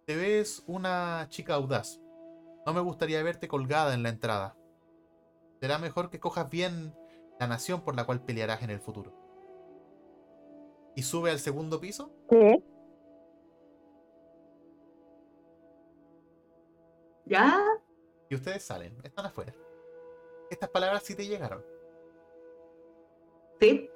te 0.09 0.15
ves 0.15 0.63
una 0.65 1.27
chica 1.29 1.53
audaz. 1.53 2.01
No 2.65 2.73
me 2.73 2.81
gustaría 2.81 3.21
verte 3.21 3.47
colgada 3.47 3.93
en 3.93 4.01
la 4.01 4.09
entrada. 4.09 4.57
Será 5.61 5.77
mejor 5.77 6.09
que 6.09 6.19
cojas 6.19 6.49
bien 6.49 6.95
la 7.39 7.45
nación 7.45 7.81
por 7.83 7.95
la 7.95 8.07
cual 8.07 8.25
pelearás 8.25 8.63
en 8.63 8.71
el 8.71 8.79
futuro. 8.79 9.13
Y 10.95 11.03
sube 11.03 11.29
al 11.29 11.37
segundo 11.37 11.79
piso 11.79 12.11
¿Qué? 12.27 12.63
¿Ya? 17.27 17.63
y 18.31 18.33
ustedes 18.33 18.63
salen, 18.63 18.97
están 19.03 19.27
afuera. 19.27 19.53
Estas 20.49 20.69
palabras 20.69 21.03
sí 21.03 21.13
te 21.13 21.27
llegaron. 21.27 21.63
Sí. 23.61 23.87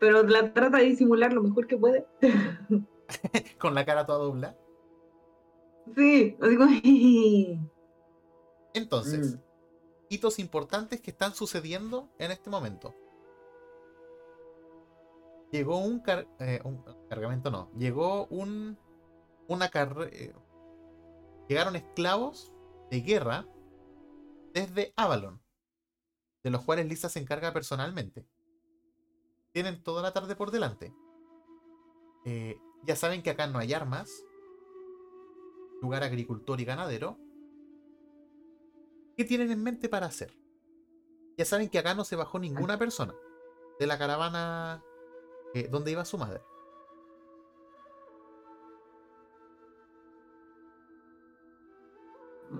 Pero 0.00 0.22
la 0.22 0.54
trata 0.54 0.78
de 0.78 0.84
disimular 0.84 1.34
lo 1.34 1.42
mejor 1.42 1.66
que 1.66 1.76
puede. 1.76 2.06
Con 3.58 3.74
la 3.74 3.84
cara 3.84 4.06
toda 4.06 4.18
doblada. 4.18 4.56
Sí, 5.96 6.36
así 6.40 6.56
como... 6.56 6.70
Entonces, 8.74 9.34
Mm. 9.36 9.40
hitos 10.08 10.38
importantes 10.38 11.00
que 11.00 11.10
están 11.10 11.34
sucediendo 11.34 12.08
en 12.18 12.30
este 12.30 12.50
momento. 12.50 12.94
Llegó 15.50 15.78
un, 15.78 16.00
car- 16.00 16.26
eh, 16.38 16.60
un 16.64 16.82
cargamento, 17.08 17.50
no. 17.50 17.70
Llegó 17.76 18.26
un. 18.26 18.78
Una 19.48 19.68
carre- 19.68 20.32
Llegaron 21.48 21.76
esclavos 21.76 22.52
de 22.90 23.00
guerra 23.00 23.46
desde 24.54 24.94
Avalon, 24.96 25.42
de 26.42 26.50
los 26.50 26.62
cuales 26.64 26.86
Lisa 26.86 27.08
se 27.10 27.18
encarga 27.18 27.52
personalmente. 27.52 28.24
Tienen 29.52 29.82
toda 29.82 30.00
la 30.00 30.12
tarde 30.14 30.36
por 30.36 30.50
delante. 30.50 30.94
Eh, 32.24 32.56
ya 32.84 32.96
saben 32.96 33.22
que 33.22 33.30
acá 33.30 33.46
no 33.46 33.58
hay 33.58 33.72
armas. 33.72 34.24
Lugar 35.80 36.02
agricultor 36.02 36.60
y 36.60 36.64
ganadero. 36.64 37.18
¿Qué 39.16 39.24
tienen 39.24 39.50
en 39.50 39.62
mente 39.62 39.88
para 39.88 40.06
hacer? 40.06 40.32
Ya 41.36 41.44
saben 41.44 41.68
que 41.68 41.78
acá 41.78 41.94
no 41.94 42.04
se 42.04 42.16
bajó 42.16 42.38
ninguna 42.38 42.78
persona 42.78 43.14
de 43.78 43.86
la 43.86 43.98
caravana 43.98 44.82
eh, 45.54 45.68
donde 45.70 45.92
iba 45.92 46.04
su 46.04 46.18
madre. 46.18 46.40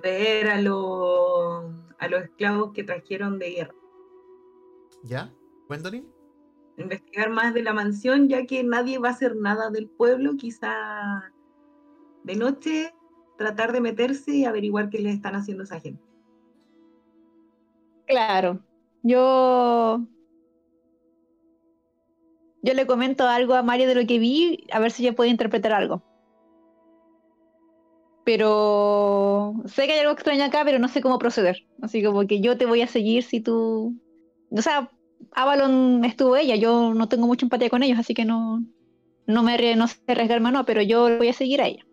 Ver 0.02 0.48
a, 0.48 0.60
los 0.60 1.70
a 1.98 2.08
los 2.08 2.24
esclavos 2.24 2.72
que 2.72 2.82
trajeron 2.82 3.38
de 3.38 3.50
guerra. 3.50 3.74
¿Ya? 5.04 5.32
¿Gwendolyn? 5.68 6.21
Investigar 6.78 7.30
más 7.30 7.54
de 7.54 7.62
la 7.62 7.72
mansión, 7.72 8.28
ya 8.28 8.46
que 8.46 8.64
nadie 8.64 8.98
va 8.98 9.08
a 9.08 9.12
hacer 9.12 9.36
nada 9.36 9.70
del 9.70 9.88
pueblo, 9.88 10.36
quizá 10.36 11.32
de 12.24 12.36
noche 12.36 12.94
tratar 13.36 13.72
de 13.72 13.80
meterse 13.80 14.32
y 14.32 14.44
averiguar 14.44 14.88
qué 14.88 14.98
les 14.98 15.14
están 15.14 15.34
haciendo 15.34 15.62
a 15.62 15.64
esa 15.64 15.80
gente. 15.80 16.02
Claro. 18.06 18.60
Yo. 19.02 20.06
Yo 22.62 22.74
le 22.74 22.86
comento 22.86 23.26
algo 23.26 23.54
a 23.54 23.62
Mario 23.62 23.88
de 23.88 23.96
lo 23.96 24.06
que 24.06 24.18
vi, 24.18 24.66
a 24.70 24.78
ver 24.78 24.92
si 24.92 25.04
ella 25.04 25.16
puede 25.16 25.30
interpretar 25.30 25.72
algo. 25.72 26.02
Pero 28.24 29.54
sé 29.64 29.86
que 29.86 29.94
hay 29.94 29.98
algo 29.98 30.12
extraño 30.12 30.44
acá, 30.44 30.62
pero 30.64 30.78
no 30.78 30.86
sé 30.86 31.00
cómo 31.00 31.18
proceder. 31.18 31.66
Así 31.80 32.04
como 32.04 32.24
que 32.26 32.40
yo 32.40 32.56
te 32.56 32.66
voy 32.66 32.82
a 32.82 32.86
seguir 32.86 33.24
si 33.24 33.40
tú. 33.40 33.96
O 34.50 34.62
sea, 34.62 34.92
Avalon 35.32 36.04
estuvo 36.04 36.36
ella, 36.36 36.56
yo 36.56 36.94
no 36.94 37.08
tengo 37.08 37.26
mucha 37.26 37.46
empatía 37.46 37.70
con 37.70 37.82
ellos, 37.82 37.98
así 37.98 38.14
que 38.14 38.24
no, 38.24 38.64
no 39.26 39.42
me 39.42 39.76
no 39.76 39.88
sé 39.88 39.98
arriesgarme 40.08 40.52
no, 40.52 40.64
pero 40.64 40.82
yo 40.82 41.18
voy 41.18 41.28
a 41.28 41.32
seguir 41.32 41.60
a 41.60 41.66
ella. 41.66 41.86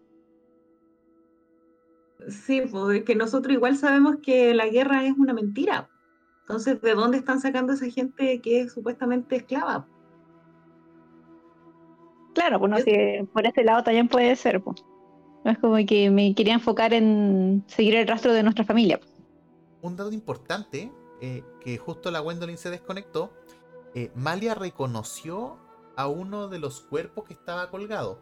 Sí, 2.27 2.61
pues 2.69 3.03
que 3.03 3.15
nosotros 3.15 3.53
igual 3.53 3.77
sabemos 3.77 4.17
que 4.21 4.53
la 4.53 4.67
guerra 4.67 5.05
es 5.05 5.13
una 5.17 5.33
mentira. 5.33 5.89
Entonces, 6.41 6.81
¿de 6.81 6.95
dónde 6.95 7.17
están 7.17 7.39
sacando 7.39 7.73
esa 7.73 7.89
gente 7.89 8.41
que 8.41 8.61
es 8.61 8.73
supuestamente 8.73 9.37
esclava? 9.37 9.87
Claro, 12.33 12.59
pues 12.59 12.71
no 12.71 12.77
sé, 12.79 13.27
por 13.33 13.45
ese 13.45 13.63
lado 13.63 13.83
también 13.83 14.07
puede 14.07 14.35
ser, 14.35 14.61
pues. 14.61 14.83
No 15.45 15.51
es 15.51 15.57
como 15.59 15.77
que 15.85 16.09
me 16.09 16.33
quería 16.35 16.53
enfocar 16.53 16.93
en 16.93 17.63
seguir 17.67 17.95
el 17.95 18.07
rastro 18.07 18.33
de 18.33 18.43
nuestra 18.43 18.65
familia. 18.65 18.99
pues. 18.99 19.13
Un 19.81 19.95
dato 19.95 20.11
importante, 20.11 20.91
eh, 21.21 21.43
que 21.59 21.77
justo 21.77 22.11
la 22.11 22.19
Gwendolyn 22.19 22.57
se 22.57 22.69
desconectó, 22.69 23.31
eh, 23.95 24.11
Malia 24.15 24.55
reconoció 24.55 25.57
a 25.95 26.07
uno 26.07 26.47
de 26.47 26.59
los 26.59 26.81
cuerpos 26.81 27.25
que 27.25 27.33
estaba 27.33 27.69
colgado. 27.69 28.19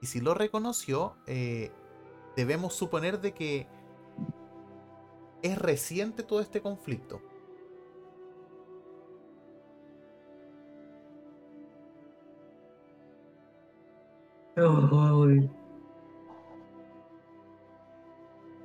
Y 0.00 0.06
si 0.06 0.20
lo 0.20 0.34
reconoció, 0.34 1.16
eh, 1.26 1.70
debemos 2.36 2.74
suponer 2.74 3.20
de 3.20 3.32
que 3.32 3.66
es 5.42 5.58
reciente 5.58 6.22
todo 6.22 6.40
este 6.40 6.60
conflicto. 6.60 7.20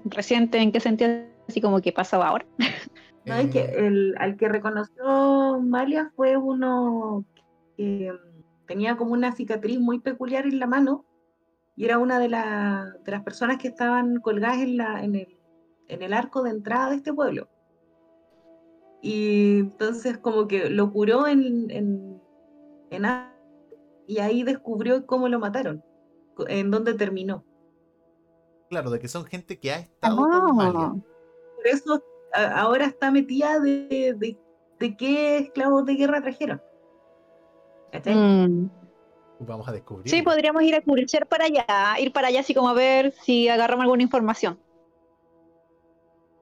Reciente, 0.05 0.59
¿en 0.59 0.71
qué 0.71 0.79
sentido? 0.79 1.11
Así 1.47 1.61
como 1.61 1.81
que 1.81 1.91
pasaba 1.91 2.27
ahora. 2.27 2.45
No, 3.27 3.35
es 3.35 3.49
que 3.51 3.59
Eh, 3.59 3.87
el, 3.87 4.15
al 4.19 4.37
que 4.37 4.49
reconoció 4.49 5.59
Malia 5.61 6.11
fue 6.15 6.37
uno 6.37 7.25
que 7.75 8.11
mm, 8.13 8.65
tenía 8.67 8.97
como 8.97 9.13
una 9.13 9.35
cicatriz 9.35 9.79
muy 9.79 9.99
peculiar 9.99 10.45
en 10.45 10.59
la 10.59 10.67
mano 10.67 11.05
y 11.75 11.85
era 11.85 11.97
una 11.99 12.19
de, 12.19 12.29
la- 12.29 12.93
de 13.03 13.11
las 13.11 13.23
personas 13.23 13.57
que 13.57 13.67
estaban 13.67 14.19
colgadas 14.21 14.59
en, 14.59 14.77
la, 14.77 15.03
en, 15.03 15.15
el, 15.15 15.37
en 15.87 16.01
el 16.01 16.13
arco 16.13 16.43
de 16.43 16.51
entrada 16.51 16.89
de 16.89 16.95
este 16.97 17.13
pueblo. 17.13 17.49
Y 19.01 19.59
entonces 19.59 20.17
como 20.17 20.47
que 20.47 20.69
lo 20.69 20.91
curó 20.91 21.27
en, 21.27 21.69
en, 21.69 22.21
en 22.89 23.05
y 24.07 24.19
ahí 24.19 24.43
descubrió 24.43 25.05
cómo 25.05 25.27
lo 25.27 25.39
mataron, 25.39 25.83
en 26.47 26.71
dónde 26.71 26.93
terminó. 26.93 27.43
claro, 28.69 28.89
de 28.89 28.99
que 28.99 29.07
son 29.07 29.25
gente 29.25 29.59
que 29.59 29.71
ha 29.71 29.79
estado 29.79 30.17
con 30.17 30.55
Malia. 30.55 30.87
Ah, 30.87 30.95
Por 31.55 31.67
eso 31.67 32.03
a- 32.33 32.59
ahora 32.61 32.85
está 32.85 33.11
metida 33.11 33.59
de, 33.59 34.15
de, 34.17 34.37
de 34.79 34.97
qué 34.97 35.37
esclavos 35.37 35.85
de 35.85 35.95
guerra 35.95 36.21
trajeron. 36.21 36.61
¿Cachai? 37.91 38.15
mm. 38.15 38.69
Vamos 39.39 39.67
a 39.67 39.71
descubrir. 39.71 40.09
Sí, 40.09 40.21
podríamos 40.23 40.63
ir 40.63 40.75
a 40.75 40.81
curiosear 40.81 41.27
para 41.27 41.45
allá, 41.45 41.65
ir 41.99 42.11
para 42.11 42.29
allá 42.29 42.39
así 42.39 42.53
como 42.55 42.69
a 42.69 42.73
ver 42.73 43.11
si 43.11 43.47
agarramos 43.49 43.83
alguna 43.83 44.03
información. 44.03 44.59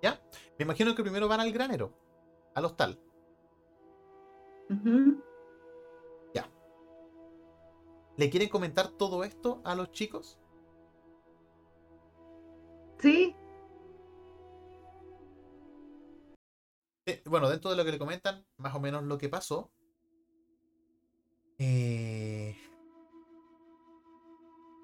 ¿Ya? 0.01 0.19
Me 0.57 0.63
imagino 0.63 0.95
que 0.95 1.03
primero 1.03 1.27
van 1.27 1.41
al 1.41 1.51
granero, 1.51 1.91
al 2.53 2.65
hostal. 2.65 2.99
Ujú. 4.69 5.21
¿Le 8.17 8.29
quieren 8.29 8.47
comentar 8.47 8.87
todo 8.87 9.25
esto 9.25 9.61
a 9.65 9.75
los 9.75 9.91
chicos? 9.91 10.39
Sí, 12.99 13.35
Eh, 17.05 17.21
bueno, 17.25 17.49
dentro 17.49 17.69
de 17.69 17.77
lo 17.77 17.85
que 17.85 17.91
le 17.91 17.99
comentan, 17.99 18.45
más 18.57 18.73
o 18.75 18.79
menos 18.79 19.03
lo 19.03 19.17
que 19.17 19.29
pasó. 19.29 19.71
Eh, 21.57 22.55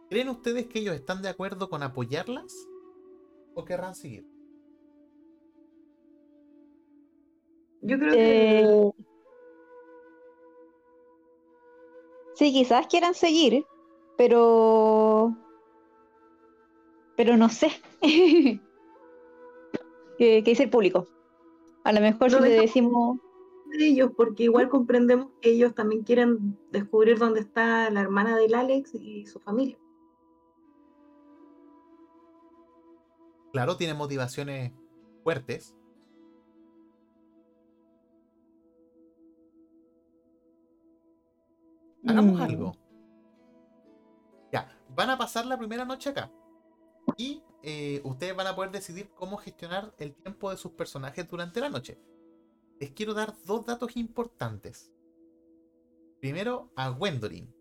¿Creen 0.10 0.30
ustedes 0.30 0.68
que 0.68 0.80
ellos 0.80 0.94
están 0.96 1.22
de 1.22 1.30
acuerdo 1.30 1.70
con 1.70 1.84
apoyarlas? 1.84 2.54
¿O 3.56 3.66
querrán 3.66 3.96
seguir? 3.96 4.26
yo 7.82 7.98
creo 7.98 8.12
que 8.12 8.18
Eh, 8.18 8.92
sí, 12.36 12.52
quizás 12.52 12.88
quieran 12.88 13.14
seguir, 13.14 13.66
pero. 14.18 15.36
Pero 17.16 17.38
no 17.38 17.50
sé. 17.50 17.72
¿Qué, 18.02 18.60
qué 20.18 20.42
dice 20.44 20.64
el 20.64 20.70
público? 20.70 21.08
A 21.84 21.94
lo 21.94 22.02
mejor 22.02 22.32
No, 22.32 22.38
si 22.38 22.44
le 22.44 22.50
decimos. 22.62 23.20
de 23.66 23.88
ellos, 23.88 24.12
porque 24.16 24.44
igual 24.44 24.70
comprendemos 24.70 25.30
que 25.42 25.52
ellos 25.52 25.74
también 25.74 26.04
quieren 26.04 26.58
descubrir 26.72 27.18
dónde 27.18 27.40
está 27.40 27.90
la 27.90 28.02
hermana 28.02 28.38
del 28.38 28.54
Alex 28.54 28.94
y 28.96 29.26
su 29.26 29.40
familia. 29.40 29.78
Claro, 33.52 33.76
tienen 33.78 33.98
motivaciones 33.98 34.72
fuertes. 35.24 35.76
Hagamos 42.08 42.40
mm, 42.40 42.42
algo. 42.42 42.72
Ya, 44.52 44.68
van 44.96 45.10
a 45.10 45.18
pasar 45.18 45.46
la 45.46 45.58
primera 45.58 45.86
noche 45.86 46.10
acá. 46.10 46.32
Y 47.18 47.44
eh, 47.64 48.02
ustedes 48.04 48.36
van 48.36 48.48
a 48.48 48.56
poder 48.56 48.72
decidir 48.72 49.10
cómo 49.16 49.38
gestionar 49.38 49.94
el 49.98 50.14
tiempo 50.14 50.50
de 50.50 50.58
sus 50.58 50.72
personajes 50.72 51.28
durante 51.28 51.60
la 51.60 51.70
noche. 51.70 52.00
Les 52.80 52.92
quiero 52.92 53.14
dar 53.14 53.36
dos 53.46 53.66
datos 53.66 53.96
importantes. 53.96 54.92
Primero, 56.20 56.72
a 56.76 56.90
Gwendolyn. 56.90 57.54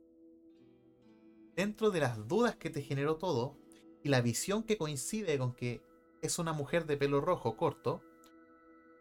Dentro 1.54 1.90
de 1.90 2.00
las 2.00 2.26
dudas 2.26 2.56
que 2.56 2.70
te 2.70 2.82
generó 2.82 3.16
todo, 3.16 3.58
y 4.02 4.08
la 4.08 4.22
visión 4.22 4.62
que 4.62 4.78
coincide 4.78 5.38
con 5.38 5.54
que 5.54 5.82
es 6.22 6.38
una 6.38 6.52
mujer 6.52 6.86
de 6.86 6.96
pelo 6.96 7.20
rojo 7.20 7.56
corto, 7.56 8.02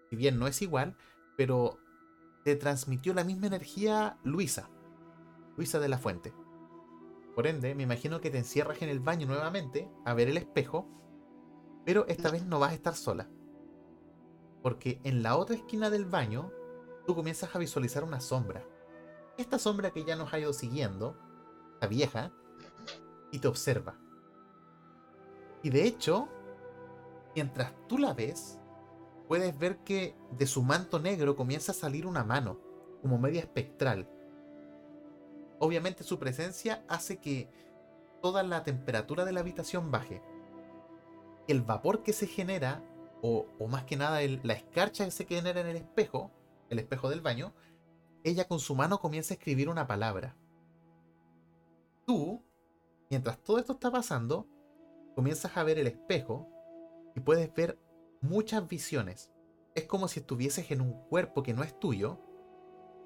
si 0.09 0.15
bien 0.15 0.39
no 0.39 0.47
es 0.47 0.61
igual, 0.61 0.97
pero 1.38 1.80
te 2.43 2.55
transmitió 2.55 3.13
la 3.13 3.23
misma 3.23 3.47
energía 3.47 4.17
Luisa, 4.23 4.69
Luisa 5.55 5.80
de 5.80 5.89
la 5.89 5.97
Fuente. 5.97 6.34
Por 7.40 7.48
ende, 7.48 7.74
me 7.74 7.84
imagino 7.84 8.20
que 8.20 8.30
te 8.30 8.38
encierras 8.38 8.82
en 8.82 8.90
el 8.90 8.99
baño 8.99 9.26
nuevamente 9.26 9.90
a 10.03 10.14
ver 10.14 10.28
el 10.28 10.36
espejo, 10.36 10.90
pero 11.86 12.06
esta 12.10 12.30
vez 12.30 12.44
no 12.44 12.60
vas 12.60 12.72
a 12.72 12.76
estar 12.76 12.95
sola. 12.95 13.30
Porque 14.61 14.99
en 15.06 15.24
la 15.24 15.38
otra 15.38 15.56
esquina 15.56 15.90
del 15.90 16.03
baño, 16.03 16.52
tú 17.07 17.16
comienzas 17.16 17.56
a 17.56 17.60
visualizar 17.60 18.03
una 18.03 18.20
sombra. 18.20 18.66
Esta 19.38 19.57
sombra 19.57 19.91
que 19.91 20.03
ya 20.03 20.18
nos 20.18 20.34
ha 20.34 20.40
ido 20.40 20.52
siguiendo, 20.52 21.16
la 21.80 21.88
vieja, 21.88 22.34
y 23.32 23.40
te 23.40 23.48
observa. 23.48 23.98
Y 25.64 25.70
de 25.70 25.86
hecho, 25.86 26.28
mientras 27.36 27.72
tú 27.88 27.99
la 27.99 28.14
ves, 28.14 28.60
puedes 29.30 29.57
ver 29.57 29.78
que 29.86 30.14
de 30.38 30.45
su 30.45 30.61
manto 30.61 30.99
negro 30.99 31.38
comienza 31.38 31.72
a 31.72 31.76
salir 31.76 32.06
una 32.06 32.26
mano, 32.26 32.60
como 33.02 33.18
media 33.18 33.40
espectral. 33.40 34.10
Obviamente 35.60 36.03
su 36.03 36.19
presencia 36.19 36.84
hace 36.88 37.18
que 37.18 37.49
toda 38.22 38.44
la 38.44 38.64
temperatura 38.64 39.26
de 39.26 39.34
la 39.34 39.41
habitación 39.41 39.91
baje. 39.91 40.22
El 41.48 41.61
vapor 41.61 42.03
que 42.03 42.14
se 42.14 42.27
genera, 42.27 42.84
o, 43.22 43.45
o 43.60 43.68
más 43.68 43.84
que 43.84 43.98
nada 43.98 44.19
la 44.44 44.53
escarcha 44.53 45.06
que 45.06 45.11
se 45.11 45.26
genera 45.26 45.60
en 45.61 45.68
el 45.68 45.76
espejo, 45.76 46.31
el 46.69 46.80
espejo 46.80 47.10
del 47.10 47.22
baño, 47.22 47.53
ella 48.23 48.48
con 48.48 48.60
su 48.60 48.76
mano 48.76 48.99
comienza 48.99 49.34
a 49.34 49.38
escribir 49.38 49.69
una 49.69 49.88
palabra. 49.88 50.36
Tú, 52.06 52.41
mientras 53.10 53.38
todo 53.44 53.60
esto 53.60 53.73
está 53.73 53.91
pasando, 53.91 54.48
comienzas 55.15 55.56
a 55.57 55.64
ver 55.64 55.77
el 55.77 55.88
espejo 55.88 56.48
y 57.15 57.19
puedes 57.19 57.53
ver 57.53 57.80
muchas 58.22 58.68
visiones. 58.68 59.31
Es 59.76 59.86
como 59.86 60.07
si 60.07 60.22
estuvieses 60.22 60.72
en 60.72 60.81
un 60.81 60.94
cuerpo 61.07 61.44
que 61.44 61.53
no 61.53 61.64
es 61.64 61.77
tuyo 61.80 62.19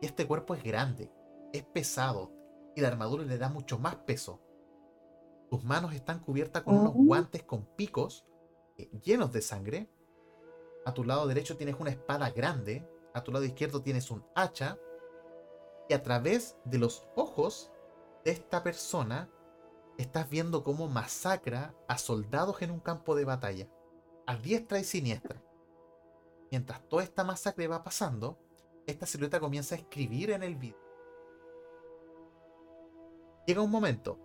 y 0.01 0.05
este 0.05 0.27
cuerpo 0.27 0.53
es 0.53 0.63
grande. 0.63 1.11
es 1.53 1.63
pesado 1.63 2.42
y 2.75 2.81
la 2.81 2.87
armadura 2.89 3.23
le 3.23 3.37
da 3.37 3.49
mucho 3.49 3.79
más 3.79 3.95
peso. 3.95 4.41
Tus 5.49 5.63
manos 5.63 5.93
están 5.93 6.19
cubiertas 6.19 6.63
con 6.63 6.75
unos 6.77 6.93
Oh. 6.95 7.03
guantes 7.03 7.43
con 7.43 7.65
picos 7.75 8.25
eh, 8.77 8.89
llenos 9.03 9.31
de 9.31 9.41
sangre. 9.41 9.89
A 10.85 10.93
tu 10.93 11.03
lado 11.03 11.27
derecho 11.27 11.57
tienes 11.57 11.75
una 11.79 11.91
espada 11.91 12.31
grande. 12.31 12.87
A 13.13 13.23
tu 13.23 13.31
lado 13.31 13.45
izquierdo 13.45 13.81
tienes 13.81 14.09
un 14.09 14.25
hacha. 14.35 14.77
Y 15.89 15.93
a 15.93 16.01
través 16.01 16.57
de 16.65 16.79
los 16.79 17.05
ojos 17.15 17.71
de 18.25 18.31
esta 18.31 18.63
persona 18.63 19.29
estás 19.97 20.27
viendo 20.29 20.63
cómo 20.63 20.87
masacra 20.87 21.75
a 21.87 21.97
soldados 21.99 22.61
en 22.63 22.71
un 22.71 22.79
campo 22.79 23.15
de 23.15 23.25
batalla. 23.25 23.69
A 24.25 24.35
diestra 24.37 24.79
y 24.79 24.83
siniestra. 24.83 25.41
Mientras 26.49 26.87
toda 26.87 27.03
esta 27.03 27.23
masacre 27.23 27.67
va 27.67 27.83
pasando, 27.83 28.39
esta 28.87 29.05
silueta 29.05 29.39
comienza 29.39 29.75
a 29.75 29.77
escribir 29.77 30.31
en 30.31 30.43
el 30.43 30.55
video. 30.55 30.82
Llega 33.45 33.61
un 33.61 33.71
momento 33.71 34.19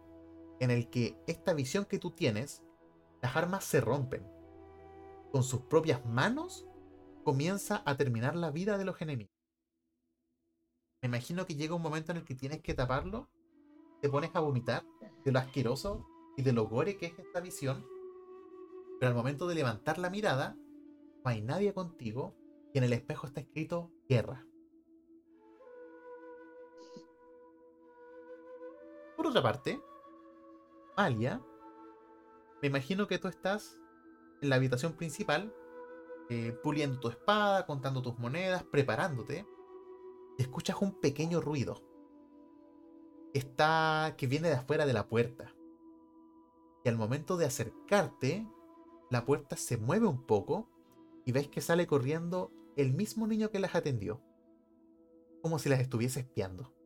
en 0.60 0.70
el 0.70 0.88
que 0.90 1.16
esta 1.26 1.54
visión 1.54 1.84
que 1.84 1.98
tú 1.98 2.12
tienes, 2.12 2.62
las 3.20 3.36
armas 3.36 3.64
se 3.64 3.80
rompen. 3.80 4.26
Con 5.32 5.42
sus 5.42 5.62
propias 5.62 6.04
manos 6.06 6.66
comienza 7.24 7.82
a 7.84 7.96
terminar 7.96 8.36
la 8.36 8.50
vida 8.50 8.78
de 8.78 8.84
los 8.84 9.00
enemigos. 9.02 9.34
Me 11.02 11.08
imagino 11.08 11.46
que 11.46 11.54
llega 11.54 11.74
un 11.74 11.82
momento 11.82 12.12
en 12.12 12.18
el 12.18 12.24
que 12.24 12.34
tienes 12.34 12.60
que 12.60 12.74
taparlo, 12.74 13.28
te 14.00 14.08
pones 14.08 14.30
a 14.34 14.40
vomitar 14.40 14.84
de 15.24 15.32
lo 15.32 15.38
asqueroso 15.38 16.06
y 16.36 16.42
de 16.42 16.52
lo 16.52 16.68
gore 16.68 16.96
que 16.96 17.06
es 17.06 17.18
esta 17.18 17.40
visión, 17.40 17.84
pero 18.98 19.10
al 19.10 19.16
momento 19.16 19.46
de 19.46 19.54
levantar 19.54 19.98
la 19.98 20.10
mirada, 20.10 20.56
no 21.24 21.30
hay 21.30 21.42
nadie 21.42 21.72
contigo 21.74 22.34
y 22.72 22.78
en 22.78 22.84
el 22.84 22.92
espejo 22.92 23.26
está 23.26 23.40
escrito 23.40 23.92
guerra. 24.08 24.46
Otra 29.28 29.42
parte, 29.42 29.80
Malia, 30.96 31.42
me 32.60 32.68
imagino 32.68 33.06
que 33.06 33.18
tú 33.18 33.28
estás 33.28 33.78
en 34.40 34.50
la 34.50 34.56
habitación 34.56 34.94
principal, 34.94 35.54
eh, 36.30 36.58
puliendo 36.62 36.98
tu 36.98 37.08
espada, 37.08 37.66
contando 37.66 38.02
tus 38.02 38.18
monedas, 38.18 38.64
preparándote, 38.64 39.46
y 40.38 40.42
escuchas 40.42 40.76
un 40.80 41.00
pequeño 41.00 41.40
ruido. 41.40 41.82
Está 43.34 44.14
que 44.16 44.26
viene 44.26 44.48
de 44.48 44.54
afuera 44.54 44.86
de 44.86 44.92
la 44.92 45.08
puerta. 45.08 45.54
Y 46.84 46.88
al 46.88 46.96
momento 46.96 47.36
de 47.36 47.46
acercarte, 47.46 48.48
la 49.10 49.24
puerta 49.24 49.56
se 49.56 49.76
mueve 49.76 50.06
un 50.06 50.24
poco 50.26 50.68
y 51.24 51.32
ves 51.32 51.48
que 51.48 51.60
sale 51.60 51.86
corriendo 51.86 52.52
el 52.76 52.94
mismo 52.94 53.26
niño 53.26 53.50
que 53.50 53.58
las 53.58 53.74
atendió. 53.74 54.22
Como 55.42 55.58
si 55.58 55.68
las 55.68 55.80
estuviese 55.80 56.20
espiando. 56.20 56.77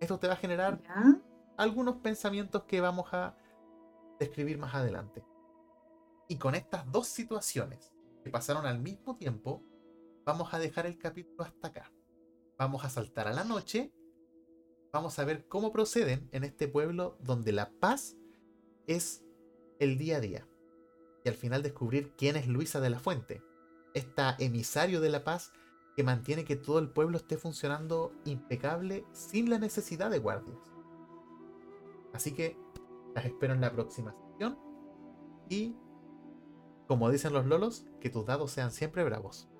Esto 0.00 0.18
te 0.18 0.26
va 0.26 0.32
a 0.32 0.36
generar 0.36 0.82
¿Ya? 0.82 1.20
algunos 1.56 1.96
pensamientos 1.96 2.64
que 2.64 2.80
vamos 2.80 3.12
a 3.12 3.36
describir 4.18 4.58
más 4.58 4.74
adelante. 4.74 5.24
Y 6.26 6.36
con 6.36 6.54
estas 6.54 6.90
dos 6.90 7.06
situaciones 7.06 7.92
que 8.24 8.30
pasaron 8.30 8.66
al 8.66 8.78
mismo 8.78 9.16
tiempo, 9.16 9.62
vamos 10.24 10.54
a 10.54 10.58
dejar 10.58 10.86
el 10.86 10.98
capítulo 10.98 11.44
hasta 11.44 11.68
acá. 11.68 11.92
Vamos 12.58 12.84
a 12.84 12.90
saltar 12.90 13.28
a 13.28 13.32
la 13.32 13.44
noche. 13.44 13.92
Vamos 14.92 15.18
a 15.18 15.24
ver 15.24 15.46
cómo 15.48 15.72
proceden 15.72 16.28
en 16.32 16.44
este 16.44 16.66
pueblo 16.68 17.16
donde 17.20 17.52
la 17.52 17.70
paz 17.70 18.16
es 18.86 19.24
el 19.78 19.98
día 19.98 20.16
a 20.16 20.20
día. 20.20 20.48
Y 21.24 21.28
al 21.28 21.34
final 21.34 21.62
descubrir 21.62 22.14
quién 22.16 22.36
es 22.36 22.46
Luisa 22.48 22.80
de 22.80 22.90
la 22.90 22.98
Fuente, 22.98 23.42
esta 23.94 24.36
emisario 24.38 25.00
de 25.00 25.10
la 25.10 25.24
paz 25.24 25.52
que 26.00 26.04
mantiene 26.04 26.46
que 26.46 26.56
todo 26.56 26.78
el 26.78 26.88
pueblo 26.88 27.18
esté 27.18 27.36
funcionando 27.36 28.14
impecable 28.24 29.04
sin 29.12 29.50
la 29.50 29.58
necesidad 29.58 30.10
de 30.10 30.18
guardias. 30.18 30.56
Así 32.14 32.32
que 32.32 32.56
las 33.14 33.26
espero 33.26 33.52
en 33.52 33.60
la 33.60 33.70
próxima 33.70 34.14
sesión. 34.14 34.58
Y, 35.50 35.76
como 36.88 37.10
dicen 37.10 37.34
los 37.34 37.44
lolos, 37.44 37.84
que 38.00 38.08
tus 38.08 38.24
dados 38.24 38.50
sean 38.50 38.70
siempre 38.70 39.04
bravos. 39.04 39.50